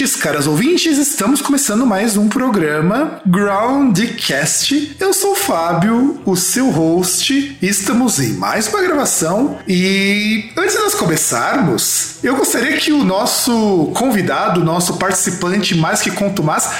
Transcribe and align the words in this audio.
Ouvintes, 0.00 0.16
caras 0.16 0.46
ouvintes, 0.46 0.96
estamos 0.96 1.42
começando 1.42 1.84
mais 1.84 2.16
um 2.16 2.26
programa 2.26 3.20
Groundcast. 3.26 4.96
Eu 4.98 5.12
sou 5.12 5.32
o 5.32 5.34
Fábio, 5.34 6.22
o 6.24 6.36
seu 6.36 6.70
host, 6.70 7.58
estamos 7.60 8.18
em 8.18 8.32
mais 8.32 8.66
uma 8.68 8.80
gravação. 8.80 9.58
E 9.68 10.50
antes 10.56 10.74
de 10.74 10.80
nós 10.80 10.94
começarmos, 10.94 12.14
eu 12.22 12.34
gostaria 12.34 12.78
que 12.78 12.92
o 12.92 13.04
nosso 13.04 13.92
convidado, 13.94 14.64
nosso 14.64 14.94
participante 14.94 15.74
mais 15.74 16.00
que 16.00 16.10
contumaz, 16.10 16.70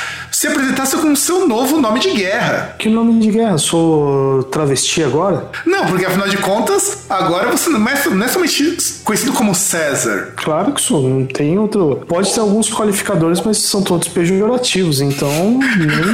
se 0.41 0.47
apresentasse 0.47 0.97
com 0.97 1.13
o 1.13 1.17
seu 1.17 1.47
novo 1.47 1.79
nome 1.79 2.01
de 2.01 2.13
guerra. 2.13 2.75
Que 2.79 2.89
nome 2.89 3.21
de 3.21 3.31
guerra? 3.31 3.59
Sou 3.59 4.43
travesti 4.45 5.05
agora? 5.05 5.51
Não, 5.67 5.85
porque 5.85 6.07
afinal 6.07 6.27
de 6.31 6.39
contas, 6.39 7.05
agora 7.11 7.51
você 7.51 7.69
não 7.69 7.87
é, 7.87 8.09
não 8.09 8.25
é 8.25 8.29
somente 8.29 8.75
conhecido 9.05 9.35
como 9.35 9.55
César. 9.55 10.33
Claro 10.37 10.73
que 10.73 10.81
sou, 10.81 11.07
não 11.07 11.27
tem 11.27 11.59
outro. 11.59 12.07
Pode 12.09 12.33
ter 12.33 12.41
alguns 12.41 12.73
qualificadores, 12.73 13.43
mas 13.43 13.59
são 13.59 13.83
todos 13.83 14.09
pejorativos, 14.09 15.03
então. 15.03 15.61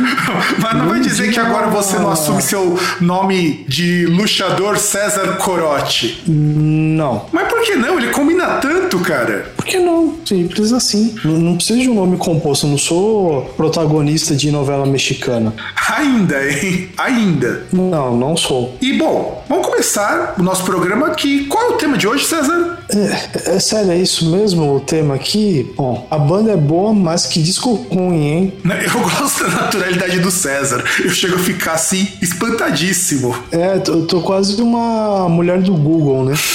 mas 0.58 0.74
não 0.74 0.88
vai 0.88 0.98
dizer 0.98 1.30
que 1.30 1.38
agora 1.38 1.68
você 1.68 1.96
não 1.96 2.10
assume 2.10 2.42
seu 2.42 2.76
nome 3.00 3.64
de 3.68 4.06
luxador 4.06 4.76
César 4.76 5.36
Corote? 5.36 6.24
Não. 6.26 7.26
Mas 7.30 7.46
por 7.46 7.62
que 7.62 7.76
não? 7.76 7.96
Ele 7.96 8.08
combina 8.08 8.58
tanto, 8.60 8.98
cara. 8.98 9.52
Por 9.56 9.64
que 9.64 9.78
não? 9.78 10.16
Simples 10.24 10.72
assim. 10.72 11.14
Não, 11.24 11.34
não 11.34 11.54
precisa 11.54 11.78
de 11.78 11.88
um 11.88 11.94
nome 11.94 12.16
composto, 12.16 12.66
eu 12.66 12.70
não 12.70 12.78
sou 12.78 13.42
protagonista 13.56 14.15
de 14.16 14.50
novela 14.50 14.86
mexicana. 14.86 15.54
Ainda, 15.94 16.42
hein? 16.48 16.90
Ainda. 16.96 17.66
Não, 17.72 18.16
não 18.16 18.36
sou. 18.36 18.76
E 18.80 18.94
bom, 18.94 19.44
vamos 19.48 19.66
começar 19.66 20.34
o 20.38 20.42
nosso 20.42 20.64
programa 20.64 21.08
aqui. 21.08 21.44
Qual 21.46 21.64
é 21.64 21.68
o 21.68 21.72
tema 21.72 21.98
de 21.98 22.08
hoje, 22.08 22.24
César? 22.24 22.78
É, 22.88 23.56
é 23.56 23.60
sério, 23.60 23.90
é 23.90 23.98
isso 23.98 24.30
mesmo 24.30 24.76
o 24.76 24.80
tema 24.80 25.14
aqui? 25.14 25.72
Bom, 25.76 26.06
a 26.10 26.18
banda 26.18 26.52
é 26.52 26.56
boa, 26.56 26.92
mas 26.92 27.26
que 27.26 27.42
disco 27.42 27.74
ruim, 27.90 28.26
hein? 28.26 28.52
Eu 28.64 29.00
gosto 29.00 29.44
da 29.44 29.62
naturalidade 29.62 30.18
do 30.20 30.30
César. 30.30 30.82
Eu 31.04 31.10
chego 31.10 31.36
a 31.36 31.38
ficar 31.38 31.72
assim, 31.72 32.08
espantadíssimo. 32.22 33.36
É, 33.52 33.80
eu 33.86 34.06
tô 34.06 34.20
quase 34.20 34.60
uma 34.62 35.28
mulher 35.28 35.60
do 35.60 35.74
Google, 35.74 36.24
né? 36.24 36.34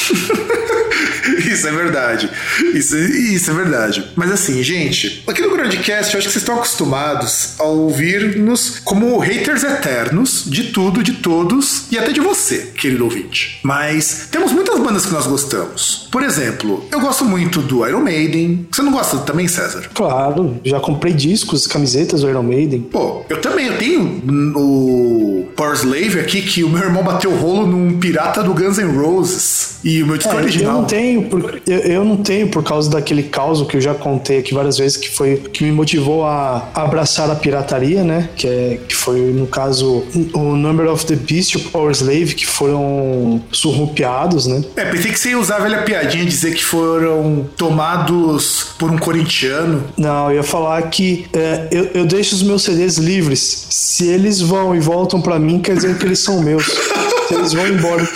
Isso 1.46 1.68
é 1.68 1.72
verdade. 1.72 2.30
Isso, 2.74 2.98
isso 2.98 3.52
é 3.52 3.54
verdade. 3.54 4.06
Mas 4.16 4.32
assim, 4.32 4.62
gente, 4.64 5.24
aqui 5.28 5.42
no 5.42 5.52
Groundcast 5.52 6.14
eu 6.14 6.20
acho 6.20 6.28
que 6.28 6.34
vocês 6.34 6.36
estão 6.38 6.56
acostumados 6.56 7.56
a 7.60 7.64
ouvir-nos 7.64 8.80
como 8.80 9.18
haters 9.20 9.64
eternos 9.64 10.44
de 10.48 10.66
tudo, 10.72 11.04
de 11.04 11.14
todos 11.14 11.86
e 11.92 11.98
até 11.98 12.12
de 12.12 12.20
você, 12.20 12.72
querido 12.78 13.04
ouvinte. 13.04 13.60
Mas 13.64 14.28
temos 14.32 14.52
muitas 14.52 14.80
bandas 14.80 15.06
que 15.06 15.14
nós 15.14 15.28
gostamos. 15.28 16.08
Por 16.12 16.24
exemplo, 16.24 16.86
eu 16.92 17.00
gosto 17.00 17.26
muito 17.26 17.62
do 17.62 17.88
Iron 17.88 18.02
Maiden. 18.02 18.68
Você 18.72 18.82
não 18.82 18.92
gosta 18.92 19.18
também, 19.20 19.48
César? 19.48 19.90
Claro, 19.94 20.60
já 20.64 20.80
comprei 20.80 21.14
discos, 21.14 21.68
camisetas 21.68 22.22
do 22.22 22.30
Iron 22.30 22.44
Maiden. 22.44 22.82
Pô, 22.82 23.24
eu 23.30 23.40
também. 23.40 23.62
Eu 23.68 23.78
tenho 23.78 24.22
o 24.56 25.48
Power 25.56 25.74
Slave 25.76 26.20
aqui 26.20 26.42
que 26.42 26.64
o 26.64 26.70
meu 26.70 26.84
irmão 26.84 27.04
bateu 27.04 27.32
o 27.32 27.38
rolo 27.38 27.68
num 27.68 28.00
pirata 28.00 28.44
do 28.44 28.54
Guns 28.54 28.78
N' 28.78 28.98
Roses. 28.98 29.80
E 29.84 30.04
o 30.04 30.08
meu 30.08 30.18
disco 30.18 30.34
é, 30.34 30.38
original. 30.38 30.76
Eu 30.76 30.82
não 30.82 30.86
tenho, 30.86 31.24
por, 31.24 31.62
eu, 31.68 31.78
eu, 31.78 32.06
não 32.06 32.18
tenho 32.18 32.48
por 32.50 32.61
causa 32.64 32.90
daquele 32.90 33.24
caos 33.24 33.62
que 33.68 33.78
eu 33.78 33.82
já 33.82 33.94
contei 33.94 34.40
aqui 34.40 34.54
várias 34.54 34.78
vezes, 34.78 34.98
que 34.98 35.10
foi 35.10 35.38
que 35.38 35.64
me 35.64 35.72
motivou 35.72 36.26
a 36.26 36.70
abraçar 36.74 37.30
a 37.30 37.36
pirataria, 37.36 38.04
né? 38.04 38.30
Que, 38.36 38.48
é, 38.48 38.80
que 38.88 38.96
foi, 38.96 39.20
no 39.20 39.48
caso, 39.48 40.04
o 40.34 40.56
Number 40.56 40.90
of 40.92 41.06
the 41.06 41.16
Beast 41.16 41.54
e 41.54 41.58
o 41.58 41.60
Power 41.62 41.92
Slave, 41.92 42.36
que 42.36 42.46
foram 42.46 43.42
surrupiados, 43.52 44.48
né? 44.48 44.64
É, 44.76 44.86
pensei 44.86 45.12
que 45.12 45.20
você 45.20 45.30
ia 45.30 45.40
usar 45.40 45.58
a 45.58 45.60
velha 45.60 45.84
piadinha 45.84 46.26
dizer 46.26 46.54
que 46.54 46.64
foram 46.64 47.50
tomados 47.58 48.68
por 48.78 48.92
um 48.92 48.98
corintiano. 48.98 49.84
Não, 49.98 50.30
eu 50.30 50.38
ia 50.38 50.44
falar 50.44 50.82
que 50.84 51.26
é, 51.34 51.68
eu, 51.72 51.90
eu 51.94 52.06
deixo 52.06 52.36
os 52.36 52.44
meus 52.44 52.64
CDs 52.64 52.98
livres. 52.98 53.68
Se 53.70 54.08
eles 54.08 54.42
vão 54.42 54.76
e 54.76 54.80
voltam 54.80 55.22
para 55.22 55.38
mim, 55.40 55.60
quer 55.60 55.76
dizer 55.76 55.98
que 55.98 56.06
eles 56.06 56.20
são 56.20 56.42
meus. 56.42 56.66
Eles 57.32 57.54
vão 57.54 57.68
embora, 57.68 58.08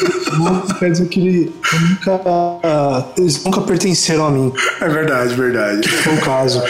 quer 0.79 0.91
dizer 0.91 1.07
que 1.07 1.51
nunca, 1.73 3.11
eles 3.17 3.43
nunca 3.43 3.61
pertenceram 3.61 4.25
a 4.25 4.31
mim. 4.31 4.51
É 4.81 4.87
verdade, 4.87 5.33
verdade. 5.35 5.87
Foi 5.87 6.13
o 6.13 6.21
caso. 6.21 6.61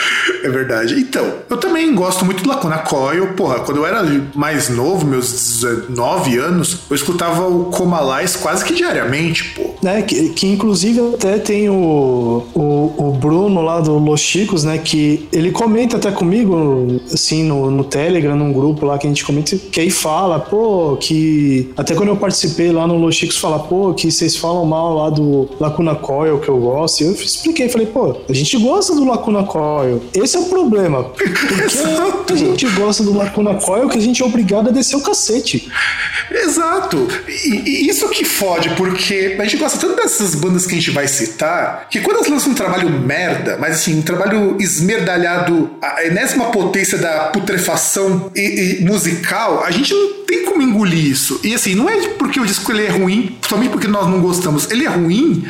É 0.43 0.49
verdade. 0.49 0.99
Então, 0.99 1.25
eu 1.49 1.57
também 1.57 1.93
gosto 1.93 2.23
muito 2.25 2.43
do 2.43 2.49
Lacuna 2.49 2.79
Coil. 2.79 3.33
Porra, 3.33 3.59
quando 3.59 3.77
eu 3.77 3.85
era 3.85 4.03
mais 4.35 4.69
novo, 4.69 5.05
meus 5.05 5.31
19 5.31 6.37
anos, 6.37 6.79
eu 6.89 6.95
escutava 6.95 7.47
o 7.47 7.65
Comalais 7.65 8.35
quase 8.35 8.63
que 8.63 8.73
diariamente, 8.73 9.55
pô. 9.55 9.75
É, 9.87 10.01
que, 10.01 10.29
que 10.29 10.47
inclusive 10.47 10.99
até 11.13 11.37
tem 11.37 11.69
o, 11.69 12.43
o, 12.53 12.93
o, 12.97 13.11
Bruno 13.11 13.61
lá 13.61 13.79
do 13.79 13.97
Los 13.97 14.21
Chicos, 14.21 14.63
né? 14.63 14.77
Que 14.77 15.27
ele 15.31 15.51
comenta 15.51 15.97
até 15.97 16.11
comigo, 16.11 17.01
assim, 17.11 17.43
no, 17.43 17.69
no 17.69 17.83
Telegram, 17.83 18.35
num 18.35 18.51
grupo 18.51 18.85
lá 18.85 18.97
que 18.97 19.05
a 19.05 19.09
gente 19.09 19.23
comenta, 19.23 19.55
que 19.55 19.79
aí 19.79 19.91
fala, 19.91 20.39
pô, 20.39 20.97
que. 20.99 21.71
Até 21.77 21.93
quando 21.93 22.09
eu 22.09 22.17
participei 22.17 22.34
lá 22.71 22.87
no 22.87 22.97
Los 22.97 23.15
Chicos, 23.15 23.37
fala, 23.37 23.59
pô, 23.59 23.93
que 23.93 24.11
vocês 24.11 24.35
falam 24.35 24.65
mal 24.65 24.95
lá 24.95 25.09
do 25.09 25.49
Lacuna 25.59 25.95
Coil 25.95 26.39
que 26.39 26.49
eu 26.49 26.57
gosto. 26.57 27.01
E 27.01 27.05
eu 27.05 27.11
expliquei, 27.13 27.69
falei, 27.69 27.87
pô, 27.87 28.17
a 28.27 28.33
gente 28.33 28.57
gosta 28.57 28.93
do 28.95 29.05
Lacuna 29.05 29.43
Coil. 29.43 30.01
Esse 30.13 30.37
é 30.37 30.39
o 30.39 30.45
problema. 30.45 31.03
Porque 31.03 32.33
a 32.33 32.37
gente 32.37 32.67
gosta 32.69 33.03
do 33.03 33.15
Lacuna 33.15 33.55
Coil 33.55 33.89
que 33.89 33.97
a 33.97 34.01
gente 34.01 34.21
é 34.21 34.25
obrigado 34.25 34.69
a 34.69 34.71
descer 34.71 34.95
o 34.95 35.01
cacete. 35.01 35.69
Exato. 36.31 37.07
E, 37.27 37.69
e 37.69 37.89
isso 37.89 38.07
que 38.09 38.25
fode, 38.25 38.69
porque 38.71 39.35
a 39.39 39.43
gente 39.43 39.57
gosta 39.57 39.77
tanto 39.77 39.95
dessas 39.95 40.35
bandas 40.35 40.65
que 40.65 40.73
a 40.73 40.77
gente 40.77 40.91
vai 40.91 41.07
citar, 41.07 41.87
que 41.89 42.01
quando 42.01 42.17
elas 42.17 42.27
lançam 42.27 42.51
um 42.51 42.55
trabalho 42.55 42.89
merda, 42.89 43.57
mas 43.59 43.75
assim, 43.75 43.99
um 43.99 44.01
trabalho 44.01 44.57
esmerdalhado, 44.59 45.69
a 45.81 46.03
enésima 46.05 46.45
potência 46.45 46.97
da 46.97 47.25
putrefação 47.25 48.31
e, 48.35 48.79
e 48.79 48.85
musical, 48.85 49.63
a 49.63 49.71
gente 49.71 49.93
não 49.93 50.25
tem 50.25 50.45
como 50.45 50.61
engolir 50.61 51.05
isso. 51.05 51.39
E 51.43 51.53
assim, 51.53 51.75
não 51.75 51.89
é 51.89 51.97
porque 52.25 52.39
o 52.39 52.45
disco 52.45 52.71
ele 52.71 52.85
é 52.85 52.89
ruim, 52.89 53.37
somente 53.47 53.69
porque 53.69 53.87
nós 53.87 54.07
não 54.07 54.19
gostamos. 54.19 54.69
Ele 54.71 54.83
é 54.83 54.89
ruim 54.89 55.45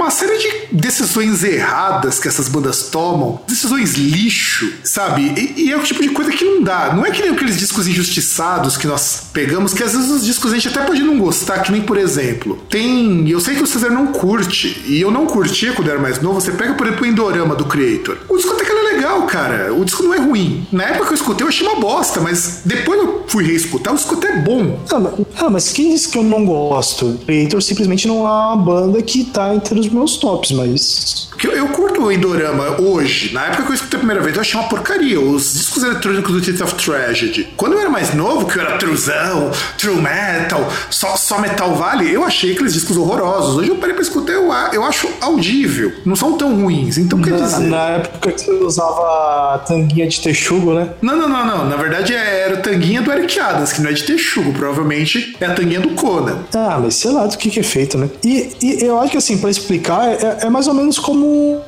uma 0.00 0.10
série 0.10 0.38
de 0.38 0.76
decisões 0.76 1.42
erradas 1.44 2.18
que 2.18 2.28
essas 2.28 2.48
bandas 2.48 2.84
tomam, 2.84 3.40
decisões 3.46 3.94
lixo, 3.94 4.72
sabe? 4.82 5.22
E, 5.36 5.66
e 5.66 5.72
é 5.72 5.76
o 5.76 5.82
tipo 5.82 6.02
de 6.02 6.08
coisa 6.10 6.30
que 6.30 6.44
não 6.44 6.62
dá. 6.62 6.94
Não 6.94 7.04
é 7.04 7.10
que 7.10 7.22
nem 7.22 7.32
aqueles 7.32 7.58
discos 7.58 7.86
injustiçados 7.86 8.76
que 8.76 8.86
nós 8.86 9.24
pegamos, 9.32 9.74
que 9.74 9.82
às 9.82 9.92
vezes 9.92 10.10
os 10.10 10.24
discos 10.24 10.52
a 10.52 10.54
gente 10.54 10.68
até 10.68 10.82
pode 10.84 11.02
não 11.02 11.18
gostar, 11.18 11.60
que 11.60 11.72
nem 11.72 11.82
por 11.82 11.96
exemplo, 11.96 12.58
tem. 12.68 13.28
Eu 13.28 13.40
sei 13.40 13.54
que 13.54 13.62
o 13.62 13.66
César 13.66 13.90
não 13.90 14.08
curte, 14.08 14.82
e 14.86 15.00
eu 15.00 15.10
não 15.10 15.26
curtia 15.26 15.72
quando 15.72 15.90
era 15.90 15.98
mais 15.98 16.20
novo. 16.20 16.40
Você 16.40 16.52
pega, 16.52 16.74
por 16.74 16.86
exemplo, 16.86 17.04
o 17.04 17.08
Endorama 17.08 17.54
do 17.54 17.64
Creator. 17.64 18.18
O 18.28 18.36
disco 18.36 18.52
até 18.52 18.64
que 18.64 18.72
era 18.72 18.94
legal, 18.94 19.22
cara. 19.26 19.74
O 19.74 19.84
disco 19.84 20.02
não 20.02 20.14
é 20.14 20.18
ruim. 20.18 20.66
Na 20.72 20.84
época 20.84 21.06
que 21.06 21.12
eu 21.12 21.16
escutei, 21.16 21.44
eu 21.44 21.48
achei 21.48 21.66
uma 21.66 21.76
bosta, 21.80 22.20
mas 22.20 22.62
depois 22.64 22.98
eu 22.98 23.24
fui 23.26 23.44
reescutar, 23.44 23.92
o 23.92 23.96
disco 23.96 24.14
até 24.14 24.28
é 24.28 24.36
bom. 24.38 24.80
Ah, 24.90 24.98
mas, 24.98 25.14
ah, 25.36 25.50
mas 25.50 25.72
quem 25.72 25.90
disse 25.90 26.08
que 26.08 26.18
eu 26.18 26.22
não 26.22 26.44
gosto? 26.44 27.18
Creator 27.26 27.62
simplesmente 27.62 28.08
não 28.08 28.26
é 28.26 28.30
uma 28.30 28.56
banda 28.56 29.02
que 29.02 29.24
tá 29.24 29.54
entre 29.54 29.78
os 29.78 29.88
meus 29.90 30.16
tops, 30.16 30.52
mas. 30.52 31.28
Eu, 31.42 31.52
eu 31.52 31.68
curto 31.68 32.02
o 32.02 32.12
Endorama 32.12 32.80
hoje. 32.80 33.32
Na 33.32 33.46
época 33.46 33.62
que 33.64 33.70
eu 33.70 33.74
escutei 33.74 33.96
a 33.96 34.00
primeira 34.00 34.22
vez, 34.22 34.34
eu 34.36 34.40
achei 34.42 34.60
uma 34.60 34.68
porcaria. 34.68 35.18
Os 35.20 35.54
discos 35.54 35.82
eletrônicos 35.82 36.32
do 36.32 36.40
Teeth 36.40 36.60
of 36.62 36.74
Tragedy. 36.74 37.48
Quando 37.56 37.72
eu 37.72 37.80
era 37.80 37.88
mais 37.88 38.12
novo, 38.14 38.46
que 38.46 38.58
eu 38.58 38.62
era 38.62 38.76
truzão, 38.78 39.50
true 39.78 39.96
metal, 39.96 40.70
só, 40.90 41.16
só 41.16 41.38
metal 41.40 41.74
vale, 41.74 42.10
eu 42.12 42.24
achei 42.24 42.52
aqueles 42.52 42.74
discos 42.74 42.96
horrorosos. 42.96 43.56
Hoje 43.56 43.70
eu 43.70 43.76
parei 43.76 43.94
pra 43.94 44.02
escutar, 44.02 44.32
eu, 44.32 44.50
eu 44.72 44.84
acho 44.84 45.08
audível. 45.20 45.92
Não 46.04 46.14
são 46.14 46.36
tão 46.36 46.54
ruins. 46.60 46.98
Então 46.98 47.20
quer 47.20 47.30
Na, 47.32 47.36
dizer. 47.46 47.60
na 47.68 47.86
época 47.88 48.32
que 48.32 48.40
você 48.44 48.50
usava 48.52 49.58
tanguinha 49.66 50.06
de 50.06 50.20
texugo, 50.20 50.74
né? 50.74 50.90
Não, 51.00 51.16
não, 51.16 51.28
não, 51.28 51.46
não. 51.46 51.68
Na 51.68 51.76
verdade 51.76 52.14
é, 52.14 52.40
era 52.42 52.54
a 52.54 52.60
tanguinha 52.60 53.00
do 53.02 53.10
Eric 53.12 53.38
Adams, 53.40 53.72
que 53.72 53.80
não 53.80 53.90
é 53.90 53.92
de 53.92 54.02
texugo. 54.04 54.52
Provavelmente 54.52 55.36
é 55.40 55.46
a 55.46 55.54
tanguinha 55.54 55.80
do 55.80 55.90
Conan. 55.90 56.38
Ah, 56.54 56.78
mas 56.82 56.96
sei 56.96 57.10
lá 57.12 57.26
do 57.26 57.36
que, 57.38 57.50
que 57.50 57.60
é 57.60 57.62
feito, 57.62 57.96
né? 57.96 58.08
E, 58.24 58.50
e 58.60 58.84
eu 58.84 58.98
acho 59.00 59.12
que 59.12 59.16
assim, 59.16 59.38
pra 59.38 59.48
explicar, 59.50 59.79
é, 59.88 60.46
é 60.46 60.50
mais 60.50 60.66
ou 60.66 60.74
menos 60.74 60.98
como, 60.98 61.60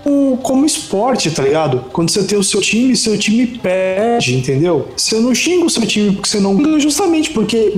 como 0.42 0.64
esporte, 0.64 1.30
tá 1.30 1.42
ligado? 1.42 1.84
Quando 1.92 2.10
você 2.10 2.22
tem 2.22 2.38
o 2.38 2.42
seu 2.42 2.60
time, 2.60 2.96
seu 2.96 3.16
time 3.18 3.46
perde, 3.46 4.36
entendeu? 4.36 4.88
Você 4.96 5.18
não 5.18 5.34
xinga 5.34 5.64
o 5.66 5.70
seu 5.70 5.86
time 5.86 6.12
porque 6.12 6.28
você 6.28 6.40
não 6.40 6.56
ganha, 6.56 6.78
justamente 6.80 7.30
porque 7.30 7.72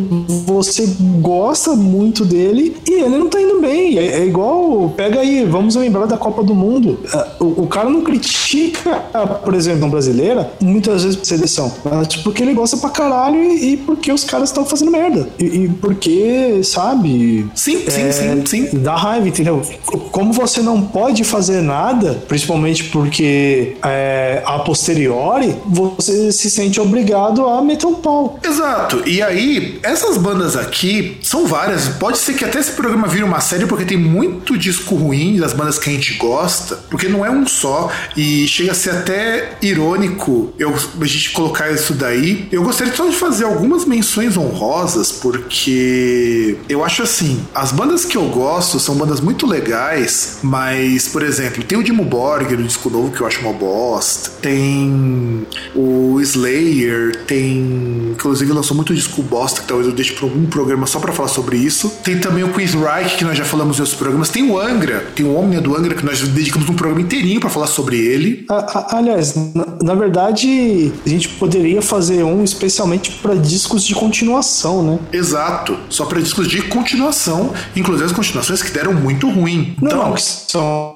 você 0.46 0.86
gosta 1.20 1.75
muito 1.75 2.25
dele 2.25 2.76
e 2.88 3.02
ele 3.02 3.16
não 3.19 3.28
tá 3.28 3.40
indo 3.40 3.60
bem. 3.60 3.98
É, 3.98 4.20
é 4.20 4.26
igual, 4.26 4.92
pega 4.96 5.20
aí, 5.20 5.44
vamos 5.44 5.75
lembrar 5.76 6.06
da 6.06 6.16
Copa 6.16 6.42
do 6.42 6.54
Mundo. 6.54 6.98
Ah, 7.12 7.28
O, 7.40 7.62
o 7.62 7.66
cara 7.66 7.88
não 7.90 8.02
critica, 8.02 8.96
por 9.44 9.54
exemplo, 9.54 9.86
a 9.86 9.88
brasileira, 9.88 10.50
muitas 10.60 11.02
vezes 11.04 11.16
por 11.16 11.26
seleção, 11.26 11.72
mas 11.84 12.16
porque 12.16 12.42
ele 12.42 12.54
gosta 12.54 12.76
pra 12.76 12.90
caralho 12.90 13.42
e, 13.42 13.72
e 13.72 13.76
porque 13.76 14.12
os 14.12 14.25
caras 14.25 14.48
estão 14.50 14.64
fazendo 14.64 14.90
merda. 14.90 15.28
E, 15.38 15.44
e 15.44 15.69
porque, 15.69 16.62
sabe, 16.62 17.46
Sim, 17.54 17.78
sim, 17.88 18.02
é, 18.02 18.12
sim, 18.12 18.46
sim. 18.46 18.69
Dá 18.78 18.94
raiva, 18.96 19.28
entendeu? 19.28 19.62
Como 20.10 20.23
você 20.32 20.60
não 20.60 20.82
pode 20.82 21.24
fazer 21.24 21.60
nada, 21.62 22.22
principalmente 22.28 22.84
porque 22.84 23.76
é, 23.84 24.42
a 24.44 24.58
posteriori, 24.60 25.56
você 25.66 26.32
se 26.32 26.50
sente 26.50 26.80
obrigado 26.80 27.46
a 27.46 27.62
meter 27.62 27.86
um 27.86 27.94
pau. 27.94 28.38
Exato. 28.42 29.02
E 29.06 29.22
aí, 29.22 29.78
essas 29.82 30.16
bandas 30.16 30.56
aqui 30.56 31.18
são 31.22 31.46
várias. 31.46 31.88
Pode 31.88 32.18
ser 32.18 32.34
que 32.34 32.44
até 32.44 32.58
esse 32.58 32.72
programa 32.72 33.06
vire 33.08 33.24
uma 33.24 33.40
série, 33.40 33.66
porque 33.66 33.84
tem 33.84 33.98
muito 33.98 34.56
disco 34.56 34.94
ruim 34.94 35.38
das 35.38 35.52
bandas 35.52 35.78
que 35.78 35.90
a 35.90 35.92
gente 35.92 36.14
gosta, 36.14 36.76
porque 36.90 37.08
não 37.08 37.24
é 37.24 37.30
um 37.30 37.46
só. 37.46 37.90
E 38.16 38.46
chega 38.46 38.72
a 38.72 38.74
ser 38.74 38.90
até 38.90 39.56
irônico 39.62 40.52
eu, 40.58 40.74
a 41.00 41.06
gente 41.06 41.30
colocar 41.30 41.70
isso 41.70 41.94
daí. 41.94 42.48
Eu 42.50 42.62
gostaria 42.62 42.94
só 42.94 43.06
de 43.06 43.16
fazer 43.16 43.44
algumas 43.44 43.84
menções 43.84 44.36
honrosas, 44.36 45.12
porque 45.12 46.56
eu 46.68 46.84
acho 46.84 47.02
assim: 47.02 47.44
as 47.54 47.72
bandas 47.72 48.04
que 48.04 48.16
eu 48.16 48.26
gosto 48.28 48.78
são 48.78 48.94
bandas 48.94 49.20
muito 49.20 49.46
legais, 49.46 50.12
mas, 50.43 51.08
por 51.08 51.22
exemplo, 51.22 51.62
tem 51.64 51.78
o 51.78 51.82
Dimo 51.82 52.05
Borgir, 52.05 52.58
o 52.58 52.62
disco 52.62 52.88
novo 52.90 53.11
que 53.11 53.20
eu 53.20 53.26
acho 53.26 53.40
uma 53.40 53.52
bosta. 53.52 54.31
Tem 54.40 55.46
o 55.75 56.20
Slayer, 56.20 57.16
tem. 57.26 58.11
Inclusive 58.12 58.52
lançou 58.52 58.76
muito 58.76 58.94
disco 58.94 59.22
bosta, 59.22 59.61
que 59.62 59.66
talvez 59.69 59.88
eu 59.88 59.94
deixe 59.94 60.12
para 60.12 60.25
algum 60.25 60.46
programa 60.46 60.87
só 60.87 60.99
para 61.00 61.12
falar 61.12 61.28
sobre 61.28 61.56
isso. 61.56 61.90
Tem 62.02 62.19
também 62.19 62.44
o 62.44 62.49
Quiz 62.52 62.75
Reich, 62.75 63.16
que 63.16 63.25
nós 63.25 63.37
já 63.37 63.44
falamos 63.44 63.76
em 63.78 63.81
outros 63.81 63.99
programas. 63.99 64.28
Tem 64.28 64.49
o 64.49 64.58
Angra, 64.58 65.06
tem 65.14 65.25
o 65.26 65.34
Omnia 65.37 65.61
do 65.61 65.76
Angra, 65.76 65.94
que 65.94 66.05
nós 66.05 66.20
dedicamos 66.20 66.69
um 66.69 66.75
programa 66.75 67.00
inteirinho 67.02 67.40
para 67.40 67.50
falar 67.50 67.67
sobre 67.67 67.96
ele. 67.99 68.44
A- 68.49 68.55
a- 68.94 68.99
aliás, 68.99 69.34
na, 69.55 69.67
na 69.82 69.94
verdade, 69.94 70.93
a 71.05 71.08
gente 71.08 71.28
poderia 71.31 71.82
fazer 71.82 72.22
um 72.22 72.43
especialmente 72.44 73.10
para 73.22 73.34
discos 73.34 73.84
de 73.84 73.94
continuação, 73.94 74.82
né? 74.82 74.99
Exato, 75.12 75.76
só 75.88 76.05
para 76.06 76.20
discos 76.20 76.49
de 76.49 76.62
continuação, 76.62 77.52
inclusive 77.75 78.06
as 78.06 78.12
continuações 78.12 78.62
que 78.62 78.70
deram 78.70 78.93
muito 78.94 79.28
ruim. 79.31 79.75
Não, 79.81 79.88
Então, 79.88 80.03
não, 80.04 80.14
que 80.14 80.20
são 80.20 80.94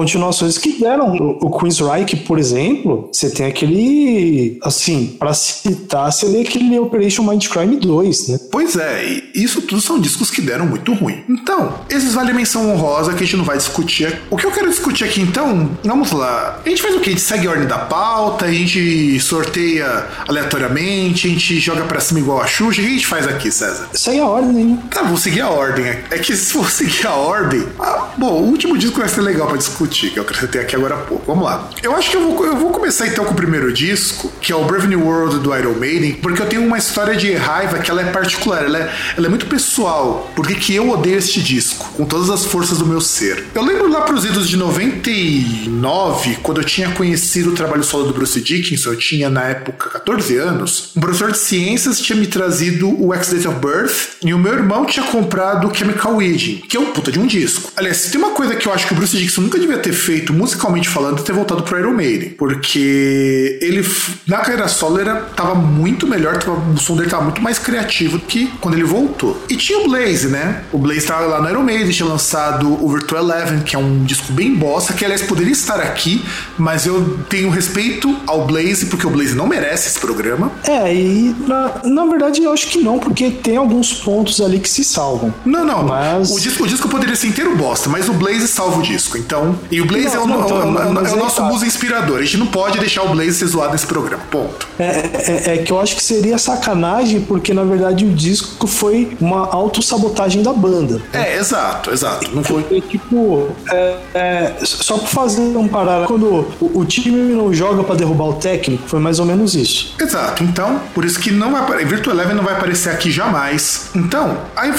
continuações 0.00 0.56
que 0.56 0.80
deram. 0.80 1.12
O, 1.14 1.46
o 1.46 1.58
Queen's 1.58 1.78
Reich, 1.78 2.16
por 2.16 2.38
exemplo, 2.38 3.10
você 3.12 3.28
tem 3.28 3.46
aquele. 3.46 4.58
Assim, 4.62 5.16
pra 5.18 5.34
citar, 5.34 6.10
você 6.10 6.26
vê 6.28 6.40
aquele 6.40 6.78
Operation 6.78 7.22
Mindcrime 7.22 7.76
2, 7.76 8.28
né? 8.28 8.40
Pois 8.50 8.76
é, 8.76 9.04
e 9.04 9.30
isso 9.34 9.60
tudo 9.62 9.80
são 9.80 10.00
discos 10.00 10.30
que 10.30 10.40
deram 10.40 10.66
muito 10.66 10.94
ruim. 10.94 11.22
Então, 11.28 11.80
esses 11.90 12.14
vale 12.14 12.30
a 12.30 12.34
menção 12.34 12.70
honrosa 12.70 13.12
que 13.12 13.22
a 13.22 13.26
gente 13.26 13.36
não 13.36 13.44
vai 13.44 13.58
discutir. 13.58 14.18
O 14.30 14.36
que 14.36 14.46
eu 14.46 14.50
quero 14.50 14.70
discutir 14.70 15.04
aqui 15.04 15.20
então, 15.20 15.70
vamos 15.84 16.12
lá. 16.12 16.60
A 16.64 16.68
gente 16.68 16.80
faz 16.80 16.94
o 16.94 17.00
quê? 17.00 17.10
A 17.10 17.12
gente 17.12 17.22
segue 17.22 17.46
a 17.46 17.50
ordem 17.50 17.68
da 17.68 17.78
pauta, 17.78 18.46
a 18.46 18.52
gente 18.52 19.20
sorteia 19.20 20.06
aleatoriamente, 20.26 21.26
a 21.26 21.30
gente 21.30 21.60
joga 21.60 21.84
pra 21.84 22.00
cima 22.00 22.20
igual 22.20 22.40
a 22.40 22.46
Xuxa. 22.46 22.80
O 22.80 22.84
que 22.84 22.90
a 22.90 22.94
gente 22.94 23.06
faz 23.06 23.26
aqui, 23.26 23.52
César? 23.52 23.88
Segue 23.92 24.20
a 24.20 24.26
ordem, 24.26 24.64
né? 24.64 24.78
Tá, 24.90 25.02
vou 25.02 25.18
seguir 25.18 25.42
a 25.42 25.50
ordem. 25.50 25.84
É 25.86 26.18
que 26.18 26.34
se 26.34 26.52
for 26.52 26.68
seguir 26.72 27.06
a 27.06 27.14
ordem. 27.14 27.66
Ah, 27.78 28.08
bom, 28.16 28.40
o 28.40 28.46
último 28.46 28.78
disco 28.78 29.00
vai 29.00 29.08
ser 29.08 29.20
legal 29.20 29.48
pra 29.48 29.56
discutir, 29.58 29.89
que 29.90 30.16
eu 30.16 30.22
acrescentei 30.22 30.60
aqui 30.60 30.76
agora 30.76 30.94
há 30.94 30.98
pouco. 30.98 31.24
Vamos 31.26 31.44
lá. 31.44 31.68
Eu 31.82 31.94
acho 31.94 32.10
que 32.10 32.16
eu 32.16 32.22
vou, 32.22 32.46
eu 32.46 32.56
vou 32.56 32.70
começar 32.70 33.06
então 33.06 33.24
com 33.24 33.32
o 33.32 33.36
primeiro 33.36 33.72
disco, 33.72 34.32
que 34.40 34.52
é 34.52 34.56
o 34.56 34.64
Brave 34.64 34.86
New 34.86 35.04
World 35.04 35.40
do 35.40 35.56
Iron 35.56 35.74
Maiden, 35.74 36.12
porque 36.14 36.42
eu 36.42 36.46
tenho 36.46 36.64
uma 36.64 36.78
história 36.78 37.16
de 37.16 37.32
raiva 37.34 37.78
que 37.78 37.90
ela 37.90 38.02
é 38.02 38.10
particular, 38.10 38.64
ela 38.64 38.78
é, 38.78 38.94
ela 39.16 39.26
é 39.26 39.28
muito 39.28 39.46
pessoal. 39.46 40.30
Porque 40.34 40.54
que 40.54 40.74
eu 40.74 40.90
odeio 40.90 41.18
este 41.18 41.42
disco, 41.42 41.90
com 41.96 42.04
todas 42.04 42.30
as 42.30 42.44
forças 42.44 42.78
do 42.78 42.86
meu 42.86 43.00
ser. 43.00 43.44
Eu 43.54 43.64
lembro 43.64 43.88
lá 43.88 44.02
pros 44.02 44.24
idos 44.24 44.48
de 44.48 44.56
99, 44.56 46.38
quando 46.42 46.60
eu 46.60 46.64
tinha 46.64 46.90
conhecido 46.90 47.50
o 47.50 47.54
trabalho 47.54 47.82
solo 47.82 48.04
do 48.04 48.14
Bruce 48.14 48.40
Dickinson, 48.40 48.90
eu 48.90 48.96
tinha 48.96 49.28
na 49.28 49.44
época 49.44 49.90
14 49.90 50.36
anos, 50.36 50.90
um 50.96 51.00
professor 51.00 51.32
de 51.32 51.38
ciências 51.38 52.00
tinha 52.00 52.16
me 52.16 52.26
trazido 52.26 52.88
o 53.02 53.12
X-Date 53.14 53.48
of 53.48 53.58
Birth 53.58 54.18
e 54.22 54.32
o 54.32 54.38
meu 54.38 54.52
irmão 54.52 54.84
tinha 54.84 55.04
comprado 55.06 55.68
o 55.68 55.74
Chemical 55.74 56.16
Wedding, 56.16 56.62
que 56.68 56.76
é 56.76 56.80
um 56.80 56.92
puta 56.92 57.10
de 57.10 57.18
um 57.18 57.26
disco. 57.26 57.72
Aliás, 57.76 58.10
tem 58.10 58.20
uma 58.20 58.30
coisa 58.30 58.54
que 58.54 58.66
eu 58.66 58.72
acho 58.72 58.86
que 58.86 58.92
o 58.92 58.96
Bruce 58.96 59.16
Dickinson 59.16 59.42
nunca 59.42 59.58
devia 59.58 59.78
ter 59.80 59.92
feito, 59.92 60.32
musicalmente 60.32 60.88
falando, 60.88 61.22
ter 61.22 61.32
voltado 61.32 61.62
pro 61.62 61.78
Iron 61.78 61.92
Maiden, 61.92 62.30
porque 62.30 63.58
ele, 63.60 63.86
na 64.26 64.38
carreira 64.38 64.68
solo, 64.68 64.98
era, 65.00 65.16
tava 65.36 65.54
muito 65.54 66.06
melhor, 66.06 66.36
tava, 66.38 66.60
o 66.72 66.78
som 66.78 66.96
dele 66.96 67.10
tava 67.10 67.24
muito 67.24 67.40
mais 67.42 67.58
criativo 67.58 68.18
do 68.18 68.24
que 68.26 68.46
quando 68.60 68.74
ele 68.74 68.84
voltou. 68.84 69.42
E 69.48 69.56
tinha 69.56 69.78
o 69.80 69.88
Blaze, 69.88 70.28
né? 70.28 70.62
O 70.72 70.78
Blaze 70.78 71.06
tava 71.06 71.26
lá 71.26 71.40
no 71.42 71.48
Iron 71.48 71.62
Maiden, 71.62 71.90
tinha 71.90 72.08
lançado 72.08 72.82
o 72.84 72.88
Virtual 72.92 73.22
Eleven, 73.24 73.60
que 73.60 73.74
é 73.76 73.78
um 73.78 74.04
disco 74.04 74.32
bem 74.32 74.54
bosta, 74.54 74.92
que 74.92 75.04
aliás 75.04 75.22
poderia 75.22 75.52
estar 75.52 75.80
aqui, 75.80 76.24
mas 76.58 76.86
eu 76.86 77.18
tenho 77.28 77.50
respeito 77.50 78.14
ao 78.26 78.46
Blaze, 78.46 78.86
porque 78.86 79.06
o 79.06 79.10
Blaze 79.10 79.34
não 79.34 79.46
merece 79.46 79.88
esse 79.88 79.98
programa. 79.98 80.50
É, 80.64 80.94
e 80.94 81.34
na, 81.46 81.80
na 81.84 82.04
verdade 82.06 82.42
eu 82.42 82.52
acho 82.52 82.66
que 82.68 82.78
não, 82.78 82.98
porque 82.98 83.30
tem 83.30 83.56
alguns 83.56 83.92
pontos 83.92 84.40
ali 84.40 84.58
que 84.58 84.68
se 84.68 84.84
salvam. 84.84 85.32
Não, 85.44 85.64
não. 85.64 85.84
Mas- 85.84 86.30
O, 86.30 86.40
disco, 86.40 86.64
o 86.64 86.66
disco 86.66 86.88
poderia 86.88 87.16
ser 87.16 87.28
inteiro 87.28 87.54
bosta, 87.56 87.88
mas 87.88 88.08
o 88.08 88.12
Blaze 88.12 88.46
salva 88.48 88.78
o 88.78 88.82
disco. 88.82 89.16
Então. 89.18 89.58
E 89.70 89.80
o 89.80 89.86
Blaze 89.86 90.06
Não, 90.06 90.14
é 90.14 90.18
o, 90.18 90.26
não, 90.26 90.34
é 90.34 90.38
o- 90.38 90.42
é 90.42 91.02
o- 91.02 91.06
é 91.06 91.12
o 91.12 91.16
nosso 91.16 91.36
tá. 91.36 91.42
muso 91.44 91.64
inspirador. 91.64 92.18
A 92.18 92.22
gente 92.22 92.36
não 92.38 92.46
pode 92.46 92.78
deixar 92.78 93.02
o 93.04 93.08
Blaze 93.10 93.34
ser 93.34 93.46
zoado 93.46 93.72
nesse 93.72 93.86
programa. 93.86 94.22
Ponto. 94.30 94.66
É, 94.78 94.84
é- 94.84 95.54
é 95.54 95.58
que 95.58 95.72
eu 95.72 95.80
acho 95.80 95.94
que 95.96 96.02
seria 96.02 96.38
sacanagem, 96.38 97.20
porque 97.20 97.52
na 97.54 97.62
verdade 97.64 98.04
o 98.04 98.10
disco 98.12 98.66
foi 98.66 99.16
uma 99.20 99.46
autossabotagem 99.48 100.42
da 100.42 100.52
banda. 100.52 101.00
É, 101.12 101.36
exato, 101.36 101.90
exato. 101.90 102.28
Não 102.34 102.42
foi. 102.42 102.62
Porque, 102.62 102.80
tipo, 102.82 103.48
é, 103.70 103.96
é, 104.14 104.52
só 104.64 104.98
pra 104.98 105.06
fazer 105.08 105.56
um 105.56 105.68
paralelo, 105.68 106.06
quando 106.06 106.46
o, 106.60 106.84
time 106.84 107.34
não 107.34 107.52
joga 107.52 107.82
pra 107.84 107.94
derrubar 107.94 108.24
o 108.24 108.32
técnico, 108.34 108.82
foi 108.88 108.98
mais 109.00 109.18
ou 109.18 109.26
menos 109.26 109.54
isso. 109.54 109.94
Exato, 110.00 110.42
então, 110.42 110.80
por 110.94 111.04
isso 111.04 111.18
que 111.20 111.30
não 111.30 111.52
vai 111.52 111.62
aparecer. 111.62 111.86
Virtual 111.88 112.16
Eleven 112.16 112.34
não 112.36 112.44
vai 112.44 112.54
aparecer 112.54 112.90
aqui 112.90 113.10
jamais. 113.10 113.90
Então, 113.94 114.36
aí 114.56 114.72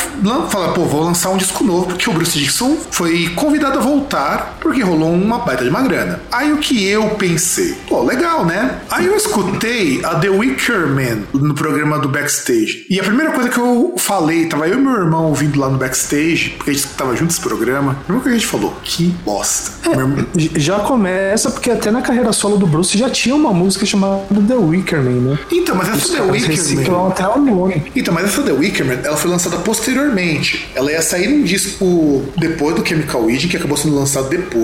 fala, 0.50 0.74
pô, 0.74 0.86
vou 0.86 1.04
lançar 1.04 1.30
um 1.30 1.38
disco 1.38 1.64
novo, 1.64 1.88
porque 1.88 2.10
o 2.10 2.14
Bruce 2.14 2.38
Dixon 2.38 2.76
foi 2.92 3.30
convidado 3.36 3.80
a 3.80 3.82
voltar, 3.82 4.58
porque 4.72 4.84
rolou 4.84 5.12
uma 5.12 5.40
baita 5.40 5.64
de 5.64 5.70
uma 5.70 5.82
grana. 5.82 6.20
Aí 6.32 6.52
o 6.54 6.58
que 6.58 6.86
eu 6.88 7.10
pensei? 7.12 7.76
Pô, 7.88 8.04
legal, 8.04 8.46
né? 8.46 8.80
Aí 8.90 9.06
eu 9.06 9.16
escutei 9.16 10.00
a 10.04 10.16
The 10.16 10.30
Wicker 10.30 10.88
Man 10.88 11.24
no 11.34 11.54
programa 11.54 12.00
do 12.00 12.08
Backstage. 12.08 12.86
E 12.90 13.00
a 13.00 13.04
primeira 13.04 13.32
coisa 13.34 13.50
que 13.50 13.58
eu 13.58 13.96
falei, 13.98 14.46
tava 14.46 14.68
eu 14.68 14.78
e 14.80 14.82
meu 14.82 14.94
irmão 14.94 15.26
ouvindo 15.28 15.60
lá 15.60 15.70
no 15.70 15.78
Backstage, 15.78 16.56
porque 16.58 16.72
a 16.72 16.74
gente 16.74 16.88
tava 16.90 17.12
junto 17.16 17.26
nesse 17.26 17.42
programa. 17.42 17.92
A 17.92 18.04
primeira 18.04 18.24
coisa 18.24 18.30
que 18.30 18.30
a 18.30 18.40
gente 18.40 18.48
falou, 18.48 18.76
que 18.84 19.08
bosta. 19.26 19.72
Meu 19.90 20.00
irmão- 20.02 20.26
Já 20.56 20.80
começa, 20.80 21.52
porque 21.52 21.70
até 21.72 21.92
na 21.92 22.02
carreira 22.02 22.32
solo 22.34 22.58
do 22.58 22.66
Bruce 22.68 22.98
já 22.98 23.10
tinha 23.10 23.36
uma 23.36 23.54
música 23.54 23.86
chamada 23.86 24.22
The 24.48 24.56
Wicker 24.56 25.02
Man, 25.02 25.32
né? 25.32 25.40
Então, 25.52 25.76
mas 25.76 25.90
essa 25.90 25.98
Os 25.98 26.10
The 26.12 26.22
Wicker 26.22 26.92
Man. 26.92 27.08
até 27.10 27.28
o 27.28 27.38
nome. 27.40 27.92
Então, 27.96 28.14
mas 28.14 28.26
essa 28.26 28.42
The 28.42 28.52
Wickerman, 28.54 29.00
ela 29.04 29.18
foi 29.18 29.30
lançada 29.30 29.58
posteriormente. 29.58 30.70
Ela 30.76 30.92
ia 30.92 31.02
sair 31.02 31.28
num 31.28 31.44
disco 31.44 32.24
depois 32.38 32.76
do 32.76 32.86
Chemical 32.88 33.24
Wedding, 33.26 33.48
que 33.48 33.58
acabou 33.58 33.78
sendo 33.78 33.96
lançado 33.96 34.30
depois. 34.30 34.61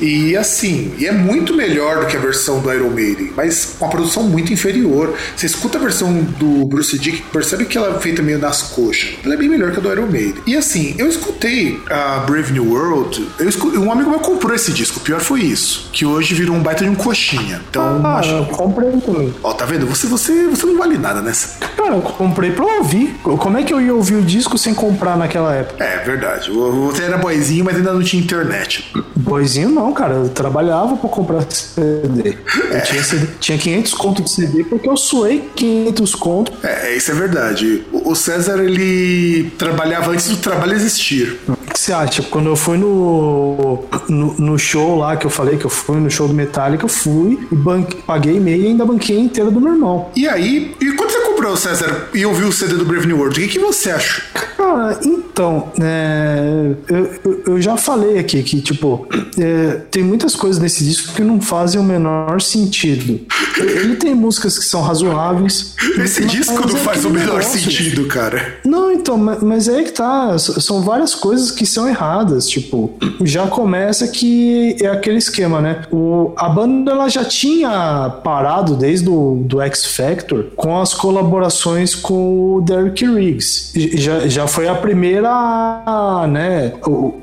E 0.00 0.36
assim, 0.36 0.92
e 0.98 1.06
é 1.06 1.12
muito 1.12 1.54
melhor 1.54 2.00
do 2.00 2.06
que 2.06 2.16
a 2.16 2.20
versão 2.20 2.58
do 2.60 2.72
Iron 2.72 2.90
Maiden, 2.90 3.32
mas 3.36 3.76
com 3.78 3.84
uma 3.84 3.90
produção 3.90 4.22
muito 4.24 4.52
inferior. 4.52 5.14
Você 5.36 5.46
escuta 5.46 5.78
a 5.78 5.80
versão 5.80 6.12
do 6.38 6.64
Bruce 6.66 6.98
Dick, 6.98 7.22
percebe 7.32 7.64
que 7.66 7.76
ela 7.76 7.96
é 7.96 8.00
feita 8.00 8.22
meio 8.22 8.38
nas 8.38 8.62
coxas. 8.62 9.10
Ela 9.24 9.34
é 9.34 9.36
bem 9.36 9.48
melhor 9.48 9.70
que 9.72 9.78
a 9.78 9.82
do 9.82 9.92
Iron 9.92 10.06
Maiden. 10.06 10.42
E 10.46 10.56
assim, 10.56 10.94
eu 10.98 11.08
escutei 11.08 11.80
a 11.90 12.18
Brave 12.20 12.52
New 12.52 12.70
World, 12.72 13.26
eu 13.38 13.48
escu- 13.48 13.68
um 13.78 13.90
amigo 13.92 14.10
meu 14.10 14.18
comprou 14.20 14.54
esse 14.54 14.72
disco, 14.72 14.98
o 14.98 15.02
pior 15.02 15.20
foi 15.20 15.40
isso, 15.42 15.90
que 15.92 16.04
hoje 16.06 16.34
virou 16.34 16.56
um 16.56 16.62
baita 16.62 16.84
de 16.84 16.90
um 16.90 16.94
coxinha. 16.94 17.60
Então, 17.70 18.00
Ah, 18.04 18.18
acho... 18.18 18.30
eu 18.30 18.46
comprei 18.46 18.90
também. 19.00 19.34
Ó, 19.42 19.52
tá 19.52 19.64
vendo? 19.64 19.86
Você, 19.86 20.06
você, 20.06 20.46
você 20.48 20.66
não 20.66 20.78
vale 20.78 20.96
nada 20.98 21.20
nessa. 21.20 21.58
Cara, 21.76 21.94
eu 21.94 22.00
comprei 22.02 22.50
pra 22.50 22.64
ouvir. 22.64 23.14
Como 23.22 23.56
é 23.58 23.62
que 23.62 23.72
eu 23.72 23.80
ia 23.80 23.94
ouvir 23.94 24.14
o 24.16 24.22
disco 24.22 24.56
sem 24.58 24.74
comprar 24.74 25.16
naquela 25.16 25.54
época? 25.54 25.82
É, 25.84 25.98
verdade. 26.04 26.50
Você 26.50 27.02
era 27.02 27.18
boizinho, 27.18 27.64
mas 27.64 27.76
ainda 27.76 27.92
não 27.92 28.02
tinha 28.02 28.22
internet. 28.22 28.92
Fanboyzinho 29.36 29.68
não, 29.68 29.92
cara. 29.92 30.14
Eu 30.14 30.28
trabalhava 30.28 30.96
pra 30.96 31.08
comprar 31.08 31.44
CD. 31.50 32.36
Eu 32.70 32.82
tinha, 32.82 33.02
CD, 33.02 33.26
tinha 33.38 33.58
500 33.58 33.94
conto 33.94 34.22
de 34.22 34.30
CD 34.30 34.64
porque 34.64 34.88
eu 34.88 34.96
suei 34.96 35.50
500 35.54 36.14
conto. 36.14 36.52
É, 36.62 36.96
isso 36.96 37.10
é 37.10 37.14
verdade. 37.14 37.84
O 37.92 38.14
César, 38.14 38.62
ele 38.62 39.50
trabalhava 39.58 40.10
antes 40.10 40.28
do 40.28 40.36
trabalho 40.36 40.72
existir. 40.72 41.38
O 41.66 41.72
que 41.72 41.80
você 41.80 41.92
acha? 41.92 42.22
Quando 42.22 42.48
eu 42.48 42.56
fui 42.56 42.78
no, 42.78 43.84
no, 44.08 44.34
no, 44.34 44.58
show 44.58 44.98
lá 44.98 45.16
que 45.16 45.26
eu 45.26 45.30
falei 45.30 45.56
que 45.56 45.64
eu 45.64 45.70
fui, 45.70 45.98
no 45.98 46.10
show 46.10 46.28
do 46.28 46.34
Metallica, 46.34 46.84
eu 46.84 46.88
fui 46.88 47.38
e 47.50 47.54
banque, 47.54 47.96
paguei 48.02 48.38
meia 48.38 48.56
e 48.56 48.66
ainda 48.68 48.84
banquei 48.84 49.18
inteiro 49.18 49.50
do 49.50 49.60
meu 49.60 49.72
irmão. 49.72 50.08
E 50.14 50.28
aí, 50.28 50.74
e 50.80 50.92
quando 50.92 51.10
você 51.10 51.20
comprou, 51.20 51.56
César, 51.56 52.08
e 52.14 52.24
ouviu 52.24 52.48
o 52.48 52.52
CD 52.52 52.74
do 52.74 52.84
Brave 52.84 53.06
New 53.06 53.18
World, 53.18 53.38
o 53.38 53.42
que, 53.42 53.54
que 53.54 53.58
você 53.58 53.90
acha? 53.90 54.22
Cara, 54.56 54.98
então, 55.04 55.70
é, 55.80 56.74
eu, 56.88 57.42
eu, 57.46 57.60
já 57.60 57.76
falei 57.76 58.18
aqui 58.18 58.42
que, 58.42 58.60
tipo, 58.60 59.06
é, 59.38 59.82
tem 59.90 60.02
muitas 60.02 60.34
coisas 60.34 60.60
nesse 60.60 60.82
disco 60.82 61.14
que 61.14 61.22
não 61.22 61.40
fazem 61.40 61.80
o 61.80 61.84
menor 61.84 62.40
sentido. 62.40 63.20
Ele 63.58 63.96
tem 63.96 64.14
músicas 64.14 64.58
que 64.58 64.64
são 64.64 64.80
razoáveis. 64.80 65.74
Esse 66.02 66.24
disco 66.24 66.66
não 66.66 66.76
é 66.76 66.80
faz 66.80 67.04
o 67.04 67.10
menor 67.10 67.38
negócio. 67.38 67.60
sentido, 67.60 68.06
cara. 68.06 68.58
Não, 68.64 68.90
então, 68.90 69.18
mas, 69.18 69.42
mas 69.42 69.68
é 69.68 69.76
aí 69.76 69.84
que 69.84 69.92
tá. 69.92 70.38
São 70.38 70.82
várias 70.82 71.14
coisas 71.14 71.50
que 71.56 71.66
são 71.66 71.88
erradas. 71.88 72.48
Tipo, 72.48 72.92
já 73.24 73.46
começa 73.46 74.06
que 74.08 74.76
é 74.80 74.88
aquele 74.88 75.18
esquema, 75.18 75.60
né? 75.60 75.82
O, 75.90 76.32
a 76.36 76.48
banda 76.48 76.92
ela 76.92 77.08
já 77.08 77.24
tinha 77.24 78.20
parado 78.22 78.76
desde 78.76 79.08
o 79.08 79.42
do 79.44 79.60
X 79.60 79.84
Factor 79.86 80.46
com 80.54 80.80
as 80.80 80.94
colaborações 80.94 81.94
com 81.94 82.56
o 82.56 82.60
Derek 82.60 83.04
Riggs. 83.04 83.72
Já, 83.98 84.28
já 84.28 84.46
foi 84.46 84.68
a 84.68 84.74
primeira, 84.74 86.26
né? 86.28 86.72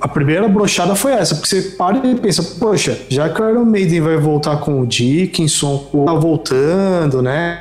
A 0.01 0.07
primeira 0.07 0.47
brochada 0.47 0.95
foi 0.95 1.13
essa, 1.13 1.35
porque 1.35 1.49
você 1.49 1.61
para 1.61 1.97
e 2.07 2.15
pensa, 2.15 2.43
poxa, 2.59 2.97
já 3.09 3.29
que 3.29 3.41
o 3.41 3.49
Iron 3.49 3.65
Maiden 3.65 4.01
vai 4.01 4.17
voltar 4.17 4.57
com 4.57 4.81
o 4.81 4.87
Dickinson, 4.87 5.89
tá 6.05 6.13
voltando, 6.13 7.21
né? 7.21 7.59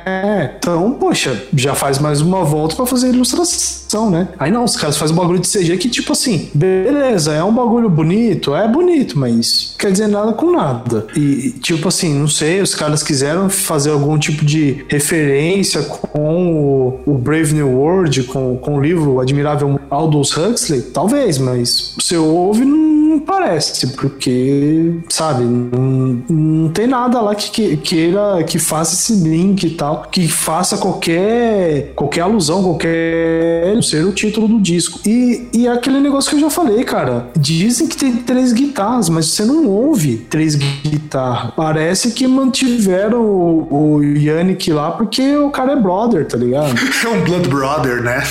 Então, 0.57 0.91
poxa, 0.93 1.43
já 1.55 1.75
faz 1.75 1.99
mais 1.99 2.21
uma 2.21 2.43
volta 2.43 2.75
para 2.75 2.85
fazer 2.85 3.09
ilustração, 3.09 4.09
né? 4.09 4.29
Aí 4.39 4.51
não, 4.51 4.63
os 4.63 4.75
caras 4.75 4.97
fazem 4.97 5.15
um 5.15 5.19
bagulho 5.19 5.39
de 5.39 5.47
CG 5.47 5.77
que, 5.77 5.89
tipo 5.89 6.11
assim, 6.13 6.49
beleza, 6.83 7.33
é 7.33 7.43
um 7.43 7.53
bagulho 7.53 7.89
bonito, 7.89 8.55
é 8.55 8.67
bonito, 8.67 9.17
mas 9.17 9.75
quer 9.77 9.91
dizer 9.91 10.07
nada 10.07 10.33
com 10.33 10.51
nada. 10.51 11.07
E, 11.15 11.51
tipo 11.61 11.87
assim, 11.87 12.13
não 12.13 12.27
sei, 12.27 12.61
os 12.61 12.75
caras 12.75 13.03
quiseram 13.03 13.49
fazer 13.49 13.91
algum 13.91 14.17
tipo 14.17 14.45
de 14.45 14.85
referência 14.87 15.83
com 15.83 16.99
o, 17.05 17.13
Brave 17.17 17.53
New 17.53 17.69
World, 17.69 18.23
com, 18.23 18.57
com 18.57 18.77
o 18.77 18.81
livro 18.81 19.19
Admirável 19.19 19.79
Aldous 19.89 20.35
Huxley, 20.35 20.81
talvez, 20.81 21.37
mas 21.37 21.93
você 21.97 22.17
ouve 22.17 22.65
não 22.65 23.02
parece, 23.19 23.87
porque, 23.87 24.93
sabe, 25.09 25.43
não, 25.43 26.23
não 26.29 26.69
tem 26.69 26.87
nada 26.87 27.21
lá 27.21 27.35
que, 27.35 27.49
que 27.77 27.77
queira 27.77 28.43
que 28.43 28.59
faça 28.59 28.93
esse 28.93 29.13
link 29.13 29.63
e 29.63 29.69
tal, 29.71 30.03
que 30.11 30.27
faça 30.27 30.77
qualquer 30.77 31.93
qualquer 31.95 32.21
alusão, 32.21 32.63
qualquer 32.63 33.81
ser 33.83 34.05
o 34.05 34.11
título 34.11 34.47
do 34.47 34.59
disco. 34.59 34.99
E, 35.05 35.47
e 35.53 35.67
é 35.67 35.71
aquele 35.71 35.99
negócio 35.99 36.29
que 36.29 36.35
eu 36.35 36.41
já 36.41 36.49
falei, 36.49 36.83
cara. 36.83 37.27
Dizem 37.37 37.87
que 37.87 37.95
tem 37.95 38.15
três 38.17 38.53
guitarras, 38.53 39.09
mas 39.09 39.31
você 39.31 39.45
não 39.45 39.67
ouve 39.67 40.17
três 40.29 40.55
guitarras. 40.55 41.53
Parece 41.55 42.11
que 42.11 42.27
mantiveram 42.27 43.21
o, 43.21 43.95
o 43.95 44.03
Yannick 44.03 44.71
lá 44.71 44.91
porque 44.91 45.35
o 45.37 45.49
cara 45.49 45.73
é 45.73 45.75
brother, 45.75 46.27
tá 46.27 46.37
ligado? 46.37 46.73
É 47.03 47.07
um 47.07 47.21
Blood 47.23 47.49
Brother, 47.49 48.01
né? 48.01 48.23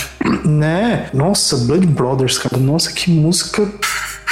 Né? 0.45 1.11
Nossa, 1.13 1.59
Blood 1.59 1.87
Brothers, 1.89 2.39
cara. 2.39 2.57
Nossa, 2.57 2.91
que 2.91 3.11
música 3.11 3.71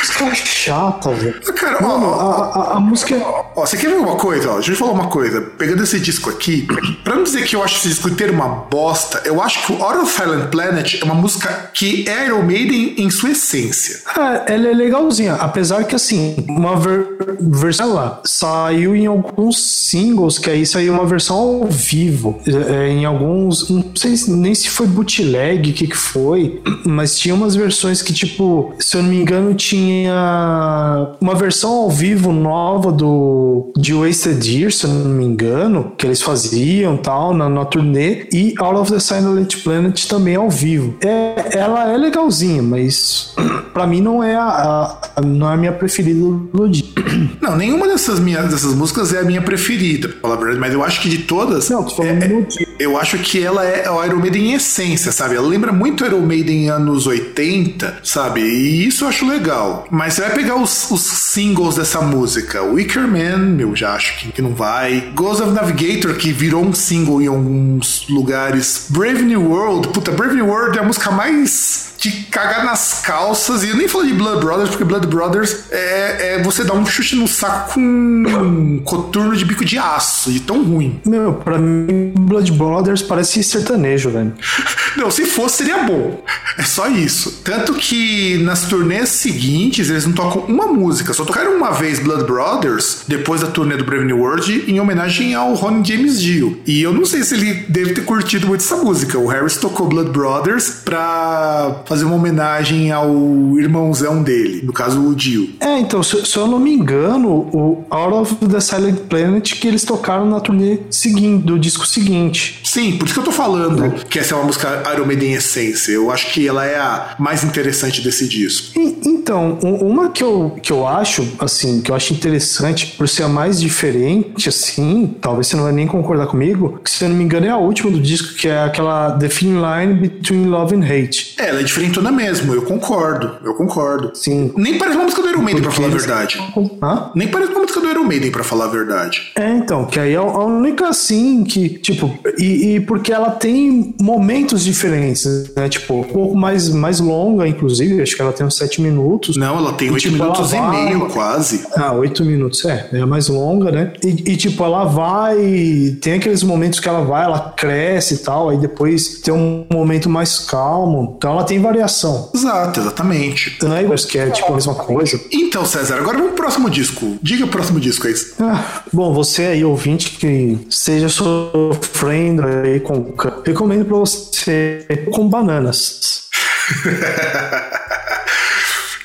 música 0.00 0.46
chata, 0.46 1.10
velho. 1.10 1.40
Cara, 1.54 1.80
Mano, 1.80 2.06
ó, 2.06 2.20
a, 2.20 2.44
a, 2.44 2.76
a, 2.76 2.80
música. 2.80 3.16
Ó, 3.16 3.44
ó, 3.56 3.66
você 3.66 3.76
quer 3.76 3.88
ver 3.88 3.96
uma 3.96 4.16
coisa? 4.16 4.50
Ó, 4.50 4.54
deixa 4.54 4.72
eu 4.72 4.76
falar 4.76 4.92
uma 4.92 5.08
coisa. 5.08 5.40
Pegando 5.40 5.82
esse 5.82 5.98
disco 5.98 6.30
aqui, 6.30 6.66
pra 7.02 7.16
não 7.16 7.24
dizer 7.24 7.44
que 7.44 7.56
eu 7.56 7.62
acho 7.62 7.76
esse 7.76 7.88
disco 7.88 8.08
inteiro 8.08 8.32
uma 8.32 8.48
bosta, 8.48 9.22
eu 9.24 9.42
acho 9.42 9.66
que 9.66 9.72
o 9.72 9.82
Out 9.82 10.00
of 10.00 10.12
Silent 10.12 10.50
Planet 10.50 11.00
é 11.00 11.04
uma 11.04 11.14
música 11.14 11.70
que 11.74 12.08
é 12.08 12.26
Iron 12.26 12.42
Maiden 12.42 12.94
em 12.98 13.10
sua 13.10 13.30
essência. 13.30 14.00
É, 14.16 14.54
ela 14.54 14.68
é 14.68 14.74
legalzinha, 14.74 15.34
apesar 15.34 15.84
que 15.84 15.94
assim, 15.94 16.36
uma 16.48 16.76
ver 16.76 17.06
versão 17.40 17.92
lá 17.92 18.20
saiu 18.24 18.94
em 18.94 19.06
alguns 19.06 19.58
singles, 19.58 20.38
que 20.38 20.50
aí 20.50 20.66
saiu 20.66 20.94
uma 20.94 21.06
versão 21.06 21.36
ao 21.36 21.66
vivo. 21.66 22.40
É, 22.46 22.88
em 22.88 23.04
alguns. 23.04 23.68
Não 23.68 23.84
sei 23.94 24.14
nem 24.28 24.54
se 24.54 24.68
foi 24.68 24.86
bootleg, 24.86 25.70
o 25.70 25.74
que, 25.74 25.86
que 25.86 25.96
foi, 25.96 26.60
mas 26.84 27.18
tinha 27.18 27.34
umas 27.34 27.54
versões 27.54 28.02
que, 28.02 28.12
tipo, 28.12 28.74
se 28.78 28.96
eu 28.96 29.02
não 29.02 29.10
me 29.10 29.16
engano, 29.16 29.54
tinha 29.54 29.89
tinha 29.90 31.16
uma 31.20 31.34
versão 31.34 31.70
ao 31.70 31.90
vivo 31.90 32.32
nova 32.32 32.92
do 32.92 33.72
de 33.76 33.92
Wasted 33.92 34.46
Years, 34.46 34.78
se 34.78 34.86
eu 34.86 34.90
não 34.90 35.10
me 35.10 35.24
engano, 35.24 35.92
que 35.98 36.06
eles 36.06 36.22
faziam 36.22 36.96
tal 36.96 37.34
na, 37.34 37.48
na 37.48 37.64
turnê 37.64 38.26
e 38.32 38.54
Out 38.58 38.80
of 38.80 38.92
the 38.92 39.00
Silent 39.00 39.62
Planet 39.62 40.06
também 40.06 40.36
ao 40.36 40.48
vivo. 40.48 40.94
É, 41.02 41.58
ela 41.58 41.90
é 41.92 41.96
legalzinha, 41.96 42.62
mas 42.62 43.34
para 43.72 43.86
mim 43.86 44.00
não 44.00 44.22
é 44.22 44.34
a, 44.36 44.96
a, 45.16 45.20
não 45.20 45.50
é 45.50 45.54
a 45.54 45.56
minha 45.56 45.72
preferida 45.72 46.20
do 46.20 46.68
dia. 46.68 46.84
Não, 47.40 47.56
nenhuma 47.56 47.88
dessas 47.88 48.20
minhas 48.20 48.50
dessas 48.50 48.74
músicas 48.74 49.12
é 49.12 49.18
a 49.18 49.22
minha 49.22 49.40
preferida, 49.42 50.08
pra 50.08 50.36
falar 50.36 50.54
mas 50.56 50.72
eu 50.72 50.82
acho 50.82 51.00
que 51.00 51.08
de 51.08 51.18
todas 51.18 51.70
não, 51.70 51.82
tô 51.82 51.90
falando 51.90 52.22
é, 52.22 52.46
eu 52.78 52.96
acho 52.96 53.18
que 53.18 53.42
ela 53.42 53.64
é 53.64 53.90
o 53.90 54.04
Iron 54.04 54.16
Maiden 54.16 54.50
em 54.50 54.54
essência, 54.54 55.10
sabe? 55.12 55.36
Ela 55.36 55.46
lembra 55.46 55.72
muito 55.72 56.04
Iron 56.04 56.20
Maiden 56.20 56.68
anos 56.70 57.06
80, 57.06 57.98
sabe? 58.02 58.40
E 58.40 58.86
isso 58.86 59.04
eu 59.04 59.08
acho 59.08 59.26
legal. 59.26 59.79
Mas 59.90 60.14
você 60.14 60.22
vai 60.22 60.34
pegar 60.34 60.56
os, 60.56 60.90
os 60.90 61.02
singles 61.02 61.76
dessa 61.76 62.00
música. 62.00 62.62
Wicker 62.62 63.06
Man, 63.06 63.38
meu, 63.38 63.74
já 63.76 63.94
acho 63.94 64.18
que, 64.18 64.32
que 64.32 64.42
não 64.42 64.54
vai. 64.54 65.12
Ghost 65.14 65.42
of 65.42 65.52
Navigator, 65.52 66.14
que 66.14 66.32
virou 66.32 66.64
um 66.64 66.72
single 66.72 67.22
em 67.22 67.26
alguns 67.26 68.08
lugares. 68.08 68.86
Brave 68.90 69.22
New 69.22 69.50
World, 69.50 69.88
puta, 69.88 70.10
Brave 70.10 70.34
New 70.34 70.46
World 70.46 70.78
é 70.78 70.80
a 70.80 70.84
música 70.84 71.10
mais 71.10 71.90
de 72.00 72.10
cagar 72.30 72.64
nas 72.64 73.02
calças. 73.02 73.62
E 73.62 73.68
eu 73.68 73.76
nem 73.76 73.86
falo 73.86 74.06
de 74.06 74.14
Blood 74.14 74.40
Brothers, 74.40 74.70
porque 74.70 74.84
Blood 74.84 75.06
Brothers 75.06 75.64
é, 75.70 76.34
é 76.34 76.42
você 76.42 76.64
dar 76.64 76.74
um 76.74 76.86
chute 76.86 77.14
no 77.14 77.28
saco 77.28 77.74
com 77.74 77.80
um 77.80 78.78
coturno 78.82 79.36
de 79.36 79.44
bico 79.44 79.64
de 79.64 79.78
aço, 79.78 80.32
de 80.32 80.40
tão 80.40 80.62
ruim. 80.64 81.00
Meu, 81.04 81.34
pra 81.34 81.58
mim, 81.58 82.12
Blood 82.16 82.52
Brothers 82.52 83.02
parece 83.02 83.42
sertanejo, 83.44 84.10
velho. 84.10 84.32
Não, 84.96 85.10
se 85.10 85.26
fosse, 85.26 85.58
seria 85.58 85.84
bom. 85.84 86.22
É 86.58 86.62
só 86.62 86.88
isso. 86.88 87.42
Tanto 87.44 87.74
que 87.74 88.38
nas 88.38 88.62
turnês 88.62 89.10
seguintes, 89.10 89.88
eles 89.88 90.04
não 90.04 90.12
tocam 90.12 90.42
uma 90.42 90.66
música, 90.66 91.12
só 91.12 91.24
tocaram 91.24 91.56
uma 91.56 91.70
vez 91.70 92.00
Blood 92.00 92.24
Brothers, 92.24 93.02
depois 93.06 93.40
da 93.40 93.46
turnê 93.46 93.76
do 93.76 93.84
Brave 93.84 94.04
New 94.04 94.18
World, 94.18 94.64
em 94.66 94.80
homenagem 94.80 95.34
ao 95.34 95.54
Ron 95.54 95.84
James 95.84 96.20
Dio. 96.20 96.60
E 96.66 96.82
eu 96.82 96.92
não 96.92 97.04
sei 97.04 97.22
se 97.22 97.34
ele 97.34 97.64
deve 97.68 97.92
ter 97.92 98.04
curtido 98.04 98.46
muito 98.46 98.62
essa 98.62 98.76
música. 98.76 99.18
O 99.18 99.26
Harris 99.26 99.56
tocou 99.56 99.86
Blood 99.86 100.10
Brothers 100.10 100.70
pra 100.84 101.82
fazer 101.90 102.04
uma 102.04 102.14
homenagem 102.14 102.92
ao 102.92 103.58
irmãozão 103.58 104.22
dele, 104.22 104.62
no 104.62 104.72
caso 104.72 105.04
o 105.04 105.12
Dio. 105.12 105.50
É, 105.58 105.76
então, 105.80 106.04
se, 106.04 106.24
se, 106.24 106.36
eu 106.36 106.46
não 106.46 106.60
me 106.60 106.72
engano, 106.72 107.28
o 107.52 107.84
Out 107.90 108.14
of 108.14 108.36
the 108.46 108.60
Silent 108.60 109.00
Planet 109.08 109.54
que 109.54 109.66
eles 109.66 109.82
tocaram 109.82 110.24
na 110.24 110.38
turnê 110.38 110.78
seguinte, 110.88 111.42
do 111.42 111.58
disco 111.58 111.84
seguinte. 111.84 112.60
Sim, 112.62 112.96
por 112.96 113.06
isso 113.06 113.14
que 113.14 113.18
eu 113.18 113.24
tô 113.24 113.32
falando 113.32 113.86
é. 113.86 113.90
que 114.08 114.20
essa 114.20 114.34
é 114.34 114.38
uma 114.38 114.46
música 114.46 114.84
Iron 114.94 115.04
Maiden 115.04 115.32
essência. 115.32 115.90
Eu 115.90 116.12
acho 116.12 116.32
que 116.32 116.46
ela 116.46 116.64
é 116.64 116.76
a 116.76 117.16
mais 117.18 117.42
interessante 117.42 118.00
desse 118.00 118.28
disco. 118.28 118.78
E, 118.78 119.00
então, 119.04 119.58
uma 119.60 120.10
que 120.10 120.22
eu, 120.22 120.56
que 120.62 120.72
eu 120.72 120.86
acho, 120.86 121.26
assim, 121.40 121.80
que 121.80 121.90
eu 121.90 121.96
acho 121.96 122.12
interessante 122.12 122.94
por 122.96 123.08
ser 123.08 123.24
a 123.24 123.28
mais 123.28 123.60
diferente, 123.60 124.48
assim, 124.48 125.12
talvez 125.20 125.48
você 125.48 125.56
não 125.56 125.64
vai 125.64 125.72
nem 125.72 125.88
concordar 125.88 126.28
comigo, 126.28 126.78
que 126.84 126.90
se 126.90 127.04
eu 127.04 127.08
não 127.08 127.16
me 127.16 127.24
engano 127.24 127.46
é 127.46 127.50
a 127.50 127.56
última 127.56 127.90
do 127.90 128.00
disco, 128.00 128.34
que 128.34 128.46
é 128.46 128.62
aquela 128.62 129.10
The 129.18 129.26
Thin 129.26 129.56
Line 129.56 129.94
Between 129.94 130.46
Love 130.46 130.76
and 130.76 130.84
Hate. 130.84 131.34
É, 131.36 131.48
ela 131.48 131.60
é 131.60 131.62
diferente 131.64 131.79
diferentona 131.80 132.12
mesmo, 132.12 132.54
eu 132.54 132.62
concordo, 132.62 133.36
eu 133.42 133.54
concordo. 133.54 134.10
Sim. 134.14 134.52
Nem 134.56 134.76
parece 134.76 134.96
uma 134.96 135.04
música 135.04 135.22
do 135.22 135.30
Iron 135.30 135.42
Maiden, 135.42 135.62
pra 135.62 135.72
falar 135.72 135.88
a 135.88 135.90
verdade. 135.90 136.38
Hã? 136.82 137.10
Nem 137.14 137.28
parece 137.28 137.52
uma 137.52 137.60
música 137.60 137.80
do 137.80 137.88
Iron 137.88 138.04
Maiden, 138.04 138.30
pra 138.30 138.44
falar 138.44 138.64
a 138.66 138.68
verdade. 138.68 139.32
É, 139.34 139.50
então, 139.50 139.86
que 139.86 139.98
aí 139.98 140.12
é 140.12 140.16
a 140.16 140.22
única 140.22 140.88
assim 140.88 141.42
que, 141.44 141.68
tipo, 141.68 142.12
e, 142.38 142.74
e 142.74 142.80
porque 142.80 143.12
ela 143.12 143.30
tem 143.30 143.94
momentos 144.00 144.62
diferentes, 144.62 145.50
né? 145.56 145.68
Tipo, 145.68 146.00
um 146.00 146.04
pouco 146.04 146.36
mais, 146.36 146.68
mais 146.68 147.00
longa, 147.00 147.48
inclusive, 147.48 148.02
acho 148.02 148.14
que 148.14 148.20
ela 148.20 148.32
tem 148.32 148.46
uns 148.46 148.56
sete 148.56 148.82
minutos. 148.82 149.36
Não, 149.36 149.56
ela 149.56 149.72
tem 149.72 149.90
oito 149.90 150.02
tipo, 150.02 150.14
minutos 150.14 150.52
e 150.52 150.60
meio, 150.60 151.08
quase. 151.08 151.66
Ah, 151.74 151.92
oito 151.92 152.24
minutos, 152.24 152.64
é, 152.64 152.88
é 152.92 153.04
mais 153.06 153.28
longa, 153.28 153.72
né? 153.72 153.92
E, 154.04 154.32
e, 154.32 154.36
tipo, 154.36 154.62
ela 154.62 154.84
vai, 154.84 155.96
tem 156.00 156.14
aqueles 156.14 156.42
momentos 156.42 156.78
que 156.78 156.88
ela 156.88 157.02
vai, 157.02 157.24
ela 157.24 157.54
cresce 157.56 158.14
e 158.14 158.18
tal, 158.18 158.50
aí 158.50 158.58
depois 158.58 159.20
tem 159.20 159.32
um 159.32 159.64
momento 159.72 160.10
mais 160.10 160.38
calmo. 160.38 161.14
Então 161.16 161.32
ela 161.32 161.44
tem 161.44 161.58
variação. 161.70 162.30
Exato, 162.34 162.80
exatamente. 162.80 163.56
Não 163.62 163.76
é 163.76 163.84
que 164.08 164.18
é 164.18 164.30
tipo 164.30 164.52
a 164.52 164.54
mesma 164.54 164.74
coisa. 164.74 165.20
Então, 165.32 165.64
César, 165.64 165.96
agora 165.96 166.18
vamos 166.18 166.32
pro 166.34 166.42
próximo 166.42 166.68
disco. 166.68 167.18
Diga 167.22 167.44
o 167.44 167.48
próximo 167.48 167.80
disco 167.80 168.06
aí. 168.06 168.14
Ah, 168.40 168.82
bom, 168.92 169.12
você 169.12 169.42
aí, 169.46 169.64
ouvinte, 169.64 170.10
que 170.10 170.58
esteja 170.68 171.08
sofrendo 171.08 172.44
aí 172.46 172.80
com. 172.80 173.14
Recomendo 173.44 173.84
pra 173.84 173.96
você 173.96 174.86
com 175.12 175.28
bananas. 175.28 176.28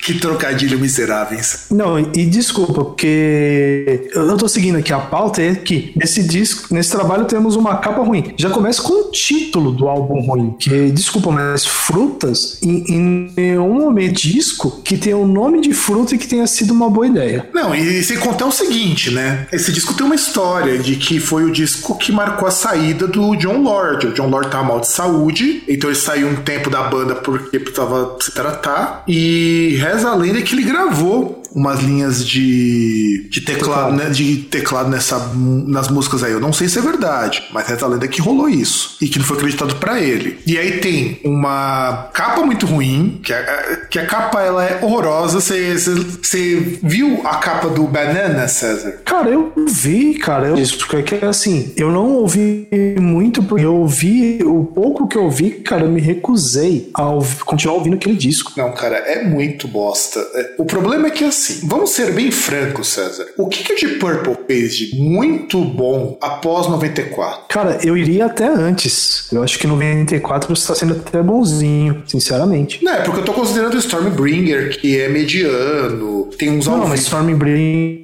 Que 0.06 0.14
trocadilho 0.14 0.80
miseráveis. 0.80 1.66
Não, 1.72 1.98
e 1.98 2.26
desculpa, 2.28 2.74
porque 2.74 4.08
eu 4.14 4.38
tô 4.38 4.48
seguindo 4.48 4.78
aqui 4.78 4.94
a 4.94 5.00
pauta 5.00 5.42
é 5.42 5.56
que 5.56 5.94
nesse 5.96 6.22
disco, 6.22 6.72
nesse 6.72 6.92
trabalho 6.92 7.26
temos 7.26 7.56
uma 7.56 7.78
capa 7.78 8.04
ruim. 8.04 8.36
Já 8.38 8.52
começa 8.52 8.84
com 8.84 8.94
o 8.94 9.12
título 9.12 9.72
do 9.72 9.88
álbum 9.88 10.22
ruim, 10.22 10.56
que 10.60 10.92
desculpa, 10.92 11.32
mas 11.32 11.66
frutas 11.66 12.60
em, 12.62 12.84
em 12.88 13.34
nenhum 13.36 13.80
momento 13.80 14.22
disco 14.22 14.80
que 14.84 14.96
tenha 14.96 15.18
o 15.18 15.24
um 15.24 15.28
nome 15.28 15.60
de 15.60 15.74
fruta 15.74 16.14
e 16.14 16.20
que 16.20 16.28
tenha 16.28 16.46
sido 16.46 16.72
uma 16.72 16.88
boa 16.88 17.08
ideia. 17.08 17.50
Não, 17.52 17.74
e 17.74 18.04
sem 18.04 18.20
contar 18.20 18.46
o 18.46 18.52
seguinte, 18.52 19.10
né? 19.10 19.48
Esse 19.52 19.72
disco 19.72 19.96
tem 19.96 20.06
uma 20.06 20.14
história 20.14 20.78
de 20.78 20.98
que 20.98 21.20
foi 21.20 21.46
o 21.46 21.52
disco 21.52 21.98
que 21.98 22.12
marcou 22.12 22.48
a 22.48 22.52
saída 22.52 23.08
do 23.08 23.36
John 23.38 23.64
Lord. 23.64 24.06
O 24.06 24.14
John 24.14 24.28
Lord 24.28 24.52
tava 24.52 24.66
mal 24.66 24.80
de 24.82 24.88
saúde, 24.88 25.64
então 25.68 25.90
ele 25.90 25.98
saiu 25.98 26.28
um 26.28 26.36
tempo 26.36 26.70
da 26.70 26.84
banda 26.84 27.16
porque 27.16 27.58
precisava 27.58 28.18
se 28.22 28.32
tratar. 28.32 29.04
E 29.08 29.76
reza 29.96 30.10
a 30.10 30.16
lenda 30.16 30.42
que 30.42 30.54
ele 30.54 30.64
gravou 30.64 31.42
umas 31.56 31.80
linhas 31.80 32.28
de, 32.28 33.28
de 33.30 33.40
teclado, 33.40 33.96
né, 33.96 34.10
de 34.10 34.38
teclado 34.38 34.90
nessa, 34.90 35.32
nas 35.34 35.88
músicas 35.88 36.22
aí. 36.22 36.34
Eu 36.34 36.42
não 36.42 36.52
sei 36.52 36.68
se 36.68 36.78
é 36.78 36.82
verdade, 36.82 37.46
mas 37.54 37.72
a 37.82 37.88
lenda 37.88 38.08
que 38.08 38.22
rolou 38.22 38.50
isso 38.50 38.98
e 39.02 39.08
que 39.08 39.18
não 39.18 39.26
foi 39.26 39.38
acreditado 39.38 39.76
para 39.78 40.00
ele. 40.00 40.38
E 40.46 40.58
aí 40.58 40.80
tem 40.80 41.20
uma 41.24 42.10
capa 42.14 42.46
muito 42.46 42.66
ruim, 42.66 43.22
que 43.24 43.32
a, 43.32 43.78
que 43.90 44.00
a 44.00 44.06
capa 44.06 44.42
ela 44.42 44.66
é 44.66 44.80
horrorosa. 44.84 45.40
Você 45.40 46.80
viu 46.84 47.22
a 47.26 47.38
capa 47.38 47.70
do 47.70 47.84
Banana, 47.84 48.48
César? 48.48 49.00
Cara, 49.06 49.30
eu 49.30 49.54
vi, 49.68 50.16
cara. 50.16 50.48
Eu, 50.48 50.56
isso 50.56 50.78
porque 50.78 51.16
é 51.16 51.26
assim, 51.26 51.72
eu 51.78 51.92
não 51.92 52.14
ouvi 52.14 52.68
muito, 53.00 53.42
porque 53.44 53.66
eu 53.66 53.76
ouvi 53.76 54.40
o 54.44 54.66
pouco 54.66 55.08
que 55.08 55.18
eu 55.18 55.24
ouvi, 55.24 55.52
cara, 55.52 55.84
eu 55.84 55.90
me 55.90 56.02
recusei 56.02 56.90
a 56.94 57.08
ouvir, 57.10 57.44
continuar 57.46 57.76
ouvindo 57.76 57.96
aquele 57.96 58.16
disco. 58.16 58.52
Não, 58.58 58.74
cara, 58.74 58.98
é 58.98 59.24
muito 59.24 59.68
bosta. 59.68 60.20
É, 60.34 60.56
o 60.58 60.66
problema 60.66 61.08
é 61.08 61.12
que 61.12 61.24
assim, 61.24 61.45
vamos 61.64 61.92
ser 61.92 62.14
bem 62.14 62.32
francos, 62.32 62.88
César. 62.88 63.26
O 63.38 63.48
que, 63.48 63.64
que 63.64 63.74
o 63.74 63.76
Deep 63.76 64.00
Purple 64.00 64.38
fez 64.48 64.76
de 64.76 64.96
muito 64.96 65.64
bom 65.64 66.18
após 66.22 66.68
94? 66.68 67.46
Cara, 67.50 67.80
eu 67.84 67.98
iria 67.98 68.26
até 68.26 68.48
antes. 68.48 69.28
Eu 69.32 69.44
acho 69.44 69.58
que 69.58 69.68
94 69.68 70.54
está 70.54 70.76
sendo 70.76 70.94
até 70.94 71.22
bonzinho, 71.22 72.04
sinceramente. 72.06 72.84
Não, 72.84 72.94
é 72.94 73.02
porque 73.02 73.20
eu 73.20 73.26
tô 73.26 73.34
considerando 73.34 73.76
o 73.76 73.80
Stormbringer, 73.80 74.80
que 74.80 75.00
é 75.00 75.10
mediano, 75.10 76.30
tem 76.38 76.50
uns 76.50 76.68
Não, 76.68 76.88
mas 76.88 77.02
Stormbringer 77.02 78.02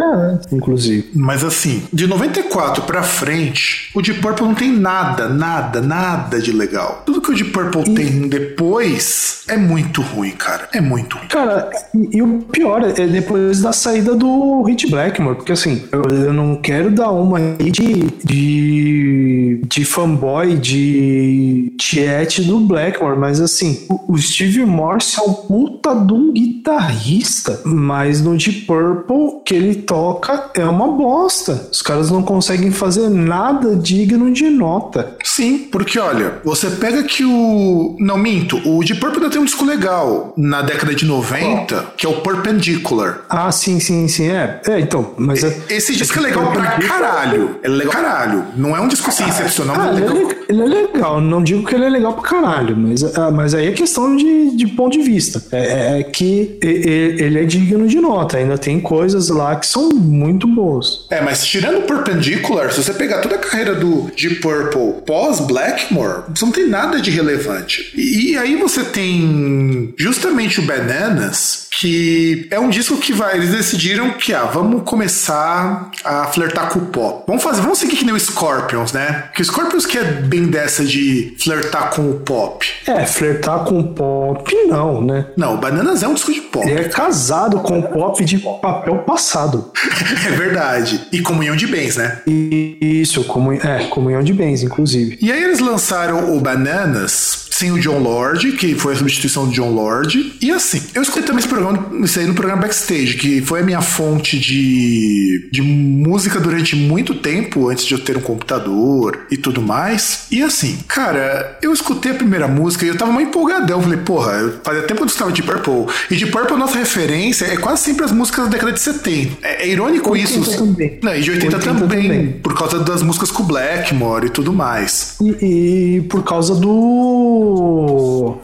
é, 0.00 0.54
inclusive. 0.54 1.10
Mas 1.14 1.44
assim, 1.44 1.82
de 1.92 2.06
94 2.06 2.82
pra 2.84 3.02
frente, 3.02 3.90
o 3.94 4.00
Deep 4.00 4.20
Purple 4.20 4.46
não 4.46 4.54
tem 4.54 4.72
nada, 4.72 5.28
nada, 5.28 5.80
nada 5.80 6.40
de 6.40 6.52
legal. 6.52 7.02
Tudo 7.04 7.20
que 7.20 7.30
o 7.30 7.34
Deep 7.34 7.50
Purple 7.50 7.90
e... 7.90 7.94
tem 7.94 8.28
depois 8.28 9.42
é 9.48 9.56
muito 9.56 10.00
ruim, 10.00 10.30
cara. 10.30 10.68
É 10.72 10.80
muito 10.80 11.16
ruim. 11.16 11.28
Cara, 11.28 11.70
e, 11.94 12.18
e, 12.18 12.22
o 12.22 12.39
pior 12.40 12.82
é 12.82 13.06
depois 13.06 13.60
da 13.60 13.72
saída 13.72 14.14
do 14.14 14.62
Hit 14.62 14.88
Blackmore, 14.88 15.36
porque 15.36 15.52
assim, 15.52 15.82
eu, 15.92 16.02
eu 16.02 16.32
não 16.32 16.56
quero 16.56 16.90
dar 16.90 17.10
uma 17.10 17.38
aí 17.38 17.70
de, 17.70 18.10
de, 18.24 19.60
de 19.66 19.84
fanboy, 19.84 20.56
de 20.56 21.72
tiete 21.78 22.42
do 22.42 22.60
Blackmore, 22.60 23.18
mas 23.18 23.40
assim, 23.40 23.86
o, 23.88 24.14
o 24.14 24.18
Steve 24.18 24.64
Morse 24.64 25.18
é 25.18 25.22
um 25.22 25.32
puta 25.32 25.94
de 25.94 26.12
um 26.12 26.32
guitarrista, 26.32 27.60
mas 27.64 28.20
no 28.20 28.36
Deep 28.36 28.66
Purple 28.66 29.42
que 29.44 29.54
ele 29.54 29.74
toca 29.74 30.50
é 30.54 30.64
uma 30.64 30.88
bosta. 30.88 31.68
Os 31.72 31.82
caras 31.82 32.10
não 32.10 32.22
conseguem 32.22 32.70
fazer 32.70 33.08
nada 33.08 33.76
digno 33.76 34.32
de 34.32 34.48
nota. 34.48 35.16
Sim, 35.24 35.58
porque 35.70 35.98
olha, 35.98 36.40
você 36.44 36.70
pega 36.70 37.02
que 37.02 37.24
o. 37.24 37.96
Não 37.98 38.18
minto, 38.18 38.56
o 38.68 38.84
Deep 38.84 39.00
Purple 39.00 39.18
ainda 39.18 39.30
tem 39.30 39.40
um 39.40 39.44
disco 39.44 39.64
legal 39.64 40.32
na 40.36 40.62
década 40.62 40.94
de 40.94 41.04
90, 41.04 41.74
oh. 41.74 41.96
que 41.96 42.06
é 42.06 42.08
o 42.08 42.20
Perpendicular. 42.30 43.24
Ah, 43.28 43.50
sim, 43.50 43.80
sim, 43.80 44.06
sim. 44.08 44.28
É, 44.28 44.60
é 44.66 44.80
então. 44.80 45.14
Mas 45.16 45.42
é, 45.44 45.56
Esse 45.68 45.94
disco 45.94 46.18
é 46.18 46.22
legal 46.22 46.52
pra 46.52 46.78
caralho. 46.78 47.58
É 47.62 47.68
legal 47.68 47.92
pra 47.92 48.02
caralho. 48.02 48.44
Não 48.56 48.76
é 48.76 48.80
um 48.80 48.88
disco 48.88 49.10
assim 49.10 49.28
excepcional, 49.28 49.76
ah, 49.76 49.78
mas 49.78 49.88
é 49.88 50.00
legal. 50.00 50.32
Ele 50.48 50.62
é 50.62 50.66
legal. 50.66 51.20
Não 51.20 51.42
digo 51.42 51.66
que 51.66 51.74
ele 51.74 51.84
é 51.84 51.88
legal 51.88 52.12
pra 52.14 52.22
caralho, 52.22 52.76
mas, 52.76 53.02
ah, 53.16 53.30
mas 53.30 53.54
aí 53.54 53.68
é 53.68 53.72
questão 53.72 54.16
de, 54.16 54.56
de 54.56 54.66
ponto 54.68 54.92
de 54.92 55.02
vista. 55.02 55.42
É, 55.52 55.96
é, 55.96 56.00
é 56.00 56.02
que 56.02 56.58
ele 56.62 57.40
é 57.40 57.44
digno 57.44 57.86
de 57.86 58.00
nota. 58.00 58.36
Ainda 58.36 58.58
tem 58.58 58.80
coisas 58.80 59.28
lá 59.28 59.56
que 59.56 59.66
são 59.66 59.90
muito 59.90 60.46
boas. 60.46 61.06
É, 61.10 61.20
mas 61.20 61.44
tirando 61.44 61.86
Perpendicular, 61.86 62.72
se 62.72 62.82
você 62.82 62.92
pegar 62.92 63.18
toda 63.18 63.36
a 63.36 63.38
carreira 63.38 63.74
do 63.74 64.10
Deep 64.16 64.36
Purple 64.36 65.02
pós 65.06 65.40
Blackmore, 65.40 66.22
você 66.34 66.44
não 66.44 66.52
tem 66.52 66.68
nada 66.68 67.00
de 67.00 67.10
relevante. 67.10 67.92
E, 67.94 68.32
e 68.32 68.38
aí 68.38 68.56
você 68.56 68.84
tem 68.84 69.94
justamente 69.96 70.60
o 70.60 70.62
Bananas, 70.62 71.68
que 71.78 72.09
é 72.50 72.58
um 72.58 72.68
disco 72.68 72.96
que 72.96 73.12
vai. 73.12 73.36
Eles 73.36 73.50
decidiram 73.50 74.10
que, 74.12 74.32
ah, 74.32 74.44
vamos 74.44 74.82
começar 74.84 75.90
a 76.04 76.26
flertar 76.26 76.70
com 76.70 76.80
o 76.80 76.86
pop. 76.86 77.24
Vamos 77.26 77.42
fazer, 77.42 77.60
vamos 77.60 77.78
seguir 77.78 77.96
que 77.96 78.04
nem 78.04 78.14
o 78.14 78.20
Scorpions, 78.20 78.92
né? 78.92 79.24
Porque 79.28 79.42
o 79.42 79.44
Scorpions 79.44 79.86
que 79.86 79.98
é 79.98 80.04
bem 80.04 80.46
dessa 80.46 80.84
de 80.84 81.34
flertar 81.38 81.90
com 81.90 82.10
o 82.10 82.20
pop. 82.20 82.66
É, 82.86 83.06
flertar 83.06 83.64
com 83.64 83.80
o 83.80 83.94
pop, 83.94 84.54
não, 84.66 85.02
né? 85.02 85.26
Não, 85.36 85.54
o 85.54 85.58
Bananas 85.58 86.02
é 86.02 86.08
um 86.08 86.14
disco 86.14 86.32
de 86.32 86.40
pop. 86.40 86.68
Ele 86.68 86.80
é 86.80 86.88
casado 86.88 87.60
com 87.60 87.78
o 87.78 87.82
pop 87.82 88.24
de 88.24 88.38
papel 88.38 88.98
passado. 88.98 89.70
é 90.26 90.30
verdade. 90.30 91.06
E 91.12 91.20
comunhão 91.20 91.56
de 91.56 91.66
bens, 91.66 91.96
né? 91.96 92.20
Isso, 92.26 93.24
comun... 93.24 93.54
é, 93.54 93.86
comunhão 93.88 94.22
de 94.22 94.32
bens, 94.32 94.62
inclusive. 94.62 95.18
E 95.20 95.30
aí 95.32 95.42
eles 95.42 95.60
lançaram 95.60 96.36
o 96.36 96.40
Bananas 96.40 97.39
sem 97.60 97.70
o 97.72 97.78
John 97.78 97.98
Lord, 97.98 98.52
que 98.52 98.74
foi 98.74 98.94
a 98.94 98.96
substituição 98.96 99.46
do 99.46 99.52
John 99.52 99.70
Lord. 99.70 100.36
E 100.40 100.50
assim, 100.50 100.82
eu 100.94 101.02
escutei 101.02 101.22
também 101.22 101.40
esse 101.40 101.48
programa, 101.48 101.90
isso 102.02 102.18
aí 102.18 102.26
no 102.26 102.32
programa 102.32 102.62
Backstage, 102.62 103.16
que 103.18 103.42
foi 103.42 103.60
a 103.60 103.62
minha 103.62 103.82
fonte 103.82 104.38
de, 104.38 105.46
de 105.52 105.60
música 105.60 106.40
durante 106.40 106.74
muito 106.74 107.14
tempo, 107.16 107.68
antes 107.68 107.84
de 107.84 107.92
eu 107.92 107.98
ter 107.98 108.16
um 108.16 108.22
computador 108.22 109.26
e 109.30 109.36
tudo 109.36 109.60
mais. 109.60 110.26
E 110.30 110.42
assim, 110.42 110.78
cara, 110.88 111.58
eu 111.60 111.70
escutei 111.70 112.12
a 112.12 112.14
primeira 112.14 112.48
música 112.48 112.86
e 112.86 112.88
eu 112.88 112.96
tava 112.96 113.12
muito 113.12 113.28
empolgadão. 113.28 113.82
Falei, 113.82 113.98
porra, 113.98 114.54
fazia 114.64 114.82
tempo 114.82 115.00
que 115.00 115.02
eu 115.02 115.06
escutava 115.08 115.30
de 115.30 115.42
Purple. 115.42 115.94
E 116.10 116.16
de 116.16 116.26
Purple, 116.26 116.54
a 116.54 116.58
nossa 116.58 116.78
referência 116.78 117.44
é 117.44 117.58
quase 117.58 117.82
sempre 117.82 118.06
as 118.06 118.12
músicas 118.12 118.46
da 118.46 118.52
década 118.52 118.72
de 118.72 118.80
70. 118.80 119.36
É, 119.42 119.64
é 119.64 119.68
irônico 119.68 120.16
isso. 120.16 120.56
Também. 120.56 120.98
Não, 121.02 121.14
e 121.14 121.20
de 121.20 121.30
80, 121.30 121.56
80 121.56 121.74
também, 121.74 122.02
também, 122.02 122.32
por 122.42 122.56
causa 122.56 122.78
das 122.78 123.02
músicas 123.02 123.30
com 123.30 123.42
Blackmore 123.42 124.28
e 124.28 124.30
tudo 124.30 124.50
mais. 124.50 125.16
E, 125.20 125.98
e 125.98 126.00
por 126.08 126.24
causa 126.24 126.54
do 126.54 127.49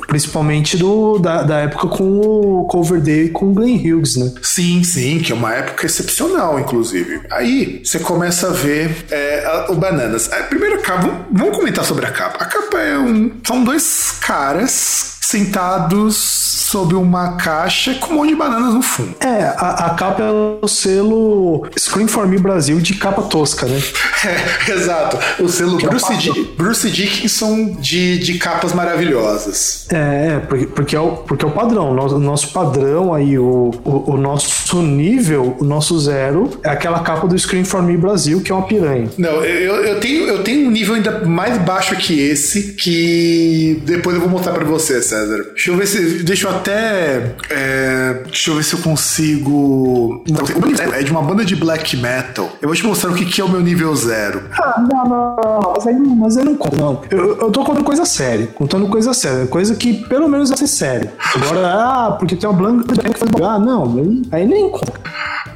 Principalmente 0.06 0.76
do, 0.76 1.18
da, 1.18 1.42
da 1.42 1.58
época 1.60 1.88
com 1.88 2.20
o 2.20 2.64
Coverdale 2.66 3.26
e 3.26 3.30
com 3.30 3.50
o 3.50 3.54
Glenn 3.54 3.76
Hughes, 3.76 4.16
né? 4.16 4.32
Sim, 4.42 4.82
sim, 4.82 5.18
que 5.18 5.32
é 5.32 5.34
uma 5.34 5.54
época 5.54 5.86
excepcional, 5.86 6.58
inclusive. 6.58 7.20
Aí 7.30 7.80
você 7.84 7.98
começa 7.98 8.48
a 8.48 8.52
ver 8.52 9.06
é, 9.10 9.66
o 9.68 9.74
Bananas. 9.74 10.32
A 10.32 10.42
primeira 10.44 10.78
capa, 10.78 11.26
vamos 11.30 11.56
comentar 11.56 11.84
sobre 11.84 12.06
a 12.06 12.10
capa. 12.10 12.42
A 12.42 12.46
capa 12.46 12.78
é 12.80 12.98
um. 12.98 13.32
São 13.44 13.64
dois 13.64 14.18
caras 14.20 15.15
sentados 15.26 16.16
sob 16.16 16.94
uma 16.94 17.36
caixa 17.36 17.94
com 17.94 18.14
um 18.14 18.16
monte 18.18 18.28
de 18.30 18.36
bananas 18.36 18.74
no 18.74 18.82
fundo. 18.82 19.14
É, 19.20 19.44
a, 19.56 19.86
a 19.86 19.90
capa 19.90 20.22
é 20.22 20.30
o 20.62 20.68
selo 20.68 21.66
Screen 21.78 22.06
for 22.06 22.26
Me 22.26 22.38
Brasil 22.38 22.80
de 22.80 22.94
capa 22.94 23.22
tosca, 23.22 23.66
né? 23.66 23.80
É, 24.26 24.72
exato. 24.72 25.18
O 25.38 25.48
selo 25.48 25.76
Bruce, 25.76 26.30
o 26.30 26.44
Bruce 26.56 26.90
Dickinson 26.90 27.76
de, 27.78 28.18
de 28.18 28.38
capas 28.38 28.72
maravilhosas. 28.72 29.86
É, 29.92 30.36
é 30.36 30.38
porque, 30.40 30.66
porque, 30.66 30.96
é 30.96 31.00
o, 31.00 31.12
porque 31.18 31.44
é 31.44 31.48
o 31.48 31.50
padrão. 31.52 31.90
O 31.90 32.18
nosso 32.18 32.48
padrão 32.48 33.14
aí, 33.14 33.38
o, 33.38 33.70
o, 33.84 34.14
o, 34.14 34.16
nosso 34.16 34.82
nível, 34.82 35.56
o 35.60 35.64
nosso 35.64 36.00
zero, 36.00 36.50
é 36.64 36.70
aquela 36.70 37.00
capa 37.00 37.28
do 37.28 37.38
Screen 37.38 37.64
for 37.64 37.82
Me 37.82 37.96
Brasil, 37.96 38.40
que 38.40 38.50
é 38.50 38.54
uma 38.54 38.66
piranha. 38.66 39.08
Não, 39.16 39.44
eu, 39.44 39.84
eu, 39.84 40.00
tenho, 40.00 40.26
eu 40.26 40.42
tenho 40.42 40.66
um 40.66 40.70
nível 40.70 40.94
ainda 40.94 41.24
mais 41.24 41.58
baixo 41.58 41.94
que 41.96 42.18
esse, 42.18 42.72
que 42.72 43.80
depois 43.84 44.16
eu 44.16 44.22
vou 44.22 44.30
mostrar 44.30 44.54
para 44.54 44.64
você, 44.64 45.00
César. 45.16 45.44
Deixa 45.44 45.70
eu 45.70 45.76
ver 45.76 45.86
se. 45.86 46.22
Deixa 46.22 46.48
eu 46.48 46.50
até. 46.54 47.34
É, 47.50 48.22
deixa 48.26 48.50
eu 48.50 48.56
ver 48.56 48.62
se 48.62 48.74
eu 48.74 48.80
consigo. 48.80 50.22
É 50.92 51.02
de 51.02 51.10
uma 51.10 51.22
banda 51.22 51.44
de 51.44 51.56
black 51.56 51.96
metal. 51.96 52.50
Eu 52.60 52.68
vou 52.68 52.76
te 52.76 52.84
mostrar 52.84 53.10
o 53.10 53.14
que, 53.14 53.24
que 53.24 53.40
é 53.40 53.44
o 53.44 53.48
meu 53.48 53.60
nível 53.60 53.94
zero. 53.94 54.42
Ah, 54.52 54.80
não, 54.80 55.04
não, 55.04 55.36
não. 55.36 55.72
Mas 55.74 55.86
aí, 55.86 55.94
mas 55.94 56.36
aí 56.36 56.44
não 56.44 56.56
conta, 56.56 56.76
não. 56.76 57.02
Eu, 57.10 57.38
eu 57.38 57.50
tô 57.50 57.64
contando 57.64 57.84
coisa 57.84 58.04
séria. 58.04 58.46
Contando 58.48 58.86
coisa 58.88 59.14
séria. 59.14 59.46
Coisa 59.46 59.74
que 59.74 59.94
pelo 60.06 60.28
menos 60.28 60.48
vai 60.50 60.58
ser 60.58 60.66
séria. 60.66 61.12
Agora, 61.34 61.66
ah, 61.66 62.16
porque 62.18 62.36
tem 62.36 62.48
uma 62.48 62.56
blanca 62.56 62.94
que 62.94 63.18
faz 63.18 63.30
Ah, 63.42 63.58
não. 63.58 63.98
Aí, 63.98 64.22
aí 64.32 64.46
nem 64.46 64.70
conta. 64.70 64.92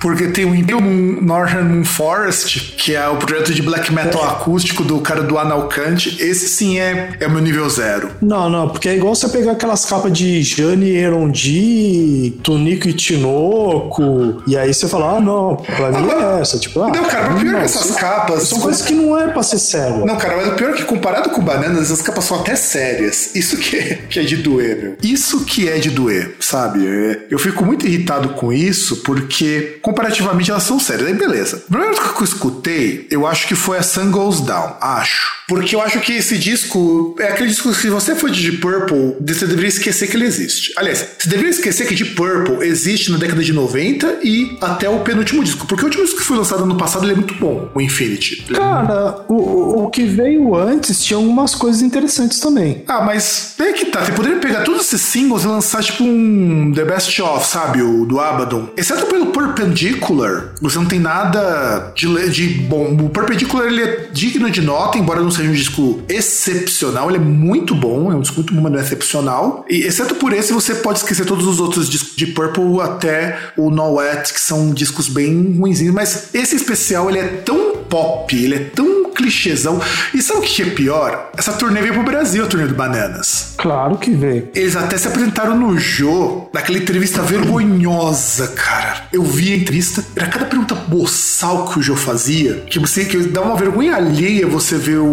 Porque 0.00 0.28
tem 0.28 0.44
o 0.44 1.20
Northern 1.20 1.84
Forest, 1.84 2.74
que 2.76 2.94
é 2.94 3.06
o 3.08 3.16
projeto 3.16 3.52
de 3.54 3.62
black 3.62 3.92
metal 3.92 4.24
acústico 4.24 4.82
do 4.82 4.98
cara 5.00 5.22
do 5.22 5.38
Analcante. 5.38 6.16
Esse 6.20 6.48
sim 6.48 6.78
é, 6.78 7.10
é 7.20 7.26
o 7.26 7.30
meu 7.30 7.40
nível 7.40 7.68
zero. 7.68 8.10
Não, 8.20 8.48
não, 8.48 8.68
porque 8.68 8.88
é 8.88 8.96
igual 8.96 9.14
você 9.14 9.28
pegar 9.28 9.52
aquelas 9.52 9.84
capas 9.84 10.12
de 10.12 10.42
Jane 10.42 10.90
Erondi, 10.90 12.34
Tunico 12.42 12.88
e 12.88 12.92
Tinoco, 12.92 14.42
e 14.46 14.56
aí 14.56 14.72
você 14.72 14.88
fala, 14.88 15.16
ah, 15.16 15.20
não, 15.20 15.56
pra 15.56 15.90
mim 15.92 16.08
é 16.08 16.40
essa. 16.40 16.58
Tipo, 16.58 16.82
ah, 16.82 16.88
Não, 16.88 17.04
cara, 17.04 17.30
mas 17.30 17.42
pior 17.42 17.52
não, 17.52 17.58
que 17.60 17.64
essas 17.64 17.96
capas. 17.96 18.42
São 18.44 18.60
coisas 18.60 18.82
que 18.82 18.94
não 18.94 19.18
é 19.18 19.28
pra 19.28 19.42
ser 19.42 19.58
sério. 19.58 20.04
Não, 20.04 20.16
cara, 20.16 20.36
mas 20.36 20.48
o 20.48 20.52
pior 20.52 20.70
é 20.70 20.72
que 20.74 20.84
comparado 20.84 21.30
com 21.30 21.42
bananas, 21.42 21.82
essas 21.84 22.02
capas 22.02 22.24
são 22.24 22.40
até 22.40 22.56
sérias. 22.56 23.34
Isso 23.34 23.56
que 23.56 23.76
é, 23.76 23.98
que 24.08 24.18
é 24.20 24.22
de 24.22 24.36
doer, 24.36 24.76
meu. 24.82 24.96
Isso 25.02 25.44
que 25.44 25.68
é 25.68 25.78
de 25.78 25.90
doer, 25.90 26.36
sabe? 26.40 26.86
É, 26.86 27.26
Eu 27.30 27.38
fico 27.38 27.64
muito 27.64 27.86
irritado 27.86 28.30
com 28.30 28.52
isso 28.52 28.98
porque, 28.98 29.78
comparativamente, 29.90 30.50
elas 30.50 30.62
são 30.62 30.78
sérias. 30.78 31.08
Aí, 31.08 31.14
beleza. 31.14 31.64
O 31.68 31.72
primeiro 31.72 31.94
que 31.96 32.22
eu 32.22 32.24
escutei, 32.24 33.06
eu 33.10 33.26
acho 33.26 33.46
que 33.46 33.54
foi 33.54 33.78
a 33.78 33.82
Sun 33.82 34.10
Goes 34.10 34.40
Down. 34.40 34.76
Acho. 34.80 35.39
Porque 35.50 35.74
eu 35.74 35.82
acho 35.82 35.98
que 36.00 36.12
esse 36.12 36.38
disco 36.38 37.14
é 37.18 37.28
aquele 37.28 37.48
disco 37.50 37.68
que, 37.70 37.76
se 37.76 37.90
você 37.90 38.14
for 38.14 38.30
de 38.30 38.40
Deep 38.50 38.58
Purple, 38.62 39.16
você 39.20 39.46
deveria 39.46 39.68
esquecer 39.68 40.08
que 40.08 40.16
ele 40.16 40.24
existe. 40.26 40.72
Aliás, 40.76 41.04
você 41.18 41.28
deveria 41.28 41.50
esquecer 41.50 41.86
que 41.88 41.94
Deep 41.94 42.14
Purple 42.14 42.66
existe 42.66 43.10
na 43.10 43.18
década 43.18 43.42
de 43.42 43.52
90 43.52 44.20
e 44.22 44.56
até 44.60 44.88
o 44.88 45.00
penúltimo 45.00 45.42
disco. 45.42 45.66
Porque 45.66 45.82
o 45.82 45.86
último 45.86 46.04
disco 46.04 46.20
que 46.20 46.24
foi 46.24 46.36
lançado 46.36 46.62
ano 46.62 46.76
passado 46.76 47.04
ele 47.04 47.12
é 47.12 47.16
muito 47.16 47.34
bom, 47.34 47.68
o 47.74 47.80
Infinity. 47.80 48.44
Cara, 48.54 49.24
o, 49.28 49.84
o- 49.84 49.90
que 49.90 50.04
veio 50.04 50.54
antes 50.54 51.02
tinha 51.02 51.16
algumas 51.16 51.52
coisas 51.52 51.82
interessantes 51.82 52.38
também. 52.38 52.84
Ah, 52.86 53.02
mas 53.04 53.54
é 53.58 53.72
que 53.72 53.86
tá. 53.86 54.04
Você 54.04 54.12
poderia 54.12 54.38
pegar 54.38 54.62
todos 54.62 54.82
esses 54.86 55.00
singles 55.00 55.42
e 55.42 55.48
lançar 55.48 55.82
tipo 55.82 56.04
um 56.04 56.70
The 56.72 56.84
Best 56.84 57.20
Of, 57.20 57.44
sabe? 57.48 57.82
O 57.82 58.06
do 58.06 58.20
Abaddon. 58.20 58.68
Exceto 58.76 59.06
pelo 59.06 59.26
Perpendicular, 59.32 60.52
você 60.60 60.78
não 60.78 60.86
tem 60.86 61.00
nada 61.00 61.92
de, 61.96 62.06
de 62.30 62.46
bom. 62.60 62.96
O 63.04 63.08
Perpendicular 63.08 63.66
ele 63.66 63.82
é 63.82 64.08
digno 64.12 64.48
de 64.50 64.60
nota, 64.60 64.96
embora 64.98 65.20
não 65.20 65.30
seja 65.30 65.39
um 65.48 65.52
disco 65.52 66.02
excepcional. 66.08 67.08
Ele 67.08 67.18
é 67.18 67.20
muito 67.20 67.74
bom, 67.74 68.10
é 68.12 68.14
um 68.14 68.20
disco 68.20 68.36
muito 68.36 68.54
bom, 68.54 68.60
mas 68.60 68.72
não 68.72 68.78
é 68.78 68.82
excepcional. 68.82 69.64
E 69.68 69.82
exceto 69.82 70.14
por 70.14 70.32
esse, 70.32 70.52
você 70.52 70.74
pode 70.74 70.98
esquecer 70.98 71.24
todos 71.24 71.46
os 71.46 71.60
outros 71.60 71.88
discos 71.88 72.16
de 72.16 72.26
Purple 72.28 72.80
até 72.82 73.38
o 73.56 73.70
No 73.70 73.94
Wet, 73.94 74.32
que 74.32 74.40
são 74.40 74.72
discos 74.72 75.08
bem 75.08 75.56
ruinzinhos. 75.58 75.94
Mas 75.94 76.34
esse 76.34 76.56
especial 76.56 77.08
ele 77.08 77.18
é 77.18 77.26
tão 77.44 77.76
pop, 77.88 78.34
ele 78.36 78.54
é 78.54 78.58
tão 78.58 79.00
clichêzão. 79.20 79.80
E 80.14 80.22
sabe 80.22 80.40
o 80.40 80.42
que 80.42 80.62
é 80.62 80.66
pior? 80.66 81.30
Essa 81.36 81.52
turnê 81.52 81.80
veio 81.80 81.94
pro 81.94 82.02
Brasil, 82.02 82.44
a 82.44 82.46
turnê 82.46 82.66
do 82.66 82.74
Bananas. 82.74 83.54
Claro 83.58 83.98
que 83.98 84.10
veio. 84.10 84.48
Eles 84.54 84.76
até 84.76 84.96
se 84.96 85.06
apresentaram 85.08 85.56
no 85.56 85.78
Jô, 85.78 86.48
naquela 86.52 86.78
entrevista 86.78 87.20
vergonhosa, 87.20 88.48
cara. 88.48 89.04
Eu 89.12 89.22
vi 89.22 89.52
a 89.52 89.56
entrevista, 89.56 90.04
era 90.16 90.26
cada 90.26 90.46
pergunta 90.46 90.74
boçal 90.74 91.68
que 91.68 91.78
o 91.78 91.82
Jô 91.82 91.96
fazia, 91.96 92.64
que 92.70 92.78
você 92.78 93.04
que 93.04 93.18
dá 93.18 93.42
uma 93.42 93.56
vergonha 93.56 93.96
alheia 93.96 94.46
você 94.46 94.76
ver 94.76 94.98
o, 94.98 95.06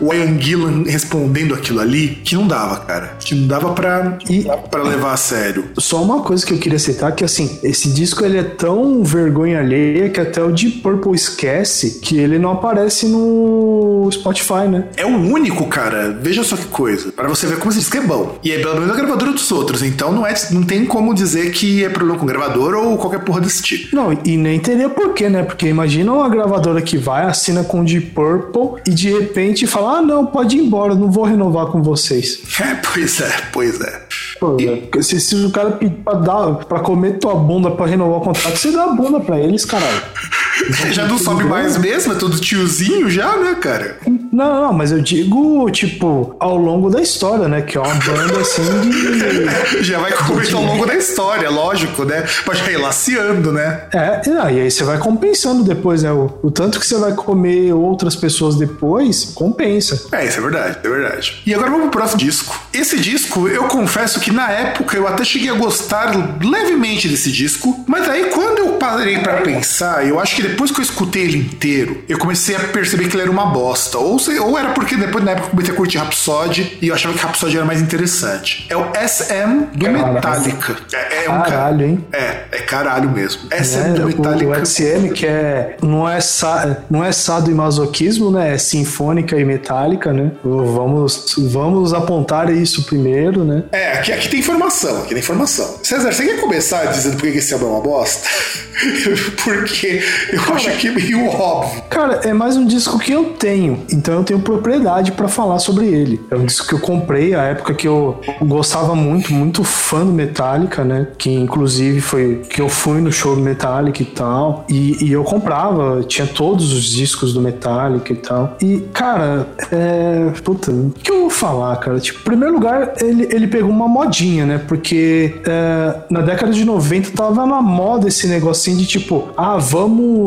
o 0.00 0.14
Ian 0.14 0.38
Gillan 0.40 0.84
respondendo 0.86 1.54
aquilo 1.54 1.80
ali, 1.80 2.18
que 2.24 2.34
não 2.34 2.46
dava, 2.46 2.76
cara. 2.80 3.16
Que 3.20 3.34
não 3.34 3.46
dava 3.46 3.72
pra, 3.72 4.18
E- 4.28 4.46
pra 4.70 4.82
levar 4.82 5.12
a 5.12 5.16
sério. 5.16 5.64
Só 5.78 6.02
uma 6.02 6.20
coisa 6.22 6.44
que 6.44 6.52
eu 6.52 6.58
queria 6.58 6.78
citar, 6.78 7.14
que 7.14 7.24
assim, 7.24 7.58
esse 7.62 7.88
disco 7.90 8.24
ele 8.24 8.38
é 8.38 8.42
tão 8.42 9.02
vergonha 9.02 9.58
alheia 9.60 10.08
que 10.10 10.20
até 10.20 10.42
o 10.42 10.52
Deep 10.52 10.80
Purple 10.80 11.14
esquece 11.14 11.98
que 12.00 12.16
ele 12.18 12.38
não 12.38 12.52
aparece 12.52 13.06
no 13.08 14.08
Spotify, 14.12 14.68
né? 14.68 14.84
É 14.96 15.04
o 15.04 15.08
único, 15.16 15.66
cara. 15.66 16.16
Veja 16.20 16.42
só 16.44 16.56
que 16.56 16.66
coisa. 16.66 17.12
Pra 17.12 17.28
você 17.28 17.46
ver 17.46 17.58
como 17.58 17.70
esse 17.70 17.80
disco 17.80 17.96
é 17.96 18.00
bom. 18.00 18.38
E 18.42 18.52
é 18.52 18.58
pelo 18.58 18.74
menos 18.74 18.90
a 18.90 18.94
gravadora 18.96 19.32
dos 19.32 19.50
outros. 19.52 19.82
Então 19.82 20.12
não, 20.12 20.26
é, 20.26 20.34
não 20.50 20.62
tem 20.62 20.84
como 20.84 21.14
dizer 21.14 21.50
que 21.52 21.84
é 21.84 21.88
problema 21.88 22.18
com 22.18 22.26
gravador 22.26 22.74
ou 22.74 22.96
qualquer 22.96 23.20
porra 23.20 23.40
desse 23.40 23.62
tipo. 23.62 23.94
Não, 23.94 24.16
e 24.24 24.36
nem 24.36 24.58
teria 24.58 24.88
porquê, 24.88 25.28
né? 25.28 25.42
Porque 25.42 25.66
imagina 25.66 26.12
uma 26.12 26.28
gravadora 26.28 26.80
que 26.82 26.96
vai, 26.98 27.24
assina 27.24 27.64
com 27.64 27.80
o 27.80 27.84
Deep 27.84 28.10
Purple 28.10 28.82
e 28.86 28.90
de 28.90 29.10
repente 29.10 29.55
fala: 29.64 29.98
ah, 29.98 30.02
não, 30.02 30.26
pode 30.26 30.56
ir 30.56 30.64
embora, 30.64 30.96
não 30.96 31.08
vou 31.08 31.22
renovar 31.22 31.66
com 31.66 31.80
vocês. 31.80 32.40
É, 32.60 32.74
pois 32.74 33.20
é, 33.20 33.32
pois 33.52 33.80
é. 33.80 34.02
Pô, 34.40 34.56
se, 35.00 35.20
se 35.20 35.36
o 35.36 35.50
cara 35.50 35.72
pedir 35.72 35.94
pra, 36.02 36.14
dar, 36.14 36.54
pra 36.64 36.80
comer 36.80 37.18
tua 37.18 37.34
bunda 37.36 37.70
pra 37.70 37.86
renovar 37.86 38.18
o 38.18 38.22
contrato, 38.22 38.56
você 38.56 38.72
dá 38.72 38.84
a 38.84 38.88
bunda 38.88 39.20
pra 39.20 39.38
eles, 39.38 39.64
caralho. 39.64 40.02
Já 40.92 41.06
não 41.06 41.18
sobe 41.18 41.44
mais 41.44 41.76
mesmo, 41.76 42.12
é 42.12 42.16
todo 42.16 42.38
tiozinho 42.38 43.08
já, 43.10 43.36
né, 43.36 43.54
cara? 43.54 43.98
Não, 44.32 44.62
não, 44.62 44.72
mas 44.72 44.92
eu 44.92 45.00
digo, 45.00 45.70
tipo, 45.70 46.36
ao 46.38 46.56
longo 46.56 46.90
da 46.90 47.00
história, 47.00 47.48
né? 47.48 47.62
Que 47.62 47.78
é 47.78 47.80
uma 47.80 47.94
banda 47.94 48.40
assim 48.40 48.62
de. 48.82 49.80
Já 49.82 49.98
vai 49.98 50.12
comer 50.12 50.52
ao 50.52 50.62
longo 50.62 50.84
da 50.84 50.94
história, 50.94 51.48
lógico, 51.48 52.04
né? 52.04 52.24
Pode 52.44 52.60
ir 52.70 52.76
laciando, 52.76 53.52
né? 53.52 53.82
É, 53.94 54.20
e 54.26 54.60
aí 54.60 54.70
você 54.70 54.84
vai 54.84 54.98
compensando 54.98 55.64
depois, 55.64 56.02
né? 56.02 56.12
O, 56.12 56.38
o 56.42 56.50
tanto 56.50 56.78
que 56.78 56.86
você 56.86 56.96
vai 56.96 57.12
comer 57.14 57.72
outras 57.72 58.14
pessoas 58.14 58.56
depois, 58.56 59.32
compensa. 59.34 60.06
É, 60.12 60.26
isso 60.26 60.38
é 60.38 60.42
verdade, 60.42 60.78
é 60.84 60.88
verdade. 60.88 61.42
E 61.46 61.54
agora 61.54 61.70
vamos 61.70 61.88
pro 61.88 62.00
próximo 62.00 62.20
disco. 62.20 62.60
Esse 62.72 62.98
disco, 62.98 63.48
eu 63.48 63.64
confesso 63.64 64.20
que 64.20 64.30
na 64.30 64.50
época 64.50 64.96
eu 64.96 65.08
até 65.08 65.24
cheguei 65.24 65.48
a 65.48 65.54
gostar 65.54 66.12
levemente 66.42 67.08
desse 67.08 67.32
disco, 67.32 67.84
mas 67.86 68.08
aí 68.08 68.26
quando 68.26 68.58
eu 68.58 68.68
parei 68.74 69.18
pra 69.18 69.40
pensar, 69.40 70.06
eu 70.06 70.20
acho 70.20 70.36
que 70.36 70.45
depois 70.48 70.70
que 70.70 70.80
eu 70.80 70.82
escutei 70.84 71.22
ele 71.22 71.38
inteiro, 71.38 72.02
eu 72.08 72.18
comecei 72.18 72.54
a 72.56 72.60
perceber 72.60 73.08
que 73.08 73.14
ele 73.16 73.22
era 73.22 73.30
uma 73.30 73.46
bosta. 73.46 73.98
Ou, 73.98 74.18
se- 74.18 74.38
ou 74.38 74.58
era 74.58 74.70
porque 74.70 74.96
depois 74.96 75.24
na 75.24 75.32
época 75.32 75.46
eu 75.46 75.50
comecei 75.50 75.72
a 75.72 75.76
curtir 75.76 75.98
Rhapsody 75.98 76.78
e 76.80 76.88
eu 76.88 76.94
achava 76.94 77.14
que 77.14 77.20
Rhapsody 77.24 77.56
era 77.56 77.64
mais 77.66 77.80
interessante. 77.80 78.66
É 78.68 78.76
o 78.76 78.86
SM 78.94 79.66
do. 79.74 79.86
Metallica. 79.90 80.76
É, 80.92 81.24
é 81.24 81.30
um 81.30 81.38
ca- 81.42 81.44
Caralho, 81.50 81.86
hein? 81.86 82.04
É, 82.12 82.44
é 82.52 82.58
caralho 82.58 83.10
mesmo. 83.10 83.42
SM 83.50 83.76
Né? 83.78 83.88
do 83.94 84.02
O, 84.02 84.06
Metallica. 84.06 84.60
o 84.62 84.66
XM, 84.66 85.12
que 85.14 85.26
é 85.26 85.76
não 85.82 86.08
é, 86.08 86.20
sa, 86.20 86.78
não 86.90 87.04
é 87.04 87.12
sado 87.12 87.50
e 87.50 87.54
masoquismo, 87.54 88.30
né? 88.30 88.54
É 88.54 88.58
sinfônica 88.58 89.36
e 89.38 89.44
metálica, 89.44 90.12
né? 90.12 90.30
Vamos, 90.44 91.34
vamos 91.38 91.92
apontar 91.94 92.50
isso 92.52 92.84
primeiro, 92.84 93.44
né? 93.44 93.64
É, 93.72 93.92
aqui, 93.92 94.12
aqui 94.12 94.28
tem 94.28 94.40
informação, 94.40 94.98
aqui 94.98 95.10
tem 95.10 95.18
informação. 95.18 95.78
César, 95.82 96.12
você 96.12 96.24
quer 96.26 96.40
começar 96.40 96.84
dizendo 96.86 97.16
por 97.16 97.30
que 97.30 97.38
esse 97.38 97.52
álbum 97.54 97.66
é 97.66 97.70
uma 97.70 97.80
bosta? 97.80 98.28
Porque 99.42 100.02
eu 100.36 100.54
acho 100.54 100.70
que 100.78 100.88
é 100.88 100.92
meio 100.92 101.26
óbvio. 101.28 101.82
Cara, 101.88 102.20
é 102.24 102.32
mais 102.32 102.56
um 102.56 102.66
disco 102.66 102.98
que 102.98 103.12
eu 103.12 103.34
tenho, 103.38 103.82
então 103.92 104.14
eu 104.14 104.24
tenho 104.24 104.40
propriedade 104.40 105.12
pra 105.12 105.28
falar 105.28 105.58
sobre 105.58 105.86
ele. 105.86 106.20
É 106.30 106.36
um 106.36 106.44
disco 106.44 106.66
que 106.66 106.74
eu 106.74 106.80
comprei 106.80 107.34
a 107.34 107.42
época 107.42 107.74
que 107.74 107.88
eu 107.88 108.20
gostava 108.42 108.94
muito, 108.94 109.32
muito 109.32 109.64
fã 109.64 110.04
do 110.04 110.12
Metallica, 110.12 110.84
né? 110.84 111.08
Que 111.18 111.30
inclusive 111.30 112.00
foi 112.00 112.42
que 112.48 112.60
eu 112.60 112.68
fui 112.68 113.00
no 113.00 113.12
show 113.12 113.34
do 113.34 113.42
Metallica 113.42 114.02
e 114.02 114.06
tal. 114.06 114.64
E, 114.68 115.04
e 115.04 115.12
eu 115.12 115.24
comprava, 115.24 116.02
tinha 116.02 116.26
todos 116.26 116.72
os 116.72 116.84
discos 116.84 117.32
do 117.32 117.40
Metallica 117.40 118.12
e 118.12 118.16
tal. 118.16 118.56
E, 118.60 118.78
cara, 118.92 119.48
é. 119.70 120.32
Puta, 120.44 120.70
o 120.70 120.90
que 120.90 121.10
eu 121.10 121.20
vou 121.22 121.30
falar, 121.30 121.76
cara? 121.76 121.98
Tipo, 121.98 122.20
em 122.20 122.24
primeiro 122.24 122.54
lugar, 122.54 122.94
ele, 123.00 123.28
ele 123.30 123.46
pegou 123.46 123.70
uma 123.70 123.88
modinha, 123.88 124.44
né? 124.46 124.58
Porque 124.58 125.34
é, 125.46 125.94
na 126.10 126.20
década 126.20 126.52
de 126.52 126.64
90 126.64 127.10
tava 127.12 127.46
na 127.46 127.60
moda 127.62 128.08
esse 128.08 128.26
negocinho 128.26 128.76
de 128.76 128.86
tipo, 128.86 129.28
ah, 129.36 129.56
vamos. 129.56 130.25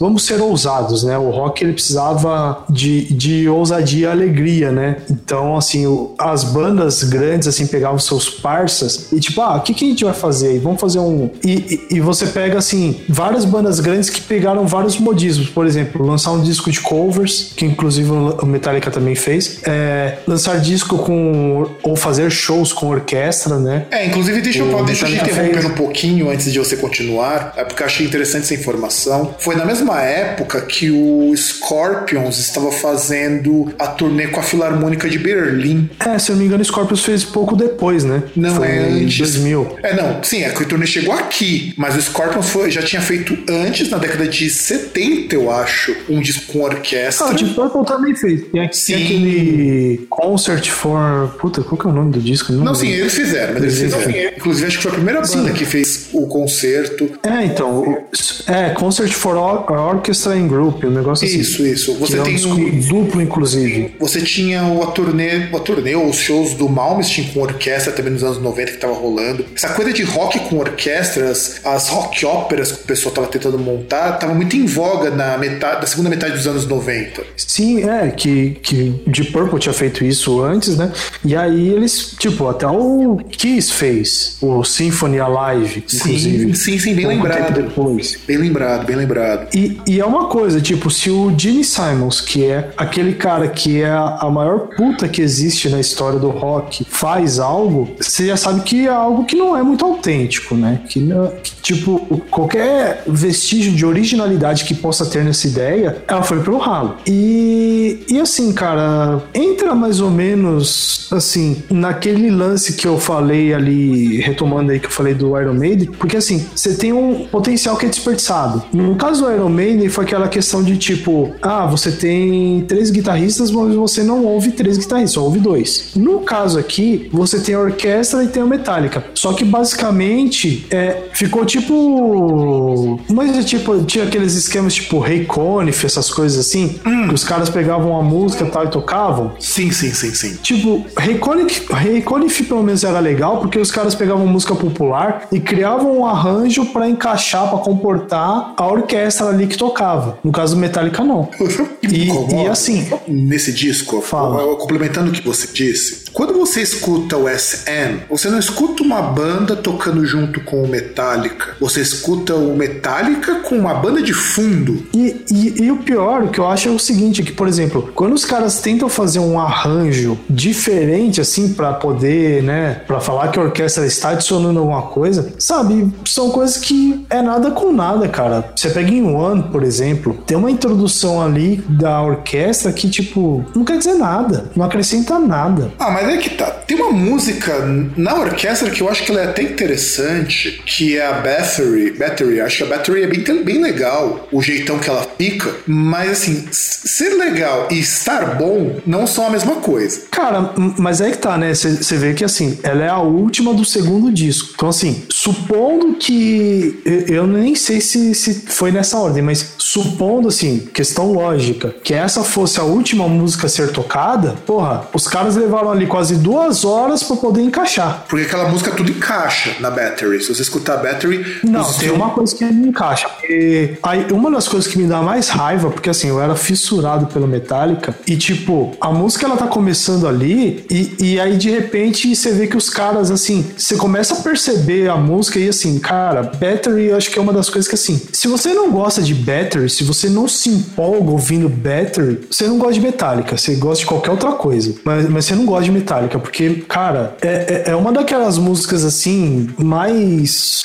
Vamos 0.00 0.24
ser 0.24 0.40
ousados, 0.40 1.02
né? 1.02 1.18
O 1.18 1.30
rock 1.30 1.64
ele 1.64 1.72
precisava 1.72 2.64
de, 2.70 3.12
de 3.12 3.48
ousadia 3.48 4.08
e 4.08 4.10
alegria, 4.10 4.70
né? 4.70 4.96
Então, 5.10 5.56
assim, 5.56 5.86
o- 5.86 6.14
as 6.18 6.44
bandas 6.44 7.02
grandes, 7.02 7.48
assim, 7.48 7.66
pegavam 7.66 7.98
seus 7.98 8.28
parças 8.30 9.10
e 9.12 9.18
tipo, 9.20 9.40
ah, 9.40 9.56
o 9.56 9.60
que, 9.60 9.74
que 9.74 9.84
a 9.84 9.88
gente 9.88 10.04
vai 10.04 10.14
fazer 10.14 10.48
aí? 10.48 10.58
Vamos 10.58 10.80
fazer 10.80 10.98
um. 11.00 11.30
E, 11.44 11.52
e, 11.90 11.96
e 11.96 12.00
você 12.00 12.26
pega, 12.26 12.58
assim, 12.58 12.96
várias 13.08 13.44
bandas 13.44 13.80
grandes 13.80 14.08
que 14.10 14.20
pegaram 14.20 14.66
vários 14.66 14.98
modismos. 14.98 15.48
Por 15.48 15.66
exemplo, 15.66 16.04
lançar 16.04 16.32
um 16.32 16.40
disco 16.42 16.70
de 16.70 16.80
covers, 16.80 17.52
que 17.56 17.64
inclusive 17.64 18.10
o 18.10 18.46
Metallica 18.46 18.90
também 18.90 19.14
fez. 19.14 19.58
É, 19.64 20.18
lançar 20.26 20.60
disco 20.60 20.98
com. 20.98 21.66
ou 21.82 21.96
fazer 21.96 22.30
shows 22.30 22.72
com 22.72 22.86
orquestra, 22.88 23.58
né? 23.58 23.86
É, 23.90 24.06
inclusive, 24.06 24.40
deixa 24.40 24.60
eu, 24.60 24.76
O 24.78 24.84
deixa 24.84 25.06
eu 25.06 25.10
te 25.10 25.16
interromper 25.16 25.54
fez. 25.54 25.64
um 25.64 25.74
pouquinho 25.74 26.30
antes 26.30 26.52
de 26.52 26.58
você 26.58 26.76
continuar, 26.76 27.52
é 27.56 27.64
porque 27.64 27.82
eu 27.82 27.86
achei 27.86 28.06
interessante 28.06 28.44
essa 28.44 28.54
informação. 28.54 28.97
Foi 29.38 29.54
na 29.54 29.64
mesma 29.64 30.00
época 30.02 30.60
que 30.62 30.90
o 30.90 31.32
Scorpions 31.36 32.38
estava 32.38 32.70
fazendo 32.72 33.72
a 33.78 33.86
turnê 33.86 34.28
com 34.28 34.40
a 34.40 34.42
Filarmônica 34.42 35.08
de 35.08 35.18
Berlim. 35.18 35.88
É, 36.00 36.18
se 36.18 36.30
eu 36.30 36.34
não 36.34 36.40
me 36.40 36.46
engano, 36.46 36.62
o 36.62 36.64
Scorpions 36.64 37.04
fez 37.04 37.24
pouco 37.24 37.54
depois, 37.56 38.04
né? 38.04 38.22
Não 38.34 38.54
Foi 38.56 38.66
é 38.68 38.78
antes. 38.90 39.18
2000. 39.18 39.76
É, 39.82 39.94
não, 39.94 40.22
sim, 40.22 40.42
é 40.42 40.50
que 40.50 40.62
o 40.62 40.66
turnê 40.66 40.86
chegou 40.86 41.12
aqui, 41.14 41.74
mas 41.76 41.96
o 41.96 42.00
Scorpions 42.02 42.48
foi- 42.48 42.70
já 42.70 42.82
tinha 42.82 43.00
feito 43.02 43.36
antes, 43.48 43.88
na 43.90 43.98
década 43.98 44.26
de 44.26 44.48
70, 44.50 45.34
eu 45.34 45.50
acho, 45.50 45.94
um 46.08 46.20
disco 46.20 46.52
com 46.52 46.60
orquestra. 46.60 47.26
Ah, 47.26 47.30
o 47.30 47.34
Deep 47.34 47.54
Purple 47.54 47.84
também 47.84 48.14
fez. 48.14 48.42
Tem, 48.52 48.72
Sim. 48.72 48.94
tem 48.94 49.04
aquele 49.04 50.06
Concert 50.10 50.68
for. 50.68 51.34
Puta, 51.40 51.62
qual 51.62 51.78
que 51.78 51.86
é 51.86 51.90
o 51.90 51.92
nome 51.92 52.12
do 52.12 52.20
disco? 52.20 52.52
Não, 52.52 52.58
lembro. 52.58 52.74
sim, 52.76 52.88
eles 52.90 53.12
fizeram, 53.14 53.54
mas 53.54 53.62
eles 53.62 53.80
Eles 53.80 53.94
fizeram. 53.94 54.32
Inclusive, 54.36 54.66
acho 54.66 54.76
que 54.76 54.82
foi 54.82 54.90
a 54.92 54.94
primeira 54.94 55.20
banda 55.20 55.48
Sim. 55.48 55.52
que 55.52 55.64
fez 55.64 56.08
o 56.12 56.26
concerto. 56.26 57.10
É, 57.22 57.44
então. 57.44 57.98
É, 58.46 58.70
Concert 58.88 59.12
for 59.12 59.36
Orchestra 59.36 60.32
and 60.32 60.48
Group, 60.48 60.82
um 60.82 60.90
negócio 60.90 61.26
assim. 61.26 61.40
Isso, 61.40 61.66
isso. 61.66 61.94
Você 61.96 62.18
é 62.18 62.22
tem 62.22 62.42
um 62.46 62.54
um, 62.54 62.80
duplo, 62.80 63.20
inclusive. 63.20 63.94
Você 64.00 64.22
tinha 64.22 64.64
o, 64.64 64.82
a 64.82 64.86
turnê, 64.86 65.48
a 65.54 65.58
turnê, 65.58 65.94
os 65.94 66.16
shows 66.16 66.54
do 66.54 66.70
Malmsteen 66.70 67.28
com 67.28 67.40
orquestra 67.40 67.92
também 67.92 68.14
nos 68.14 68.24
anos 68.24 68.40
90 68.40 68.72
que 68.72 68.78
tava 68.78 68.94
rolando. 68.94 69.44
Essa 69.54 69.68
coisa 69.74 69.92
de 69.92 70.02
rock 70.04 70.38
com 70.48 70.56
orquestras, 70.56 71.60
as 71.66 71.90
rock 71.90 72.24
óperas 72.24 72.72
que 72.72 72.80
o 72.82 72.84
pessoal 72.84 73.14
tava 73.14 73.26
tentando 73.26 73.58
montar, 73.58 74.12
tava 74.12 74.32
muito 74.32 74.56
em 74.56 74.64
voga 74.64 75.10
na 75.10 75.36
metade, 75.36 75.82
da 75.82 75.86
segunda 75.86 76.08
metade 76.08 76.32
dos 76.32 76.46
anos 76.46 76.66
90. 76.66 77.24
Sim, 77.36 77.86
é, 77.86 78.10
que, 78.10 78.56
que 78.62 79.02
Deep 79.06 79.32
Purple 79.32 79.58
tinha 79.58 79.74
feito 79.74 80.02
isso 80.02 80.42
antes, 80.42 80.78
né? 80.78 80.90
E 81.22 81.36
aí 81.36 81.68
eles, 81.68 82.14
tipo, 82.18 82.48
até 82.48 82.66
o 82.66 83.20
Kiss 83.30 83.70
fez 83.70 84.38
o 84.40 84.64
Symphony 84.64 85.20
Alive, 85.20 85.84
inclusive. 85.86 86.56
Sim, 86.56 86.72
sim, 86.72 86.78
sim 86.78 86.94
bem 86.94 87.06
lembrado. 87.06 87.54
tempo 87.54 87.68
depois. 87.68 88.16
Bem 88.26 88.38
lembrado, 88.38 88.77
bem 88.84 88.96
lembrado. 88.96 89.48
E, 89.54 89.80
e 89.86 90.00
é 90.00 90.04
uma 90.04 90.26
coisa, 90.26 90.60
tipo, 90.60 90.90
se 90.90 91.10
o 91.10 91.32
Gene 91.36 91.64
Simons, 91.64 92.20
que 92.20 92.44
é 92.44 92.70
aquele 92.76 93.14
cara 93.14 93.48
que 93.48 93.82
é 93.82 93.90
a, 93.90 94.28
maior 94.30 94.68
puta 94.76 95.08
que 95.08 95.22
existe 95.22 95.68
na 95.68 95.80
história 95.80 96.18
do 96.18 96.28
rock, 96.28 96.84
faz 96.88 97.38
algo, 97.38 97.88
você 98.00 98.26
já 98.26 98.36
sabe 98.36 98.60
que 98.62 98.86
é 98.86 98.90
algo 98.90 99.24
que 99.24 99.36
não 99.36 99.56
é 99.56 99.62
muito 99.62 99.84
autêntico, 99.84 100.54
né? 100.54 100.80
Que, 100.88 101.00
que, 101.42 101.52
tipo, 101.62 102.22
qualquer 102.30 103.02
vestígio 103.06 103.72
de 103.72 103.84
originalidade 103.84 104.64
que 104.64 104.74
possa 104.74 105.06
ter 105.06 105.24
nessa 105.24 105.46
ideia, 105.46 106.02
ela 106.06 106.22
foi 106.22 106.40
pro 106.40 106.58
ralo. 106.58 106.96
E, 107.06 108.04
e 108.08 108.20
assim, 108.20 108.52
cara, 108.52 109.22
entra 109.34 109.74
mais 109.74 110.00
ou 110.00 110.10
menos, 110.10 111.08
assim, 111.10 111.62
naquele 111.70 112.30
lance 112.30 112.74
que 112.74 112.86
eu 112.86 112.98
falei 112.98 113.54
ali, 113.54 114.18
retomando 114.20 114.72
aí 114.72 114.80
que 114.80 114.86
eu 114.86 114.90
falei 114.90 115.14
do 115.14 115.38
Iron 115.38 115.54
Maiden, 115.54 115.90
porque 115.92 116.16
assim, 116.16 116.46
você 116.54 116.74
tem 116.74 116.92
um 116.92 117.26
potencial 117.26 117.76
que 117.76 117.86
é 117.86 117.88
desperdiçado. 117.88 118.57
No 118.72 118.96
caso 118.96 119.24
do 119.24 119.32
Iron 119.32 119.48
Maiden, 119.48 119.88
foi 119.88 120.04
aquela 120.04 120.28
questão 120.28 120.62
de 120.62 120.76
tipo, 120.76 121.32
ah, 121.42 121.66
você 121.66 121.92
tem 121.92 122.62
três 122.62 122.90
guitarristas, 122.90 123.50
mas 123.50 123.74
você 123.74 124.02
não 124.02 124.24
ouve 124.24 124.52
três 124.52 124.78
guitarristas, 124.78 125.12
só 125.12 125.24
ouve 125.24 125.38
dois. 125.38 125.92
No 125.96 126.20
caso 126.20 126.58
aqui, 126.58 127.08
você 127.12 127.40
tem 127.40 127.54
a 127.54 127.60
orquestra 127.60 128.22
e 128.24 128.28
tem 128.28 128.42
a 128.42 128.46
Metallica. 128.46 129.04
Só 129.14 129.32
que 129.32 129.44
basicamente 129.44 130.66
é, 130.70 131.04
ficou 131.12 131.44
tipo. 131.44 133.00
Mas 133.08 133.36
é 133.36 133.42
tipo, 133.42 133.82
tinha 133.84 134.04
aqueles 134.04 134.34
esquemas 134.34 134.74
tipo 134.74 134.98
Ray 134.98 135.24
Conniff, 135.24 135.84
essas 135.84 136.10
coisas 136.10 136.38
assim, 136.38 136.78
que 137.08 137.14
os 137.14 137.24
caras 137.24 137.48
pegavam 137.48 137.98
a 137.98 138.02
música 138.02 138.44
e 138.44 138.50
tal 138.50 138.64
e 138.64 138.68
tocavam. 138.68 139.32
Sim, 139.38 139.70
sim, 139.70 139.92
sim, 139.92 140.14
sim. 140.14 140.36
Tipo, 140.42 140.84
Ray 140.96 141.18
Conniff, 141.18 141.72
Ray 141.72 142.02
Conniff 142.02 142.42
pelo 142.44 142.62
menos 142.62 142.84
era 142.84 143.00
legal 143.00 143.38
porque 143.38 143.58
os 143.58 143.70
caras 143.70 143.94
pegavam 143.94 144.26
música 144.26 144.54
popular 144.54 145.26
e 145.32 145.40
criavam 145.40 145.98
um 145.98 146.06
arranjo 146.06 146.66
pra 146.66 146.88
encaixar, 146.88 147.48
pra 147.48 147.58
comportar 147.58 148.47
a 148.56 148.66
orquestra 148.66 149.28
ali 149.28 149.46
que 149.46 149.56
tocava. 149.56 150.18
No 150.24 150.32
caso 150.32 150.54
do 150.54 150.60
Metallica, 150.60 151.02
não. 151.04 151.28
E- 151.82 152.08
e 152.42 152.46
assim- 152.46 152.86
Nesse 153.06 153.50
disco, 153.52 154.02
Fala. 154.02 154.56
complementando 154.56 155.10
o 155.10 155.12
que 155.12 155.26
você 155.26 155.48
disse, 155.52 156.04
quando 156.18 156.34
você 156.34 156.60
escuta 156.62 157.16
o 157.16 157.28
SM, 157.28 158.00
você 158.10 158.28
não 158.28 158.40
escuta 158.40 158.82
uma 158.82 159.00
banda 159.00 159.54
tocando 159.54 160.04
junto 160.04 160.40
com 160.40 160.64
o 160.64 160.66
Metallica. 160.68 161.54
Você 161.60 161.80
escuta 161.80 162.34
o 162.34 162.56
Metallica 162.56 163.36
com 163.36 163.54
uma 163.56 163.72
banda 163.74 164.02
de 164.02 164.12
fundo. 164.12 164.82
E, 164.92 165.24
e- 165.30 165.62
e 165.62 165.70
o 165.70 165.76
pior, 165.76 166.24
o 166.24 166.28
que 166.28 166.40
eu 166.40 166.48
acho 166.48 166.68
é 166.68 166.72
o 166.72 166.78
seguinte, 166.80 167.22
é 167.22 167.24
que, 167.24 167.30
por 167.30 167.46
exemplo, 167.46 167.92
quando 167.94 168.14
os 168.14 168.24
caras 168.24 168.60
tentam 168.60 168.88
fazer 168.88 169.20
um 169.20 169.38
arranjo 169.38 170.18
diferente, 170.28 171.20
assim, 171.20 171.52
pra 171.54 171.72
poder, 171.74 172.42
né, 172.42 172.80
pra 172.84 172.98
falar 172.98 173.28
que 173.28 173.38
a 173.38 173.42
orquestra 173.42 173.86
está 173.86 174.08
adicionando 174.08 174.58
alguma 174.58 174.82
coisa, 174.82 175.32
sabe, 175.38 175.88
são 176.04 176.30
coisas 176.30 176.56
que 176.56 177.06
é 177.08 177.22
nada 177.22 177.52
com 177.52 177.72
nada, 177.72 178.08
cara. 178.08 178.50
Você 178.56 178.70
pega 178.70 178.90
em 178.90 179.04
One, 179.04 179.44
por 179.52 179.62
exemplo, 179.62 180.14
tem 180.26 180.36
uma 180.36 180.50
introdução 180.50 181.22
ali 181.22 181.62
da 181.68 182.02
orquestra 182.02 182.72
que, 182.72 182.90
tipo, 182.90 183.44
não 183.54 183.64
quer 183.64 183.78
dizer 183.78 183.94
nada, 183.94 184.50
não 184.56 184.64
acrescenta 184.66 185.16
nada. 185.20 185.70
Ah, 185.78 185.92
mas 185.92 186.07
é 186.10 186.16
que 186.18 186.30
tá. 186.30 186.46
Tem 186.50 186.76
uma 186.76 186.90
música 186.92 187.52
na 187.96 188.14
orquestra 188.14 188.70
que 188.70 188.80
eu 188.80 188.88
acho 188.88 189.04
que 189.04 189.10
ela 189.12 189.22
é 189.22 189.24
até 189.28 189.42
interessante, 189.42 190.62
que 190.64 190.96
é 190.96 191.06
a 191.06 191.12
Battery. 191.14 191.92
Battery, 191.92 192.40
acho 192.40 192.58
que 192.58 192.62
a 192.64 192.76
Battery 192.76 193.02
é 193.02 193.06
bem, 193.06 193.42
bem 193.44 193.62
legal, 193.62 194.28
o 194.32 194.42
jeitão 194.42 194.78
que 194.78 194.88
ela 194.88 195.06
fica, 195.16 195.54
mas 195.66 196.10
assim, 196.10 196.46
ser 196.50 197.10
legal 197.16 197.68
e 197.70 197.78
estar 197.80 198.36
bom 198.36 198.78
não 198.86 199.06
são 199.06 199.26
a 199.26 199.30
mesma 199.30 199.56
coisa. 199.56 200.02
Cara, 200.10 200.52
mas 200.78 201.00
é 201.00 201.10
que 201.10 201.18
tá, 201.18 201.36
né? 201.38 201.54
Você 201.54 201.96
vê 201.96 202.14
que 202.14 202.24
assim, 202.24 202.58
ela 202.62 202.84
é 202.84 202.88
a 202.88 202.98
última 202.98 203.52
do 203.54 203.64
segundo 203.64 204.12
disco. 204.12 204.52
Então, 204.54 204.68
assim, 204.68 205.04
supondo 205.08 205.94
que. 205.94 206.80
eu- 206.84 207.18
Eu 207.18 207.26
nem 207.26 207.54
sei 207.54 207.80
se, 207.80 208.14
se 208.14 208.42
foi 208.46 208.70
nessa 208.70 208.96
ordem, 208.98 209.22
mas 209.22 209.54
supondo, 209.68 210.28
assim, 210.28 210.60
questão 210.72 211.12
lógica, 211.12 211.74
que 211.84 211.92
essa 211.92 212.24
fosse 212.24 212.58
a 212.58 212.62
última 212.62 213.06
música 213.06 213.46
a 213.46 213.50
ser 213.50 213.70
tocada, 213.70 214.34
porra, 214.46 214.88
os 214.94 215.06
caras 215.06 215.36
levaram 215.36 215.70
ali 215.70 215.86
quase 215.86 216.16
duas 216.16 216.64
horas 216.64 217.02
pra 217.02 217.16
poder 217.16 217.42
encaixar. 217.42 218.04
Porque 218.08 218.24
aquela 218.24 218.48
música 218.48 218.70
tudo 218.70 218.90
encaixa 218.90 219.56
na 219.60 219.70
Battery. 219.70 220.22
Se 220.22 220.34
você 220.34 220.40
escutar 220.40 220.74
a 220.74 220.76
Battery. 220.78 221.40
Não, 221.44 221.70
tem 221.74 221.90
uma 221.90 222.10
coisa 222.10 222.34
que 222.34 222.44
não 222.44 222.68
encaixa. 222.68 223.10
E 223.28 223.76
aí, 223.82 224.06
uma 224.10 224.30
das 224.30 224.48
coisas 224.48 224.70
que 224.70 224.78
me 224.78 224.86
dá 224.86 225.02
mais 225.02 225.28
raiva, 225.28 225.70
porque 225.70 225.90
assim, 225.90 226.08
eu 226.08 226.18
era 226.20 226.34
fissurado 226.34 227.06
pelo 227.06 227.26
Metallica, 227.26 227.94
e 228.06 228.16
tipo, 228.16 228.74
a 228.80 228.90
música 228.90 229.26
ela 229.26 229.36
tá 229.36 229.46
começando 229.46 230.08
ali, 230.08 230.64
e, 230.70 230.96
e 230.98 231.20
aí 231.20 231.36
de 231.36 231.50
repente 231.50 232.14
você 232.16 232.32
vê 232.32 232.46
que 232.46 232.56
os 232.56 232.70
caras, 232.70 233.10
assim, 233.10 233.44
você 233.56 233.76
começa 233.76 234.14
a 234.14 234.20
perceber 234.22 234.88
a 234.88 234.96
música 234.96 235.38
e 235.38 235.48
assim, 235.48 235.78
cara, 235.78 236.22
Battery 236.22 236.86
eu 236.86 236.96
acho 236.96 237.10
que 237.10 237.18
é 237.18 237.22
uma 237.22 237.32
das 237.32 237.50
coisas 237.50 237.68
que 237.68 237.74
assim, 237.74 238.00
se 238.12 238.28
você 238.28 238.54
não 238.54 238.70
gosta 238.70 239.02
de 239.02 239.14
Battery, 239.14 239.57
se 239.66 239.82
você 239.84 240.08
não 240.10 240.28
se 240.28 240.50
empolga 240.50 241.10
ouvindo 241.10 241.48
Battery, 241.48 242.20
você 242.30 242.46
não 242.46 242.58
gosta 242.58 242.74
de 242.74 242.80
Metallica, 242.80 243.36
você 243.36 243.54
gosta 243.54 243.80
de 243.80 243.86
qualquer 243.86 244.10
outra 244.10 244.32
coisa, 244.32 244.74
mas, 244.84 245.08
mas 245.08 245.24
você 245.24 245.34
não 245.34 245.46
gosta 245.46 245.64
de 245.64 245.70
Metallica, 245.72 246.18
porque, 246.18 246.64
cara, 246.68 247.16
é, 247.22 247.64
é, 247.66 247.70
é 247.70 247.76
uma 247.76 247.92
daquelas 247.92 248.36
músicas 248.36 248.84
assim, 248.84 249.48
mais. 249.58 250.64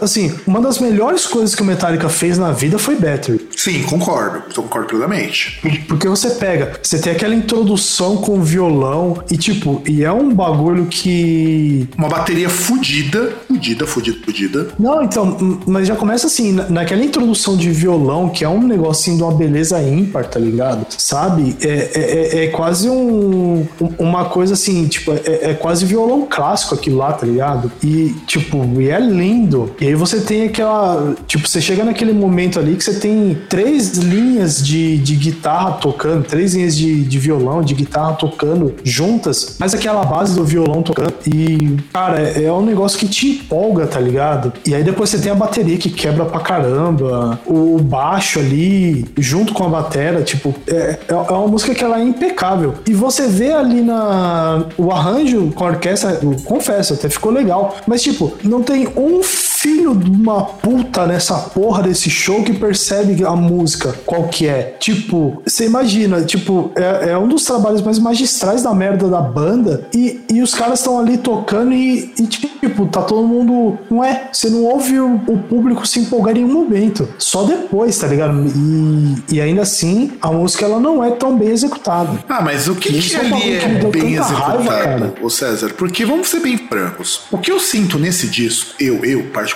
Assim, 0.00 0.32
uma 0.46 0.60
das 0.60 0.78
melhores 0.78 1.26
coisas 1.26 1.54
que 1.54 1.62
o 1.62 1.64
Metallica 1.64 2.08
fez 2.08 2.38
na 2.38 2.52
vida 2.52 2.78
foi 2.78 2.94
Battery. 2.96 3.48
Sim, 3.56 3.82
concordo. 3.82 4.42
Concordo 4.54 4.88
plenamente. 4.88 5.60
Porque 5.88 6.08
você 6.08 6.30
pega, 6.30 6.72
você 6.82 6.98
tem 6.98 7.12
aquela 7.12 7.34
introdução 7.34 8.16
com 8.18 8.40
violão 8.42 9.22
e 9.30 9.36
tipo, 9.36 9.82
e 9.86 10.04
é 10.04 10.12
um 10.12 10.32
bagulho 10.32 10.86
que. 10.86 11.88
Uma 11.96 12.08
bateria 12.08 12.48
fudida, 12.48 13.32
fudida, 13.48 13.86
fudida, 13.86 14.18
fudida. 14.24 14.68
Não, 14.78 15.02
então, 15.02 15.36
mas 15.66 15.86
já 15.88 15.96
começa 15.96 16.26
assim, 16.26 16.52
na- 16.52 16.68
naquela 16.68 17.04
introdução 17.04 17.56
de 17.56 17.70
violão, 17.70 18.29
que 18.30 18.44
é 18.44 18.48
um 18.48 18.62
negocinho 18.62 19.16
de 19.16 19.22
uma 19.22 19.32
beleza 19.32 19.80
ímpar, 19.82 20.24
tá 20.26 20.38
ligado? 20.38 20.86
Sabe? 20.96 21.56
É, 21.62 21.68
é, 21.68 22.38
é- 22.40 22.44
é 22.44 22.48
quase 22.48 22.88
um, 22.88 23.66
um- 23.80 23.90
uma 23.98 24.26
coisa 24.26 24.54
assim, 24.54 24.86
tipo, 24.88 25.12
é, 25.12 25.50
é 25.50 25.54
quase 25.54 25.84
violão 25.84 26.26
clássico 26.28 26.74
aquilo 26.74 26.96
lá, 26.98 27.12
tá 27.12 27.26
ligado? 27.26 27.70
E, 27.82 28.14
tipo, 28.26 28.58
e 28.80 28.88
é 28.88 28.98
lindo. 29.00 29.70
E 29.80 29.86
aí 29.88 29.94
você 29.94 30.20
tem 30.20 30.44
aquela. 30.44 31.14
Tipo, 31.26 31.48
você 31.48 31.60
chega 31.60 31.84
naquele 31.84 32.12
momento 32.12 32.58
ali 32.58 32.76
que 32.76 32.84
você 32.84 32.94
tem 32.94 33.36
três 33.48 33.96
linhas 33.98 34.64
de, 34.64 34.98
de 34.98 35.16
guitarra 35.16 35.72
tocando, 35.72 36.24
três 36.24 36.54
linhas 36.54 36.76
de, 36.76 37.02
de 37.04 37.18
violão, 37.18 37.62
de 37.62 37.74
guitarra 37.74 38.14
tocando 38.14 38.74
juntas, 38.84 39.56
mas 39.58 39.74
aquela 39.74 40.04
base 40.04 40.34
do 40.34 40.44
violão 40.44 40.82
tocando. 40.82 41.12
E, 41.26 41.76
cara, 41.92 42.20
é, 42.20 42.44
é 42.44 42.52
um 42.52 42.64
negócio 42.64 42.98
que 42.98 43.08
te 43.08 43.28
empolga, 43.30 43.86
tá 43.86 43.98
ligado? 44.00 44.52
E 44.66 44.74
aí 44.74 44.82
depois 44.82 45.10
você 45.10 45.18
tem 45.18 45.30
a 45.32 45.34
bateria 45.34 45.76
que 45.78 45.90
quebra 45.90 46.24
pra 46.24 46.40
caramba, 46.40 47.38
o 47.46 47.78
baixo 48.10 48.40
ali, 48.40 49.04
junto 49.16 49.54
com 49.54 49.64
a 49.64 49.68
batera, 49.68 50.22
tipo, 50.22 50.52
é, 50.66 50.98
é 51.08 51.12
é 51.12 51.32
uma 51.32 51.46
música 51.46 51.74
que 51.74 51.84
ela 51.84 52.00
é 52.00 52.02
impecável. 52.02 52.74
E 52.86 52.92
você 52.92 53.28
vê 53.28 53.52
ali 53.52 53.82
na 53.82 54.64
o 54.76 54.90
arranjo 54.90 55.52
com 55.54 55.64
a 55.64 55.68
orquestra, 55.68 56.18
eu 56.22 56.36
confesso, 56.44 56.94
até 56.94 57.08
ficou 57.08 57.30
legal. 57.30 57.76
Mas, 57.86 58.02
tipo, 58.02 58.32
não 58.42 58.62
tem 58.62 58.88
um 58.96 59.22
filho 59.60 59.94
de 59.94 60.10
uma 60.10 60.42
puta 60.42 61.06
nessa 61.06 61.34
porra 61.34 61.82
desse 61.82 62.08
show 62.08 62.42
que 62.42 62.54
percebe 62.54 63.24
a 63.24 63.36
música, 63.36 63.94
qual 64.06 64.28
que 64.28 64.46
é. 64.46 64.74
Tipo, 64.80 65.42
você 65.46 65.66
imagina, 65.66 66.22
tipo, 66.22 66.72
é, 66.74 67.10
é 67.10 67.18
um 67.18 67.28
dos 67.28 67.44
trabalhos 67.44 67.82
mais 67.82 67.98
magistrais 67.98 68.62
da 68.62 68.74
merda 68.74 69.08
da 69.08 69.20
banda 69.20 69.86
e, 69.94 70.20
e 70.30 70.40
os 70.40 70.54
caras 70.54 70.78
estão 70.78 70.98
ali 70.98 71.18
tocando 71.18 71.72
e, 71.72 72.12
e, 72.18 72.26
tipo, 72.26 72.86
tá 72.86 73.02
todo 73.02 73.26
mundo. 73.26 73.78
Não 73.90 74.02
é? 74.02 74.28
Você 74.32 74.48
não 74.48 74.64
ouve 74.64 74.98
o, 74.98 75.16
o 75.26 75.38
público 75.38 75.86
se 75.86 76.00
empolgar 76.00 76.36
em 76.36 76.44
nenhum 76.44 76.64
momento. 76.64 77.08
Só 77.18 77.42
depois, 77.44 77.98
tá 77.98 78.06
ligado? 78.06 78.46
E, 78.46 79.34
e 79.36 79.40
ainda 79.40 79.62
assim, 79.62 80.12
a 80.22 80.28
música 80.32 80.64
ela 80.64 80.80
não 80.80 81.04
é 81.04 81.10
tão 81.10 81.36
bem 81.36 81.50
executada. 81.50 82.18
Ah, 82.28 82.40
mas 82.40 82.66
o 82.66 82.74
que, 82.74 82.92
que 82.92 83.14
é 83.14 83.22
um 83.22 83.34
ali 83.34 83.58
que 83.58 83.64
é 83.64 83.68
deu 83.74 83.90
bem 83.90 84.14
executado, 84.14 84.62
raiva, 84.62 84.84
cara. 84.84 85.14
ô 85.20 85.28
César? 85.28 85.74
Porque 85.76 86.04
vamos 86.04 86.28
ser 86.28 86.40
bem 86.40 86.56
francos. 86.56 87.22
O 87.30 87.36
que 87.36 87.50
eu 87.52 87.60
sinto 87.60 87.98
nesse 87.98 88.26
disco, 88.26 88.74
eu, 88.80 89.04
eu 89.04 89.24
particularmente, 89.24 89.49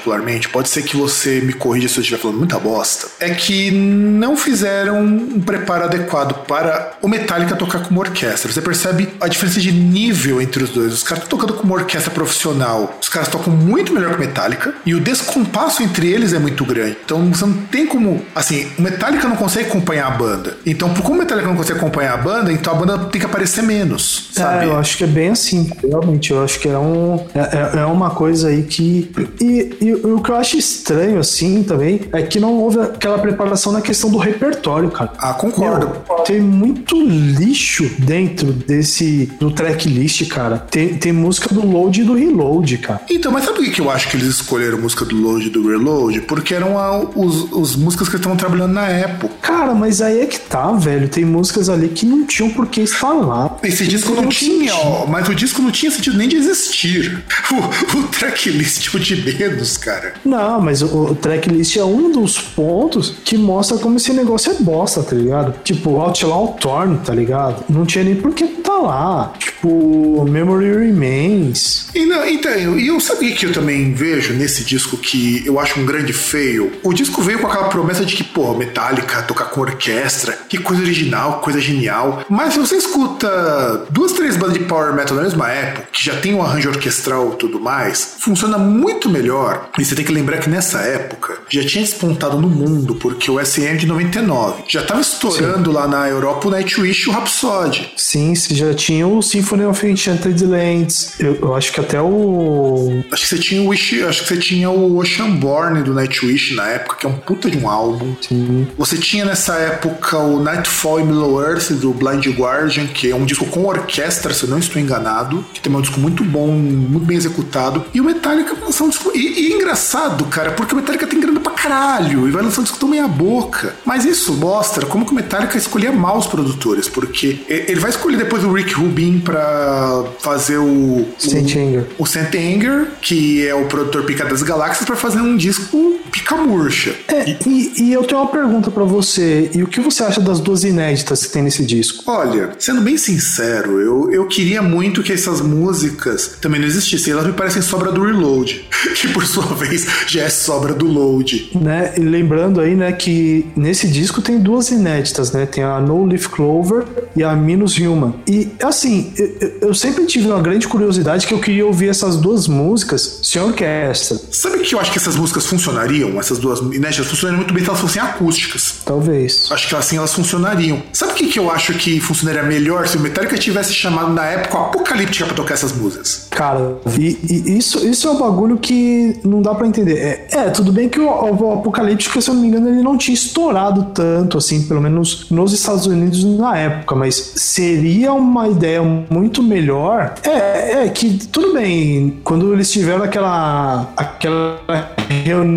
pode 0.48 0.68
ser 0.68 0.82
que 0.82 0.96
você 0.96 1.40
me 1.40 1.52
corrija 1.52 1.88
se 1.88 1.98
eu 1.98 2.00
estiver 2.00 2.20
falando 2.20 2.38
muita 2.38 2.58
bosta, 2.58 3.08
é 3.20 3.30
que 3.30 3.70
não 3.70 4.36
fizeram 4.36 5.02
um 5.02 5.40
preparo 5.40 5.84
adequado 5.84 6.46
para 6.46 6.94
o 7.02 7.08
Metallica 7.08 7.56
tocar 7.56 7.80
com 7.80 7.90
uma 7.90 8.00
orquestra. 8.00 8.50
Você 8.50 8.60
percebe 8.60 9.08
a 9.20 9.28
diferença 9.28 9.60
de 9.60 9.72
nível 9.72 10.40
entre 10.40 10.64
os 10.64 10.70
dois. 10.70 10.92
Os 10.92 11.02
caras 11.02 11.24
estão 11.24 11.38
tocando 11.38 11.58
com 11.58 11.64
uma 11.64 11.74
orquestra 11.74 12.10
profissional, 12.10 12.98
os 13.00 13.08
caras 13.08 13.28
tocam 13.28 13.52
muito 13.52 13.92
melhor 13.92 14.10
que 14.10 14.16
o 14.16 14.20
Metallica, 14.20 14.74
e 14.84 14.94
o 14.94 15.00
descompasso 15.00 15.82
entre 15.82 16.10
eles 16.10 16.32
é 16.32 16.38
muito 16.38 16.64
grande. 16.64 16.96
Então 17.04 17.24
você 17.32 17.46
não 17.46 17.54
tem 17.54 17.86
como. 17.86 18.22
Assim, 18.34 18.68
o 18.78 18.82
Metallica 18.82 19.28
não 19.28 19.36
consegue 19.36 19.68
acompanhar 19.68 20.06
a 20.06 20.10
banda. 20.10 20.56
Então, 20.66 20.92
por 20.92 21.02
como 21.02 21.16
o 21.16 21.18
Metallica 21.18 21.48
não 21.48 21.56
consegue 21.56 21.78
acompanhar 21.78 22.14
a 22.14 22.16
banda, 22.16 22.52
então 22.52 22.72
a 22.72 22.76
banda 22.76 22.98
tem 23.06 23.20
que 23.20 23.26
aparecer 23.26 23.62
menos. 23.62 24.30
Sabe? 24.32 24.64
É, 24.64 24.68
eu 24.68 24.78
acho 24.78 24.96
que 24.96 25.04
é 25.04 25.06
bem 25.06 25.30
assim. 25.30 25.70
Realmente, 25.82 26.30
eu 26.30 26.42
acho 26.42 26.58
que 26.58 26.68
é, 26.68 26.78
um, 26.78 27.24
é, 27.34 27.40
é, 27.40 27.80
é 27.80 27.86
uma 27.86 28.10
coisa 28.10 28.48
aí 28.48 28.62
que. 28.62 29.10
E, 29.40 29.76
e, 29.84 29.94
o 29.94 30.20
que 30.20 30.30
eu 30.30 30.36
acho 30.36 30.56
estranho, 30.56 31.18
assim, 31.18 31.62
também, 31.62 32.00
é 32.12 32.22
que 32.22 32.40
não 32.40 32.54
houve 32.54 32.80
aquela 32.80 33.18
preparação 33.18 33.72
na 33.72 33.80
questão 33.80 34.10
do 34.10 34.18
repertório, 34.18 34.90
cara. 34.90 35.12
Ah, 35.18 35.34
concordo. 35.34 35.86
Meu, 35.86 36.24
tem 36.24 36.40
muito 36.40 37.00
lixo 37.00 37.90
dentro 37.98 38.52
desse. 38.52 39.30
do 39.38 39.50
tracklist, 39.50 40.26
cara. 40.28 40.58
Tem, 40.58 40.94
tem 40.96 41.12
música 41.12 41.54
do 41.54 41.66
load 41.66 42.00
e 42.00 42.04
do 42.04 42.14
reload, 42.14 42.78
cara. 42.78 43.00
Então, 43.10 43.30
mas 43.30 43.44
sabe 43.44 43.58
por 43.58 43.70
que 43.70 43.80
eu 43.80 43.90
acho 43.90 44.08
que 44.08 44.16
eles 44.16 44.28
escolheram 44.28 44.78
música 44.78 45.04
do 45.04 45.16
load 45.16 45.46
e 45.46 45.50
do 45.50 45.68
reload? 45.68 46.20
Porque 46.22 46.54
eram 46.54 46.78
a, 46.78 46.98
os, 47.00 47.52
os 47.52 47.76
músicas 47.76 48.08
que 48.08 48.16
estavam 48.16 48.36
trabalhando 48.36 48.72
na 48.72 48.88
época. 48.88 49.34
Cara, 49.42 49.74
mas 49.74 50.00
aí 50.00 50.20
é 50.20 50.26
que 50.26 50.40
tá, 50.40 50.72
velho. 50.72 51.08
Tem 51.08 51.24
músicas 51.24 51.68
ali 51.68 51.88
que 51.88 52.06
não 52.06 52.26
tinham 52.26 52.50
por 52.50 52.66
que 52.66 52.80
estar 52.80 53.12
lá. 53.12 53.56
Esse 53.62 53.86
disco 53.86 54.12
não, 54.12 54.28
tinha, 54.28 54.74
ó, 54.74 55.06
mas 55.06 55.28
o 55.28 55.34
disco 55.34 55.60
não 55.60 55.70
tinha 55.70 55.90
sentido 55.90 56.16
nem 56.16 56.28
de 56.28 56.36
existir. 56.36 57.22
O, 57.54 57.98
o 57.98 58.02
tracklist 58.08 58.94
o 58.94 58.98
de 58.98 59.16
menos, 59.16 59.73
cara. 59.76 60.14
Não, 60.24 60.60
mas 60.60 60.82
o, 60.82 60.86
o 60.86 61.14
tracklist 61.14 61.76
é 61.76 61.84
um 61.84 62.10
dos 62.10 62.38
pontos 62.38 63.14
que 63.24 63.36
mostra 63.36 63.78
como 63.78 63.96
esse 63.96 64.12
negócio 64.12 64.52
é 64.52 64.54
bosta, 64.60 65.02
tá 65.02 65.14
ligado? 65.14 65.54
Tipo, 65.62 66.00
Outlaw 66.00 66.56
Torn, 66.60 66.98
tá 66.98 67.14
ligado? 67.14 67.64
Não 67.68 67.84
tinha 67.84 68.04
nem 68.04 68.16
por 68.16 68.32
que 68.32 68.46
tá 68.46 68.74
lá. 68.74 69.32
Tipo, 69.38 70.24
Memory 70.24 70.72
Remains. 70.86 71.88
E 71.94 72.04
não, 72.06 72.26
então, 72.26 72.78
e 72.78 72.88
eu 72.88 73.00
sabia 73.00 73.34
que 73.34 73.46
eu 73.46 73.52
também 73.52 73.92
vejo 73.92 74.32
nesse 74.32 74.64
disco 74.64 74.96
que 74.96 75.42
eu 75.46 75.58
acho 75.58 75.80
um 75.80 75.86
grande 75.86 76.12
feio. 76.12 76.72
O 76.82 76.92
disco 76.92 77.22
veio 77.22 77.38
com 77.38 77.46
aquela 77.46 77.68
promessa 77.68 78.04
de 78.04 78.16
que, 78.16 78.24
pô, 78.24 78.54
Metallica 78.54 79.22
tocar 79.22 79.46
com 79.46 79.60
orquestra, 79.60 80.38
que 80.48 80.58
coisa 80.58 80.82
original, 80.82 81.40
coisa 81.40 81.60
genial. 81.60 82.22
Mas 82.28 82.54
se 82.54 82.58
você 82.58 82.76
escuta 82.76 83.86
duas, 83.90 84.12
três 84.12 84.36
bandas 84.36 84.54
de 84.54 84.64
power 84.64 84.94
metal 84.94 85.16
na 85.16 85.22
mesma 85.22 85.50
época, 85.50 85.88
que 85.92 86.04
já 86.04 86.16
tem 86.16 86.34
um 86.34 86.42
arranjo 86.42 86.70
orquestral 86.70 87.32
e 87.34 87.36
tudo 87.36 87.60
mais, 87.60 88.16
funciona 88.18 88.58
muito 88.58 89.08
melhor. 89.08 89.63
E 89.78 89.84
você 89.84 89.94
tem 89.94 90.04
que 90.04 90.12
lembrar 90.12 90.38
que 90.38 90.48
nessa 90.48 90.80
época 90.80 91.38
já 91.48 91.64
tinha 91.64 91.84
despontado 91.84 92.40
no 92.40 92.48
mundo, 92.48 92.94
porque 92.96 93.30
o 93.30 93.44
SM 93.44 93.76
de 93.76 93.86
99 93.86 94.64
já 94.68 94.82
tava 94.82 95.00
estourando 95.00 95.70
Sim. 95.70 95.76
lá 95.76 95.88
na 95.88 96.08
Europa 96.08 96.48
o 96.48 96.50
Nightwish 96.50 97.06
e 97.06 97.10
o 97.10 97.12
Rhapsody. 97.12 97.92
Sim, 97.96 98.34
você 98.34 98.54
já 98.54 98.74
tinha 98.74 99.06
o 99.06 99.22
Symphony 99.22 99.64
of 99.64 99.86
Enchanted 99.86 100.44
Lands. 100.44 101.14
Eu, 101.18 101.36
eu 101.36 101.54
acho 101.54 101.72
que 101.72 101.80
até 101.80 102.00
o. 102.00 103.02
Acho 103.12 103.22
que 103.22 103.28
você 103.28 103.38
tinha 103.38 103.62
o 103.62 103.68
Wish, 103.68 104.02
acho 104.02 104.22
que 104.22 104.28
você 104.28 104.36
tinha 104.36 104.70
o 104.70 104.98
Oceanborn 104.98 105.82
do 105.82 105.94
Nightwish 105.94 106.54
na 106.54 106.68
época, 106.68 106.96
que 106.96 107.06
é 107.06 107.08
um 107.08 107.16
puta 107.16 107.50
de 107.50 107.58
um 107.58 107.68
álbum. 107.68 108.14
Sim. 108.20 108.66
Você 108.76 108.96
tinha 108.96 109.24
nessa 109.24 109.54
época 109.56 110.18
o 110.18 110.42
Nightfall 110.42 111.00
in 111.00 111.04
Middle 111.04 111.42
Earth 111.42 111.70
do 111.72 111.92
Blind 111.92 112.26
Guardian, 112.26 112.86
que 112.86 113.10
é 113.10 113.14
um 113.14 113.24
disco 113.24 113.46
com 113.46 113.64
orquestra, 113.64 114.32
se 114.32 114.44
eu 114.44 114.50
não 114.50 114.58
estou 114.58 114.80
enganado, 114.80 115.44
que 115.52 115.60
também 115.60 115.76
é 115.76 115.78
um 115.78 115.82
disco 115.82 116.00
muito 116.00 116.24
bom, 116.24 116.48
muito 116.48 117.04
bem 117.04 117.16
executado. 117.16 117.84
E 117.92 118.00
o 118.00 118.04
Metallica 118.04 118.56
lançou 118.60 118.86
um 118.86 118.90
disco. 118.90 119.10
E, 119.14 119.52
e 119.52 119.53
engraçado, 119.54 120.24
cara, 120.26 120.52
porque 120.52 120.74
o 120.74 120.76
Metallica 120.76 121.06
tem 121.06 121.20
grana 121.20 121.40
pra 121.40 121.52
caralho 121.52 122.28
e 122.28 122.30
vai 122.30 122.42
lançar 122.42 122.60
um 122.60 122.64
disco 122.64 122.78
tão 122.78 122.88
meia 122.88 123.08
boca. 123.08 123.74
Mas 123.84 124.04
isso 124.04 124.32
mostra 124.34 124.86
como 124.86 125.04
que 125.04 125.12
o 125.12 125.14
Metallica 125.14 125.56
escolhia 125.56 125.92
mal 125.92 126.18
os 126.18 126.26
produtores, 126.26 126.88
porque 126.88 127.40
ele 127.48 127.80
vai 127.80 127.90
escolher 127.90 128.16
depois 128.16 128.44
o 128.44 128.52
Rick 128.52 128.74
Rubin 128.74 129.20
pra 129.20 130.04
fazer 130.20 130.58
o. 130.58 131.06
Saint 131.18 131.56
Anger. 131.56 131.86
O, 131.98 132.02
o 132.02 132.06
Saint 132.06 132.34
Anger, 132.34 132.88
que 133.00 133.46
é 133.46 133.54
o 133.54 133.66
produtor 133.66 134.04
Pica 134.04 134.24
das 134.24 134.42
Galáxias, 134.42 134.84
para 134.84 134.96
fazer 134.96 135.20
um 135.20 135.36
disco 135.36 135.98
pica 136.14 136.36
murcha. 136.36 136.94
É, 137.08 137.36
e, 137.46 137.72
e 137.76 137.92
eu 137.92 138.04
tenho 138.04 138.20
uma 138.20 138.30
pergunta 138.30 138.70
para 138.70 138.84
você. 138.84 139.50
E 139.52 139.62
o 139.64 139.66
que 139.66 139.80
você 139.80 140.04
acha 140.04 140.20
das 140.20 140.38
duas 140.38 140.62
inéditas 140.62 141.26
que 141.26 141.32
tem 141.32 141.42
nesse 141.42 141.64
disco? 141.64 142.04
Olha, 142.06 142.52
sendo 142.58 142.80
bem 142.80 142.96
sincero, 142.96 143.80
eu, 143.80 144.12
eu 144.12 144.26
queria 144.26 144.62
muito 144.62 145.02
que 145.02 145.12
essas 145.12 145.40
músicas 145.40 146.36
também 146.40 146.60
não 146.60 146.68
existissem. 146.68 147.12
Elas 147.12 147.26
me 147.26 147.32
parecem 147.32 147.60
sobra 147.60 147.90
do 147.90 148.04
Reload, 148.04 148.64
que 148.94 149.08
por 149.08 149.26
sua 149.26 149.42
vez 149.54 149.86
já 150.06 150.22
é 150.22 150.28
sobra 150.28 150.72
do 150.72 150.86
Load. 150.86 151.50
Né? 151.60 151.92
E 151.96 152.00
lembrando 152.00 152.60
aí, 152.60 152.74
né, 152.74 152.92
que 152.92 153.46
nesse 153.56 153.88
disco 153.88 154.22
tem 154.22 154.38
duas 154.38 154.70
inéditas, 154.70 155.32
né? 155.32 155.44
Tem 155.46 155.62
a 155.62 155.80
No 155.80 156.04
Leaf 156.04 156.28
Clover 156.28 156.84
e 157.14 157.22
a 157.22 157.34
Minus 157.34 157.78
Human. 157.78 158.14
E 158.26 158.48
assim, 158.62 159.12
eu, 159.16 159.68
eu 159.68 159.74
sempre 159.74 160.06
tive 160.06 160.28
uma 160.28 160.40
grande 160.40 160.66
curiosidade 160.66 161.26
que 161.26 161.34
eu 161.34 161.40
queria 161.40 161.66
ouvir 161.66 161.88
essas 161.88 162.16
duas 162.16 162.46
músicas 162.46 163.20
sem 163.22 163.40
orquestra. 163.40 164.18
Sabe 164.30 164.58
que 164.60 164.74
eu 164.74 164.80
acho 164.80 164.92
que 164.92 164.98
essas 164.98 165.16
músicas 165.16 165.46
funcionariam? 165.46 166.18
Essas 166.18 166.38
duas 166.38 166.60
inéditas 166.60 167.06
funcionariam 167.06 167.38
muito 167.38 167.52
bem 167.54 167.62
se 167.62 167.68
elas 167.68 167.80
fossem 167.80 168.02
acústicas. 168.02 168.76
Talvez. 168.84 169.48
Acho 169.50 169.68
que 169.68 169.74
assim 169.74 169.96
elas 169.96 170.14
funcionariam. 170.14 170.82
Sabe 170.92 171.12
o 171.12 171.14
que, 171.14 171.26
que 171.26 171.38
eu 171.38 171.50
acho 171.50 171.74
que 171.74 172.00
funcionaria 172.00 172.42
melhor 172.42 172.86
se 172.86 172.96
o 172.96 173.00
Metallica 173.00 173.36
tivesse 173.36 173.72
chamado 173.72 174.12
na 174.12 174.24
época 174.24 174.58
apocalíptica 174.58 175.26
pra 175.26 175.34
tocar 175.34 175.54
essas 175.54 175.72
músicas? 175.72 176.26
Cara, 176.30 176.76
e, 176.98 177.18
e 177.28 177.58
isso, 177.58 177.86
isso 177.86 178.08
é 178.08 178.10
um 178.10 178.18
bagulho 178.18 178.58
que 178.58 179.18
não 179.34 179.42
dá 179.42 179.54
para 179.54 179.66
entender. 179.66 179.98
É, 179.98 180.26
é, 180.30 180.50
tudo 180.50 180.72
bem 180.72 180.88
que 180.88 181.00
o, 181.00 181.06
o 181.06 181.52
Apocalíptica, 181.52 182.20
se 182.20 182.30
eu 182.30 182.34
não 182.34 182.42
me 182.42 182.48
engano, 182.48 182.68
ele 182.68 182.82
não 182.82 182.96
tinha 182.96 183.14
estourado 183.14 183.86
tanto, 183.94 184.38
assim, 184.38 184.62
pelo 184.62 184.80
menos 184.80 185.30
nos 185.30 185.52
Estados 185.52 185.86
Unidos 185.86 186.24
na 186.24 186.56
época, 186.56 186.94
mas 186.94 187.32
seria 187.36 188.12
uma 188.12 188.48
ideia 188.48 188.82
muito 188.82 189.42
melhor. 189.42 190.14
É, 190.22 190.84
é 190.84 190.88
que 190.88 191.18
tudo 191.26 191.52
bem, 191.54 192.18
quando 192.22 192.52
eles 192.52 192.70
tiveram 192.70 193.02
aquela, 193.02 193.92
aquela 193.96 194.60
reunião 195.08 195.54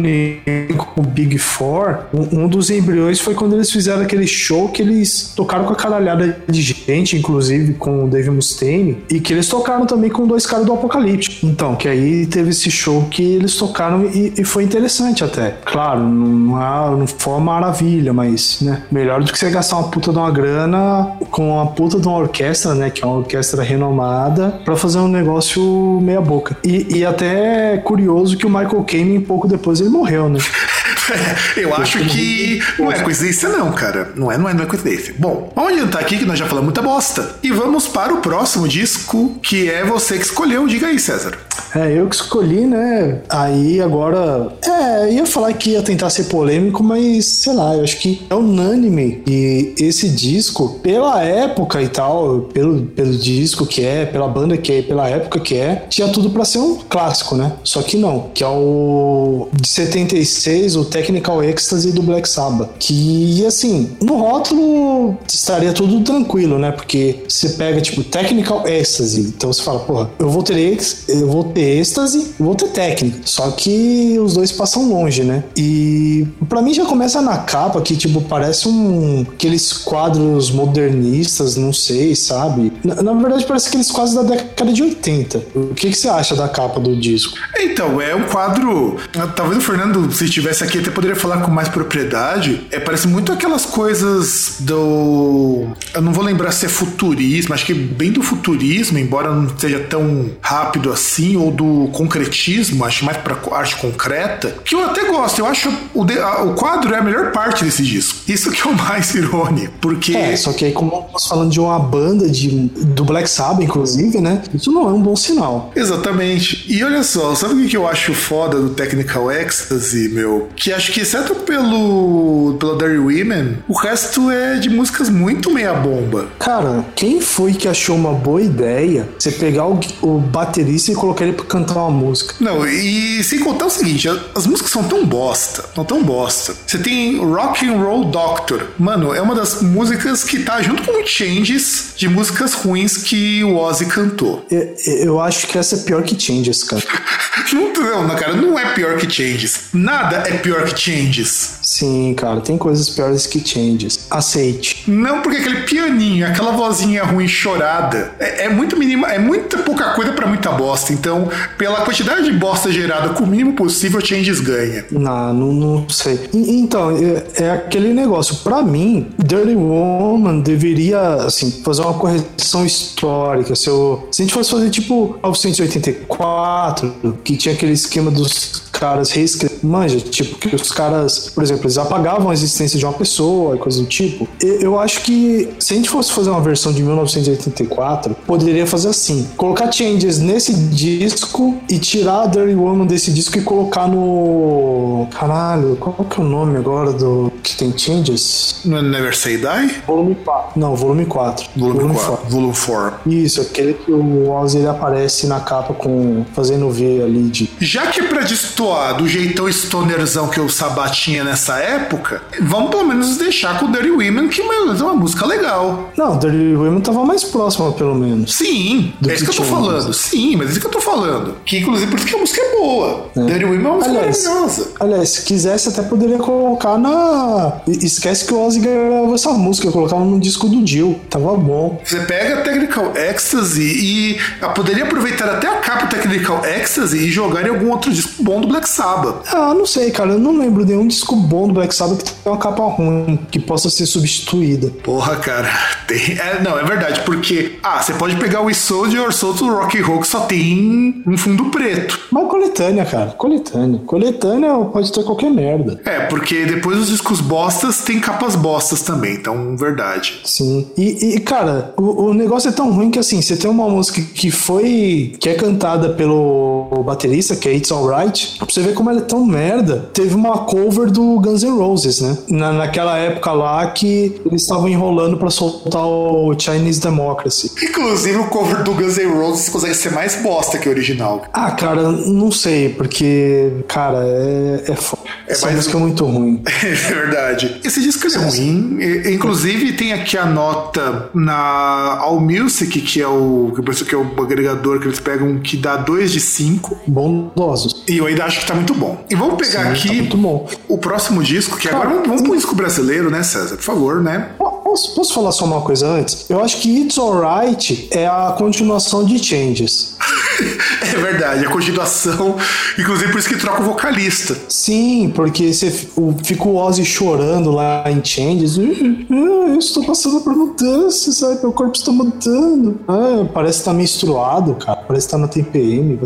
com 0.78 1.02
o 1.02 1.04
Big 1.04 1.38
Four, 1.38 2.00
um, 2.14 2.44
um, 2.44 2.48
dos 2.48 2.70
embriões 2.70 3.20
foi 3.20 3.34
quando 3.34 3.56
eles 3.56 3.72
fizeram 3.72 4.02
aquele 4.02 4.28
show 4.28 4.70
que 4.70 4.82
eles 4.82 5.34
tocaram 5.36 5.66
com 5.66 5.74
a 5.74 5.76
caralhada 5.76 6.42
de 6.48 6.62
gente, 6.62 7.18
inclusive 7.18 7.74
com 7.74 8.06
o 8.06 8.08
Dave 8.08 8.30
Mustaine, 8.30 8.98
e 9.10 9.20
que 9.20 9.34
eles 9.34 9.48
tocaram 9.48 9.86
também 9.86 10.10
com 10.10 10.28
dois 10.28 10.46
caras 10.46 10.66
do 10.66 10.74
Apocalipse. 10.74 11.46
Então, 11.46 11.76
que 11.76 11.88
aí 11.88 12.26
teve 12.26 12.50
esse 12.50 12.70
show 12.72 13.08
que 13.10 13.24
eles 13.24 13.56
tocaram 13.58 14.06
e, 14.06 14.34
e 14.38 14.44
foi 14.44 14.64
interessante 14.64 15.24
até. 15.24 15.56
Claro, 15.66 16.02
não, 16.02 16.98
não 16.98 17.08
foi 17.08 17.34
uma 17.34 17.40
maravilha, 17.40 18.14
mas, 18.14 18.60
né, 18.62 18.84
melhor 18.92 19.24
do 19.24 19.32
que 19.32 19.38
você 19.38 19.50
gastar 19.50 19.78
uma 19.78 19.90
puta 19.90 20.12
de 20.12 20.18
uma 20.18 20.32
grana 20.32 21.12
com 21.32 21.52
uma 21.52 21.68
puta 21.68 22.00
de 22.00 22.08
uma 22.08 22.18
orquestra, 22.18 22.74
né, 22.74 22.90
que 22.90 23.04
é 23.04 23.08
uma 23.08 23.18
orquestra 23.18 23.64
renomada, 23.64 24.62
para 24.64 24.76
fazer 24.76 25.00
um 25.00 25.08
negócio 25.08 26.00
meia 26.02 26.22
boca. 26.22 26.58
E, 26.64 26.98
e 26.98 27.06
até 27.06 27.78
curioso 27.78 28.38
que 28.38 28.46
o 28.46 28.50
Michael 28.50 28.84
Kamen, 28.84 29.22
pouco 29.22 29.48
depois, 29.48 29.80
ele 29.80 29.90
morreu, 29.90 30.30
né? 30.30 30.40
Eu 31.56 31.74
acho 31.76 32.00
que 32.00 32.62
não 32.78 32.92
é 32.92 33.00
coincidência, 33.00 33.50
não, 33.50 33.72
cara. 33.72 34.12
Não 34.16 34.32
é, 34.32 34.38
não 34.38 34.50
é, 34.50 34.54
não 34.54 34.64
é 34.64 34.66
coincidência. 34.66 35.16
Bom, 35.18 35.52
vamos 35.56 35.72
adiantar 35.72 36.02
aqui 36.02 36.18
que 36.18 36.26
nós 36.26 36.38
já 36.38 36.46
falamos 36.46 36.66
muita 36.66 36.82
bosta. 36.82 37.36
E 37.42 37.52
vamos 37.52 37.88
para 37.88 38.14
o 38.14 38.18
próximo 38.18 38.68
disco, 38.68 39.38
que 39.42 39.70
é 39.70 39.84
você 39.84 40.18
que 40.18 40.26
escolheu. 40.26 40.68
Diga 40.68 40.88
aí, 40.88 41.00
César. 41.00 41.38
É, 41.76 41.98
eu 41.98 42.08
que 42.08 42.16
escolhi, 42.16 42.66
né? 42.66 43.22
Aí 43.30 43.82
agora. 43.82 44.52
É, 44.66 45.14
ia 45.14 45.26
falar 45.26 45.54
que 45.54 45.72
ia 45.72 45.82
tentar 45.82 46.10
ser 46.10 46.26
polêmico, 46.26 46.84
mas 46.84 47.26
sei 47.26 47.54
lá, 47.54 47.76
eu 47.76 47.84
acho 47.84 47.98
que 48.00 48.26
é 48.30 48.36
unânime. 48.36 49.22
E 49.28 49.74
esse 49.80 50.10
disco, 50.10 50.80
pela 50.82 51.24
época 51.24 51.82
e 51.82 51.88
tal, 51.88 52.42
pelo, 52.54 52.84
pelo 52.88 53.16
disco 53.18 53.66
que 53.66 53.84
é, 53.84 54.06
pela 54.06 54.28
banda 54.28 54.58
que 54.58 54.72
é, 54.72 54.82
pela 54.82 55.08
época 55.08 55.40
que 55.40 55.56
é, 55.56 55.86
tinha 55.90 56.08
tudo 56.10 56.30
para 56.30 56.46
ser 56.46 56.60
um 56.60 56.76
clássico, 56.76 57.36
né? 57.36 57.54
Só 57.64 57.82
que 57.82 57.98
não, 57.98 58.30
que 58.34 58.44
é 58.44 58.48
o 58.48 59.50
de 59.54 59.68
76, 59.68 60.76
o 60.76 60.86
Technical 60.86 61.44
Ecstasy 61.44 61.92
do 61.92 62.02
Black 62.02 62.28
Sabbath. 62.28 62.70
Que, 62.80 63.46
assim, 63.46 63.92
no 64.02 64.18
rótulo 64.18 65.18
estaria 65.28 65.74
tudo 65.74 66.02
tranquilo, 66.02 66.58
né? 66.58 66.72
Porque 66.72 67.24
você 67.28 67.50
pega, 67.50 67.82
tipo, 67.82 68.04
Technical 68.04 68.68
Ecstasy. 68.68 69.22
Então 69.22 69.52
você 69.52 69.62
fala, 69.62 69.80
porra, 69.80 70.10
eu 70.20 70.30
vou 70.30 70.44
ter, 70.44 70.78
eu 71.10 71.28
vou 71.28 71.44
ter 71.48 71.80
êxtase, 71.80 72.34
vou 72.40 72.56
ter 72.56 72.70
técnica. 72.70 73.20
Só 73.26 73.52
que 73.52 74.18
os 74.20 74.34
dois 74.34 74.52
passam 74.52 74.90
longe, 74.90 75.24
né? 75.24 75.44
E 75.56 76.28
para 76.48 76.62
mim 76.62 76.74
já 76.74 76.86
começa 76.86 77.22
na 77.22 77.38
capa 77.40 77.82
que, 77.82 77.96
tipo, 77.96 78.22
parece 78.22 78.68
um. 78.68 79.26
aqueles 79.34 79.74
quadros 79.74 80.52
modernistas, 80.52 81.56
não 81.56 81.74
sei, 81.74 82.16
sabe? 82.16 82.72
Na, 82.84 83.02
na 83.02 83.14
verdade, 83.14 83.46
parece 83.46 83.70
aqueles 83.70 83.92
quadros 83.92 84.16
da 84.16 84.24
década 84.24 84.72
de 84.72 84.84
80. 84.84 85.44
O 85.56 85.74
que, 85.74 85.90
que 85.90 85.98
você 85.98 86.10
acha 86.10 86.36
da 86.36 86.48
capa 86.48 86.80
do 86.80 86.96
disco? 86.96 87.38
Então, 87.60 88.02
é 88.02 88.16
um 88.16 88.24
quadro. 88.24 88.98
Talvez 89.36 89.60
o 89.60 89.62
Fernando, 89.62 90.12
se 90.12 90.26
estivesse 90.26 90.64
aqui, 90.64 90.80
até 90.80 90.90
poderia 90.90 91.16
falar 91.16 91.42
com 91.42 91.52
mais 91.52 91.70
propriedade. 91.70 92.68
É, 92.72 92.80
parece 92.80 93.08
muito 93.08 93.32
aquelas 93.32 93.66
coisas 93.66 94.58
do. 94.60 95.68
Eu 95.94 96.02
não 96.02 96.12
vou 96.12 96.24
lembrar 96.24 96.52
se 96.52 96.66
é 96.66 96.70
futurismo, 96.70 97.54
acho 97.54 97.66
que 97.66 97.74
bem 97.74 98.12
do 98.12 98.22
futurismo, 98.22 98.98
embora 98.98 99.32
não 99.32 99.58
seja 99.58 99.80
tão 99.80 100.32
rápido 100.42 100.92
assim, 100.92 101.37
assim, 101.38 101.46
ou 101.46 101.52
do 101.52 101.90
concretismo, 101.94 102.84
acho 102.84 103.06
mais 103.06 103.18
pra 103.18 103.38
arte 103.52 103.76
concreta, 103.78 104.56
que 104.66 104.76
eu 104.76 104.84
até 104.84 105.06
gosto. 105.06 105.40
Eu 105.40 105.46
acho 105.46 105.72
o, 105.94 106.04
de, 106.04 106.18
a, 106.20 106.44
o 106.44 106.54
quadro 106.56 106.94
é 106.94 106.98
a 106.98 107.02
melhor 107.02 107.32
parte 107.32 107.64
desse 107.64 107.84
disco. 107.84 108.20
Isso 108.28 108.52
que 108.52 108.68
é 108.68 108.72
o 108.72 108.76
mais 108.76 109.14
irônico, 109.16 109.74
porque... 109.80 110.16
É, 110.16 110.36
só 110.36 110.52
que 110.52 110.66
aí 110.66 110.72
como 110.72 111.08
nós 111.12 111.28
falando 111.28 111.52
de 111.52 111.60
uma 111.60 111.80
banda 111.80 112.28
de, 112.30 112.50
do 112.50 113.06
Black 113.06 113.30
Sabbath, 113.30 113.64
inclusive, 113.64 114.20
né? 114.20 114.42
Isso 114.54 114.72
não 114.72 114.90
é 114.90 114.94
um 114.94 115.02
bom 115.02 115.16
sinal. 115.16 115.72
Exatamente. 115.76 116.66
E 116.68 116.84
olha 116.84 117.04
só, 117.04 117.36
sabe 117.36 117.66
o 117.66 117.68
que 117.68 117.78
eu 117.78 117.88
acho 117.88 118.14
foda 118.14 118.60
do 118.60 118.70
Technical 118.72 119.32
Ecstasy, 119.32 120.10
meu? 120.10 120.50
Que 120.56 120.72
acho 120.74 120.92
que, 120.92 121.02
exceto 121.02 121.36
pelo, 121.36 122.56
pelo 122.60 122.78
Dirty 122.78 122.98
Women, 122.98 123.58
o 123.68 123.74
resto 123.74 124.32
é 124.32 124.56
de 124.56 124.70
músicas 124.70 125.10
muito 125.10 125.52
meia 125.52 125.74
bomba. 125.74 126.28
Cara, 126.40 126.86
quem 126.96 127.22
foi 127.22 127.54
que 127.54 127.68
achou 127.68 127.96
uma 127.96 128.14
boa 128.14 128.42
ideia 128.42 129.08
você 129.18 129.32
pegar 129.32 129.68
o, 129.68 129.80
o 130.02 130.20
baterista 130.20 130.92
e 130.92 130.96
colocar 130.96 131.27
ele 131.28 131.36
pra 131.36 131.46
cantar 131.46 131.76
uma 131.76 131.92
música? 131.92 132.36
Não, 132.40 132.68
e 132.68 133.24
sem 133.24 133.40
contar 133.40 133.66
o 133.66 133.70
seguinte, 133.70 134.08
as 134.36 134.48
músicas 134.48 134.72
são 134.72 134.84
tão 134.84 135.06
bosta, 135.06 135.66
são 135.74 135.86
tão 135.86 136.04
bosta. 136.04 136.56
Você 136.66 136.78
tem 136.78 137.18
Rock 137.20 137.68
and 137.68 137.78
Roll 137.78 138.06
Doctor. 138.06 138.68
Mano, 138.78 139.14
é 139.14 139.22
uma 139.22 139.36
das 139.36 139.62
músicas 139.62 140.24
que 140.24 140.40
tá 140.40 140.62
junto 140.62 140.84
com 140.84 141.06
Changes 141.06 141.94
de 141.96 142.10
músicas 142.10 142.54
ruins 142.54 142.98
que 142.98 143.44
o 143.44 143.56
Ozzy 143.58 143.86
cantou. 143.86 144.46
Eu, 144.52 144.76
eu 144.86 145.22
acho 145.22 145.48
que 145.48 145.58
essa 145.58 145.76
é 145.76 145.80
pior 145.80 146.04
que 146.04 146.20
Changes, 146.20 146.64
cara. 146.64 146.84
não, 147.54 148.04
não, 148.08 148.16
cara, 148.16 148.34
não 148.34 148.58
é 148.58 148.74
pior 148.74 148.98
que 148.98 149.10
Changes. 149.10 149.70
Nada 149.74 150.24
é 150.28 150.38
pior 150.38 150.66
que 150.66 150.80
Changes. 150.80 151.57
Sim, 151.68 152.14
cara, 152.14 152.40
tem 152.40 152.58
coisas 152.58 152.90
piores 152.90 153.28
que 153.28 153.46
Changes. 153.46 154.00
Aceite. 154.10 154.90
Não, 154.90 155.22
porque 155.22 155.40
aquele 155.40 155.64
pianinho, 155.64 156.26
aquela 156.26 156.54
vozinha 156.54 157.04
ruim 157.04 157.28
chorada, 157.28 158.14
é, 158.18 158.46
é 158.46 158.50
muito 158.50 158.78
mínima, 158.78 159.12
é 159.12 159.20
muita 159.20 159.58
pouca 159.58 159.94
coisa 159.94 160.14
para 160.14 160.26
muita 160.28 160.50
bosta. 160.54 160.94
Então, 160.94 161.28
pela 161.58 161.82
quantidade 161.82 162.24
de 162.24 162.32
bosta 162.32 162.72
gerada 162.72 163.10
com 163.10 163.26
o 163.26 163.28
mínimo 163.28 163.52
possível, 163.52 164.00
Changes 164.00 164.40
ganha. 164.40 164.86
Não, 164.90 165.34
não, 165.34 165.52
não 165.52 165.90
sei. 165.90 166.30
Então, 166.34 166.90
é, 166.92 167.44
é, 167.44 167.52
aquele 167.52 167.94
negócio. 167.94 168.38
Para 168.38 168.64
mim, 168.64 169.10
Dirty 169.18 169.54
Woman 169.54 170.40
deveria, 170.40 171.16
assim, 171.16 171.52
fazer 171.66 171.82
uma 171.82 171.96
correção 171.96 172.66
histórica. 172.66 173.58
Se, 173.58 173.68
eu, 173.68 174.08
se 174.10 174.22
a 174.22 174.24
gente 174.24 174.34
fosse 174.34 174.52
fazer 174.52 174.70
tipo 174.70 175.20
1984, 175.22 177.18
que 177.26 177.36
tinha 177.36 177.54
aquele 177.54 177.74
esquema 177.74 178.10
dos 178.10 178.67
caras 178.78 179.12
reescrever. 179.12 179.58
Manja, 179.64 180.00
tipo, 180.00 180.38
que 180.38 180.56
os 180.56 180.72
caras, 180.72 181.30
por 181.34 181.44
exemplo, 181.44 181.64
eles 181.64 181.78
apagavam 181.78 182.30
a 182.30 182.34
existência 182.34 182.78
de 182.78 182.86
uma 182.86 182.94
pessoa 182.94 183.56
e 183.56 183.60
coisa 183.60 183.82
do 183.82 183.88
tipo. 183.88 184.28
Eu 184.40 184.80
acho 184.80 185.02
que 185.02 185.50
se 185.60 185.74
a 185.74 185.78
gente 185.78 185.90
fosse 185.90 186.12
fazer 186.12 186.30
uma 186.30 186.42
versão 186.42 186.72
de 186.72 186.82
1984, 186.84 188.16
poderia 188.26 188.68
fazer 188.68 188.90
assim: 188.90 189.28
colocar 189.36 189.72
changes 189.72 190.20
nesse 190.20 190.54
disco 190.54 191.58
e 191.70 191.80
tirar 191.80 192.24
a 192.24 192.28
Dirty 192.28 192.56
Woman 192.56 192.86
desse 192.86 193.12
disco 193.12 193.38
e 193.38 193.42
colocar 193.42 193.88
no. 193.88 195.08
Caralho, 195.12 195.76
qual 195.78 195.94
que 195.94 196.20
é 196.20 196.24
o 196.24 196.28
nome 196.28 196.58
agora 196.58 196.94
do. 196.94 197.32
que 197.44 197.56
tem 197.56 197.76
changes? 197.78 198.62
No 198.64 198.82
Never 198.82 199.16
Say 199.16 199.38
Die? 199.38 199.82
Volume 199.86 200.16
4. 200.16 200.60
Não, 200.60 200.76
volume 200.76 201.06
4. 201.06 201.50
Volume, 201.56 201.80
volume 201.80 201.96
4. 201.96 202.12
4. 202.18 202.30
Volume 202.30 202.54
4. 202.54 203.12
Isso, 203.12 203.42
aquele 203.42 203.74
que 203.74 203.92
o 203.92 204.30
Ozzy 204.30 204.60
ele 204.60 204.68
aparece 204.68 205.28
na 205.28 205.40
capa 205.40 205.74
com. 205.74 206.26
fazendo 206.34 206.70
ver 206.70 207.04
ali 207.04 207.24
de. 207.24 207.50
Já 207.60 207.88
que 207.88 208.02
é 208.02 208.04
pra 208.04 208.22
destoar 208.22 208.67
do 208.98 209.08
jeitão 209.08 209.48
stonerzão 209.50 210.28
que 210.28 210.40
o 210.40 210.50
Sabat 210.50 211.00
tinha 211.00 211.24
nessa 211.24 211.58
época, 211.58 212.22
vamos 212.42 212.70
pelo 212.70 212.86
menos 212.86 213.18
deixar 213.18 213.60
com 213.60 213.66
o 213.66 213.72
Dirty 213.72 213.92
Women, 213.92 214.28
que 214.28 214.42
é 214.42 214.44
uma 214.44 214.94
música 214.94 215.26
legal. 215.26 215.92
Não, 215.98 216.18
Dirty 216.18 216.56
Women 216.56 216.82
tava 216.82 217.06
mais 217.06 217.24
próxima, 217.24 217.72
pelo 217.72 217.96
menos. 217.96 218.36
Sim, 218.36 218.94
é 219.08 219.14
isso 219.14 219.26
que, 219.26 219.32
que 219.32 219.40
eu 219.40 219.46
tô 219.46 219.52
falando. 219.52 219.94
Sim, 219.94 220.36
mas 220.36 220.48
é 220.48 220.52
isso 220.52 220.60
que 220.60 220.68
eu 220.68 220.72
tô 220.72 220.82
falando. 220.82 221.36
Que 221.46 221.60
inclusive 221.60 221.90
por 221.90 221.98
isso 221.98 222.08
que 222.08 222.16
a 222.16 222.20
música 222.20 222.42
é 222.42 222.58
boa. 222.58 223.06
É. 223.16 223.22
Dirty 223.22 223.46
Women 223.46 223.58
é 223.58 223.68
uma 223.68 223.76
música 223.76 223.92
aliás, 223.92 224.24
maravilhosa. 224.24 224.72
Aliás, 224.80 225.10
se 225.10 225.22
quisesse, 225.24 225.70
até 225.70 225.82
poderia 225.82 226.18
colocar 226.18 226.78
na. 226.78 227.62
Esquece 227.68 228.26
que 228.26 228.34
o 228.34 228.46
Ozzy 228.46 228.60
gravou 228.60 229.16
essa 229.16 229.32
música, 229.32 229.72
colocava 229.72 230.04
no 230.04 230.20
disco 230.20 230.48
do 230.48 230.66
Jill. 230.66 231.00
Tava 231.10 231.36
bom. 231.36 231.82
Você 231.84 232.00
pega 232.02 232.40
a 232.40 232.42
Technical 232.42 232.94
Ecstasy 232.96 233.62
e 233.62 234.18
poderia 234.56 234.84
aproveitar 234.84 235.30
até 235.30 235.48
a 235.48 235.58
capa 235.58 235.88
Technical 235.88 236.44
Ecstasy 236.46 236.98
e 236.98 237.12
jogar 237.12 237.46
em 237.46 237.50
algum 237.50 237.72
outro 237.72 237.92
disco 237.92 238.24
bom 238.24 238.42
do 238.42 238.48
Black 238.48 238.57
Sabbath. 238.66 239.28
Ah, 239.34 239.54
não 239.54 239.66
sei, 239.66 239.92
cara. 239.92 240.12
Eu 240.12 240.20
não 240.20 240.38
lembro 240.38 240.66
de 240.66 240.72
nenhum 240.72 240.88
disco 240.88 241.16
bom 241.16 241.48
do 241.48 241.54
Black 241.54 241.76
Sabbath 241.76 242.04
que 242.04 242.12
tenha 242.12 242.34
uma 242.34 242.42
capa 242.42 242.64
ruim, 242.64 243.20
que 243.30 243.40
possa 243.40 243.70
ser 243.70 243.86
substituída. 243.86 244.72
Porra, 244.84 245.18
cara. 245.18 245.50
Tem... 245.88 246.18
É, 246.18 246.42
não, 246.42 246.58
é 246.58 246.64
verdade, 246.64 247.02
porque. 247.02 247.58
Ah, 247.62 247.82
você 247.82 247.94
pode 247.94 248.16
pegar 248.16 248.42
o 248.42 248.54
Soldier 248.54 249.12
Solto 249.12 249.46
do 249.46 249.54
Rock 249.54 249.80
and 249.80 249.86
Roll 249.86 250.00
que 250.00 250.08
só 250.08 250.22
tem 250.22 251.04
um 251.06 251.18
fundo 251.18 251.46
preto. 251.46 252.00
Mas 252.12 252.28
coletânea, 252.28 252.86
cara. 252.86 253.12
Coletânea. 253.12 253.80
Coletânea 253.86 254.54
pode 254.72 254.92
ter 254.92 255.04
qualquer 255.04 255.30
merda. 255.30 255.80
É, 255.86 256.02
porque 256.02 256.46
depois 256.46 256.78
os 256.78 256.88
discos 256.88 257.22
bostas 257.22 257.80
tem 257.80 258.00
capas 258.00 258.36
bostas 258.36 258.82
também, 258.82 259.16
então, 259.16 259.56
verdade. 259.58 260.22
Sim. 260.24 260.68
E, 260.78 261.16
e 261.16 261.20
cara, 261.20 261.74
o, 261.78 262.08
o 262.08 262.14
negócio 262.14 262.50
é 262.50 262.52
tão 262.52 262.72
ruim 262.72 262.92
que 262.92 263.00
assim, 263.00 263.22
você 263.22 263.36
tem 263.36 263.50
uma 263.50 263.70
música 263.70 264.02
que 264.02 264.32
foi. 264.32 265.16
que 265.20 265.30
é 265.30 265.34
cantada 265.34 265.90
pelo 265.90 266.84
baterista, 266.86 267.36
que 267.36 267.50
é 267.50 267.54
It's 267.54 267.72
Alright, 267.72 268.38
pra 268.48 268.54
você 268.54 268.62
ver 268.62 268.74
como 268.74 268.90
ela 268.90 269.00
é 269.00 269.04
tão 269.04 269.26
merda. 269.26 269.90
Teve 269.94 270.16
uma 270.16 270.40
cover 270.40 270.90
do 270.90 271.20
Guns 271.20 271.44
N' 271.44 271.58
Roses, 271.58 272.02
né? 272.02 272.18
Na, 272.30 272.54
naquela 272.54 272.98
época 272.98 273.32
lá 273.34 273.68
que 273.72 274.20
eles 274.26 274.44
estavam 274.44 274.68
enrolando 274.68 275.18
para 275.18 275.30
soltar 275.30 275.86
o 275.86 276.34
Chinese 276.40 276.80
Democracy. 276.80 277.52
Inclusive, 277.62 278.18
o 278.18 278.28
cover 278.28 278.64
do 278.64 278.74
Guns 278.74 278.98
N' 278.98 279.12
Roses 279.12 279.50
consegue 279.50 279.76
ser 279.76 279.92
mais 279.92 280.16
bosta 280.16 280.58
que 280.58 280.68
o 280.68 280.72
original. 280.72 281.26
Ah, 281.34 281.52
cara, 281.52 281.92
não 281.92 282.32
sei, 282.32 282.70
porque, 282.70 283.64
cara, 283.68 284.00
é, 284.04 284.72
é 284.72 284.76
foda. 284.76 285.04
É 285.28 285.34
Essa 285.34 285.48
mais... 285.48 285.58
música 285.58 285.78
é 285.78 285.80
muito 285.80 286.06
ruim. 286.06 286.42
é 286.64 286.74
verdade. 286.74 287.60
Esse 287.64 287.82
disco 287.82 288.08
é 288.08 288.18
ruim. 288.18 288.80
Inclusive, 289.12 289.74
tem 289.74 289.94
aqui 289.94 290.18
a 290.18 290.26
nota 290.26 291.10
na 291.14 291.98
All 292.00 292.20
Music, 292.20 292.80
que 292.82 293.02
é 293.02 293.08
o 293.08 293.54
que 293.88 293.96
é 293.96 293.98
o 293.98 294.22
agregador 294.22 294.80
que 294.80 294.88
eles 294.88 295.00
pegam, 295.00 295.40
que 295.40 295.58
dá 295.58 295.76
2 295.78 296.12
de 296.12 296.20
5. 296.20 296.78
Bondosos. 296.88 297.84
E 297.88 297.98
eu 297.98 298.06
ainda 298.06 298.26
acho 298.26 298.37
que 298.42 298.48
tá 298.48 298.56
muito 298.56 298.74
bom. 298.74 299.04
E 299.10 299.16
vamos 299.16 299.36
pegar 299.36 299.64
Sim, 299.64 299.70
aqui 299.72 299.88
tá 299.88 299.94
muito 299.94 300.18
bom. 300.18 300.48
o 300.68 300.78
próximo 300.78 301.24
disco, 301.24 301.58
que 301.58 301.68
cara, 301.68 301.84
agora 301.84 302.04
vamos, 302.06 302.22
pro 302.22 302.36
disco 302.36 302.56
brasileiro, 302.56 303.10
né, 303.10 303.24
César? 303.24 303.56
Por 303.56 303.64
favor, 303.64 304.02
né? 304.02 304.30
Posso, 304.38 304.96
posso 304.96 305.14
falar 305.14 305.32
só 305.32 305.46
uma 305.46 305.62
coisa 305.62 305.88
antes? 305.88 306.30
Eu 306.30 306.42
acho 306.44 306.58
que 306.58 306.82
It's 306.82 306.98
Alright 306.98 307.88
é 307.92 308.06
a 308.06 308.36
continuação 308.38 309.06
de 309.06 309.18
Changes. 309.18 309.96
é 310.82 310.98
verdade, 310.98 311.46
a 311.46 311.50
continuação. 311.50 312.36
Inclusive 312.78 313.12
por 313.12 313.20
isso 313.20 313.30
que 313.30 313.38
troca 313.38 313.62
o 313.62 313.66
vocalista. 313.66 314.38
Sim, 314.50 315.12
porque 315.16 315.54
você 315.54 315.72
fica 315.72 316.44
o 316.44 316.56
Ozzy 316.56 316.86
chorando 316.86 317.52
lá 317.52 317.84
em 317.88 318.04
Changes. 318.04 318.58
Eu 318.58 319.58
estou 319.58 319.86
passando 319.86 320.22
por 320.22 320.36
mudanças, 320.36 321.18
sabe? 321.18 321.42
Meu 321.42 321.54
corpo 321.54 321.76
está 321.76 321.92
mudando. 321.92 322.80
Ah, 322.88 323.26
parece 323.34 323.60
que 323.60 323.66
tá 323.66 323.74
menstruado, 323.74 324.56
cara. 324.56 324.84
Parece 324.88 325.08
que 325.08 325.12
tá 325.12 325.18
na 325.18 325.28
TPM. 325.28 326.00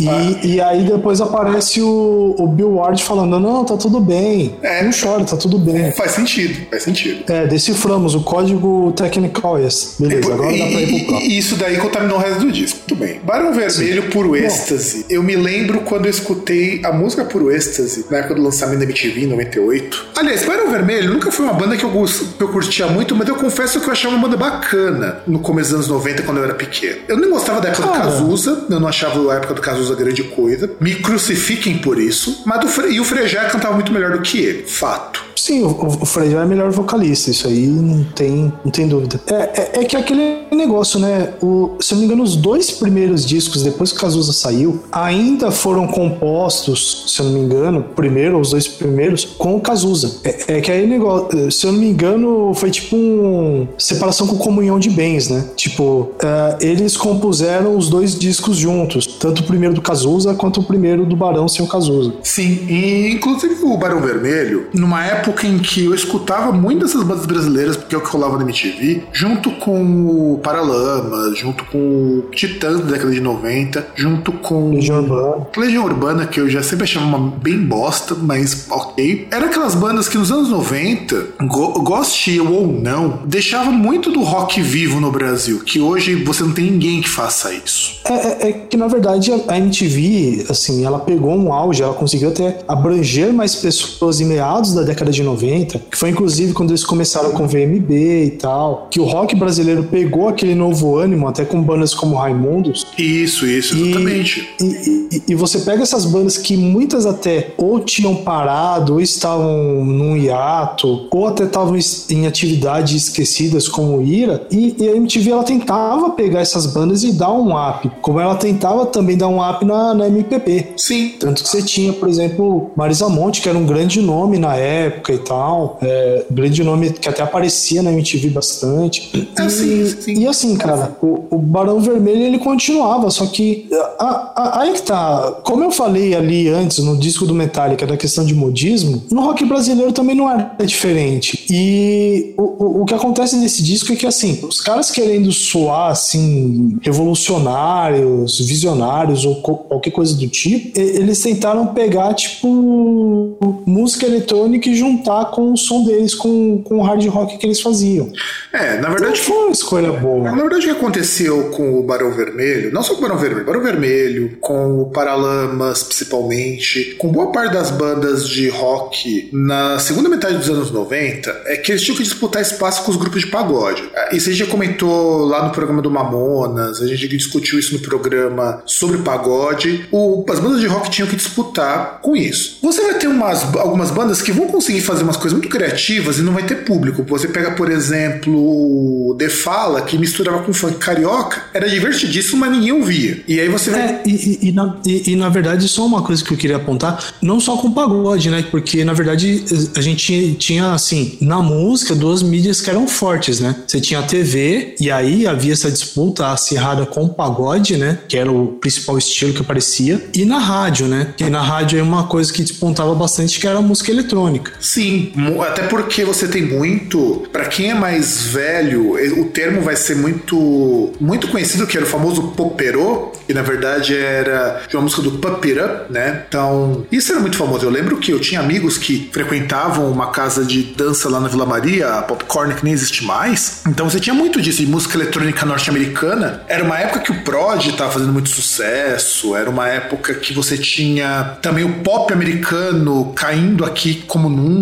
E, 0.00 0.08
ah. 0.08 0.38
e 0.42 0.60
aí 0.60 0.84
depois 0.84 1.20
aparece 1.20 1.80
o, 1.80 2.34
o 2.38 2.46
Bill 2.46 2.74
Ward 2.74 3.02
falando: 3.02 3.38
não, 3.38 3.64
tá 3.64 3.76
tudo 3.76 4.00
bem. 4.00 4.56
É, 4.62 4.82
não 4.82 4.90
chora, 4.90 5.24
tá 5.24 5.36
tudo 5.36 5.58
bem. 5.58 5.92
Faz 5.92 6.12
sentido, 6.12 6.66
faz 6.70 6.82
sentido. 6.82 7.30
É, 7.30 7.46
deciframos 7.46 8.14
o 8.14 8.22
código 8.22 8.92
technical, 8.96 9.58
yes. 9.58 9.96
Beleza, 9.98 10.32
agora 10.32 10.56
dá 10.56 10.66
pra 10.66 10.80
ir 10.80 11.06
pro. 11.06 11.16
E 11.16 11.38
isso 11.38 11.56
daí 11.56 11.76
contaminou 11.76 12.18
o 12.18 12.20
resto 12.20 12.40
do 12.40 12.52
disco. 12.52 12.78
Muito 12.78 12.96
bem. 12.96 13.20
Barão 13.22 13.52
Vermelho 13.52 14.02
Sim. 14.02 14.10
Puro 14.10 14.36
Êxtase. 14.36 15.06
Eu 15.08 15.22
me 15.22 15.36
lembro 15.36 15.80
quando 15.80 16.06
eu 16.06 16.10
escutei 16.10 16.80
a 16.84 16.92
música 16.92 17.24
Puro 17.24 17.50
Êxtase, 17.50 18.06
na 18.10 18.18
época 18.18 18.34
do 18.34 18.42
lançamento 18.42 18.78
da 18.78 18.84
MTV, 18.84 19.24
em 19.24 19.26
98. 19.26 20.06
Aliás, 20.16 20.44
Barão 20.44 20.70
Vermelho 20.70 21.12
nunca 21.12 21.30
foi 21.30 21.44
uma 21.44 21.54
banda 21.54 21.76
que 21.76 21.84
eu, 21.84 21.90
que 21.90 22.42
eu 22.42 22.48
curtia 22.48 22.86
muito, 22.86 23.14
mas 23.14 23.28
eu 23.28 23.36
confesso 23.36 23.80
que 23.80 23.86
eu 23.86 23.92
achava 23.92 24.14
uma 24.14 24.22
banda 24.22 24.36
bacana 24.36 25.18
no 25.26 25.38
começo 25.38 25.70
dos 25.70 25.76
anos 25.76 25.88
90, 25.88 26.22
quando 26.22 26.38
eu 26.38 26.44
era 26.44 26.54
pequeno. 26.54 26.98
Eu 27.08 27.16
nem 27.16 27.30
gostava 27.30 27.60
da 27.60 27.68
época 27.68 27.86
do 27.86 27.92
Cazuza, 27.92 28.66
eu 28.70 28.80
não 28.80 28.88
achava 28.88 29.32
a 29.32 29.36
época 29.36 29.54
do 29.54 29.60
Cazuza 29.60 29.83
Cazuza 29.84 29.94
grande 29.94 30.24
coisa. 30.24 30.70
Me 30.80 30.94
crucifiquem 30.94 31.78
por 31.78 31.98
isso. 31.98 32.42
Mas 32.46 32.60
do 32.60 32.68
Fre 32.68 32.88
e 32.88 33.00
o 33.00 33.04
Frejá 33.04 33.44
cantava 33.44 33.74
muito 33.74 33.92
melhor 33.92 34.12
do 34.12 34.22
que 34.22 34.38
ele. 34.38 34.62
Fato. 34.62 35.23
Sim, 35.36 35.62
o, 35.62 35.98
o 36.00 36.06
Frejá 36.06 36.42
é 36.42 36.46
melhor 36.46 36.70
vocalista, 36.70 37.30
isso 37.30 37.46
aí 37.46 37.66
não 37.66 38.04
tem, 38.04 38.52
não 38.64 38.70
tem 38.70 38.86
dúvida. 38.86 39.20
É, 39.26 39.34
é, 39.34 39.70
é, 39.80 39.84
que 39.84 39.96
aquele 39.96 40.46
negócio, 40.52 40.98
né? 40.98 41.34
O, 41.42 41.76
se 41.80 41.92
eu 41.92 41.96
não 41.96 42.00
me 42.00 42.06
engano, 42.06 42.22
os 42.22 42.36
dois 42.36 42.70
primeiros 42.70 43.26
discos, 43.26 43.62
depois 43.62 43.92
que 43.92 43.98
Cazuza 43.98 44.32
saiu, 44.32 44.82
ainda 44.92 45.50
foram 45.50 45.86
compostos, 45.86 47.04
se 47.08 47.20
eu 47.20 47.26
não 47.26 47.32
me 47.32 47.40
engano, 47.40 47.84
primeiro, 47.94 48.38
os 48.38 48.50
dois 48.50 48.66
primeiros, 48.66 49.24
com 49.24 49.56
o 49.56 49.60
Cazuza. 49.60 50.20
É, 50.24 50.58
é 50.58 50.60
que 50.60 50.70
aí 50.70 50.86
negócio, 50.86 51.50
se 51.50 51.66
eu 51.66 51.72
não 51.72 51.80
me 51.80 51.88
engano, 51.88 52.52
foi 52.54 52.70
tipo 52.70 52.96
um 52.96 53.66
separação 53.78 54.26
com 54.26 54.36
comunhão 54.36 54.78
de 54.78 54.90
bens, 54.90 55.28
né? 55.28 55.44
Tipo, 55.56 56.12
uh, 56.14 56.56
eles 56.60 56.96
compuseram 56.96 57.76
os 57.76 57.88
dois 57.88 58.18
discos 58.18 58.56
juntos, 58.56 59.06
tanto 59.06 59.42
o 59.42 59.44
primeiro 59.44 59.74
do 59.74 59.82
Cazuza 59.82 60.34
quanto 60.34 60.60
o 60.60 60.64
primeiro 60.64 61.04
do 61.04 61.16
Barão 61.16 61.48
sem 61.48 61.64
o 61.64 61.68
Cazuza. 61.68 62.12
Sim, 62.22 62.66
e 62.68 63.12
inclusive 63.12 63.56
o 63.62 63.76
Barão 63.76 64.00
Vermelho, 64.00 64.66
numa 64.72 65.04
época 65.04 65.23
época 65.24 65.46
em 65.46 65.58
que 65.58 65.86
eu 65.86 65.94
escutava 65.94 66.52
muito 66.52 66.84
dessas 66.84 67.02
bandas 67.02 67.24
brasileiras, 67.24 67.76
porque 67.76 67.94
é 67.94 67.98
o 67.98 68.00
que 68.02 68.08
rolava 68.08 68.36
na 68.36 68.42
MTV, 68.42 69.04
junto 69.12 69.50
com 69.52 70.34
o 70.34 70.38
Paralamas, 70.42 71.38
junto 71.38 71.64
com 71.64 71.78
o 71.78 72.30
Titãs 72.30 72.80
da 72.80 72.92
década 72.92 73.10
de 73.10 73.20
90, 73.20 73.86
junto 73.94 74.32
com. 74.32 74.70
Legião 74.70 75.00
Urbana. 75.00 75.46
Legião 75.56 75.84
Urbana, 75.84 76.26
que 76.26 76.40
eu 76.40 76.48
já 76.48 76.62
sempre 76.62 76.84
achava 76.84 77.06
uma 77.06 77.30
bem 77.30 77.58
bosta, 77.58 78.14
mas 78.14 78.66
ok. 78.70 79.28
Era 79.30 79.46
aquelas 79.46 79.74
bandas 79.74 80.08
que 80.08 80.18
nos 80.18 80.30
anos 80.30 80.50
90, 80.50 81.26
go 81.46 81.82
goste 81.82 82.38
ou 82.40 82.66
não, 82.66 83.20
deixava 83.24 83.70
muito 83.70 84.10
do 84.10 84.22
rock 84.22 84.60
vivo 84.60 85.00
no 85.00 85.10
Brasil, 85.10 85.60
que 85.64 85.80
hoje 85.80 86.14
você 86.16 86.42
não 86.42 86.52
tem 86.52 86.70
ninguém 86.70 87.00
que 87.00 87.08
faça 87.08 87.52
isso. 87.52 88.00
É, 88.04 88.12
é, 88.12 88.48
é 88.48 88.52
que 88.52 88.76
na 88.76 88.86
verdade 88.86 89.32
a 89.48 89.58
MTV, 89.58 90.46
assim, 90.50 90.84
ela 90.84 90.98
pegou 90.98 91.34
um 91.34 91.52
auge, 91.52 91.82
ela 91.82 91.94
conseguiu 91.94 92.28
até 92.28 92.58
abranger 92.68 93.32
mais 93.32 93.54
pessoas 93.54 94.20
em 94.20 94.26
meados 94.26 94.74
da 94.74 94.82
década 94.82 95.13
de 95.14 95.22
90, 95.22 95.78
que 95.90 95.96
foi 95.96 96.10
inclusive 96.10 96.52
quando 96.52 96.70
eles 96.70 96.84
começaram 96.84 97.32
com 97.32 97.46
VMB 97.46 98.24
e 98.24 98.30
tal, 98.30 98.88
que 98.90 99.00
o 99.00 99.04
rock 99.04 99.34
brasileiro 99.34 99.84
pegou 99.84 100.28
aquele 100.28 100.54
novo 100.54 100.96
ânimo, 100.96 101.26
até 101.28 101.44
com 101.44 101.62
bandas 101.62 101.94
como 101.94 102.16
Raimundos. 102.16 102.86
Isso, 102.98 103.46
isso, 103.46 103.76
exatamente. 103.76 104.48
E, 104.60 104.64
e, 105.10 105.22
e, 105.28 105.34
você 105.34 105.60
pega 105.60 105.82
essas 105.82 106.04
bandas 106.04 106.36
que 106.38 106.56
muitas 106.56 107.06
até 107.06 107.52
ou 107.56 107.80
tinham 107.80 108.16
parado, 108.16 108.94
ou 108.94 109.00
estavam 109.00 109.84
num 109.84 110.16
hiato, 110.16 111.08
ou 111.10 111.26
até 111.26 111.44
estavam 111.44 111.76
em 112.10 112.26
atividades 112.26 113.08
esquecidas 113.08 113.68
como 113.68 114.02
Ira, 114.02 114.46
e, 114.50 114.74
e 114.78 114.88
a 114.88 114.96
MTV 114.96 115.30
ela 115.30 115.44
tentava 115.44 116.10
pegar 116.10 116.40
essas 116.40 116.66
bandas 116.66 117.02
e 117.02 117.12
dar 117.12 117.32
um 117.32 117.52
up, 117.56 117.90
como 118.00 118.20
ela 118.20 118.34
tentava 118.34 118.86
também 118.86 119.16
dar 119.16 119.28
um 119.28 119.46
up 119.46 119.64
na, 119.64 119.94
na 119.94 120.08
MPB. 120.08 120.74
Sim. 120.76 121.14
Tanto 121.18 121.42
que 121.42 121.48
você 121.48 121.62
tinha, 121.62 121.92
por 121.92 122.08
exemplo, 122.08 122.70
Marisa 122.76 123.08
Monte, 123.08 123.40
que 123.40 123.48
era 123.48 123.58
um 123.58 123.66
grande 123.66 124.00
nome 124.00 124.38
na 124.38 124.54
época 124.54 125.03
e 125.12 125.18
tal, 125.18 125.78
é, 125.82 126.24
grande 126.30 126.62
nome 126.62 126.92
que 126.92 127.08
até 127.08 127.22
aparecia 127.22 127.82
na 127.82 127.92
MTV 127.92 128.30
bastante. 128.30 129.28
É, 129.38 129.44
e, 129.44 129.50
sim, 129.50 129.86
sim. 130.00 130.14
e 130.14 130.26
assim, 130.26 130.56
cara, 130.56 130.96
o, 131.02 131.26
o, 131.30 131.38
Barão 131.38 131.80
Vermelho 131.80 132.22
ele 132.22 132.38
continuava, 132.38 133.10
só 133.10 133.26
que 133.26 133.68
a, 133.98 134.32
a, 134.34 134.60
aí 134.60 134.72
que 134.72 134.82
tá, 134.82 135.40
como 135.44 135.62
eu 135.62 135.70
falei 135.70 136.14
ali 136.14 136.48
antes 136.48 136.78
no 136.78 136.96
disco 136.96 137.26
do 137.26 137.34
Metallica 137.34 137.86
da 137.86 137.96
questão 137.96 138.24
de 138.24 138.34
modismo, 138.34 139.02
no 139.10 139.22
rock 139.22 139.44
brasileiro 139.44 139.92
também 139.92 140.16
não 140.16 140.30
era 140.30 140.54
diferente. 140.64 141.44
E 141.50 142.34
o, 142.36 142.42
o, 142.42 142.82
o 142.82 142.84
que 142.84 142.94
acontece 142.94 143.36
nesse 143.36 143.62
disco 143.62 143.92
é 143.92 143.96
que 143.96 144.06
assim, 144.06 144.40
os 144.42 144.60
caras 144.60 144.90
querendo 144.90 145.30
soar 145.32 145.90
assim 145.90 146.78
revolucionários, 146.82 148.38
visionários 148.38 149.24
ou 149.24 149.36
qualquer 149.36 149.90
coisa 149.90 150.14
do 150.16 150.28
tipo, 150.28 150.78
eles 150.78 151.22
tentaram 151.22 151.68
pegar 151.68 152.14
tipo 152.14 153.34
música 153.66 154.06
eletrônica 154.06 154.68
e 154.68 154.74
juntar 154.74 154.93
com 154.98 155.52
o 155.52 155.56
som 155.56 155.84
deles, 155.84 156.14
com, 156.14 156.62
com 156.62 156.78
o 156.78 156.82
hard 156.82 157.04
rock 157.06 157.38
que 157.38 157.46
eles 157.46 157.60
faziam. 157.60 158.10
É, 158.52 158.78
na 158.78 158.88
verdade. 158.90 159.18
Não 159.18 159.24
foi 159.24 159.36
uma 159.36 159.52
escolha 159.52 159.92
boa. 159.92 160.30
Na 160.30 160.36
verdade, 160.36 160.66
o 160.66 160.74
que 160.74 160.78
aconteceu 160.78 161.50
com 161.50 161.78
o 161.78 161.82
Barão 161.82 162.12
Vermelho, 162.12 162.72
não 162.72 162.82
só 162.82 162.94
com 162.94 163.00
o 163.00 163.02
Barão 163.02 163.18
Vermelho, 163.18 163.46
Barão 163.46 163.62
Vermelho, 163.62 164.36
com 164.40 164.80
o 164.80 164.90
Paralamas, 164.90 165.82
principalmente, 165.82 166.94
com 166.98 167.08
boa 167.08 167.32
parte 167.32 167.54
das 167.54 167.70
bandas 167.70 168.28
de 168.28 168.48
rock 168.48 169.28
na 169.32 169.78
segunda 169.78 170.08
metade 170.08 170.38
dos 170.38 170.48
anos 170.48 170.70
90, 170.70 171.42
é 171.46 171.56
que 171.56 171.72
eles 171.72 171.82
tinham 171.82 171.96
que 171.96 172.02
disputar 172.02 172.42
espaço 172.42 172.84
com 172.84 172.90
os 172.90 172.96
grupos 172.96 173.22
de 173.22 173.26
pagode. 173.28 173.82
Isso 174.12 174.28
a 174.28 174.32
gente 174.32 174.44
já 174.44 174.50
comentou 174.50 175.24
lá 175.24 175.44
no 175.44 175.50
programa 175.52 175.82
do 175.82 175.90
Mamonas, 175.90 176.80
a 176.80 176.86
gente 176.86 177.08
discutiu 177.08 177.58
isso 177.58 177.72
no 177.74 177.80
programa 177.80 178.62
sobre 178.66 178.98
pagode. 178.98 179.86
O, 179.90 180.24
as 180.28 180.38
bandas 180.38 180.60
de 180.60 180.66
rock 180.66 180.90
tinham 180.90 181.08
que 181.08 181.16
disputar 181.16 182.00
com 182.00 182.16
isso. 182.16 182.58
Você 182.62 182.82
vai 182.82 182.94
ter 182.94 183.08
umas, 183.08 183.42
algumas 183.56 183.90
bandas 183.90 184.22
que 184.22 184.32
vão 184.32 184.48
conseguir 184.48 184.73
fazer 184.80 185.02
umas 185.02 185.16
coisas 185.16 185.32
muito 185.32 185.48
criativas 185.48 186.18
e 186.18 186.22
não 186.22 186.32
vai 186.32 186.44
ter 186.44 186.64
público. 186.64 187.04
Você 187.08 187.28
pega, 187.28 187.52
por 187.52 187.70
exemplo, 187.70 189.14
The 189.18 189.28
Fala, 189.28 189.82
que 189.82 189.98
misturava 189.98 190.42
com 190.42 190.52
funk 190.52 190.78
carioca, 190.78 191.42
era 191.52 191.68
divertidíssimo, 191.68 192.38
mas 192.38 192.52
ninguém 192.52 192.72
ouvia. 192.72 193.22
E 193.26 193.40
aí 193.40 193.48
você 193.48 193.70
vai. 193.70 193.80
É, 193.80 194.02
e, 194.06 194.48
e, 194.48 194.52
na, 194.52 194.76
e, 194.84 195.12
e, 195.12 195.16
na 195.16 195.28
verdade, 195.28 195.68
só 195.68 195.84
uma 195.86 196.02
coisa 196.02 196.24
que 196.24 196.32
eu 196.32 196.36
queria 196.36 196.56
apontar, 196.56 197.02
não 197.20 197.40
só 197.40 197.56
com 197.56 197.72
pagode, 197.72 198.30
né? 198.30 198.44
Porque 198.50 198.84
na 198.84 198.92
verdade 198.92 199.44
a 199.76 199.80
gente 199.80 200.34
tinha, 200.38 200.72
assim, 200.72 201.16
na 201.20 201.42
música, 201.42 201.94
duas 201.94 202.22
mídias 202.22 202.60
que 202.60 202.70
eram 202.70 202.86
fortes, 202.86 203.40
né? 203.40 203.56
Você 203.66 203.80
tinha 203.80 204.00
a 204.00 204.02
TV, 204.02 204.74
e 204.80 204.90
aí 204.90 205.26
havia 205.26 205.52
essa 205.52 205.70
disputa 205.70 206.28
acirrada 206.28 206.86
com 206.86 207.04
o 207.04 207.08
pagode, 207.08 207.76
né? 207.76 207.98
Que 208.08 208.16
era 208.16 208.30
o 208.30 208.48
principal 208.60 208.98
estilo 208.98 209.32
que 209.32 209.40
aparecia, 209.40 210.04
e 210.14 210.24
na 210.24 210.38
rádio, 210.38 210.86
né? 210.86 211.14
Que 211.16 211.28
na 211.28 211.42
rádio 211.42 211.78
é 211.78 211.82
uma 211.82 212.04
coisa 212.04 212.32
que 212.32 212.42
despontava 212.42 212.94
bastante, 212.94 213.38
que 213.38 213.46
era 213.46 213.58
a 213.58 213.62
música 213.62 213.90
eletrônica. 213.90 214.52
Sim, 214.64 215.12
até 215.46 215.64
porque 215.64 216.04
você 216.06 216.26
tem 216.26 216.42
muito. 216.42 217.28
para 217.30 217.44
quem 217.44 217.70
é 217.70 217.74
mais 217.74 218.22
velho, 218.22 218.92
o 219.20 219.26
termo 219.26 219.60
vai 219.60 219.76
ser 219.76 219.94
muito 219.96 220.92
muito 220.98 221.28
conhecido, 221.28 221.66
que 221.66 221.76
era 221.76 221.84
o 221.84 221.88
famoso 221.88 222.28
popero, 222.28 223.12
que 223.26 223.34
na 223.34 223.42
verdade 223.42 223.94
era 223.94 224.62
uma 224.72 224.82
música 224.82 225.02
do 225.02 225.12
Pump 225.12 225.44
Up, 225.52 225.92
né? 225.92 226.24
Então, 226.26 226.86
isso 226.90 227.12
era 227.12 227.20
muito 227.20 227.36
famoso. 227.36 227.66
Eu 227.66 227.70
lembro 227.70 227.98
que 227.98 228.10
eu 228.10 228.18
tinha 228.18 228.40
amigos 228.40 228.78
que 228.78 229.10
frequentavam 229.12 229.90
uma 229.90 230.10
casa 230.10 230.44
de 230.44 230.62
dança 230.62 231.10
lá 231.10 231.20
na 231.20 231.28
Vila 231.28 231.44
Maria, 231.44 231.98
a 231.98 232.02
Popcorn, 232.02 232.54
que 232.54 232.64
nem 232.64 232.72
existe 232.72 233.04
mais. 233.04 233.62
Então 233.66 233.88
você 233.88 234.00
tinha 234.00 234.14
muito 234.14 234.40
disso, 234.40 234.62
de 234.62 234.66
música 234.66 234.96
eletrônica 234.96 235.44
norte-americana. 235.44 236.42
Era 236.48 236.64
uma 236.64 236.78
época 236.78 237.00
que 237.00 237.12
o 237.12 237.22
prod 237.22 237.68
estava 237.68 237.90
fazendo 237.90 238.12
muito 238.14 238.30
sucesso, 238.30 239.36
era 239.36 239.50
uma 239.50 239.68
época 239.68 240.14
que 240.14 240.32
você 240.32 240.56
tinha 240.56 241.36
também 241.42 241.64
o 241.64 241.80
pop 241.80 242.10
americano 242.12 243.12
caindo 243.14 243.62
aqui 243.62 244.02
como 244.06 244.30
nunca. 244.30 244.53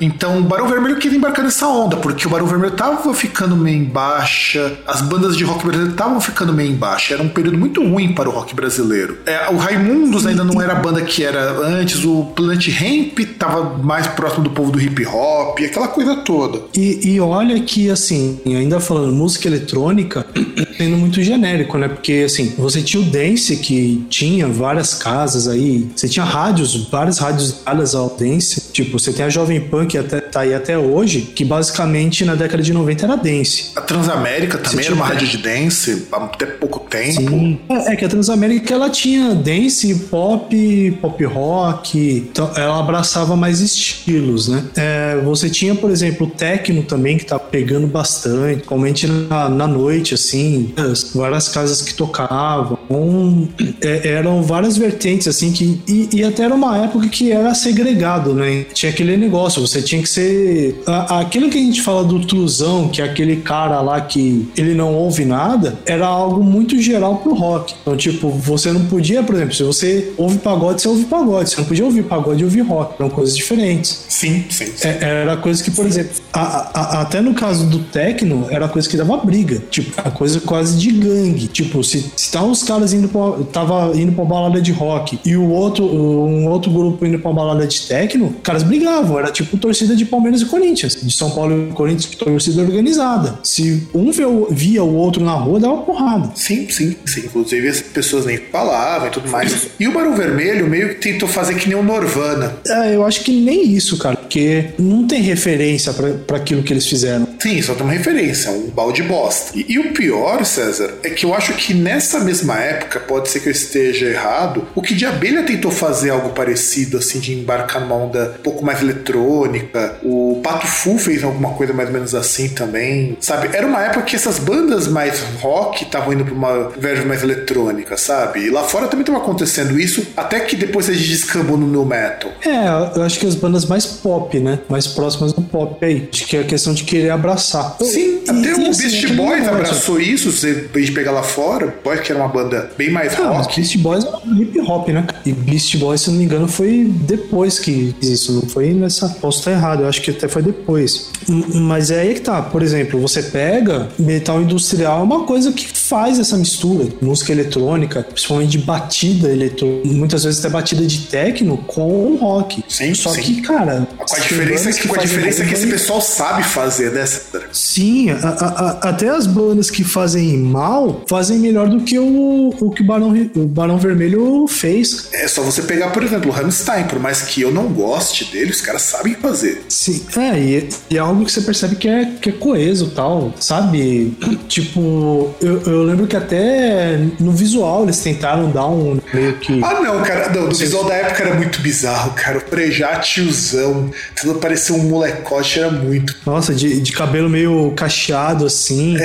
Então 0.00 0.38
o 0.38 0.42
Barão 0.42 0.68
Vermelho 0.68 0.96
queria 0.96 1.18
embarcar 1.18 1.44
nessa 1.44 1.66
onda, 1.66 1.96
porque 1.96 2.26
o 2.26 2.30
Barão 2.30 2.46
Vermelho 2.46 2.72
tava 2.72 3.12
ficando 3.14 3.56
meio 3.56 3.78
em 3.78 3.84
baixa, 3.84 4.78
as 4.86 5.02
bandas 5.02 5.36
de 5.36 5.44
rock 5.44 5.62
brasileiro 5.62 5.92
estavam 5.92 6.20
ficando 6.20 6.52
meio 6.52 6.70
em 6.70 6.76
baixa. 6.76 7.14
Era 7.14 7.22
um 7.22 7.28
período 7.28 7.58
muito 7.58 7.82
ruim 7.82 8.14
para 8.14 8.28
o 8.28 8.32
rock 8.32 8.54
brasileiro. 8.54 9.18
É, 9.26 9.50
o 9.50 9.56
Raimundos 9.56 10.26
ainda 10.26 10.44
não 10.44 10.60
era 10.60 10.72
a 10.72 10.76
banda 10.76 11.02
que 11.02 11.24
era 11.24 11.50
antes, 11.60 12.04
o 12.04 12.32
Planet 12.36 12.68
Hemp 12.68 13.18
tava 13.38 13.78
mais 13.78 14.06
próximo 14.06 14.44
do 14.44 14.50
povo 14.50 14.70
do 14.70 14.80
hip 14.80 15.04
hop, 15.06 15.58
aquela 15.60 15.88
coisa 15.88 16.16
toda. 16.16 16.62
E, 16.76 17.08
e 17.08 17.20
olha 17.20 17.60
que, 17.60 17.90
assim, 17.90 18.40
ainda 18.46 18.80
falando 18.80 19.12
música 19.12 19.48
eletrônica, 19.48 20.26
sendo 20.76 20.96
muito 20.96 21.22
genérico, 21.22 21.76
né? 21.76 21.88
Porque, 21.88 22.24
assim, 22.26 22.54
você 22.56 22.82
tinha 22.82 23.02
o 23.02 23.06
Dance, 23.06 23.56
que 23.56 24.04
tinha 24.08 24.46
várias 24.48 24.94
casas 24.94 25.48
aí, 25.48 25.90
você 25.94 26.08
tinha 26.08 26.24
rádios, 26.24 26.88
várias 26.88 27.18
rádios 27.18 27.60
ligadas 27.90 27.94
ao 27.94 28.10
Dance. 28.10 28.72
Tipo, 28.72 28.98
você 28.98 29.12
tem 29.20 29.26
a 29.26 29.28
Jovem 29.28 29.60
Pan, 29.60 29.84
que 29.84 29.98
até, 29.98 30.18
tá 30.18 30.40
aí 30.40 30.54
até 30.54 30.78
hoje, 30.78 31.20
que 31.20 31.44
basicamente 31.44 32.24
na 32.24 32.34
década 32.34 32.62
de 32.62 32.72
90 32.72 33.04
era 33.04 33.16
Dance. 33.16 33.72
A 33.76 33.82
Transamérica 33.82 34.56
também 34.56 34.86
era 34.86 34.94
uma 34.94 35.04
rádio 35.04 35.28
de 35.28 35.36
Dance, 35.36 36.06
há 36.10 36.24
até 36.24 36.46
pouco 36.46 36.80
tempo. 36.88 37.20
Sim. 37.20 37.58
É, 37.68 37.92
é 37.92 37.96
que 37.96 38.04
a 38.04 38.08
Transamérica, 38.08 38.72
ela 38.72 38.88
tinha 38.88 39.34
Dance, 39.34 39.94
pop, 40.10 40.98
pop 41.02 41.24
rock, 41.24 42.28
então 42.30 42.50
ela 42.56 42.80
abraçava 42.80 43.36
mais 43.36 43.60
estilos, 43.60 44.48
né? 44.48 44.64
É, 44.74 45.20
você 45.22 45.50
tinha, 45.50 45.74
por 45.74 45.90
exemplo, 45.90 46.26
o 46.26 46.30
Tecno 46.30 46.82
também, 46.82 47.18
que 47.18 47.26
tá 47.26 47.38
pegando 47.38 47.86
bastante, 47.86 48.54
principalmente 48.54 49.06
na, 49.06 49.50
na 49.50 49.66
noite, 49.66 50.14
assim, 50.14 50.72
várias 51.14 51.48
casas 51.48 51.82
que 51.82 51.92
tocavam. 51.92 52.78
Um, 52.88 53.48
é, 53.82 54.08
eram 54.08 54.42
várias 54.42 54.78
vertentes, 54.78 55.28
assim, 55.28 55.52
que. 55.52 55.82
E, 55.86 56.08
e, 56.10 56.24
até 56.24 56.44
era 56.44 56.54
uma 56.54 56.78
época 56.78 57.08
que 57.08 57.30
era 57.30 57.54
segregado, 57.54 58.32
né? 58.32 58.64
Tinha 58.72 58.90
aquele 58.90 59.09
negócio, 59.16 59.60
você 59.60 59.82
tinha 59.82 60.02
que 60.02 60.08
ser. 60.08 60.82
A, 60.86 61.20
aquilo 61.20 61.50
que 61.50 61.58
a 61.58 61.60
gente 61.60 61.82
fala 61.82 62.04
do 62.04 62.24
truzão, 62.26 62.88
que 62.88 63.00
é 63.00 63.04
aquele 63.04 63.36
cara 63.36 63.80
lá 63.80 64.00
que 64.00 64.48
ele 64.56 64.74
não 64.74 64.94
ouve 64.94 65.24
nada, 65.24 65.78
era 65.86 66.06
algo 66.06 66.42
muito 66.42 66.80
geral 66.80 67.16
pro 67.16 67.34
rock. 67.34 67.74
Então, 67.80 67.96
tipo, 67.96 68.30
você 68.30 68.72
não 68.72 68.86
podia, 68.86 69.22
por 69.22 69.34
exemplo, 69.34 69.54
se 69.54 69.62
você 69.62 70.12
ouve 70.16 70.38
pagode, 70.38 70.82
você 70.82 70.88
ouve 70.88 71.04
pagode. 71.04 71.50
Você 71.50 71.56
não 71.56 71.64
podia 71.64 71.84
ouvir 71.84 72.02
pagode 72.04 72.42
e 72.42 72.44
ouvir 72.44 72.60
rock. 72.62 72.94
Eram 72.98 73.10
coisas 73.10 73.36
diferentes. 73.36 74.04
Sim, 74.08 74.44
sim. 74.50 74.66
sim. 74.66 74.88
É, 74.88 75.20
era 75.22 75.36
coisa 75.36 75.62
que, 75.62 75.70
por 75.70 75.86
exemplo, 75.86 76.12
a, 76.32 76.70
a, 76.74 77.00
até 77.02 77.20
no 77.20 77.34
caso 77.34 77.66
do 77.66 77.80
techno, 77.80 78.46
era 78.50 78.68
coisa 78.68 78.88
que 78.88 78.96
dava 78.96 79.16
briga. 79.18 79.62
Tipo, 79.70 80.00
a 80.00 80.10
coisa 80.10 80.40
quase 80.40 80.76
de 80.78 80.90
gangue. 80.90 81.46
Tipo, 81.48 81.82
se, 81.82 82.10
se 82.16 82.30
tá 82.30 82.42
os 82.42 82.62
caras 82.62 82.92
indo 82.92 83.08
pra, 83.08 83.44
tava 83.52 83.96
indo 83.96 84.12
pra 84.12 84.24
balada 84.24 84.60
de 84.60 84.72
rock 84.72 85.18
e 85.24 85.36
o 85.36 85.50
outro, 85.50 85.84
um 85.84 86.48
outro 86.48 86.70
grupo 86.70 87.04
indo 87.04 87.18
pra 87.18 87.32
balada 87.32 87.66
de 87.66 87.82
techno, 87.82 88.34
caras 88.42 88.62
brigavam. 88.62 88.99
Era 89.18 89.30
tipo 89.30 89.56
torcida 89.56 89.96
de 89.96 90.04
Palmeiras 90.04 90.42
e 90.42 90.46
Corinthians. 90.46 90.96
De 91.00 91.12
São 91.12 91.30
Paulo 91.30 91.68
e 91.68 91.72
Corinthians, 91.72 92.14
torcida 92.14 92.62
organizada. 92.62 93.38
Se 93.42 93.86
um 93.94 94.10
via 94.50 94.82
o 94.82 94.94
outro 94.94 95.24
na 95.24 95.32
rua, 95.32 95.60
dava 95.60 95.78
porrada. 95.78 96.30
Sim, 96.34 96.68
sim, 96.68 96.96
sim. 97.04 97.20
Inclusive 97.20 97.68
as 97.68 97.80
pessoas 97.80 98.26
nem 98.26 98.36
falavam 98.36 99.08
e 99.08 99.10
tudo 99.10 99.28
mais. 99.28 99.68
E 99.78 99.88
o 99.88 99.92
Barão 99.92 100.14
Vermelho 100.14 100.68
meio 100.68 100.90
que 100.90 100.94
tentou 100.96 101.28
fazer 101.28 101.54
que 101.54 101.68
nem 101.68 101.76
o 101.76 101.82
Norvana. 101.82 102.56
É, 102.66 102.94
eu 102.94 103.04
acho 103.04 103.22
que 103.22 103.32
nem 103.32 103.72
isso, 103.72 103.96
cara, 103.98 104.16
porque 104.16 104.70
não 104.78 105.06
tem 105.06 105.22
referência 105.22 105.92
para 105.92 106.36
aquilo 106.36 106.62
que 106.62 106.72
eles 106.72 106.86
fizeram. 106.86 107.26
Sim, 107.38 107.60
só 107.62 107.74
tem 107.74 107.84
uma 107.84 107.92
referência, 107.92 108.50
um 108.50 108.68
balde 108.68 109.02
bosta. 109.02 109.58
E, 109.58 109.64
e, 109.68 109.78
o 109.78 109.92
pior, 109.92 110.44
César, 110.44 110.94
é 111.02 111.10
que 111.10 111.24
eu 111.24 111.34
acho 111.34 111.54
que 111.54 111.72
nessa 111.74 112.20
mesma 112.20 112.58
época, 112.58 113.00
pode 113.00 113.28
ser 113.28 113.40
que 113.40 113.48
eu 113.48 113.52
esteja 113.52 114.06
errado, 114.06 114.66
o 114.74 114.82
que 114.82 114.94
de 114.94 115.06
abelha 115.06 115.42
tentou 115.42 115.70
fazer 115.70 116.10
algo 116.10 116.30
parecido, 116.30 116.98
assim, 116.98 117.18
de 117.18 117.32
embarcar 117.32 117.80
numa 117.82 117.96
onda 117.96 118.36
um 118.38 118.42
pouco 118.42 118.64
mais 118.64 118.80
eletrônica. 118.90 119.96
O 120.02 120.40
Pato 120.42 120.66
Fu 120.66 120.98
fez 120.98 121.22
alguma 121.24 121.50
coisa 121.50 121.72
mais 121.72 121.88
ou 121.88 121.94
menos 121.94 122.14
assim 122.14 122.48
também, 122.50 123.16
sabe? 123.20 123.50
Era 123.52 123.66
uma 123.66 123.82
época 123.82 124.02
que 124.02 124.16
essas 124.16 124.38
bandas 124.38 124.86
mais 124.88 125.20
rock 125.40 125.84
estavam 125.84 126.12
indo 126.12 126.24
pra 126.24 126.34
uma 126.34 126.68
verve 126.70 127.04
mais 127.06 127.22
eletrônica, 127.22 127.96
sabe? 127.96 128.40
E 128.46 128.50
lá 128.50 128.62
fora 128.64 128.86
também 128.88 129.02
estava 129.02 129.18
acontecendo 129.18 129.78
isso, 129.78 130.06
até 130.16 130.40
que 130.40 130.56
depois 130.56 130.88
a 130.88 130.92
gente 130.92 131.08
descambou 131.08 131.56
no 131.56 131.66
new 131.66 131.84
metal. 131.84 132.30
É, 132.44 132.96
eu 132.98 133.02
acho 133.02 133.18
que 133.18 133.26
as 133.26 133.34
bandas 133.34 133.64
mais 133.66 133.86
pop, 133.86 134.38
né? 134.38 134.58
Mais 134.68 134.86
próximas 134.86 135.32
do 135.32 135.42
pop 135.42 135.84
aí. 135.84 136.08
Acho 136.12 136.26
que 136.26 136.36
é 136.36 136.40
a 136.40 136.44
questão 136.44 136.72
de 136.74 136.84
querer 136.84 137.10
abraçar. 137.10 137.76
Sim, 137.82 138.20
E- 138.26 138.30
até 138.30 138.48
e, 138.50 138.52
o 138.54 138.70
assim, 138.70 138.82
Beast 138.82 139.12
Boys 139.14 139.48
abraçou 139.48 140.00
isso, 140.00 140.32
se 140.32 140.68
a 140.74 140.78
gente 140.78 140.92
pegar 140.92 141.12
lá 141.12 141.22
fora, 141.22 141.68
Boys 141.82 142.02
que 142.02 142.12
era 142.12 142.20
uma 142.20 142.28
banda 142.28 142.70
bem 142.76 142.90
mais 142.90 143.18
Ah, 143.18 143.28
rock. 143.28 143.56
Beast 143.56 143.76
Boys 143.78 144.04
é 144.04 144.42
hip 144.42 144.60
hop, 144.60 144.88
né? 144.88 145.06
E 145.24 145.32
Beast 145.32 145.76
Boys, 145.76 146.02
se 146.02 146.10
não 146.10 146.18
me 146.18 146.24
engano, 146.24 146.48
foi 146.48 146.90
depois 147.02 147.58
que 147.58 147.94
isso. 148.02 148.32
Não 148.32 148.42
foi 148.42 148.68
nessa. 148.80 149.08
Posso 149.08 149.38
estar 149.40 149.52
errado, 149.52 149.82
eu 149.82 149.88
acho 149.88 150.00
que 150.02 150.10
até 150.10 150.28
foi 150.28 150.42
depois. 150.42 151.10
M- 151.28 151.44
Mas 151.60 151.90
é 151.90 152.00
aí 152.00 152.14
que 152.14 152.20
tá. 152.20 152.40
Por 152.42 152.62
exemplo, 152.62 153.00
você 153.00 153.22
pega 153.22 153.88
metal 153.98 154.40
industrial, 154.42 155.00
é 155.00 155.02
uma 155.02 155.24
coisa 155.24 155.52
que 155.52 155.66
faz 155.66 156.18
essa 156.18 156.36
mistura. 156.36 156.88
Música 157.00 157.32
eletrônica, 157.32 158.02
principalmente 158.02 158.50
de 158.50 158.58
batida 158.58 159.28
eletrônica. 159.30 159.88
Muitas 159.88 160.24
vezes 160.24 160.40
até 160.40 160.48
batida 160.48 160.86
de 160.86 160.98
techno 161.06 161.56
com 161.58 162.16
rock. 162.16 162.64
Sim, 162.68 162.94
Só 162.94 163.10
sim. 163.10 163.20
que, 163.22 163.42
cara. 163.42 163.86
Com 163.96 164.14
a 164.16 164.18
diferença, 164.18 164.64
bandas 164.64 164.78
que, 164.80 164.88
com 164.88 164.94
a 164.94 164.98
diferença 164.98 165.44
que 165.44 165.52
esse 165.54 165.62
bem- 165.62 165.72
pessoal 165.72 166.00
sabe 166.00 166.42
fazer, 166.42 166.92
né, 166.92 167.04
Sandra? 167.06 167.48
Sim, 167.52 168.10
a- 168.10 168.16
a- 168.16 168.46
a- 168.84 168.88
até 168.90 169.08
as 169.08 169.26
bandas 169.26 169.70
que 169.70 169.84
fazem 169.84 170.38
mal 170.38 171.02
fazem 171.08 171.38
melhor 171.38 171.68
do 171.68 171.80
que 171.80 171.98
o, 171.98 172.54
o 172.60 172.70
que 172.70 172.82
o 172.82 172.86
Barão, 172.86 173.12
o 173.36 173.46
Barão 173.46 173.78
Vermelho 173.78 174.46
fez. 174.48 175.08
É 175.12 175.26
só 175.28 175.42
você 175.42 175.62
pegar, 175.62 175.90
por 175.90 176.02
exemplo, 176.02 176.30
o 176.30 176.32
Rammstein, 176.34 176.84
por 176.84 176.98
mais 176.98 177.22
que 177.22 177.40
eu 177.42 177.50
não 177.52 177.64
goste 177.68 178.24
dele, 178.26 178.50
os 178.50 178.60
caras 178.70 178.82
sabem 178.82 179.14
fazer. 179.14 179.64
Sim, 179.68 180.06
é, 180.16 180.38
e, 180.38 180.68
e 180.90 180.96
é 180.96 181.00
algo 181.00 181.24
que 181.24 181.32
você 181.32 181.40
percebe 181.40 181.74
que 181.74 181.88
é, 181.88 182.04
que 182.04 182.28
é 182.28 182.32
coeso 182.32 182.86
e 182.86 182.90
tal, 182.90 183.34
sabe? 183.40 184.16
Tipo, 184.50 185.32
eu, 185.40 185.62
eu 185.62 185.82
lembro 185.84 186.06
que 186.06 186.16
até 186.16 186.98
no 187.20 187.30
visual 187.30 187.84
eles 187.84 188.00
tentaram 188.00 188.50
dar 188.50 188.66
um 188.66 189.00
meio 189.14 189.34
que. 189.34 189.62
Ah, 189.62 189.80
não, 189.80 190.02
cara, 190.02 190.28
não, 190.30 190.48
o 190.48 190.54
visual 190.54 190.84
da 190.84 190.94
época 190.94 191.22
era 191.22 191.34
muito 191.34 191.60
bizarro, 191.60 192.12
cara. 192.14 192.38
O 192.38 192.40
Prejá 192.42 192.96
tiozão, 192.96 193.90
tudo 194.20 194.38
parecia 194.40 194.74
um 194.74 194.78
molecote, 194.78 195.60
era 195.60 195.70
muito. 195.70 196.16
Nossa, 196.26 196.52
de, 196.52 196.80
de 196.80 196.92
cabelo 196.92 197.28
meio 197.28 197.72
cacheado 197.76 198.44
assim, 198.44 198.96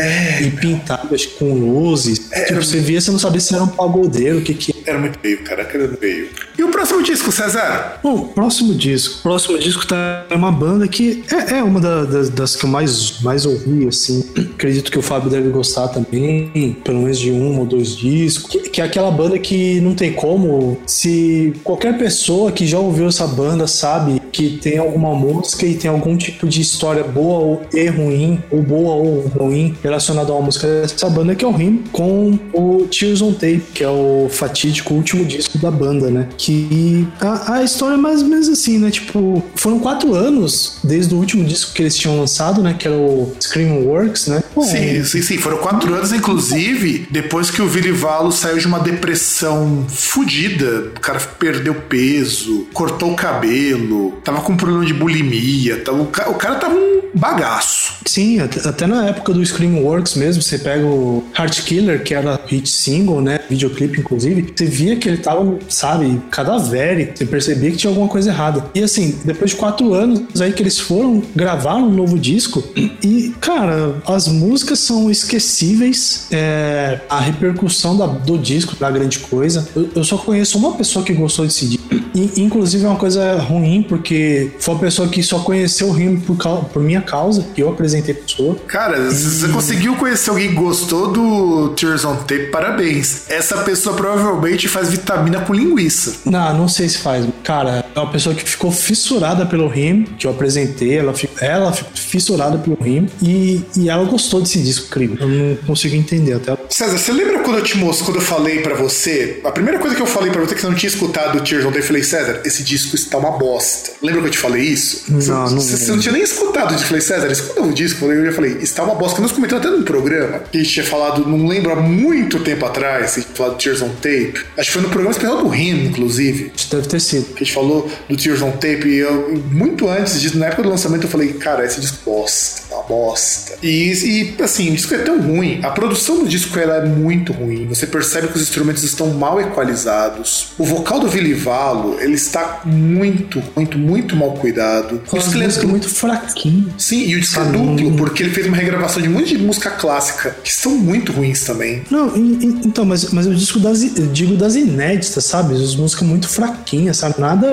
e 0.41 0.49
pintado 0.51 1.13
acho 1.13 1.28
que 1.30 1.36
com 1.36 1.53
luzes. 1.53 2.30
tipo, 2.47 2.63
você 2.63 2.80
via, 2.80 2.99
você 2.99 3.11
não 3.11 3.20
sabia 3.20 3.39
se 3.39 3.53
era 3.53 3.63
um 3.63 3.68
pagodeiro, 3.68 4.39
o 4.39 4.41
que 4.41 4.53
que 4.53 4.76
Era 4.86 4.97
muito 4.97 5.20
feio, 5.20 5.43
cara, 5.43 5.61
era 5.61 5.97
feio. 5.97 6.30
E 6.57 6.63
o 6.63 6.70
próximo 6.70 7.03
disco, 7.03 7.32
César? 7.32 7.99
Bom, 8.01 8.30
próximo 8.30 8.74
disco. 8.74 9.22
Próximo 9.22 9.45
disco 9.60 9.86
tá 9.86 10.26
uma 10.32 10.52
banda 10.52 10.88
que 10.88 11.24
é, 11.32 11.58
é 11.60 11.64
uma 11.64 11.80
da- 11.80 12.04
das, 12.06 12.30
das 12.30 12.56
que 12.56 12.66
eu 12.66 12.70
mais, 12.70 13.22
mais 13.22 13.46
ouvi, 13.46 13.88
assim. 13.88 14.26
Acredito 14.54 14.91
que 14.91 14.98
o 15.00 15.02
Fábio 15.02 15.30
deve 15.30 15.50
gostar 15.50 15.88
também, 15.89 16.76
pelo 16.84 17.02
menos 17.02 17.20
de 17.20 17.32
um 17.32 17.60
ou 17.60 17.66
dois 17.66 17.96
discos. 17.96 18.50
Que, 18.52 18.70
que 18.70 18.82
é 18.82 18.84
aquela 18.84 19.12
banda 19.12 19.38
que 19.39 19.80
não 19.82 19.93
tem 19.93 20.14
como. 20.14 20.78
Se 20.86 21.54
qualquer 21.64 21.98
pessoa 21.98 22.52
que 22.52 22.66
já 22.66 22.80
ouviu 22.80 23.08
essa 23.08 23.28
banda 23.28 23.68
sabe 23.68 24.22
que 24.32 24.58
tem 24.58 24.78
alguma 24.78 25.14
música 25.16 25.66
e 25.66 25.76
tem 25.76 25.89
algum 25.89 26.18
tipo 26.18 26.48
de 26.48 26.60
história 26.62 27.04
boa 27.04 27.39
ou 27.39 27.62
e 27.74 27.88
ruim, 27.88 28.39
ou 28.52 28.62
boa 28.62 28.96
ou 28.96 29.22
ruim, 29.28 29.76
relacionada 29.82 30.32
a 30.32 30.36
uma 30.36 30.46
música 30.46 30.68
dessa 30.68 31.10
banda, 31.10 31.36
que 31.36 31.46
é 31.46 31.48
o 31.48 31.52
Rim, 31.52 31.84
com 31.91 32.38
o 32.54 32.86
Tears 32.91 33.22
on 33.22 33.32
Tape, 33.34 33.64
que 33.74 33.84
é 33.84 33.89
o 33.89 34.28
fatídico 34.30 34.93
último 34.93 35.24
disco 35.24 35.58
da 35.58 35.72
banda, 35.72 36.10
né? 36.10 36.28
Que 36.38 37.08
a, 37.22 37.56
a 37.56 37.64
história 37.64 37.93
é 37.93 37.98
mais 37.98 38.22
ou 38.22 38.28
menos 38.28 38.50
assim, 38.50 38.78
né? 38.78 38.91
Tipo, 38.91 39.34
foram 39.55 39.79
quatro 39.79 40.13
anos 40.13 40.77
desde 40.83 41.13
o 41.13 41.17
último 41.17 41.43
disco 41.45 41.73
que 41.73 41.81
eles 41.81 41.95
tinham 41.97 42.19
lançado, 42.19 42.61
né? 42.61 42.75
Que 42.77 42.88
era 42.88 42.95
o 42.97 43.33
Screamworks, 43.39 44.27
né? 44.27 44.43
Bom, 44.55 44.61
Sim, 44.63 45.03
sim, 45.03 45.21
sim. 45.21 45.38
Foram 45.38 45.57
quatro 45.57 45.93
anos, 45.93 46.11
inclusive, 46.11 47.07
depois 47.11 47.49
que 47.51 47.61
o 47.61 47.67
Vili 47.67 47.91
Valo 47.91 48.31
saiu 48.31 48.57
de 48.57 48.67
uma 48.67 48.79
depressão 48.79 49.86
fodida. 49.89 50.91
O 50.95 50.99
cara 50.99 51.19
perdeu 51.19 51.75
peso, 51.75 52.67
cortou 52.73 53.11
o 53.11 53.15
cabelo, 53.15 54.11
tava 54.23 54.41
com 54.41 54.55
problema 54.55 54.86
de 54.86 54.93
bulimia. 54.93 55.77
Tava, 55.83 56.01
o, 56.01 56.05
ca- 56.07 56.29
o 56.29 56.36
cara 56.36 56.55
tava 56.55 56.75
um 56.75 56.95
bagaço. 57.13 57.93
Sim, 58.05 58.39
até, 58.39 58.67
até 58.67 58.88
na 58.88 59.07
época 59.07 59.33
do 59.33 59.45
Screamworks 59.45 60.15
mesmo, 60.15 60.41
você 60.41 60.57
pega 60.57 60.86
o 60.86 61.23
Heart 61.38 61.61
Killer, 61.63 62.03
que 62.03 62.13
era 62.13 62.39
hit 62.47 62.67
single, 62.69 63.21
né? 63.21 63.39
Videoclipe, 63.49 63.99
inclusive, 63.99 64.53
você 64.55 64.65
via 64.65 64.95
que 64.95 65.07
ele 65.07 65.17
tava, 65.17 65.57
sabe, 65.69 66.21
cadavérico, 66.31 67.17
você 67.17 67.25
percebia 67.25 67.71
que 67.71 67.77
tinha 67.77 67.89
alguma 67.91 68.07
coisa 68.07 68.29
errada. 68.29 68.65
E 68.75 68.83
assim, 68.83 69.15
depois 69.26 69.51
de 69.51 69.57
quatro 69.57 69.93
anos 69.93 70.41
aí 70.41 70.51
que 70.53 70.61
eles 70.63 70.80
foram 70.80 71.21
gravar 71.36 71.76
um 71.76 71.89
novo 71.91 72.17
disco, 72.17 72.63
e, 73.03 73.34
cara, 73.41 74.01
as 74.07 74.28
músicas 74.28 74.80
são 74.80 75.09
esquecíveis, 75.09 76.28
é, 76.32 76.99
a 77.09 77.19
repercussão 77.19 77.97
da- 77.97 78.05
do 78.07 78.38
disco 78.38 78.76
da 78.76 78.89
grande 78.89 79.19
coisa. 79.19 79.67
Eu, 79.76 79.89
eu 79.95 80.03
só 80.03 80.17
conheço 80.17 80.57
uma 80.57 80.73
pessoa 80.73 81.03
que 81.03 81.13
gostou 81.13 81.45
desse 81.45 81.65
disco. 81.67 81.86
E, 82.13 82.41
inclusive 82.41 82.86
é 82.86 82.88
uma 82.88 82.97
coisa 82.97 83.36
ruim, 83.39 83.84
porque 83.88 84.51
foi 84.59 84.73
uma 84.73 84.80
pessoa 84.80 85.07
que 85.07 85.21
só 85.21 85.39
conheceu 85.39 85.88
o 85.88 85.91
Rim 85.91 86.17
por, 86.17 86.38
por 86.38 86.82
minha 86.82 87.01
causa, 87.01 87.45
que 87.53 87.61
eu 87.61 87.69
apresentei 87.69 88.15
a 88.15 88.17
pessoa. 88.17 88.55
Cara, 88.67 89.11
se 89.11 89.23
você 89.41 89.47
conseguiu 89.49 89.95
conhecer 89.95 90.30
alguém 90.30 90.49
que 90.49 90.55
gostou 90.55 91.11
do 91.11 91.69
Tears 91.76 92.05
on 92.05 92.15
Tape, 92.17 92.47
parabéns. 92.51 93.30
Essa 93.30 93.57
pessoa 93.63 93.95
provavelmente 93.95 94.67
faz 94.67 94.89
vitamina 94.89 95.41
com 95.41 95.53
linguiça. 95.53 96.15
Não, 96.26 96.57
não 96.57 96.67
sei 96.67 96.88
se 96.88 96.99
faz. 96.99 97.26
Cara, 97.43 97.86
é 97.93 97.99
uma 97.99 98.09
pessoa 98.11 98.34
que 98.34 98.47
ficou 98.47 98.71
fissurada 98.71 99.14
pelo 99.49 99.68
Rim, 99.68 100.03
que 100.18 100.28
eu 100.28 100.32
apresentei, 100.32 100.97
ela, 100.97 101.13
ela 101.41 101.72
ficou 101.74 101.91
fissurada 101.95 102.57
pelo 102.57 102.76
Rim, 102.82 103.07
e, 103.22 103.61
e 103.78 103.89
ela 103.89 104.03
gostou 104.05 104.41
desse 104.41 104.59
disco 104.59 104.88
incrível. 104.88 105.18
Eu 105.20 105.28
não 105.28 105.55
consigo 105.68 105.95
entender 105.95 106.34
até. 106.34 106.55
César, 106.70 106.97
você 106.97 107.11
lembra 107.11 107.39
quando 107.39 107.57
eu 107.59 107.63
te 107.63 107.78
mostrei, 107.78 108.05
quando 108.05 108.18
eu 108.18 108.22
falei 108.22 108.59
pra 108.59 108.76
você? 108.76 109.39
A 109.43 109.51
primeira 109.51 109.80
coisa 109.80 109.95
que 109.95 110.01
eu 110.01 110.05
falei 110.05 110.32
pra 110.32 110.41
você 110.41 110.55
que 110.55 110.61
você 110.61 110.68
não 110.68 110.76
tinha 110.76 110.89
escutado 110.89 111.38
o 111.38 111.41
Tears 111.41 111.63
on 111.66 111.70
Tape, 111.70 111.80
eu 111.80 111.84
falei, 111.88 112.03
César, 112.03 112.41
esse 112.45 112.63
disco 112.63 112.95
está 112.95 113.18
uma 113.18 113.32
bosta. 113.32 113.91
Lembra 114.01 114.22
que 114.22 114.28
eu 114.28 114.32
te 114.32 114.38
falei 114.38 114.63
isso? 114.63 115.03
Você- 115.11 115.32
Não, 115.32 115.49
não 115.49 115.59
você, 115.61 115.78
você 115.78 115.91
não 115.91 115.99
tinha 115.99 116.11
nem 116.13 116.24
escutado 116.24 116.72
o 116.72 116.76
disco. 116.76 116.84
Eu 116.84 116.88
falei, 116.88 117.01
César, 117.01 117.32
escuta 117.32 117.61
o 117.61 117.74
disco. 117.74 118.05
Eu 118.05 118.26
já 118.26 118.32
falei, 118.34 118.57
está 118.61 118.84
uma 118.84 118.95
bosta. 118.95 119.22
Nós 119.22 119.32
comentamos 119.32 119.66
até 119.66 119.76
num 119.76 119.84
programa 119.84 120.39
que 120.51 120.57
a 120.57 120.61
gente 120.61 120.74
tinha 120.74 120.86
falado, 120.86 121.26
não 121.28 121.45
lembro, 121.47 121.72
há 121.72 121.76
muito 121.76 122.39
tempo 122.39 122.66
atrás, 122.66 123.13
a 123.13 123.16
gente 123.16 123.26
tinha 123.26 123.36
falado 123.36 123.53
do 123.53 123.57
Tears 123.59 123.82
on 123.82 123.89
Tape. 123.89 124.34
Acho 124.57 124.68
que 124.68 124.72
foi 124.74 124.82
no 124.82 124.89
programa 124.89 125.11
especial 125.11 125.38
do 125.43 125.47
Rim, 125.49 125.86
inclusive. 125.88 126.51
Deve 126.72 126.88
ter 126.88 126.99
sido. 126.99 127.26
que 127.34 127.43
a 127.43 127.45
gente 127.45 127.53
falou 127.53 127.89
do 128.09 128.18
Tears 128.18 128.41
on 128.41 128.51
Tape, 128.51 128.88
e 128.88 129.01
eu, 129.06 129.43
muito 129.51 129.88
antes 129.89 130.20
disso, 130.20 130.38
na 130.38 130.47
época 130.47 130.64
do 130.64 130.70
lançamento, 130.70 131.03
eu 131.03 131.10
falei, 131.10 131.34
cara, 131.34 131.66
esse 131.66 131.80
disco 131.80 131.97
bosta, 132.06 132.62
tá 132.70 132.76
uma 132.76 132.84
bosta. 132.84 133.58
E, 133.62 133.91
e, 134.38 134.43
assim, 134.43 134.70
o 134.70 134.76
disco 134.76 134.93
é 134.93 134.99
tão 134.99 135.20
ruim, 135.22 135.60
a 135.64 135.72
produção 135.72 136.20
do 136.20 136.28
disco 136.28 136.58
ela 136.60 136.78
é 136.78 136.86
muito 136.86 137.34
ruim, 137.34 137.68
você 137.68 137.88
percebe 137.88 138.28
que 138.28 138.36
os 138.36 138.41
instrumentos 138.41 138.84
estão 138.84 139.08
mal 139.14 139.39
equalizados, 139.39 140.53
o 140.58 140.64
vocal 140.64 140.99
do 140.99 141.08
Vili 141.08 141.34
Valo, 141.34 141.99
ele 141.99 142.16
está 142.16 142.62
muito, 142.66 143.41
muito, 143.56 143.78
muito 143.78 144.16
mal 144.16 144.34
cuidado. 144.34 145.01
O 145.12 145.18
disco 145.18 145.64
é 145.64 145.68
muito 145.68 145.89
fraquinho. 145.89 146.74
Sim, 146.78 147.06
e 147.08 147.16
o 147.16 147.20
disco 147.20 147.39
é 147.39 147.45
duplo, 147.45 147.95
porque 147.95 148.24
ele 148.24 148.32
fez 148.32 148.47
uma 148.47 148.58
regravação 148.58 149.01
de 149.01 149.08
um 149.08 149.12
monte 149.12 149.38
de 149.38 149.43
música 149.43 149.72
clássica, 149.72 150.36
que 150.43 150.49
estão 150.49 150.72
muito 150.72 151.12
ruins 151.12 151.43
também. 151.43 151.84
Não, 151.89 152.16
então, 152.16 152.86
mas, 152.86 153.12
mas 153.12 153.26
eu 153.26 153.34
disco 153.34 153.60
das, 153.60 153.82
digo 153.82 154.36
das 154.36 154.56
inéditas, 154.56 155.26
sabe? 155.26 155.53
As 155.53 155.76
músicas 155.76 156.08
muito 156.08 156.28
fraquinhas, 156.28 156.97
sabe? 156.97 157.20
Nada, 157.20 157.47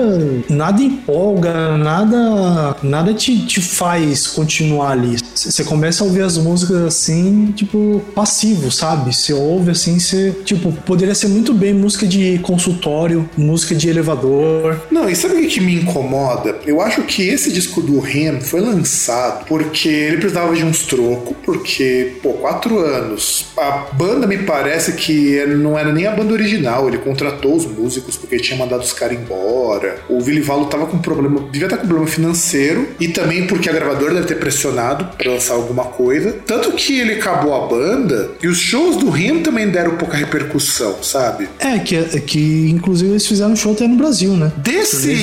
nada 0.49 0.81
empolga, 0.81 1.42
nada, 1.77 2.75
nada 2.81 3.13
te, 3.13 3.45
te 3.45 3.61
faz 3.61 4.27
continuar 4.27 4.91
ali. 4.91 5.17
Você 5.35 5.63
começa 5.63 6.03
a 6.03 6.07
ouvir 6.07 6.21
as 6.21 6.37
músicas 6.37 6.77
assim, 6.77 7.51
tipo, 7.55 8.01
passivo, 8.15 8.71
sabe? 8.71 9.13
Você 9.13 9.33
ouve 9.33 9.71
assim, 9.71 9.99
você, 9.99 10.31
tipo, 10.43 10.71
poderia 10.71 11.15
ser 11.15 11.27
muito 11.27 11.53
bem 11.53 11.73
música 11.73 12.05
de 12.05 12.39
consultório, 12.39 13.29
música 13.37 13.75
de 13.75 13.89
elevador. 13.89 14.81
Não, 14.91 15.09
e 15.09 15.15
sabe 15.15 15.35
o 15.35 15.47
que 15.47 15.59
me 15.59 15.75
incomoda? 15.75 16.59
Eu 16.65 16.81
acho 16.81 17.01
que 17.03 17.27
esse 17.27 17.51
disco 17.51 17.81
do 17.81 17.99
Ram 17.99 18.39
foi 18.41 18.61
lançado 18.61 19.45
porque 19.45 19.89
ele 19.89 20.17
precisava 20.17 20.55
de 20.55 20.63
uns 20.63 20.83
trocos, 20.83 21.35
porque, 21.43 22.17
pô, 22.21 22.33
quatro 22.33 22.79
anos. 22.79 23.45
A 23.57 23.87
banda 23.93 24.27
me 24.27 24.39
parece 24.39 24.93
que 24.93 25.45
não 25.45 25.77
era 25.77 25.91
nem 25.91 26.07
a 26.07 26.11
banda 26.11 26.33
original, 26.33 26.87
ele 26.87 26.97
contratou 26.97 27.55
os 27.55 27.65
músicos 27.65 28.17
porque 28.17 28.37
tinha 28.37 28.57
mandado 28.57 28.81
os 28.81 28.93
caras 28.93 29.17
embora. 29.17 29.97
O 30.09 30.19
Vili 30.19 30.41
Valo 30.41 30.65
tava 30.65 30.85
com 30.85 30.97
problema, 30.97 31.32
devia 31.41 31.67
estar 31.67 31.77
com 31.77 31.87
problema 31.87 32.09
financeiro 32.09 32.87
e 32.99 33.07
também 33.07 33.47
porque 33.47 33.69
a 33.69 33.73
gravadora 33.73 34.13
deve 34.15 34.27
ter 34.27 34.35
pressionado 34.35 35.05
pra 35.17 35.31
lançar 35.31 35.53
alguma 35.53 35.85
coisa. 35.85 36.33
Tanto 36.45 36.71
que 36.73 36.99
ele 36.99 37.13
acabou 37.13 37.53
a 37.53 37.67
banda 37.67 38.31
e 38.41 38.47
os 38.47 38.57
shows 38.57 38.97
do 38.97 39.09
Rim 39.09 39.41
também 39.41 39.69
deram 39.69 39.95
pouca 39.97 40.15
repercussão, 40.17 40.97
sabe? 41.03 41.47
É, 41.59 41.79
que, 41.79 42.01
que 42.21 42.69
inclusive 42.69 43.11
eles 43.11 43.25
fizeram 43.27 43.55
show 43.55 43.73
até 43.73 43.87
no 43.87 43.95
Brasil, 43.95 44.33
né? 44.35 44.51
Desse 44.57 45.13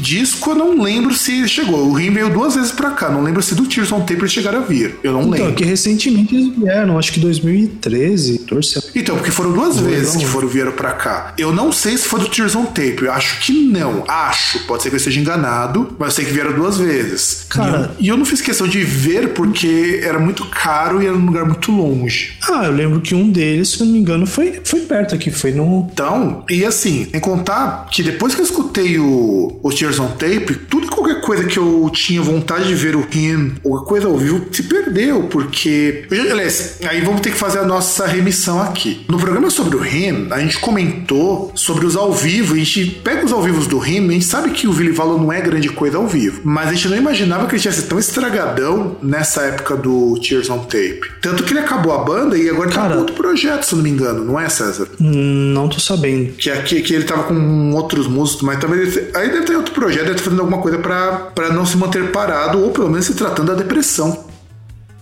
disco 0.00 0.50
eu 0.50 0.54
não 0.56 0.82
lembro 0.82 1.14
se 1.14 1.32
ele 1.38 1.48
chegou. 1.48 1.88
O 1.88 1.92
Rim 1.92 2.10
veio 2.12 2.30
duas 2.30 2.54
vezes 2.54 2.72
pra 2.72 2.90
cá. 2.90 3.08
Não 3.10 3.22
lembro 3.22 3.42
se 3.42 3.54
do 3.54 3.66
Tears 3.66 3.92
on 3.92 4.00
Tape 4.00 4.14
eles 4.20 4.32
chegaram 4.32 4.58
a 4.58 4.62
vir. 4.62 4.96
Eu 5.02 5.12
não 5.12 5.20
então, 5.22 5.32
lembro. 5.32 5.54
que 5.54 5.64
recentemente 5.64 6.34
eles 6.34 6.56
vieram, 6.56 6.98
acho 6.98 7.12
que 7.12 7.20
2013, 7.20 8.38
torceu. 8.40 8.82
Então, 8.94 9.16
porque 9.16 9.30
foram 9.30 9.52
duas 9.52 9.76
Não, 9.76 9.84
vezes 9.84 10.14
não. 10.14 10.20
que 10.20 10.26
foram 10.26 10.48
vieram 10.48 10.72
pra 10.72 10.92
cá. 10.92 11.34
Eu 11.38 11.52
não 11.52 11.72
sei 11.72 11.96
se 11.96 12.04
foi 12.04 12.20
do 12.20 12.28
Tears 12.28 12.54
on 12.54 12.66
Tape. 12.66 13.02
Eu 13.02 13.12
acho 13.12 13.40
que 13.40 13.52
não. 13.52 14.04
Acho. 14.08 14.60
Pode 14.66 14.82
ser 14.82 14.88
que 14.90 14.96
eu 14.96 14.98
esteja 14.98 15.20
enganado, 15.20 15.29
mas 15.98 16.08
eu 16.08 16.14
sei 16.16 16.24
que 16.24 16.32
vieram 16.32 16.52
duas 16.52 16.78
vezes. 16.78 17.46
Cara- 17.48 17.70
E 17.98 18.06
eu, 18.06 18.06
e 18.06 18.08
eu 18.08 18.16
não 18.16 18.24
fiz 18.24 18.40
questão 18.40 18.66
de 18.68 18.82
ver 18.82 19.30
porque 19.34 20.00
era 20.02 20.18
muito 20.18 20.44
caro 20.46 21.02
e 21.02 21.06
era 21.06 21.14
num 21.16 21.26
lugar 21.26 21.44
muito 21.44 21.70
longe. 21.72 22.32
Ah, 22.48 22.64
eu 22.66 22.72
lembro 22.72 23.00
que 23.00 23.14
um 23.14 23.30
deles, 23.30 23.68
se 23.70 23.80
eu 23.80 23.86
não 23.86 23.92
me 23.92 23.98
engano, 23.98 24.26
foi, 24.26 24.60
foi 24.64 24.80
perto 24.80 25.14
aqui, 25.14 25.30
foi 25.30 25.52
no. 25.52 25.88
Então, 25.92 26.44
e 26.48 26.64
assim, 26.64 27.08
em 27.12 27.20
contar 27.20 27.86
que 27.90 28.02
depois 28.02 28.34
que 28.34 28.40
eu 28.40 28.44
escutei 28.44 28.98
o, 28.98 29.58
o 29.62 29.70
Tears 29.70 29.98
on 29.98 30.08
Tape, 30.12 30.54
tudo 30.68 30.86
e 30.86 30.88
qualquer 30.88 31.19
coisa 31.30 31.44
que 31.44 31.58
eu 31.58 31.88
tinha 31.92 32.20
vontade 32.20 32.66
de 32.66 32.74
ver 32.74 32.96
o 32.96 33.06
Him, 33.12 33.52
ou 33.62 33.78
coisa 33.84 34.08
ao 34.08 34.16
vivo, 34.16 34.46
se 34.50 34.64
perdeu, 34.64 35.22
porque. 35.24 36.04
Eu 36.10 36.24
já- 36.24 36.32
Aliás, 36.32 36.78
aí 36.88 37.00
vamos 37.02 37.20
ter 37.20 37.30
que 37.30 37.36
fazer 37.38 37.60
a 37.60 37.64
nossa 37.64 38.04
remissão 38.06 38.60
aqui. 38.60 39.04
No 39.08 39.16
programa 39.18 39.48
sobre 39.48 39.76
o 39.76 39.84
Him, 39.84 40.26
a 40.30 40.40
gente 40.40 40.58
comentou 40.58 41.52
sobre 41.54 41.86
os 41.86 41.94
ao 41.94 42.12
vivo, 42.12 42.54
a 42.54 42.56
gente 42.58 42.86
pega 43.04 43.24
os 43.24 43.32
ao 43.32 43.40
vivos 43.42 43.66
do 43.68 43.78
Him, 43.86 44.08
a 44.08 44.12
gente 44.12 44.24
sabe 44.24 44.50
que 44.50 44.66
o 44.66 44.72
Billy 44.72 44.90
Valor 44.90 45.20
não 45.20 45.32
é 45.32 45.40
grande 45.40 45.68
coisa 45.68 45.98
ao 45.98 46.06
vivo, 46.08 46.40
mas 46.42 46.68
a 46.68 46.72
gente 46.72 46.88
não 46.88 46.96
imaginava 46.96 47.46
que 47.46 47.54
ele 47.54 47.62
tivesse 47.62 47.82
tão 47.86 47.98
estragadão 47.98 48.96
nessa 49.02 49.42
época 49.42 49.76
do 49.76 50.18
Tears 50.20 50.50
on 50.50 50.58
Tape. 50.64 51.00
Tanto 51.20 51.44
que 51.44 51.52
ele 51.52 51.60
acabou 51.60 51.92
a 51.92 51.98
banda 51.98 52.36
e 52.36 52.48
agora 52.48 52.70
tá 52.70 52.74
Cara- 52.82 52.94
com 52.94 53.00
outro 53.02 53.14
projeto, 53.14 53.62
se 53.64 53.74
não 53.76 53.82
me 53.82 53.90
engano, 53.90 54.24
não 54.24 54.38
é, 54.40 54.48
César? 54.48 54.88
Não 54.98 55.68
tô 55.68 55.78
sabendo. 55.78 56.32
Que 56.32 56.50
aqui 56.50 56.80
que 56.82 56.92
ele 56.94 57.04
tava 57.04 57.24
com 57.24 57.72
outros 57.74 58.06
músicos, 58.08 58.42
mas 58.42 58.58
também 58.58 58.80
aí 59.14 59.30
deve 59.30 59.44
ter 59.44 59.56
outro 59.56 59.72
projeto, 59.74 60.00
deve 60.02 60.12
estar 60.12 60.24
fazendo 60.24 60.40
alguma 60.40 60.58
coisa 60.62 60.78
pra 61.34 61.40
pra 61.40 61.52
não 61.52 61.64
se 61.64 61.76
manter 61.76 62.12
parado, 62.12 62.62
ou 62.62 62.70
pelo 62.70 62.90
menos 62.90 63.06
se 63.06 63.14
tratando 63.14 63.48
da 63.48 63.54
depressão. 63.54 64.30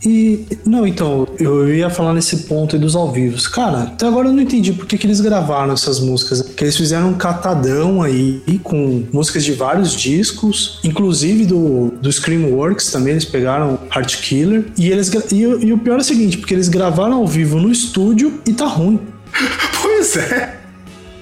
E. 0.04 0.46
Não, 0.64 0.86
então, 0.86 1.26
eu 1.38 1.74
ia 1.74 1.90
falar 1.90 2.14
nesse 2.14 2.44
ponto 2.44 2.76
aí 2.76 2.80
dos 2.80 2.94
ao 2.94 3.10
vivos. 3.10 3.48
Cara, 3.48 3.82
até 3.82 4.06
agora 4.06 4.28
eu 4.28 4.32
não 4.32 4.42
entendi 4.42 4.72
por 4.72 4.86
que, 4.86 4.96
que 4.96 5.06
eles 5.06 5.20
gravaram 5.20 5.72
essas 5.72 5.98
músicas. 5.98 6.40
Que 6.40 6.64
eles 6.64 6.76
fizeram 6.76 7.08
um 7.08 7.14
catadão 7.14 8.00
aí 8.00 8.40
com 8.62 9.04
músicas 9.12 9.44
de 9.44 9.52
vários 9.52 9.92
discos, 9.92 10.78
inclusive 10.84 11.46
do, 11.46 11.92
do 12.00 12.12
Screamworks 12.12 12.90
também, 12.92 13.12
eles 13.12 13.24
pegaram 13.24 13.78
Heart 13.94 14.20
Killer. 14.20 14.66
E, 14.76 14.88
eles, 14.88 15.10
e, 15.32 15.40
e 15.40 15.72
o 15.72 15.78
pior 15.78 15.96
é 15.96 16.02
o 16.02 16.04
seguinte, 16.04 16.38
porque 16.38 16.54
eles 16.54 16.68
gravaram 16.68 17.14
ao 17.14 17.26
vivo 17.26 17.58
no 17.58 17.70
estúdio 17.70 18.40
e 18.46 18.52
tá 18.52 18.66
ruim. 18.66 19.00
Pois 19.80 20.16
é. 20.16 20.57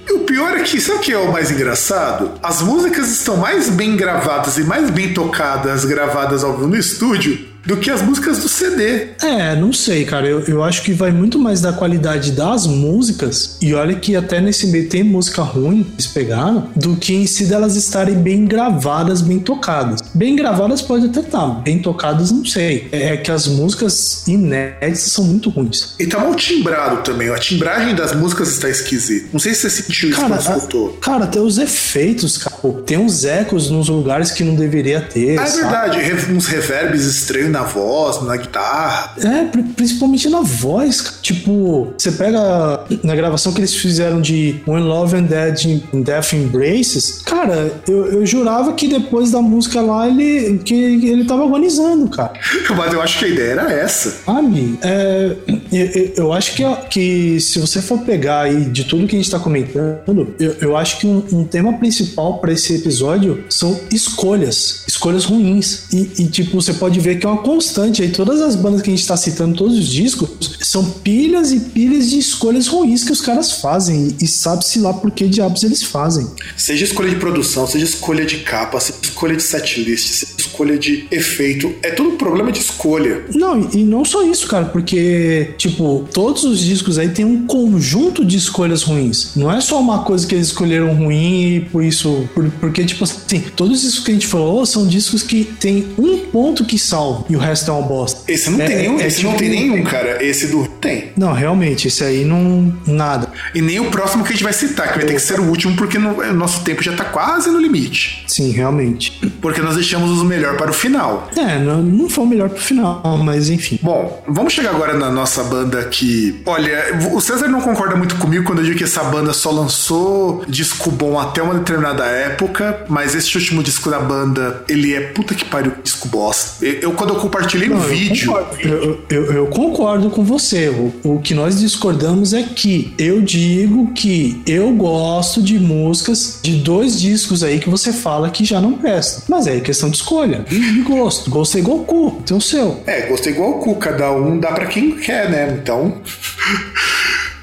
E 0.07 0.13
o 0.13 0.19
pior 0.19 0.57
é 0.57 0.63
que, 0.63 0.79
sabe 0.79 0.99
o 0.99 1.01
que 1.01 1.11
é 1.11 1.17
o 1.17 1.31
mais 1.31 1.51
engraçado? 1.51 2.31
As 2.41 2.61
músicas 2.61 3.09
estão 3.09 3.35
mais 3.35 3.69
bem 3.69 3.97
gravadas 3.97 4.57
e 4.57 4.63
mais 4.63 4.89
bem 4.89 5.13
tocadas, 5.13 5.83
gravadas 5.83 6.45
ao 6.45 6.53
vivo 6.53 6.67
no 6.67 6.77
estúdio, 6.77 7.45
do 7.67 7.77
que 7.77 7.91
as 7.91 8.01
músicas 8.01 8.39
do 8.39 8.47
CD. 8.49 9.09
É, 9.21 9.55
não 9.55 9.71
sei, 9.73 10.05
cara. 10.05 10.25
Eu, 10.27 10.39
eu 10.47 10.63
acho 10.63 10.81
que 10.83 10.93
vai 10.93 11.11
muito 11.11 11.37
mais 11.37 11.61
da 11.61 11.73
qualidade 11.73 12.31
das 12.31 12.65
músicas. 12.65 13.57
E 13.61 13.73
olha 13.73 13.95
que 13.95 14.15
até 14.15 14.39
nesse 14.41 14.67
meio 14.67 14.87
tem 14.89 15.03
música 15.03 15.41
ruim, 15.41 15.85
eles 15.93 16.07
pegaram, 16.07 16.69
do 16.75 16.95
que 16.95 17.13
em 17.13 17.27
si 17.27 17.45
delas 17.45 17.75
estarem 17.75 18.15
bem 18.15 18.45
gravadas, 18.45 19.21
bem 19.21 19.39
tocadas. 19.39 20.01
Bem 20.13 20.35
gravadas 20.35 20.81
pode 20.81 21.05
até 21.07 21.19
estar, 21.19 21.45
bem 21.61 21.79
tocadas 21.79 22.31
não 22.31 22.45
sei. 22.45 22.87
É, 22.91 23.13
é 23.13 23.17
que 23.17 23.31
as 23.31 23.47
músicas 23.47 24.25
inéditas 24.27 24.99
são 25.11 25.25
muito 25.25 25.49
ruins. 25.49 25.93
E 25.99 26.07
tá 26.07 26.19
mal 26.19 26.33
timbrado 26.35 27.03
também. 27.03 27.29
A 27.29 27.37
timbragem 27.37 27.93
das 27.95 28.13
músicas 28.15 28.49
está 28.49 28.69
esquisita. 28.69 29.27
Não 29.33 29.39
sei 29.39 29.53
se 29.53 29.69
você 29.69 29.81
sentiu 29.83 30.09
isso 30.09 30.21
Cara, 30.21 30.37
quando 30.37 30.57
escutou. 30.57 30.89
cara, 31.01 31.23
até 31.25 31.39
os 31.39 31.57
efeitos, 31.57 32.37
cara. 32.37 32.55
Tem 32.85 32.97
uns 32.97 33.25
ecos 33.25 33.69
nos 33.69 33.89
lugares 33.89 34.31
que 34.31 34.43
não 34.43 34.55
deveria 34.55 35.01
ter. 35.01 35.37
Ah, 35.37 35.43
é 35.43 35.45
sabe? 35.45 35.61
verdade. 35.61 35.99
Re- 35.99 36.33
Uns 36.33 36.47
reverbs 36.47 37.03
estranhos 37.05 37.51
na 37.57 37.63
voz, 37.63 38.21
na 38.23 38.37
guitarra. 38.37 39.13
É, 39.23 39.45
pri- 39.45 39.63
principalmente 39.63 40.29
na 40.29 40.41
voz. 40.41 41.15
Tipo, 41.21 41.93
você 41.97 42.11
pega 42.11 42.81
na 43.03 43.15
gravação 43.15 43.51
que 43.53 43.59
eles 43.59 43.75
fizeram 43.75 44.21
de 44.21 44.61
When 44.67 44.83
Love 44.83 45.17
and 45.17 45.23
Dead 45.23 45.63
in 45.93 46.01
Death 46.03 46.33
Embraces, 46.33 47.21
cara, 47.25 47.71
eu, 47.87 48.05
eu 48.13 48.25
jurava 48.25 48.73
que 48.73 48.87
depois 48.87 49.31
da 49.31 49.41
música 49.41 49.81
lá 49.81 50.07
ele, 50.07 50.59
que 50.59 50.73
ele 50.73 51.25
tava 51.25 51.43
agonizando, 51.43 52.07
cara. 52.09 52.33
Mas 52.77 52.93
eu 52.93 53.01
acho 53.01 53.19
que 53.19 53.25
a 53.25 53.27
ideia 53.27 53.51
era 53.51 53.71
essa. 53.73 54.11
Sabe? 54.25 54.77
É, 54.81 55.35
eu, 55.71 55.85
eu- 55.85 56.11
eu 56.17 56.33
acho 56.33 56.53
que, 56.55 56.63
que 56.89 57.39
se 57.41 57.59
você 57.59 57.81
for 57.81 57.99
pegar 57.99 58.41
aí 58.41 58.65
de 58.65 58.83
tudo 58.83 59.07
que 59.07 59.15
a 59.15 59.19
gente 59.19 59.31
tá 59.31 59.39
comentando, 59.39 60.35
eu, 60.39 60.55
eu 60.61 60.77
acho 60.77 60.99
que 60.99 61.07
um, 61.07 61.23
um 61.31 61.43
tema 61.43 61.73
principal 61.73 62.37
para 62.39 62.51
esse 62.51 62.75
episódio 62.75 63.43
são 63.49 63.79
escolhas. 63.91 64.83
Escolhas 64.87 65.25
ruins. 65.25 65.83
E, 65.91 66.11
e, 66.19 66.27
tipo, 66.27 66.59
você 66.61 66.73
pode 66.73 66.99
ver 66.99 67.19
que 67.19 67.25
é 67.25 67.29
uma 67.29 67.41
constante 67.47 68.01
aí. 68.01 68.09
Todas 68.09 68.41
as 68.41 68.55
bandas 68.55 68.81
que 68.81 68.89
a 68.89 68.95
gente 68.95 69.07
tá 69.07 69.15
citando, 69.15 69.55
todos 69.55 69.77
os 69.77 69.87
discos, 69.87 70.29
são 70.61 70.83
pilhas 70.83 71.51
e 71.51 71.59
pilhas 71.59 72.09
de 72.09 72.19
escolhas 72.19 72.67
ruins 72.67 73.03
que 73.03 73.11
os 73.11 73.21
caras 73.21 73.51
fazem. 73.53 74.15
E, 74.21 74.27
sabe-se 74.27 74.79
lá 74.79 74.93
por 74.93 75.11
que 75.11 75.27
diabos 75.27 75.63
eles 75.63 75.81
fazem. 75.83 76.27
Seja 76.57 76.83
escolha 76.85 77.09
de 77.09 77.15
produção, 77.15 77.65
seja 77.65 77.85
escolha 77.85 78.25
de 78.25 78.37
capa, 78.39 78.79
seja 78.79 78.99
escolha 79.01 79.35
de 79.35 79.43
setlist, 79.43 80.07
seja 80.09 80.33
escolha 80.37 80.77
de 80.77 81.07
efeito. 81.09 81.73
É 81.81 81.91
tudo 81.91 82.09
um 82.11 82.17
problema 82.17 82.51
de 82.51 82.59
escolha. 82.59 83.23
Não, 83.33 83.59
e 83.73 83.77
e 83.77 83.83
não 83.83 84.03
só 84.03 84.23
isso, 84.23 84.47
cara, 84.47 84.65
porque, 84.65 85.53
tipo, 85.57 86.07
todos 86.11 86.43
os 86.43 86.59
discos 86.59 86.97
aí 86.97 87.09
tem 87.09 87.23
um 87.23 87.45
conjunto 87.45 88.25
de 88.25 88.35
escolhas 88.37 88.81
ruins. 88.81 89.31
Não 89.35 89.51
é 89.51 89.61
só 89.61 89.79
uma 89.79 89.99
coisa 90.03 90.25
que 90.25 90.33
eles 90.33 90.47
escolheram 90.47 90.93
ruim 90.95 91.55
e 91.57 91.59
por 91.61 91.83
isso. 91.83 92.27
por- 92.33 92.49
porque, 92.59 92.83
tipo 92.83 93.03
assim, 93.03 93.39
todos 93.55 93.77
os 93.77 93.81
discos 93.83 94.03
que 94.05 94.11
a 94.11 94.13
gente 94.15 94.25
falou 94.27 94.65
são 94.65 94.87
discos 94.87 95.21
que 95.21 95.43
tem 95.59 95.87
um 95.97 96.17
ponto 96.31 96.65
que 96.65 96.77
salva 96.79 97.25
e 97.29 97.35
o 97.35 97.39
resto 97.39 97.69
é 97.71 97.73
uma 97.73 97.87
bosta. 97.87 98.21
Esse 98.31 98.49
não 98.49 98.61
É- 98.61 98.65
tem 98.65 98.77
nenhum, 98.77 98.99
é 98.99 99.07
esse 99.07 99.23
não 99.23 99.31
tipo- 99.31 99.39
tem 99.43 99.49
nenhum, 99.49 99.83
cara. 99.83 100.23
Esse 100.23 100.47
do 100.47 100.67
tem. 100.67 101.11
Não, 101.17 101.33
realmente, 101.33 101.87
esse 101.87 102.03
aí 102.03 102.23
não. 102.25 102.73
Nada. 102.85 103.29
E 103.53 103.61
nem 103.61 103.79
o 103.79 103.85
próximo 103.91 104.23
que 104.23 104.29
a 104.29 104.33
gente 104.33 104.43
vai 104.43 104.53
citar, 104.53 104.89
que 104.91 104.97
vai 104.97 105.05
ter 105.05 105.13
que 105.13 105.19
ser 105.21 105.39
o 105.39 105.43
último, 105.43 105.75
porque 105.75 105.97
no- 105.97 106.19
o 106.21 106.33
nosso 106.33 106.61
tempo 106.63 106.81
já 106.83 106.93
tá 106.93 107.05
quase 107.05 107.49
no 107.49 107.59
limite. 107.59 108.23
Sim, 108.27 108.51
realmente. 108.51 109.11
Porque 109.41 109.61
nós 109.61 109.75
deixamos 109.75 110.11
os 110.11 110.23
melhor 110.23 110.55
para 110.57 110.71
o 110.71 110.73
final. 110.73 111.29
É, 111.35 111.59
não, 111.59 111.81
não 111.81 112.09
foi 112.09 112.23
o 112.23 112.27
melhor 112.27 112.49
pro 112.49 112.61
final, 112.61 113.01
mas 113.23 113.49
enfim. 113.49 113.79
Bom, 113.81 114.23
vamos 114.27 114.53
chegar 114.53 114.71
agora 114.71 114.93
na 114.97 115.09
nossa 115.11 115.43
banda 115.43 115.83
que. 115.85 116.41
Olha, 116.45 116.97
o 117.13 117.19
César 117.21 117.47
não 117.47 117.61
concorda 117.61 117.95
muito 117.95 118.15
comigo 118.15 118.43
quando 118.45 118.59
eu 118.59 118.65
digo 118.65 118.77
que 118.77 118.83
essa 118.83 119.03
banda 119.03 119.33
só 119.33 119.51
lançou 119.51 120.43
disco 120.47 120.89
bom 120.91 121.19
até 121.19 121.41
uma 121.41 121.53
determinada 121.55 122.05
época, 122.05 122.85
mas 122.89 123.15
esse 123.15 123.35
último 123.37 123.61
disco 123.63 123.89
da 123.89 123.99
banda, 123.99 124.63
ele 124.67 124.93
é 124.93 125.01
puta 125.01 125.33
que 125.35 125.45
pariu, 125.45 125.73
disco 125.83 126.07
bosta. 126.07 126.65
Eu, 126.65 126.73
eu, 126.81 126.91
quando 126.93 127.13
eu 127.13 127.16
compartilhei 127.19 127.69
um 127.69 127.75
Não, 127.75 127.83
eu 127.83 127.89
vídeo. 127.89 128.31
concordo. 128.31 128.61
Eu, 128.61 128.99
eu- 129.09 129.33
eu 129.33 129.47
concordo 129.47 130.09
com 130.09 130.23
você. 130.23 130.69
O, 130.69 130.93
o 131.15 131.19
que 131.21 131.33
nós 131.33 131.59
discordamos 131.59 132.33
é 132.33 132.43
que 132.43 132.93
eu 132.97 133.21
digo 133.21 133.91
que 133.93 134.41
eu 134.45 134.71
gosto 134.73 135.41
de 135.41 135.59
músicas 135.59 136.39
de 136.41 136.55
dois 136.57 136.99
discos 136.99 137.43
aí 137.43 137.59
que 137.59 137.69
você 137.69 137.91
fala 137.93 138.29
que 138.29 138.43
já 138.45 138.59
não 138.61 138.73
prestam. 138.73 139.23
Mas 139.27 139.47
é 139.47 139.59
questão 139.59 139.89
de 139.89 139.97
escolha. 139.97 140.45
E 140.51 140.59
de 140.59 140.81
gosto. 140.81 141.29
Gosto 141.29 141.57
é 141.57 141.59
igual 141.59 141.79
cu. 141.79 142.21
Tem 142.25 142.35
o 142.37 142.41
seu. 142.41 142.81
É, 142.85 143.01
gostei 143.07 143.33
igual 143.33 143.51
o 143.51 143.59
cu, 143.59 143.75
cada 143.75 144.11
um 144.11 144.39
dá 144.39 144.51
pra 144.51 144.65
quem 144.65 144.91
quer, 144.91 145.29
né? 145.29 145.59
Então. 145.61 146.01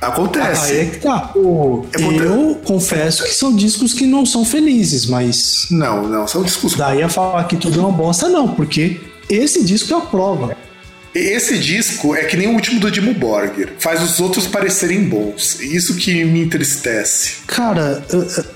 Acontece. 0.00 0.72
Aí 0.72 0.78
é 0.80 0.84
que 0.86 0.98
tá. 0.98 1.30
O- 1.34 1.86
É 1.98 2.02
eu 2.02 2.60
confesso 2.64 3.22
que 3.24 3.30
são 3.30 3.54
discos 3.56 3.94
que 3.94 4.06
não 4.06 4.26
são 4.26 4.44
felizes, 4.44 5.06
mas 5.06 5.66
Não, 5.70 6.06
não, 6.06 6.26
são 6.28 6.42
discos. 6.42 6.74
daí 6.74 7.02
a 7.02 7.08
falar 7.08 7.44
que 7.44 7.56
tudo 7.56 7.80
é 7.80 7.82
uma 7.82 7.92
bosta, 7.92 8.28
não, 8.28 8.48
porque 8.48 9.00
esse 9.28 9.64
disco 9.64 9.94
é 9.94 9.96
a 9.96 10.00
prova. 10.00 10.56
Esse 11.14 11.58
disco 11.58 12.14
é 12.14 12.24
que 12.24 12.36
nem 12.36 12.48
o 12.48 12.54
último 12.54 12.80
do 12.80 12.90
Dimo 12.90 13.14
Borgir. 13.14 13.74
Faz 13.78 14.02
os 14.02 14.18
outros 14.18 14.48
parecerem 14.48 15.04
bons. 15.04 15.60
Isso 15.60 15.94
que 15.94 16.24
me 16.24 16.40
entristece. 16.40 17.36
Cara, 17.46 18.04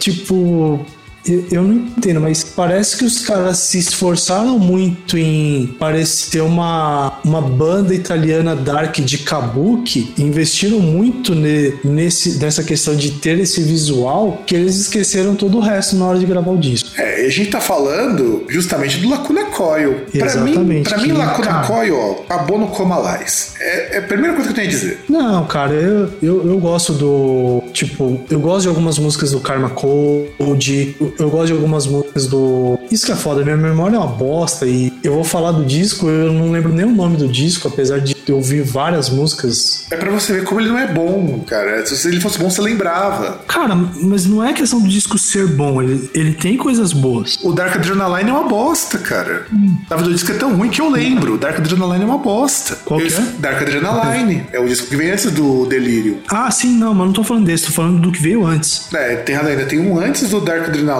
tipo. 0.01 0.85
Eu, 1.27 1.45
eu 1.51 1.63
não 1.63 1.75
entendo, 1.75 2.21
mas 2.21 2.43
parece 2.43 2.97
que 2.97 3.05
os 3.05 3.21
caras 3.21 3.59
se 3.59 3.79
esforçaram 3.79 4.59
muito 4.59 5.19
em 5.19 5.67
parecer 5.79 6.41
uma, 6.41 7.19
uma 7.25 7.41
banda 7.43 7.95
italiana 7.95 8.57
dark 8.57 8.97
de 9.01 9.19
kabuki, 9.19 10.13
investiram 10.19 10.81
muito 10.81 11.35
ne- 11.35 11.75
nesse, 11.85 12.39
nessa 12.39 12.63
questão 12.63 12.97
de 12.97 13.11
ter 13.13 13.39
esse 13.39 13.63
visual, 13.63 14.43
que 14.47 14.55
eles 14.55 14.77
esqueceram 14.77 15.35
todo 15.35 15.59
o 15.59 15.61
resto 15.61 15.97
na 15.97 16.07
hora 16.07 16.19
de 16.19 16.25
gravar 16.25 16.51
o 16.53 16.57
disco. 16.59 16.89
É, 16.97 17.27
a 17.27 17.31
gente 17.31 17.51
tá 17.51 17.61
falando 17.61 18.45
justamente 18.49 18.99
do 18.99 19.09
Lacuna 19.11 19.47
Coil. 19.47 19.95
Pra 20.11 20.35
mim, 20.43 20.51
Exatamente, 20.51 20.89
pra 20.89 20.99
mim 20.99 21.13
Lacuna 21.13 21.47
cara- 21.47 21.67
Coil, 21.67 21.97
ó, 21.97 22.13
acabou 22.33 22.59
no 22.59 22.69
Coma 22.69 22.97
Lais. 22.97 23.55
É, 23.61 23.97
é 23.97 23.99
a 23.99 24.03
primeira 24.03 24.35
coisa 24.35 24.49
que 24.49 24.53
eu 24.53 24.57
tenho 24.57 24.69
a 24.69 24.71
dizer. 24.71 25.01
Não, 25.09 25.45
cara, 25.47 25.75
eu, 25.75 26.09
eu, 26.23 26.47
eu 26.49 26.59
gosto 26.59 26.93
do. 26.95 27.63
Tipo, 27.73 28.21
eu 28.31 28.41
gosto 28.41 28.63
de 28.63 28.69
algumas 28.69 28.99
músicas 28.99 29.33
do 29.33 29.41
Karma 29.41 29.69
Code. 29.71 30.97
Eu 31.19 31.31
gosto 31.31 31.49
de 31.49 31.53
algumas 31.53 31.87
músicas 31.87 32.27
do. 32.27 32.79
Isso 32.91 33.07
que 33.07 33.13
é 33.13 33.17
foda, 33.17 33.45
minha 33.45 33.57
memória 33.57 33.97
é 33.97 33.99
uma 33.99 34.09
bosta 34.09 34.67
e 34.67 34.93
eu 35.03 35.15
vou 35.15 35.25
falar 35.25 35.53
do 35.53 35.65
disco, 35.65 36.09
eu 36.09 36.33
não 36.33 36.51
lembro 36.51 36.73
nem 36.73 36.85
o 36.85 36.91
nome 36.91 37.17
do 37.17 37.29
disco, 37.29 37.69
apesar 37.69 38.01
de 38.01 38.17
eu 38.27 38.37
ouvir 38.37 38.63
várias 38.63 39.09
músicas. 39.09 39.87
É 39.91 39.97
pra 39.97 40.11
você 40.11 40.33
ver 40.33 40.45
como 40.45 40.61
ele 40.61 40.69
não 40.69 40.79
é 40.79 40.87
bom, 40.87 41.41
cara. 41.47 41.85
Se 41.87 42.09
ele 42.09 42.21
fosse 42.21 42.39
bom, 42.39 42.51
você 42.51 42.61
lembrava. 42.61 43.41
Cara, 43.47 43.75
mas 43.75 44.27
não 44.27 44.45
é 44.45 44.53
questão 44.53 44.81
do 44.81 44.89
disco 44.89 45.19
ser 45.19 45.47
bom, 45.47 45.83
ele, 45.83 46.11
ele 46.15 46.33
tem 46.35 46.57
coisas 46.57 46.93
boas. 46.93 47.39
O 47.43 47.53
Dark 47.53 47.77
Adrenaline 47.77 48.31
é 48.31 48.33
uma 48.33 48.49
bosta, 48.49 48.99
cara. 48.99 49.47
Hum. 49.53 49.77
Na 49.89 49.97
verdade, 49.97 50.11
o 50.11 50.15
disco 50.15 50.33
é 50.33 50.35
tão 50.35 50.55
ruim 50.57 50.71
que 50.71 50.81
eu 50.81 50.91
lembro. 50.91 51.35
O 51.35 51.39
Dark 51.39 51.59
Adrenaline 51.59 52.03
é 52.03 52.07
uma 52.07 52.19
bosta. 52.19 52.77
Qual 52.85 53.01
que 53.01 53.13
é? 53.13 53.21
Dark 53.39 53.63
Adrenaline. 53.63 54.47
É 54.53 54.61
o 54.61 54.67
disco 54.67 54.87
que 54.89 54.97
vem 54.97 55.11
antes 55.11 55.31
do 55.31 55.67
Delírio. 55.67 56.19
Ah, 56.29 56.51
sim, 56.51 56.77
não, 56.77 56.95
mas 56.95 57.07
não 57.07 57.13
tô 57.13 57.25
falando 57.25 57.47
desse, 57.47 57.67
tô 57.67 57.73
falando 57.73 58.01
do 58.01 58.13
que 58.13 58.21
veio 58.21 58.47
antes. 58.47 58.89
É, 58.93 59.17
tem 59.17 59.37
ainda 59.37 59.65
tem 59.65 59.79
um 59.79 59.99
antes 59.99 60.29
do 60.29 60.41
Dark 60.41 60.69
Adrenaline, 60.69 60.98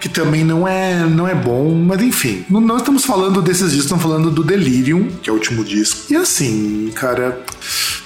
que 0.00 0.08
também 0.08 0.44
não 0.44 0.66
é, 0.66 1.04
não 1.04 1.26
é 1.26 1.34
bom, 1.34 1.74
mas 1.74 2.02
enfim. 2.02 2.44
Não, 2.48 2.60
não 2.60 2.76
estamos 2.76 3.04
falando 3.04 3.42
desses 3.42 3.70
discos, 3.70 3.84
estamos 3.84 4.02
falando 4.02 4.30
do 4.30 4.42
Delirium, 4.42 5.08
que 5.22 5.30
é 5.30 5.32
o 5.32 5.36
último 5.36 5.64
disco. 5.64 6.12
E 6.12 6.16
assim, 6.16 6.90
cara. 6.94 7.40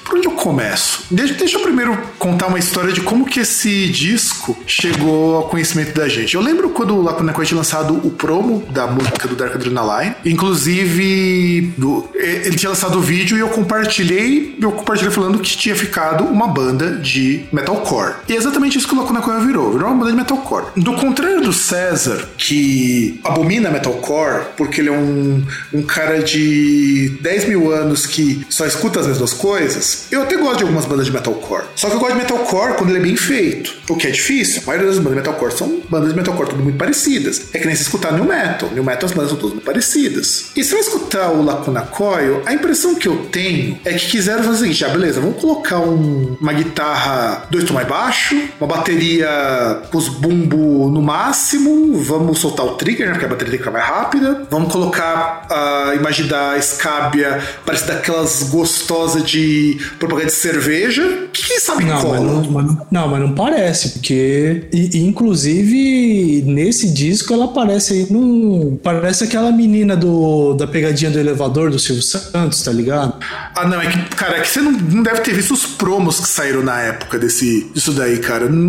Por 0.04 0.18
onde 0.18 0.26
eu 0.26 0.32
começo? 0.32 1.04
Deixa, 1.10 1.34
deixa 1.34 1.56
eu 1.56 1.62
primeiro 1.62 1.96
contar 2.18 2.46
uma 2.46 2.58
história 2.58 2.92
de 2.92 3.00
como 3.00 3.24
que 3.24 3.40
esse 3.40 3.88
disco 3.88 4.56
chegou 4.66 5.36
ao 5.36 5.48
conhecimento 5.48 5.94
da 5.94 6.08
gente. 6.08 6.34
Eu 6.34 6.42
lembro 6.42 6.68
quando 6.70 6.94
o 6.94 7.02
Lacuna 7.02 7.32
Coil 7.32 7.46
tinha 7.46 7.58
lançado 7.58 7.94
o 8.06 8.10
promo 8.10 8.64
da 8.70 8.86
música 8.86 9.26
do 9.26 9.34
Dark 9.34 9.54
Adrenaline. 9.54 10.14
Inclusive, 10.24 11.72
do, 11.78 12.08
ele 12.14 12.56
tinha 12.56 12.70
lançado 12.70 12.98
o 12.98 13.00
vídeo 13.00 13.36
e 13.36 13.40
eu 13.40 13.48
compartilhei, 13.48 14.56
eu 14.60 14.72
compartilhei 14.72 15.12
falando 15.12 15.38
que 15.38 15.56
tinha 15.56 15.74
ficado 15.74 16.24
uma 16.24 16.48
banda 16.48 16.96
de 16.96 17.44
metalcore. 17.52 18.14
E 18.28 18.34
é 18.34 18.36
exatamente 18.36 18.76
isso 18.76 18.86
que 18.86 18.94
o 18.94 18.98
Lacuna 18.98 19.22
Coil 19.22 19.40
virou. 19.40 19.72
Virou 19.72 19.88
uma 19.88 19.96
banda 19.96 20.10
de 20.10 20.16
metalcore. 20.16 20.66
Do 20.76 20.94
contrário 20.94 21.40
do 21.40 21.52
César, 21.52 22.28
que 22.36 23.20
abomina 23.24 23.70
metalcore, 23.70 24.46
porque 24.56 24.80
ele 24.80 24.90
é 24.90 24.92
um, 24.92 25.44
um 25.72 25.82
cara 25.82 26.22
de 26.22 27.16
10 27.20 27.48
mil 27.48 27.72
anos 27.72 28.06
que 28.06 28.44
só 28.50 28.66
escuta 28.66 29.00
as 29.00 29.06
mesmas 29.06 29.32
coisas, 29.32 29.93
eu 30.10 30.22
até 30.22 30.36
gosto 30.36 30.58
de 30.58 30.62
algumas 30.64 30.86
bandas 30.86 31.06
de 31.06 31.12
metalcore. 31.12 31.64
Só 31.76 31.88
que 31.88 31.94
eu 31.94 32.00
gosto 32.00 32.12
de 32.12 32.18
metalcore 32.18 32.74
quando 32.74 32.90
ele 32.90 32.98
é 32.98 33.02
bem 33.02 33.16
feito. 33.16 33.74
O 33.88 33.96
que 33.96 34.06
é 34.06 34.10
difícil. 34.10 34.62
A 34.62 34.66
maioria 34.66 34.88
das 34.88 34.98
bandas 34.98 35.12
de 35.12 35.18
metalcore 35.18 35.52
são 35.52 35.82
bandas 35.88 36.10
de 36.10 36.16
metalcore 36.16 36.50
tudo 36.50 36.62
muito 36.62 36.78
parecidas. 36.78 37.46
É 37.52 37.58
que 37.58 37.66
nem 37.66 37.74
se 37.74 37.82
escutar 37.82 38.12
New 38.12 38.24
Metal. 38.24 38.68
New 38.72 38.84
Metal 38.84 39.06
as 39.06 39.12
bandas 39.12 39.30
são 39.30 39.38
todas 39.38 39.54
muito 39.54 39.64
parecidas. 39.64 40.50
E 40.56 40.64
se 40.64 40.74
eu 40.74 40.78
escutar 40.78 41.30
o 41.30 41.42
Lacuna 41.42 41.82
Coil, 41.82 42.42
a 42.46 42.52
impressão 42.52 42.94
que 42.94 43.08
eu 43.08 43.26
tenho 43.26 43.78
é 43.84 43.92
que 43.94 44.06
quiseram 44.06 44.42
fazer 44.42 44.56
o 44.56 44.60
seguinte: 44.60 44.84
ah, 44.84 44.88
beleza, 44.88 45.20
vamos 45.20 45.40
colocar 45.40 45.80
um, 45.80 46.36
uma 46.40 46.52
guitarra 46.52 47.46
dois 47.50 47.64
tons 47.64 47.74
mais 47.74 47.88
baixo, 47.88 48.40
uma 48.60 48.66
bateria 48.66 49.82
com 49.90 49.98
os 49.98 50.08
bumbo 50.08 50.90
no 50.90 51.02
máximo, 51.02 51.98
vamos 52.00 52.38
soltar 52.38 52.66
o 52.66 52.72
trigger, 52.72 53.06
né? 53.06 53.12
Porque 53.12 53.26
a 53.26 53.28
bateria 53.28 53.52
tem 53.52 53.58
que 53.58 53.64
ficar 53.64 53.70
mais 53.70 53.84
rápida. 53.84 54.46
Vamos 54.50 54.72
colocar 54.72 55.46
a 55.50 55.94
imagem 55.94 56.26
da 56.26 56.60
Scabia, 56.60 57.42
parece 57.64 57.86
daquelas 57.86 58.44
gostosas 58.44 59.24
de 59.24 59.78
propaganda 59.98 60.26
de 60.26 60.32
cerveja. 60.32 61.28
Quem 61.32 61.58
sabe 61.60 61.84
não, 61.84 62.00
cola? 62.00 62.20
Mas 62.20 62.24
não, 62.24 62.50
mas, 62.50 62.76
não, 62.90 63.08
mas 63.08 63.20
não 63.20 63.34
parece, 63.34 63.90
porque. 63.90 64.64
E, 64.72 64.98
inclusive, 64.98 66.42
nesse 66.46 66.90
disco 66.90 67.32
ela 67.32 67.46
aparece 67.46 67.92
aí 67.92 68.06
num. 68.10 68.78
Parece 68.82 69.24
aquela 69.24 69.50
menina 69.52 69.96
do, 69.96 70.54
da 70.54 70.66
pegadinha 70.66 71.10
do 71.10 71.18
elevador 71.18 71.70
do 71.70 71.78
Silvio 71.78 72.02
Santos, 72.02 72.62
tá 72.62 72.72
ligado? 72.72 73.14
Ah, 73.54 73.66
não, 73.66 73.80
é 73.80 73.86
que, 73.86 74.16
cara, 74.16 74.38
é 74.38 74.40
que 74.40 74.48
você 74.48 74.60
não, 74.60 74.72
não 74.72 75.02
deve 75.02 75.20
ter 75.20 75.34
visto 75.34 75.52
os 75.52 75.66
promos 75.66 76.20
que 76.20 76.28
saíram 76.28 76.62
na 76.62 76.80
época 76.80 77.18
desse, 77.18 77.70
disso 77.74 77.92
daí, 77.92 78.18
cara. 78.18 78.48
Não, 78.48 78.64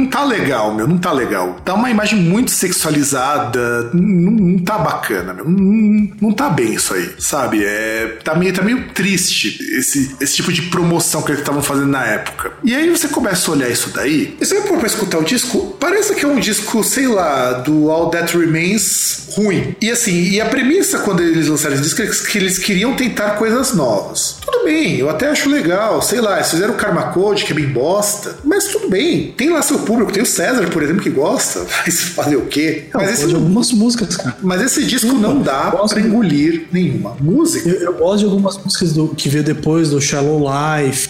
não 0.00 0.06
tá 0.06 0.24
legal, 0.24 0.74
meu, 0.74 0.86
não 0.86 0.98
tá 0.98 1.12
legal. 1.12 1.60
Tá 1.64 1.74
uma 1.74 1.90
imagem 1.90 2.18
muito 2.18 2.50
sexualizada, 2.50 3.90
não, 3.92 4.32
não 4.32 4.58
tá 4.58 4.78
bacana, 4.78 5.34
meu. 5.34 5.48
Não, 5.48 6.10
não 6.20 6.32
tá 6.32 6.48
bem 6.48 6.74
isso 6.74 6.94
aí, 6.94 7.10
sabe? 7.18 7.64
É, 7.64 8.18
tá, 8.24 8.34
meio, 8.34 8.52
tá 8.52 8.62
meio 8.62 8.88
triste 8.92 9.58
esse, 9.76 10.16
esse 10.20 10.29
tipo 10.34 10.52
de 10.52 10.62
promoção 10.62 11.22
que 11.22 11.30
eles 11.30 11.40
estavam 11.40 11.62
fazendo 11.62 11.88
na 11.88 12.04
época. 12.04 12.52
E 12.62 12.74
aí 12.74 12.90
você 12.90 13.08
começa 13.08 13.50
a 13.50 13.54
olhar 13.54 13.68
isso 13.68 13.90
daí, 13.90 14.36
e 14.40 14.44
você 14.44 14.60
vai 14.60 14.78
pra 14.78 14.86
escutar 14.86 15.18
o 15.18 15.24
disco, 15.24 15.76
parece 15.78 16.14
que 16.14 16.24
é 16.24 16.28
um 16.28 16.38
disco, 16.38 16.82
sei 16.84 17.06
lá, 17.06 17.52
do 17.52 17.90
All 17.90 18.10
That 18.10 18.36
Remains 18.36 19.28
ruim. 19.34 19.74
E 19.80 19.90
assim, 19.90 20.30
e 20.30 20.40
a 20.40 20.46
premissa 20.46 20.98
quando 20.98 21.22
eles 21.22 21.48
lançaram 21.48 21.74
esse 21.74 21.82
disco 21.82 22.02
é 22.02 22.06
que 22.06 22.38
eles 22.38 22.58
queriam 22.58 22.94
tentar 22.94 23.32
coisas 23.32 23.74
novas. 23.74 24.36
Tudo 24.44 24.64
bem, 24.64 24.98
eu 24.98 25.08
até 25.08 25.28
acho 25.28 25.48
legal, 25.48 26.02
sei 26.02 26.20
lá, 26.20 26.36
eles 26.36 26.50
fizeram 26.50 26.74
o 26.74 26.76
Karma 26.76 27.04
Code, 27.12 27.44
que 27.44 27.52
é 27.52 27.54
bem 27.54 27.68
bosta, 27.68 28.36
mas 28.44 28.66
tudo 28.66 28.88
bem. 28.88 29.32
Tem 29.36 29.50
lá 29.50 29.62
seu 29.62 29.80
público, 29.80 30.12
tem 30.12 30.22
o 30.22 30.26
César, 30.26 30.68
por 30.70 30.82
exemplo, 30.82 31.02
que 31.02 31.10
gosta, 31.10 31.64
mas 31.84 32.00
fazer 32.00 32.36
o 32.36 32.46
quê? 32.46 32.84
Não, 32.92 33.00
mas, 33.00 33.22
esse, 33.22 33.34
algumas 33.34 33.72
músicas, 33.72 34.16
cara. 34.16 34.36
mas 34.42 34.62
esse 34.62 34.84
disco 34.84 35.12
não 35.14 35.40
dá 35.40 35.70
pra 35.70 36.00
engolir 36.00 36.66
nenhuma 36.72 37.16
música. 37.20 37.68
Eu, 37.68 37.80
eu, 37.80 37.92
gosto 37.94 38.20
de 38.20 38.24
algumas 38.24 38.56
músicas 38.58 38.92
do, 38.92 39.08
que 39.08 39.28
veio 39.28 39.44
depois 39.44 39.90
do 39.90 40.00
Shallow 40.20 40.44
Life, 40.44 41.08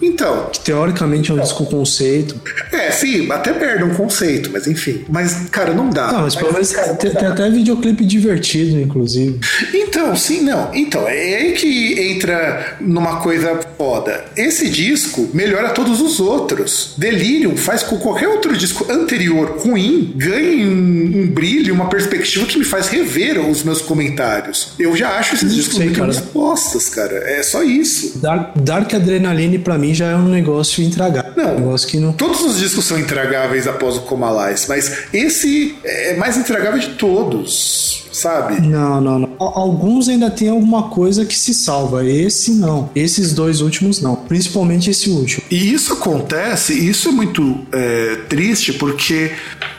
então. 0.00 0.48
Que 0.50 0.60
teoricamente 0.60 1.30
é 1.30 1.34
um 1.34 1.36
então. 1.36 1.46
disco 1.46 1.66
conceito. 1.66 2.40
É, 2.72 2.90
sim, 2.90 3.30
até 3.30 3.52
perde 3.52 3.84
um 3.84 3.94
conceito, 3.94 4.50
mas 4.52 4.66
enfim. 4.66 5.04
Mas, 5.08 5.48
cara, 5.50 5.74
não 5.74 5.90
dá. 5.90 6.12
Não, 6.12 6.22
mas 6.22 6.34
pelo 6.34 6.52
menos 6.52 6.70
tem, 6.70 7.10
tem, 7.10 7.26
até 7.26 7.50
videoclipe 7.50 8.04
divertido, 8.04 8.80
inclusive. 8.80 9.38
Então, 9.74 10.16
sim, 10.16 10.42
não. 10.42 10.74
Então, 10.74 11.06
é 11.06 11.36
aí 11.36 11.52
que 11.52 12.00
entra 12.10 12.76
numa 12.80 13.20
coisa 13.20 13.58
foda. 13.76 14.24
Esse 14.36 14.68
disco 14.68 15.28
melhora 15.34 15.70
todos 15.70 16.00
os 16.00 16.20
outros. 16.20 16.94
Delirium 16.96 17.56
faz 17.56 17.82
com 17.82 17.98
qualquer 17.98 18.28
outro 18.28 18.56
disco 18.56 18.90
anterior 18.90 19.58
ruim 19.58 20.12
ganhe 20.16 20.66
um, 20.66 21.22
um 21.22 21.26
brilho, 21.26 21.74
uma 21.74 21.88
perspectiva 21.88 22.46
que 22.46 22.58
me 22.58 22.64
faz 22.64 22.88
rever 22.88 23.38
os 23.38 23.62
meus 23.62 23.80
comentários. 23.82 24.72
Eu 24.78 24.96
já 24.96 25.18
acho 25.18 25.34
esses 25.34 25.54
discos 25.54 25.76
sei, 25.76 25.86
muito 25.86 26.02
respostas, 26.02 26.88
cara. 26.88 27.16
É 27.30 27.42
só 27.42 27.62
isso. 27.62 28.18
Dark, 28.38 28.56
Dark 28.56 28.94
Adrenaline 28.94 29.58
para 29.58 29.76
mim 29.78 29.94
já 29.94 30.08
é 30.08 30.16
um 30.16 30.28
negócio 30.28 30.82
intragável. 30.82 31.32
Não, 31.36 31.52
um 31.52 31.58
negócio 31.60 31.88
que 31.88 31.98
não... 31.98 32.12
todos 32.12 32.40
os 32.42 32.58
discos 32.58 32.84
são 32.84 32.98
intragáveis 32.98 33.66
após 33.66 33.96
o 33.96 34.00
Comalais, 34.02 34.66
mas 34.68 35.04
esse 35.12 35.76
é 35.84 36.16
mais 36.16 36.36
intragável 36.36 36.78
de 36.78 36.90
todos 36.90 38.08
sabe? 38.18 38.60
Não, 38.60 39.00
não, 39.00 39.18
não. 39.20 39.30
Alguns 39.38 40.08
ainda 40.08 40.30
tem 40.30 40.48
alguma 40.48 40.88
coisa 40.90 41.24
que 41.24 41.38
se 41.38 41.54
salva. 41.54 42.04
Esse 42.04 42.52
não. 42.52 42.90
Esses 42.94 43.32
dois 43.32 43.60
últimos 43.60 44.00
não. 44.00 44.16
Principalmente 44.16 44.90
esse 44.90 45.10
último. 45.10 45.42
E 45.50 45.72
isso 45.72 45.92
acontece, 45.92 46.72
e 46.72 46.88
isso 46.88 47.08
é 47.08 47.12
muito 47.12 47.60
é, 47.72 48.16
triste, 48.28 48.72
porque, 48.72 49.32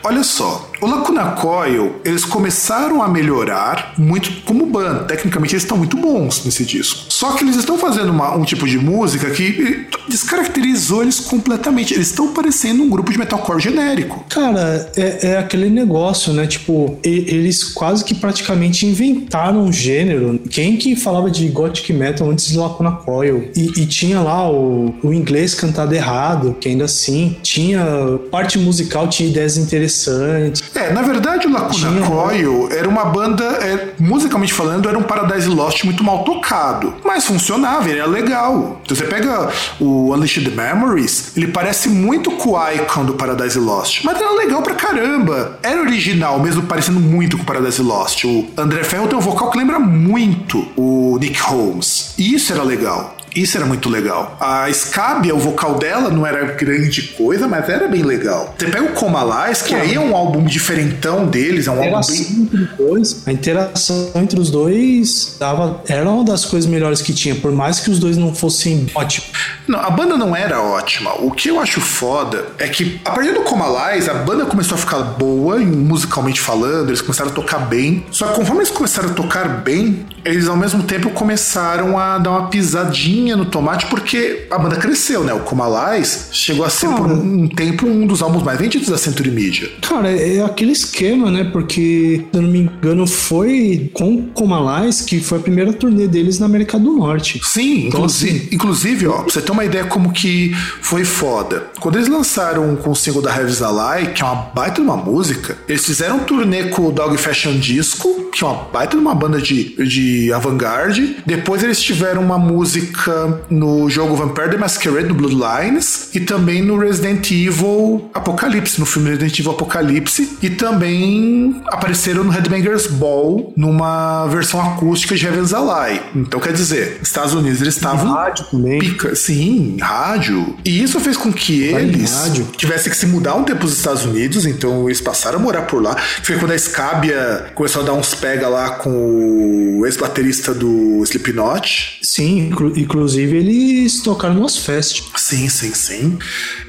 olha 0.04 0.24
só, 0.24 0.69
o 0.82 0.88
Lacuna 0.88 1.32
Coil, 1.32 1.96
eles 2.06 2.26
começaram 2.26 3.02
a 3.02 3.08
melhorar 3.08 3.94
muito 3.98 4.32
como 4.44 4.66
banda. 4.66 5.04
Tecnicamente, 5.04 5.54
eles 5.54 5.64
estão 5.64 5.78
muito 5.78 5.98
bons 5.98 6.46
nesse 6.46 6.66
disco. 6.66 7.06
Só 7.10 7.34
que 7.34 7.44
eles 7.44 7.56
estão 7.56 7.78
fazendo 7.78 8.10
uma, 8.10 8.36
um 8.36 8.44
tipo 8.44 8.68
de 8.68 8.78
música 8.78 9.30
que 9.32 9.88
descaracterizou 10.08 11.04
eles 11.04 11.20
completamente. 11.20 11.94
Eles 11.94 12.08
estão 12.08 12.34
parecendo 12.34 12.84
um 12.84 12.90
grupo 12.90 13.12
de 13.12 13.18
metalcore 13.18 13.62
genérico. 13.62 14.24
Cara, 14.30 14.92
é, 14.96 15.28
é 15.32 15.38
aquele 15.38 15.70
negócio, 15.70 16.34
né? 16.34 16.48
Tipo, 16.48 16.98
eles 17.04 17.64
quase 17.64 18.04
que 18.04 18.16
praticamente 18.16 18.86
inventaram 18.86 19.66
um 19.66 19.74
gênero. 19.74 20.40
Quem 20.50 20.78
que 20.78 20.96
falava 20.96 21.30
de 21.30 21.48
gothic 21.50 21.92
metal 21.92 22.30
antes 22.30 22.48
de 22.48 22.58
Lacuna 22.58 22.92
Coil? 22.92 23.50
E, 23.56 23.82
e 23.82 23.86
tinha 23.86 24.22
lá 24.22 24.50
o, 24.50 24.94
o 25.04 25.14
inglês 25.14 25.54
cantado 25.54 25.94
errado, 25.94 26.56
que 26.60 26.70
ainda 26.70 26.86
assim 26.86 27.38
tinha 27.42 27.84
parte 28.32 28.58
musical, 28.58 29.08
tinha 29.08 29.30
ideias 29.30 29.58
interessantes. 29.58 30.69
É, 30.76 30.92
na 30.92 31.02
verdade 31.02 31.48
o 31.48 31.52
Lacuna 31.52 31.74
Tinha, 31.74 32.06
Coil 32.06 32.70
era 32.72 32.88
uma 32.88 33.06
banda, 33.06 33.44
é, 33.44 33.94
musicalmente 34.00 34.54
falando, 34.54 34.88
era 34.88 34.98
um 34.98 35.04
Paradise 35.04 35.48
Lost 35.48 35.84
muito 35.84 36.04
mal 36.04 36.24
tocado, 36.24 36.96
mas 37.04 37.26
funcionava, 37.26 37.90
ele 37.90 38.00
era 38.00 38.08
legal. 38.08 38.80
Então 38.84 38.96
você 38.96 39.06
pega 39.06 39.50
o 39.80 40.14
Unleashed 40.14 40.50
Memories, 40.50 41.36
ele 41.36 41.48
parece 41.48 41.90
muito 41.90 42.32
com 42.32 42.52
o 42.52 42.72
Icon 42.72 43.06
do 43.06 43.14
Paradise 43.14 43.60
Lost, 43.60 44.04
mas 44.04 44.20
era 44.20 44.32
legal 44.32 44.62
pra 44.62 44.76
caramba. 44.76 45.60
Era 45.64 45.82
original, 45.82 46.40
mesmo 46.40 46.64
parecendo 46.64 47.00
muito 47.00 47.38
com 47.38 47.44
o 47.44 47.46
Paradise 47.46 47.82
Lost. 47.82 48.24
O 48.26 48.48
André 48.58 48.84
Ferro 48.84 49.08
tem 49.08 49.18
um 49.18 49.22
vocal 49.22 49.50
que 49.52 49.58
lembra 49.58 49.80
muito 49.80 50.68
o 50.76 51.18
Nick 51.20 51.40
Holmes, 51.42 52.14
e 52.18 52.36
isso 52.36 52.54
era 52.54 52.64
legal. 52.64 53.16
Isso 53.40 53.56
era 53.56 53.66
muito 53.66 53.90
legal. 53.90 54.36
A 54.40 54.72
Scabia, 54.72 55.34
o 55.34 55.40
vocal 55.40 55.76
dela 55.76 56.10
não 56.10 56.28
era 56.28 56.44
grande 56.54 57.04
coisa, 57.18 57.48
mas 57.48 57.70
era 57.70 57.88
bem 57.88 58.04
legal. 58.04 58.54
Você 58.58 58.68
pega 58.68 58.84
o 58.84 58.94
Comalais, 58.94 59.62
que 59.62 59.74
aí 59.74 59.96
é 59.96 60.00
um 60.00 60.14
álbum 60.14 60.44
diferentão 60.44 61.26
deles, 61.26 61.68
é 61.68 61.72
um 61.72 61.82
álbum 61.82 62.02
bem... 62.06 62.50
Dois, 62.78 63.24
a 63.26 63.32
interação 63.32 64.12
entre 64.16 64.40
os 64.40 64.52
dois 64.52 65.38
dava, 65.40 65.82
era 65.88 66.10
uma 66.10 66.24
das 66.24 66.44
coisas 66.44 66.70
melhores 66.70 67.02
que 67.02 67.14
tinha, 67.14 67.36
por 67.36 67.52
mais 67.52 67.80
que 67.80 67.90
os 67.90 67.98
dois 67.98 68.18
não 68.18 68.36
fossem 68.36 68.88
ótimos. 68.94 69.32
Não, 69.68 69.80
a 69.80 69.90
banda 69.90 70.18
não 70.18 70.36
era 70.36 70.62
ótima. 70.62 71.14
O 71.22 71.32
que 71.32 71.50
eu 71.50 71.60
acho 71.60 71.80
foda 71.80 72.46
é 72.58 72.68
que, 72.68 73.00
a 73.06 73.12
partir 73.12 73.34
do 73.34 73.42
Comalais, 73.42 74.10
a 74.10 74.16
banda 74.16 74.46
começou 74.46 74.76
a 74.76 74.78
ficar 74.78 75.00
boa, 75.00 75.58
musicalmente 75.60 76.42
falando, 76.42 76.90
eles 76.90 77.02
começaram 77.02 77.32
a 77.32 77.34
tocar 77.34 77.60
bem. 77.60 78.06
Só 78.12 78.28
que 78.28 78.36
conforme 78.36 78.62
eles 78.62 78.72
começaram 78.72 79.10
a 79.10 79.14
tocar 79.14 79.48
bem, 79.48 80.06
eles 80.26 80.48
ao 80.48 80.58
mesmo 80.58 80.84
tempo 80.84 81.10
começaram 81.12 81.98
a 81.98 82.18
dar 82.18 82.32
uma 82.32 82.48
pisadinha 82.48 83.29
farinha 83.30 83.36
no 83.36 83.46
tomate 83.46 83.86
porque 83.88 84.48
a 84.50 84.58
banda 84.58 84.76
cresceu, 84.78 85.24
né? 85.24 85.34
O 85.34 85.40
Comalais 85.42 86.30
chegou 86.32 86.66
a 86.66 86.70
ser 86.70 86.88
por 86.90 87.08
um, 87.08 87.48
tempo 87.48 87.86
um 87.88 88.06
dos 88.08 88.22
álbuns 88.22 88.44
mais 88.44 88.58
vendidos 88.60 88.90
da 88.90 88.98
Century 88.98 89.30
Media. 89.32 89.70
Cara, 89.82 90.10
é 90.12 90.44
aquele 90.44 90.72
esquema, 90.72 91.30
né? 91.30 91.44
Porque, 91.52 92.26
se 92.32 92.38
eu 92.38 92.42
não 92.42 92.50
me 92.50 92.60
engano, 92.60 93.06
foi 93.08 93.90
com 93.94 94.28
Comalais 94.34 95.02
que 95.02 95.20
foi 95.22 95.38
a 95.40 95.42
primeira 95.42 95.72
turnê 95.74 96.08
deles 96.08 96.40
na 96.40 96.46
América 96.46 96.80
do 96.80 96.94
Norte. 96.94 97.40
Sim, 97.44 97.88
Então, 97.88 98.00
inclusive, 98.02 98.38
assim- 98.38 98.48
inclusive, 98.56 99.08
ó, 99.08 99.22
pra 99.24 99.34
você 99.34 99.42
ter 99.42 99.52
uma 99.52 99.66
ideia 99.66 99.86
como 99.86 100.12
que 100.12 100.52
foi 100.82 101.04
foda. 101.06 101.68
Quando 101.80 101.96
eles 101.98 102.08
lançaram 102.08 102.76
com 102.78 102.92
o 102.92 102.96
single 102.96 103.22
da 103.22 103.36
Heavy's 103.36 103.62
Ally, 103.62 104.08
que 104.14 104.22
é 104.22 104.26
uma 104.26 104.36
baita 104.54 104.76
de 104.76 104.82
uma 104.82 104.98
música, 104.98 105.58
eles 105.68 105.86
fizeram 105.86 106.18
um 106.18 106.24
turnê 106.24 106.64
com 106.70 106.88
o 106.88 106.92
Dog 106.92 107.18
Fashion 107.18 107.54
Disco, 107.58 108.30
que 108.34 108.44
é 108.44 108.48
uma 108.48 108.64
baita 108.72 108.96
de 108.98 109.02
uma 109.02 109.14
banda 109.16 109.42
de, 109.42 109.76
de 109.88 110.32
avant-garde. 110.34 111.18
Depois 111.26 111.64
eles 111.64 111.82
tiveram 111.82 112.22
uma 112.22 112.38
música 112.38 113.09
no 113.50 113.90
jogo 113.90 114.16
Vampire 114.16 114.50
the 114.52 114.58
Masquerade 114.58 115.08
do 115.08 115.14
Bloodlines 115.14 116.10
e 116.14 116.20
também 116.20 116.62
no 116.62 116.78
Resident 116.78 117.30
Evil 117.32 118.10
Apocalipse, 118.14 118.80
no 118.80 118.86
filme 118.86 119.10
Resident 119.10 119.40
Evil 119.40 119.52
Apocalipse. 119.52 120.38
E 120.42 120.50
também 120.50 121.62
apareceram 121.68 122.24
no 122.24 122.32
Headbangers 122.32 122.88
Ball 122.88 123.54
numa 123.56 124.28
versão 124.28 124.62
acústica 124.62 125.16
de 125.16 125.26
Heaven's 125.26 125.54
Ally. 125.54 126.02
Então 126.16 126.40
quer 126.40 126.54
dizer, 126.54 127.00
Estados 127.02 127.34
Unidos 127.34 127.62
eles 127.62 127.76
estavam 127.76 128.12
rádio 128.14 128.46
também. 128.46 128.80
pica, 128.80 129.16
sim, 129.16 129.78
rádio. 129.82 130.56
E 130.66 130.82
isso 130.84 131.00
fez 131.00 131.18
com 131.18 131.32
que 131.32 131.72
Vai 131.72 131.84
eles 131.84 132.12
tivessem 132.58 132.90
que 132.92 132.98
se 132.98 133.06
mudar 133.06 133.36
um 133.36 133.44
tempo 133.44 133.60
para 133.60 133.66
os 133.68 133.78
Estados 133.78 134.06
Unidos, 134.06 134.46
então 134.46 134.88
eles 134.88 135.02
passaram 135.02 135.40
a 135.40 135.42
morar 135.42 135.64
por 135.64 135.82
lá. 135.82 135.96
Foi 136.24 136.38
quando 136.38 136.52
a 136.52 136.58
Scabia 136.58 137.48
começou 137.56 137.82
a 137.82 137.86
dar 137.86 137.94
uns 137.94 138.14
pega 138.14 138.48
lá 138.48 138.72
com 138.72 139.80
o 139.80 139.86
ex-baterista 139.86 140.54
do 140.54 141.02
Slipknot. 141.04 142.00
Sim, 142.02 142.48
inclu- 142.48 142.78
inclusive 143.00 143.38
eles 143.38 144.02
tocaram 144.02 144.36
no 144.36 144.44
Ozfest. 144.44 145.04
Sim, 145.16 145.48
sim, 145.48 145.74
sim. 145.74 146.20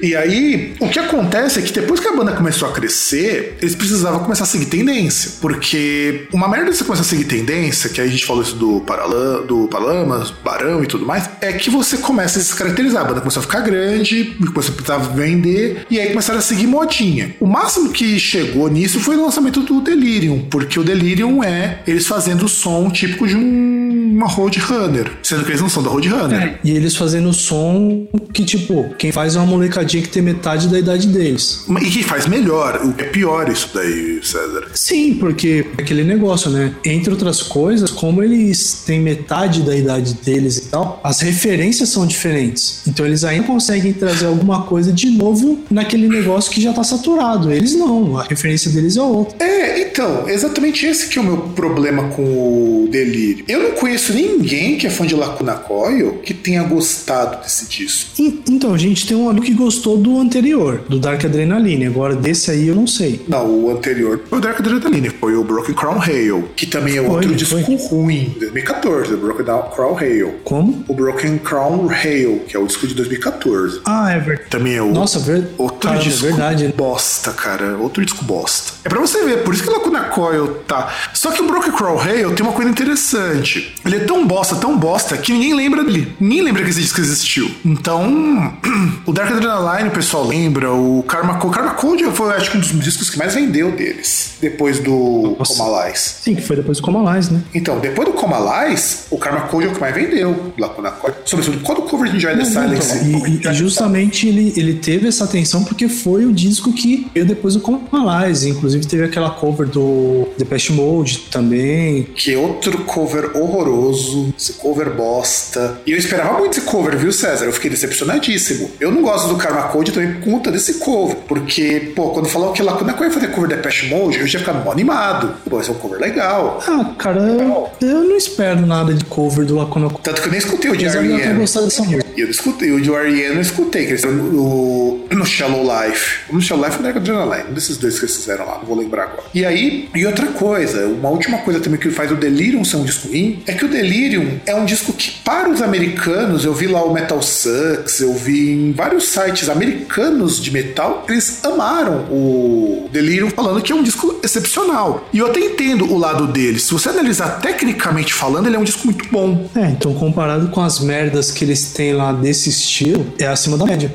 E 0.01 0.15
aí, 0.15 0.73
o 0.79 0.87
que 0.87 0.97
acontece 0.97 1.59
é 1.59 1.61
que 1.61 1.73
depois 1.73 1.99
que 1.99 2.07
a 2.07 2.15
banda 2.15 2.31
começou 2.31 2.69
a 2.69 2.71
crescer, 2.71 3.57
eles 3.61 3.75
precisavam 3.75 4.21
começar 4.21 4.45
a 4.45 4.47
seguir 4.47 4.67
tendência. 4.67 5.33
Porque 5.41 6.27
uma 6.31 6.47
merda 6.47 6.71
você 6.71 6.85
começar 6.85 7.01
a 7.03 7.05
seguir 7.05 7.25
tendência, 7.25 7.89
que 7.89 7.99
a 7.99 8.07
gente 8.07 8.25
falou 8.25 8.41
isso 8.41 8.55
do, 8.55 8.79
Paralã, 8.81 9.41
do 9.45 9.67
Palamas, 9.67 10.31
Barão 10.31 10.81
e 10.81 10.87
tudo 10.87 11.05
mais, 11.05 11.29
é 11.41 11.51
que 11.51 11.69
você 11.69 11.97
começa 11.97 12.39
a 12.39 12.41
se 12.41 12.49
descaracterizar. 12.49 13.01
A 13.01 13.05
banda 13.05 13.19
começou 13.19 13.41
a 13.41 13.43
ficar 13.43 13.59
grande, 13.59 14.33
começou 14.53 14.73
a 14.73 14.75
precisar 14.75 14.97
vender, 14.99 15.85
e 15.89 15.99
aí 15.99 16.09
começaram 16.09 16.39
a 16.39 16.41
seguir 16.41 16.67
modinha. 16.67 17.35
O 17.41 17.45
máximo 17.45 17.89
que 17.89 18.17
chegou 18.17 18.69
nisso 18.69 19.01
foi 19.01 19.17
o 19.17 19.21
lançamento 19.21 19.61
do 19.61 19.81
Delirium, 19.81 20.47
porque 20.49 20.79
o 20.79 20.83
Delirium 20.83 21.43
é 21.43 21.79
eles 21.85 22.07
fazendo 22.07 22.45
o 22.45 22.49
som 22.49 22.89
típico 22.89 23.27
de 23.27 23.35
um, 23.35 23.90
uma 24.21 24.27
Roadrunner, 24.27 25.11
sendo 25.23 25.43
que 25.43 25.51
eles 25.51 25.61
não 25.61 25.69
são 25.69 25.81
da 25.81 25.89
Roadrunner. 25.89 26.59
E 26.63 26.71
eles 26.71 26.95
fazendo 26.95 27.33
som 27.33 28.07
que, 28.31 28.45
tipo, 28.45 28.93
quem 28.97 29.11
faz 29.11 29.35
é 29.35 29.39
uma 29.39 29.47
molecadinha 29.47 30.03
que 30.03 30.09
tem 30.09 30.21
metade 30.21 30.67
da 30.67 30.77
idade 30.77 31.07
deles. 31.07 31.65
E 31.81 31.89
que 31.89 32.03
faz 32.03 32.27
melhor, 32.27 32.81
o 32.83 32.93
que 32.93 33.03
é 33.03 33.07
pior 33.07 33.49
isso 33.49 33.69
daí, 33.73 34.19
César. 34.23 34.67
Sim, 34.73 35.15
porque 35.15 35.65
é 35.77 35.81
aquele 35.81 36.03
negócio, 36.03 36.51
né? 36.51 36.73
Entre 36.85 37.11
outras 37.11 37.41
coisas, 37.41 37.89
como 37.89 38.21
eles 38.21 38.83
têm 38.85 38.99
metade 38.99 39.63
da 39.63 39.75
idade 39.75 40.13
deles 40.13 40.57
e 40.57 40.61
tal, 40.69 40.99
as 41.03 41.19
referências 41.21 41.89
são 41.89 42.05
diferentes. 42.05 42.81
Então 42.87 43.05
eles 43.05 43.23
ainda 43.23 43.47
conseguem 43.47 43.91
trazer 43.91 44.27
alguma 44.27 44.63
coisa 44.63 44.91
de 44.91 45.09
novo 45.09 45.59
naquele 45.69 46.07
negócio 46.07 46.51
que 46.51 46.61
já 46.61 46.71
tá 46.73 46.83
saturado. 46.83 47.51
Eles 47.51 47.73
não, 47.73 48.17
a 48.17 48.23
referência 48.23 48.69
deles 48.69 48.97
é 48.97 49.01
outra. 49.01 49.43
É, 49.43 49.81
então, 49.81 50.29
exatamente 50.29 50.85
esse 50.85 51.09
que 51.09 51.17
é 51.17 51.21
o 51.21 51.25
meu 51.25 51.37
problema 51.37 52.03
com 52.09 52.23
o 52.23 52.87
Delírio. 52.91 53.45
Eu 53.47 53.63
não 53.63 53.71
conheço 53.71 54.10
ninguém 54.13 54.77
que 54.77 54.87
é 54.87 54.89
fã 54.89 55.05
de 55.05 55.15
Lacuna 55.15 55.53
Coil 55.53 56.19
que 56.23 56.33
tenha 56.33 56.63
gostado 56.63 57.41
desse 57.43 57.65
disco. 57.67 58.11
Então, 58.49 58.73
a 58.73 58.77
gente 58.77 59.07
tem 59.07 59.15
um 59.17 59.29
amigo 59.29 59.45
que 59.45 59.53
gostou 59.53 59.97
do 59.97 60.19
anterior, 60.19 60.81
do 60.89 60.99
Dark 60.99 61.23
Adrenaline. 61.25 61.85
Agora, 61.87 62.15
desse 62.15 62.51
aí 62.51 62.67
eu 62.67 62.75
não 62.75 62.87
sei. 62.87 63.23
Não, 63.27 63.45
o 63.47 63.71
anterior 63.71 64.21
foi 64.29 64.37
o 64.39 64.41
Dark 64.41 64.59
Adrenaline, 64.59 65.09
foi 65.09 65.35
o 65.35 65.43
Broken 65.43 65.73
Crown 65.75 65.99
Hail, 66.01 66.49
que 66.55 66.65
também 66.65 66.97
é 66.97 67.01
Foi, 67.01 67.09
outro 67.09 67.29
foi. 67.29 67.63
disco 67.63 67.87
ruim, 67.87 68.35
2014, 68.39 69.13
o 69.13 69.17
Broken 69.17 69.45
Crown 69.75 69.97
Hail. 69.97 70.35
Como? 70.43 70.83
O 70.87 70.93
Broken 70.93 71.37
Crown 71.39 71.89
Hail, 71.89 72.41
que 72.47 72.55
é 72.55 72.59
o 72.59 72.65
disco 72.67 72.87
de 72.87 72.93
2014. 72.95 73.81
Ah, 73.85 74.11
é 74.11 74.19
verdade. 74.19 74.49
Também 74.49 74.75
é 74.75 74.81
o 74.81 74.91
Nossa, 74.91 75.19
ver... 75.19 75.47
outro 75.57 75.79
Caramba, 75.89 76.03
disco 76.03 76.25
é 76.25 76.29
verdade. 76.29 76.63
né? 76.67 76.73
bosta, 76.75 77.31
cara. 77.31 77.77
Outro 77.77 78.03
disco 78.03 78.23
bosta. 78.23 78.73
É 78.83 78.89
pra 78.89 78.99
você 78.99 79.23
ver, 79.23 79.43
por 79.43 79.53
isso 79.53 79.63
que 79.63 79.69
Lacuna 79.69 80.01
Coil 80.05 80.55
tá. 80.67 80.91
Só 81.13 81.31
que 81.31 81.41
o 81.41 81.47
Broken 81.47 81.71
Crow 81.71 81.99
Hail 81.99 82.33
tem 82.35 82.45
uma 82.45 82.53
coisa 82.53 82.69
interessante. 82.69 83.73
Ele 83.91 84.03
é 84.03 84.05
tão 84.05 84.25
bosta, 84.25 84.55
tão 84.55 84.77
bosta, 84.77 85.17
que 85.17 85.33
ninguém 85.33 85.53
lembra 85.53 85.83
dele. 85.83 86.15
Ninguém 86.19 86.41
lembra 86.41 86.63
que 86.63 86.69
esse 86.69 86.81
disco 86.81 87.01
existiu. 87.01 87.51
Então, 87.65 88.53
o 89.05 89.11
Dark 89.11 89.31
Adrenaline, 89.31 89.89
o 89.89 89.91
pessoal 89.91 90.25
lembra. 90.25 90.71
O 90.71 91.03
Karma 91.03 91.35
Code. 91.35 91.53
Karma 91.55 91.73
Code 91.73 92.03
foi, 92.13 92.31
acho 92.33 92.51
que, 92.51 92.57
um 92.57 92.61
dos 92.61 92.71
discos 92.83 93.09
que 93.09 93.17
mais 93.17 93.35
vendeu 93.35 93.71
deles. 93.71 94.35
Depois 94.39 94.79
do 94.79 95.35
Nossa. 95.37 95.53
Comalais. 95.55 96.19
Sim, 96.21 96.35
que 96.35 96.41
foi 96.41 96.55
depois 96.55 96.77
do 96.77 96.83
Comalais, 96.83 97.29
né? 97.29 97.41
Então, 97.53 97.79
depois 97.79 98.07
do 98.07 98.13
Comalais, 98.13 99.07
o 99.09 99.17
Karma 99.17 99.41
Code 99.41 99.67
é 99.67 99.69
o 99.69 99.73
que 99.73 99.79
mais 99.81 99.93
vendeu. 99.93 100.53
Lacuna 100.57 100.91
Coil. 100.91 101.13
Sobretudo 101.25 101.59
causa 101.59 101.81
do 101.81 101.87
cover 101.87 102.09
de 102.09 102.17
Enjoy 102.17 102.37
the 102.37 102.45
Silence. 102.45 102.97
Então, 103.09 103.27
e, 103.27 103.47
e- 103.47 103.53
justamente 103.53 104.27
ele, 104.27 104.53
ele 104.55 104.75
teve 104.75 105.07
essa 105.07 105.25
atenção 105.25 105.63
porque 105.63 105.89
foi 105.89 106.25
o 106.25 106.31
disco 106.31 106.71
que 106.73 107.07
veio 107.13 107.25
depois 107.25 107.55
do 107.55 107.59
Comalais. 107.59 108.43
Inclusive 108.43 108.85
teve 108.85 109.03
aquela 109.03 109.29
cover 109.31 109.67
do 109.67 110.27
Depeche 110.37 110.71
Mode 110.71 111.19
também. 111.31 112.03
Que 112.15 112.33
é 112.33 112.37
outro 112.37 112.77
cover 112.85 113.35
horroroso, 113.35 113.80
esse 113.89 114.53
cover 114.53 114.91
bosta. 114.91 115.79
E 115.85 115.91
eu 115.91 115.97
esperava 115.97 116.37
muito 116.37 116.57
esse 116.57 116.61
cover, 116.61 116.97
viu, 116.97 117.11
César? 117.11 117.45
Eu 117.45 117.53
fiquei 117.53 117.69
decepcionadíssimo. 117.69 118.71
Eu 118.79 118.91
não 118.91 119.01
gosto 119.01 119.27
do 119.29 119.35
Karma 119.35 119.63
Code 119.63 119.91
também 119.91 120.13
por 120.13 120.25
conta 120.25 120.51
desse 120.51 120.75
cover. 120.75 121.17
Porque, 121.27 121.91
pô, 121.95 122.09
quando 122.09 122.27
falaram 122.27 122.53
que 122.53 122.61
Lacuna 122.61 122.95
ia 123.01 123.11
fazer 123.11 123.27
cover 123.29 123.49
da 123.49 123.55
Depeche 123.55 123.87
Mode, 123.87 124.19
eu 124.19 124.27
já 124.27 124.39
ficava 124.39 124.63
mó 124.63 124.71
animado. 124.71 125.33
Pô, 125.49 125.59
esse 125.59 125.69
é 125.69 125.73
um 125.73 125.77
cover 125.77 125.99
legal. 125.99 126.61
Ah, 126.67 126.93
cara, 126.97 127.19
eu, 127.19 127.69
eu 127.81 128.03
não 128.03 128.17
espero 128.17 128.65
nada 128.65 128.93
de 128.93 129.03
cover 129.05 129.45
do 129.45 129.55
Lacuna. 129.55 129.89
Tanto 130.03 130.21
que 130.21 130.27
eu 130.27 130.31
nem 130.31 130.39
escutei 130.39 130.71
o 130.71 130.77
de 130.77 130.81
de 130.91 130.97
eu 130.97 131.01
R.E.M. 131.01 131.39
gostado 131.39 131.65
dessa 131.65 131.83
música. 131.83 132.05
Eu 132.17 132.25
não 132.25 132.31
escutei, 132.31 132.71
o 132.71 132.81
de 132.81 132.91
R.E.M. 132.91 133.35
eu 133.35 133.41
escutei, 133.41 133.83
que 133.83 133.91
eles 133.91 134.03
estão 134.03 134.11
no, 134.11 134.99
no 135.09 135.25
Shallow 135.25 135.63
Life. 135.63 136.31
No 136.31 136.41
Shallow 136.41 136.65
Life 136.65 136.79
e 136.79 136.81
no 136.81 136.89
Adrenaline, 136.89 137.49
um 137.49 137.53
desses 137.53 137.77
dois 137.77 137.99
que 137.99 138.05
eles 138.05 138.15
fizeram 138.15 138.45
lá, 138.45 138.57
não 138.57 138.65
vou 138.65 138.77
lembrar 138.77 139.03
agora. 139.03 139.23
E 139.33 139.45
aí, 139.45 139.89
e 139.93 140.05
outra 140.05 140.27
coisa, 140.27 140.87
uma 140.87 141.09
última 141.09 141.39
coisa 141.39 141.59
também 141.59 141.79
que 141.79 141.89
faz 141.89 142.11
o 142.11 142.15
Delirium 142.15 142.63
ser 142.63 142.77
um 142.77 142.83
disco 142.83 143.07
ruim, 143.07 143.41
é 143.47 143.53
que 143.53 143.65
o 143.65 143.67
Delirium 143.71 144.39
é 144.45 144.53
um 144.55 144.65
disco 144.65 144.93
que, 144.93 145.11
para 145.23 145.49
os 145.49 145.61
americanos, 145.61 146.45
eu 146.45 146.53
vi 146.53 146.67
lá 146.67 146.83
o 146.83 146.93
Metal 146.93 147.21
Sucks, 147.21 147.99
eu 147.99 148.13
vi 148.13 148.51
em 148.51 148.71
vários 148.71 149.05
sites 149.05 149.49
americanos 149.49 150.41
de 150.41 150.51
metal, 150.51 151.05
eles 151.07 151.43
amaram 151.43 152.05
o 152.11 152.89
Delirium, 152.91 153.29
falando 153.29 153.61
que 153.61 153.71
é 153.71 153.75
um 153.75 153.83
disco 153.83 154.19
excepcional. 154.23 155.07
E 155.13 155.19
eu 155.19 155.27
até 155.27 155.39
entendo 155.39 155.91
o 155.91 155.97
lado 155.97 156.27
deles. 156.27 156.63
Se 156.63 156.73
você 156.73 156.89
analisar 156.89 157.39
tecnicamente 157.39 158.13
falando, 158.13 158.47
ele 158.47 158.55
é 158.55 158.59
um 158.59 158.63
disco 158.63 158.85
muito 158.85 159.07
bom. 159.09 159.49
É, 159.55 159.67
então 159.67 159.93
comparado 159.93 160.49
com 160.49 160.61
as 160.61 160.79
merdas 160.79 161.31
que 161.31 161.43
eles 161.43 161.71
têm 161.71 161.93
lá 161.93 162.11
desse 162.11 162.49
estilo, 162.49 163.13
é 163.17 163.27
acima 163.27 163.57
da 163.57 163.65
média. 163.65 163.93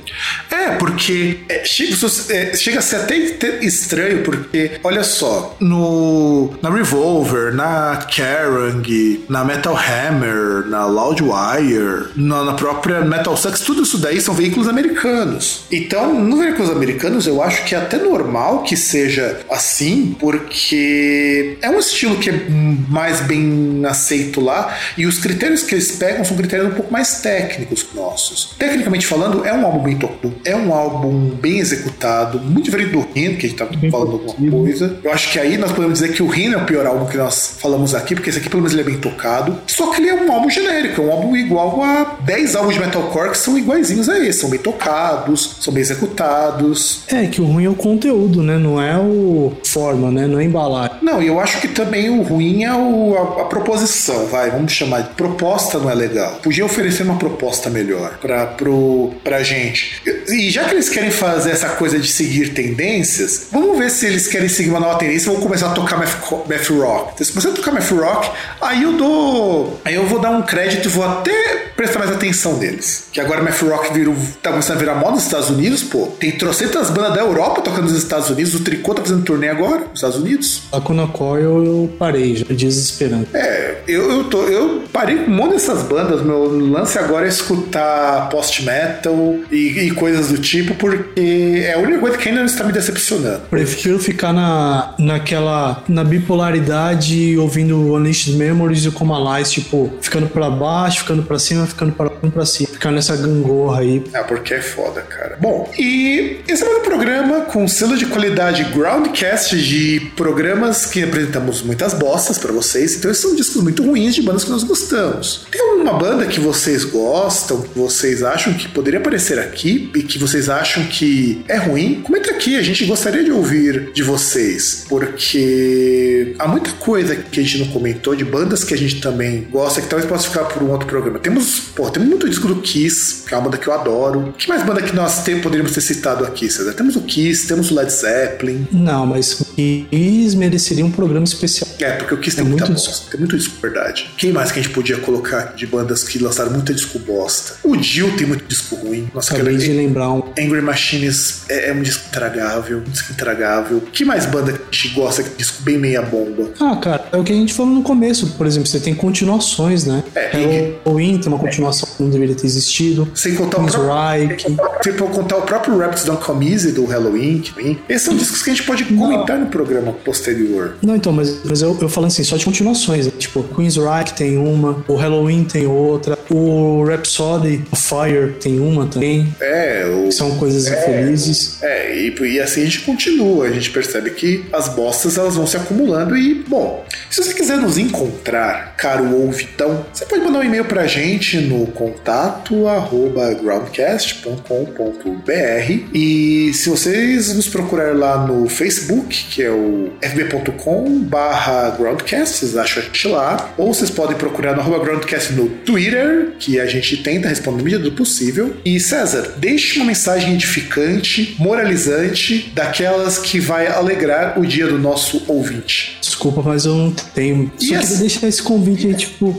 É, 0.51 0.71
porque 0.77 1.41
é, 1.49 1.65
chega, 1.65 1.95
é, 2.31 2.55
chega 2.55 2.79
a 2.79 2.83
ser 2.83 2.97
até 2.97 3.17
estranho, 3.63 4.23
porque, 4.23 4.73
olha 4.83 5.05
só, 5.05 5.57
no, 5.61 6.53
na 6.63 6.71
Revolver, 6.71 7.55
na 7.55 7.97
Kerrang, 8.09 9.25
na 9.29 9.45
Metal 9.45 9.66
Hammer, 9.75 10.67
na 10.69 10.87
Loudwire, 10.87 12.11
na, 12.15 12.45
na 12.45 12.53
própria 12.53 13.01
Metal 13.01 13.37
Sucks, 13.37 13.61
tudo 13.61 13.83
isso 13.83 13.99
daí 13.99 14.21
são 14.21 14.35
veículos 14.35 14.69
americanos. 14.69 15.65
Então, 15.71 16.15
no 16.21 16.37
veículos 16.37 16.71
americanos, 16.71 17.27
eu 17.27 17.43
acho 17.43 17.65
que 17.65 17.75
é 17.75 17.79
até 17.79 17.97
normal 17.97 18.63
que 18.63 18.77
seja 18.77 19.41
assim, 19.51 20.15
porque 20.19 21.59
é 21.63 21.71
um 21.71 21.79
estilo 21.79 22.17
que 22.17 22.31
é 22.31 22.47
mais 22.89 23.21
bem 23.21 23.83
aceito 23.87 24.41
lá, 24.41 24.77
e 24.97 25.07
os 25.07 25.19
critérios 25.19 25.63
que 25.63 25.75
eles 25.75 25.93
pegam 25.93 26.25
são 26.25 26.37
critérios 26.37 26.73
um 26.73 26.75
pouco 26.75 26.93
mais 26.93 27.21
técnicos 27.21 27.83
que 27.83 27.97
nossos. 27.97 28.55
Tecnicamente 28.59 29.07
falando, 29.07 29.45
é 29.45 29.53
um 29.53 29.65
álbum 29.65 29.83
bem 29.83 29.97
tocado, 29.97 30.35
é 30.45 30.55
um 30.55 30.73
álbum 30.73 31.31
bem 31.31 31.59
executado, 31.59 32.39
muito 32.41 32.65
diferente 32.65 32.93
do 32.93 33.01
Rino, 33.01 33.37
que 33.37 33.47
a 33.47 33.49
gente 33.49 33.59
tá 33.59 33.67
falando 33.91 34.13
alguma 34.13 34.51
coisa. 34.51 34.99
Eu 35.03 35.13
acho 35.13 35.33
que 35.33 35.39
aí 35.39 35.57
nós 35.57 35.73
podemos 35.73 36.01
dizer 36.01 36.13
que 36.13 36.23
o 36.23 36.27
Rino 36.27 36.55
é 36.55 36.63
o 36.63 36.67
pior 36.67 36.87
álbum 36.87 37.07
que 37.07 37.17
nós 37.17 37.57
falamos 37.61 37.95
aqui, 37.95 38.15
porque 38.15 38.31
esse 38.31 38.39
aqui 38.39 38.49
pelo 38.49 38.63
menos 38.63 38.73
ele 38.73 38.83
é 38.83 38.85
bem 38.85 38.99
tocado. 38.99 39.56
Só 39.67 39.91
que 39.91 40.01
ele 40.01 40.11
é 40.11 40.15
um 40.15 40.31
álbum 40.33 40.51
genérico, 40.51 41.03
é 41.03 41.05
um 41.05 41.13
álbum 41.13 41.37
igual 41.37 41.83
a 41.83 42.17
10 42.21 42.57
álbuns 42.57 42.75
de 42.75 42.81
metalcore 42.81 43.31
que 43.31 43.39
são 43.39 43.57
iguaizinhos 43.57 44.09
a 44.09 44.19
esse, 44.19 44.41
são 44.41 44.51
bem 44.51 44.59
tocados, 44.59 45.57
são 45.61 45.73
bem 45.73 45.81
executados. 45.81 47.01
É, 47.09 47.27
que 47.27 47.41
o 47.41 47.45
ruim 47.47 47.65
é 47.65 47.69
o 47.69 47.75
conteúdo, 47.75 48.43
né? 48.43 48.59
Não 48.59 48.81
é 48.81 48.99
o 48.99 49.53
forma, 49.65 50.11
né? 50.11 50.27
Não 50.27 50.39
é 50.39 50.45
embalagem. 50.45 50.97
Não, 51.03 51.23
e 51.23 51.27
eu 51.27 51.41
acho 51.41 51.61
que 51.61 51.69
também 51.69 52.09
o 52.11 52.23
ruim 52.23 52.65
é 52.65 52.75
o, 52.75 53.17
a, 53.17 53.43
a 53.43 53.45
proposição, 53.45 54.27
vai, 54.27 54.51
vamos 54.51 54.73
chamar 54.73 55.03
de 55.03 55.15
proposta 55.15 55.79
não 55.79 55.91
é 55.91 55.95
legal. 55.95 56.39
Podia 56.43 56.65
oferecer 56.65 57.03
uma 57.03 57.17
proposta 57.17 57.71
melhor 57.71 58.19
pra, 58.19 58.47
pro, 58.47 59.13
pra 59.23 59.43
gente. 59.43 60.03
E 60.29 60.51
já 60.51 60.65
que 60.65 60.75
eles 60.75 60.89
querem 60.89 61.11
fazer 61.11 61.51
essa 61.51 61.71
coisa 61.71 61.99
de 61.99 62.09
seguir 62.09 62.55
tendências, 62.55 63.49
vamos 63.51 63.79
ver 63.79 63.91
se 63.91 64.07
eles 64.07 64.27
querem 64.27 64.49
seguir 64.49 64.71
uma 64.71 64.81
nova 64.81 64.99
tendência 64.99 65.29
e 65.29 65.33
vão 65.33 65.41
começar 65.41 65.69
a 65.69 65.71
tocar 65.71 65.97
math, 65.99 66.17
math 66.49 66.69
rock. 66.71 67.17
Se 67.17 67.23
eles 67.23 67.31
começarem 67.31 67.53
a 67.53 67.57
tocar 67.57 67.73
math 67.73 67.91
rock, 67.91 68.31
aí 68.61 68.83
eu 68.83 68.93
dou 68.93 69.46
vou. 69.47 69.81
Aí 69.85 69.95
eu 69.95 70.07
vou 70.07 70.19
dar 70.19 70.31
um 70.31 70.43
crédito 70.43 70.87
e 70.87 70.89
vou 70.89 71.05
até 71.05 71.67
prestar 71.77 71.99
mais 71.99 72.11
atenção 72.11 72.57
neles. 72.57 73.09
Que 73.13 73.21
agora 73.21 73.43
Math 73.43 73.61
Rock 73.63 73.93
virou, 73.93 74.15
tá 74.43 74.51
começando 74.51 74.77
a 74.77 74.81
virar 74.81 74.95
moda 74.95 75.13
nos 75.13 75.25
Estados 75.25 75.51
Unidos, 75.51 75.83
pô. 75.83 76.07
Tem 76.19 76.33
trocentas 76.33 76.91
bandas 76.91 77.15
da 77.15 77.21
Europa 77.21 77.61
tocando 77.61 77.85
nos 77.85 77.97
Estados 77.97 78.31
Unidos. 78.31 78.55
O 78.55 78.61
Tricô 78.61 78.95
tá 78.95 79.03
fazendo 79.03 79.23
turnê 79.23 79.49
agora, 79.49 79.81
nos 79.81 79.95
Estados 79.95 80.17
Unidos. 80.17 80.63
A 80.73 80.81
Kuna 80.81 81.07
Coil 81.07 81.65
eu 81.65 81.91
parei, 81.99 82.37
já 82.37 82.47
desesperando. 82.49 83.29
É, 83.35 83.77
eu, 83.87 84.11
eu, 84.11 84.25
tô, 84.25 84.43
eu 84.45 84.83
parei 84.93 85.17
com 85.19 85.31
um 85.31 85.35
monte 85.35 85.53
dessas 85.53 85.83
bandas. 85.83 86.23
Meu 86.23 86.47
lance 86.71 86.99
agora 86.99 87.27
é 87.27 87.29
escutar 87.29 88.29
post-metal 88.31 89.37
e, 89.51 89.87
e 89.87 89.91
coisas 89.93 90.29
do 90.29 90.39
tipo, 90.39 90.75
porque 90.75 91.65
é 91.65 91.75
a 91.75 91.79
única 91.79 91.99
coisa 91.99 92.19
que 92.19 92.29
ainda 92.29 92.41
não 92.41 92.47
está 92.47 92.65
me 92.65 92.73
decepcionando. 92.73 93.43
Prefiro 93.51 93.99
ficar 93.99 94.33
na, 94.33 94.95
naquela. 94.99 95.83
na 95.89 96.05
bipolaridade, 96.05 97.37
ouvindo 97.39 97.95
Unleashed 97.95 98.37
Memories 98.37 98.85
e 98.85 98.91
Como 98.91 99.15
Alice, 99.37 99.53
tipo, 99.53 99.93
ficando 100.01 100.29
pra 100.29 100.51
baixo, 100.51 101.01
ficando 101.01 101.23
pra 101.23 101.39
cima, 101.39 101.67
ficando 101.67 101.93
pra, 101.93 102.11
pra 102.11 102.47
cima. 102.47 102.69
Ficar 102.69 102.91
nessa 102.91 103.17
gangorra 103.17 103.81
aí. 103.81 104.03
Ah, 104.15 104.25
porque 104.25 104.55
é 104.55 104.63
foda, 104.63 105.03
cara. 105.03 105.37
Bom, 105.41 105.71
e 105.79 106.41
esse 106.49 106.65
é 106.65 106.69
o 106.69 106.81
programa 106.81 107.43
com 107.43 107.67
selo 107.69 107.97
de 107.97 108.07
qualidade 108.07 108.65
Groundcast 108.65 109.57
de 109.57 110.13
programas 110.17 110.87
que 110.87 111.03
apresentamos 111.03 111.63
muitas 111.63 111.95
bostas 111.95 112.39
pra 112.39 112.53
vocês. 112.53 112.97
Então, 112.97 113.11
esses 113.11 113.23
são 113.23 113.35
discos 113.35 113.63
muito 113.63 113.83
ruins 113.85 114.15
de 114.15 114.23
bandas 114.23 114.45
que 114.45 114.51
nós 114.51 114.65
gostamos. 114.65 115.47
Tem 115.51 115.61
alguma 115.61 115.93
banda 115.95 116.27
que 116.27 116.41
vocês 116.41 116.85
gostam, 116.85 117.63
que 117.63 117.79
vocês 117.79 118.23
acham 118.23 118.55
que 118.55 118.69
poderia 118.69 119.01
aparecer 119.01 119.39
aqui 119.39 119.91
e 119.95 120.03
que 120.03 120.19
vocês 120.19 120.49
acham 120.49 120.85
que 120.87 121.45
é 121.49 121.57
ruim? 121.57 122.01
Comenta 122.03 122.31
aqui, 122.31 122.57
a 122.57 122.63
gente 122.63 122.85
gostaria 122.85 123.25
de 123.25 123.31
ouvir 123.31 123.93
de 123.93 124.03
vocês, 124.03 124.85
porque 124.89 126.35
há 126.39 126.49
muita 126.49 126.71
coisa 126.73 127.17
que 127.17 127.41
a 127.41 127.43
gente 127.43 127.59
não 127.59 127.69
comentou 127.69 128.15
de 128.15 128.25
bandas 128.25 128.65
que 128.65 128.75
a 128.75 128.79
gente 128.79 129.01
também 129.01 129.26
gosta, 129.51 129.81
que 129.81 129.89
talvez 129.89 130.09
possa 130.09 130.29
ficar 130.29 130.45
por 130.45 130.63
um 130.63 130.71
outro 130.71 130.87
programa. 130.87 131.19
Temos, 131.19 131.61
pô, 131.75 131.89
temos 131.91 132.09
muito 132.09 132.29
disco 132.29 132.49
do 132.49 132.57
Kiss, 132.57 133.25
que 133.27 133.35
é 133.35 133.37
uma 133.37 133.45
banda 133.45 133.59
que 133.59 133.67
eu 133.69 133.73
adoro. 133.73 134.35
Que 134.37 134.49
mais 134.49 134.65
banda 134.65 134.83
que 134.83 134.95
nós 134.95 135.23
tem, 135.23 135.41
poderíamos 135.41 135.73
ter 135.73 135.81
citado 135.81 136.25
aqui, 136.25 136.49
César? 136.51 136.73
Temos 136.73 136.97
o 136.97 137.03
Kiss, 137.03 137.47
temos 137.47 137.71
o 137.71 137.75
Led 137.75 137.91
Zeppelin. 137.91 138.67
Não, 138.73 139.07
mas 139.07 139.41
o 139.41 139.45
Kiss 139.45 140.37
mereceria 140.37 140.85
um 140.85 140.91
programa 140.91 141.25
especial. 141.25 141.69
É, 141.79 141.93
porque 141.93 142.15
o 142.15 142.19
Kiss 142.19 142.37
tem 142.37 142.45
É 142.45 142.49
muita 142.49 142.67
muito 142.67 142.83
bosta. 142.83 143.11
Tem 143.11 143.21
muito 143.21 143.37
disco, 143.37 143.55
verdade. 143.61 144.11
Quem 144.17 144.33
mais 144.33 144.51
que 144.53 144.59
a 144.59 144.63
gente 144.63 144.73
podia 144.73 144.97
colocar 144.99 145.55
de 145.55 145.67
bandas 145.67 146.05
que 146.05 146.19
lançaram 146.19 146.51
muito 146.53 146.73
disco 146.73 146.99
bosta? 146.99 147.55
O 147.63 147.77
Dio 147.77 148.17
tem 148.17 148.27
muito 148.27 148.45
disco 148.47 148.75
ruim. 148.77 149.09
Nossa, 149.15 149.35
Acabei 149.35 149.57
de 149.57 149.73
lembrar 149.73 150.13
um. 150.13 150.23
Angry 150.39 150.63
Machines 150.63 151.43
é, 151.49 151.71
é 151.71 151.73
um 151.73 151.83
disco 151.83 152.05
intragável. 152.09 152.79
Um 152.79 152.91
disco 152.91 153.13
intragável. 153.13 153.81
Que 153.93 154.05
mais 154.05 154.27
banda 154.27 154.53
que 154.53 154.59
a 154.59 154.65
gente 154.73 154.89
gosta 154.95 155.23
que 155.23 155.37
disco 155.37 155.63
bem 155.63 155.79
meia 155.79 156.03
bomba? 156.03 156.51
Ah, 156.61 156.77
cara, 156.77 157.09
é 157.13 157.17
o 157.17 157.25
que 157.25 157.33
a 157.33 157.37
gente 157.37 157.53
falou 157.53 157.73
no 157.73 157.83
começo. 157.83 158.27
Por 158.37 158.47
exemplo, 158.47 158.69
você 158.69 158.81
tem 158.81 158.95
continuações, 159.17 159.85
né? 159.87 160.05
É, 160.15 160.75
Halloween 160.85 161.19
tem 161.19 161.29
uma 161.29 161.39
continuação 161.39 161.89
que 161.97 162.03
não 162.03 162.11
deveria 162.11 162.35
ter 162.35 162.47
existido. 162.47 163.09
Sem 163.15 163.35
contar 163.35 163.59
o 163.59 163.61
Queen's 163.61 163.75
próprio, 163.75 164.29
Reich. 164.29 164.43
sem 164.83 164.93
contar 164.95 165.37
o 165.39 165.43
próprio 165.43 165.79
Raps 165.79 166.05
Don't 166.05 166.23
Come 166.23 166.53
Easy 166.53 166.73
do 166.73 166.85
Halloween. 166.85 167.41
que. 167.41 167.79
Esses 167.89 168.03
são 168.03 168.17
discos 168.17 168.43
que 168.43 168.51
a 168.51 168.55
gente 168.55 168.67
pode 168.67 168.85
comentar 168.85 169.39
no 169.39 169.47
programa 169.47 169.93
posterior. 169.93 170.77
Não, 170.83 170.95
então, 170.95 171.13
mas, 171.13 171.41
mas 171.45 171.63
eu, 171.63 171.77
eu 171.81 171.89
falando 171.89 172.09
assim, 172.09 172.25
só 172.25 172.37
de 172.37 172.45
continuações. 172.45 173.07
né? 173.07 173.13
Tipo, 173.19 173.43
Queen's 173.43 173.77
Reich 173.77 174.13
tem 174.15 174.37
uma, 174.37 174.85
o 174.87 174.95
Halloween 174.95 175.45
tem 175.45 175.67
outra, 175.67 176.19
o 176.31 176.85
Rhapsody 176.85 177.65
Fire 177.75 178.35
tem 178.41 178.61
uma 178.61 178.87
também. 178.87 179.35
É, 179.41 179.87
o, 179.87 180.13
São 180.13 180.37
coisas 180.37 180.67
infelizes. 180.67 181.63
É, 181.63 181.97
e, 181.97 182.15
e 182.21 182.41
assim 182.41 182.63
a 182.63 182.65
gente 182.65 182.81
continua, 182.83 183.47
a 183.47 183.51
gente 183.51 183.71
percebe 183.71 184.11
que 184.11 184.45
as 184.53 184.69
bostas 184.69 185.17
elas 185.17 185.37
vão 185.37 185.47
se 185.47 185.57
acumulando 185.57 186.17
e, 186.17 186.35
bom, 186.47 186.85
se 187.11 187.23
você 187.23 187.33
quiser 187.33 187.57
nos 187.57 187.79
encontrar, 187.79 188.76
caro 188.77 189.15
ouvitão, 189.17 189.85
você 189.93 190.05
pode 190.05 190.23
mandar 190.25 190.41
um 190.41 190.45
e-mail 190.45 190.65
pra 190.65 190.87
gente 190.87 191.39
no 191.39 191.67
contato 191.69 192.67
arroba 192.69 193.33
groundcast.com.br 193.35 195.85
e 195.95 196.53
se 196.55 196.69
vocês 196.69 197.35
nos 197.35 197.49
procurarem 197.49 197.97
lá 197.99 198.27
no 198.27 198.49
Facebook, 198.49 199.25
que 199.31 199.43
é 199.43 199.51
o 199.51 199.91
fb.com 200.03 201.01
barra 201.01 201.71
groundcast, 201.71 202.37
vocês 202.39 202.57
acham 202.57 202.83
a 202.83 202.87
gente 202.87 203.09
lá, 203.09 203.53
ou 203.57 203.73
vocês 203.73 203.91
podem 203.91 204.17
procurar 204.17 204.55
no 204.55 204.61
arroba 204.61 204.85
groundcast 204.85 205.33
no 205.33 205.49
Twitter, 205.49 206.33
que 206.39 206.61
a 206.61 206.67
gente 206.67 206.99
tenta 206.99 207.29
responder 207.29 207.59
na 207.59 207.65
medida 207.65 207.83
do 207.85 207.93
possível. 207.93 208.55
E 208.65 208.79
César, 208.79 209.35
deixe 209.39 209.79
uma 209.79 209.87
mensagem 209.87 210.35
edificante, 210.35 211.35
moralizante, 211.39 212.51
daquelas 212.55 213.19
que 213.19 213.41
vai 213.41 213.67
alegrar 213.67 214.39
o 214.39 214.47
dia 214.47 214.67
do 214.67 214.79
nosso 214.79 215.23
ouvinte. 215.27 215.97
Desculpa, 216.01 216.43
mas 216.43 216.67
eu 216.67 216.75
não 216.75 216.91
tenho. 217.15 217.51
Só 217.59 217.75
Yes. 217.75 217.81
queria 217.85 217.99
deixar 218.01 218.29
esse 218.29 218.43
convite 218.43 218.66
aí, 218.71 218.95
tipo, 218.95 219.35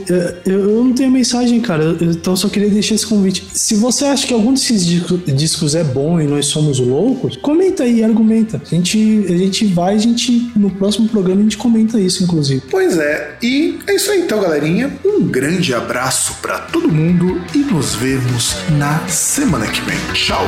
eu, 0.46 0.52
eu 0.52 0.84
não 0.84 0.92
tenho 0.92 1.10
mensagem, 1.10 1.60
cara. 1.60 1.82
eu- 1.84 2.10
Então 2.10 2.32
eu 2.32 2.36
só 2.36 2.48
queria 2.48 2.68
deixar 2.70 2.94
esse 2.94 3.06
convite. 3.06 3.44
Se 3.52 3.74
você 3.74 4.04
acha 4.06 4.26
que 4.26 4.32
algum 4.34 4.52
desses 4.54 4.84
disco- 4.86 5.18
discos 5.26 5.74
é 5.74 5.84
bom 5.84 6.20
e 6.20 6.26
nós 6.26 6.46
somos 6.46 6.78
loucos, 6.78 7.36
comenta 7.36 7.82
aí, 7.84 8.02
argumenta. 8.02 8.60
A 8.64 8.74
gente, 8.74 9.26
a 9.28 9.36
gente 9.36 9.64
vai, 9.66 9.94
a 9.94 9.98
gente. 9.98 10.50
No 10.56 10.70
próximo 10.70 11.08
programa 11.08 11.40
a 11.40 11.42
gente 11.44 11.56
comenta 11.58 12.00
isso, 12.00 12.22
inclusive. 12.24 12.62
Pois 12.70 12.96
é, 12.98 13.36
e 13.42 13.78
é 13.86 13.94
isso 13.96 14.10
aí 14.10 14.20
então, 14.20 14.40
galerinha. 14.40 14.92
Um 15.04 15.22
grande 15.26 15.74
abraço 15.74 16.34
pra 16.40 16.58
todo 16.58 16.88
mundo 16.90 17.40
e 17.54 17.58
nos 17.58 17.94
vemos 17.94 18.56
na 18.78 19.06
semana 19.08 19.66
que 19.66 19.80
vem. 19.82 19.98
Tchau! 20.14 20.46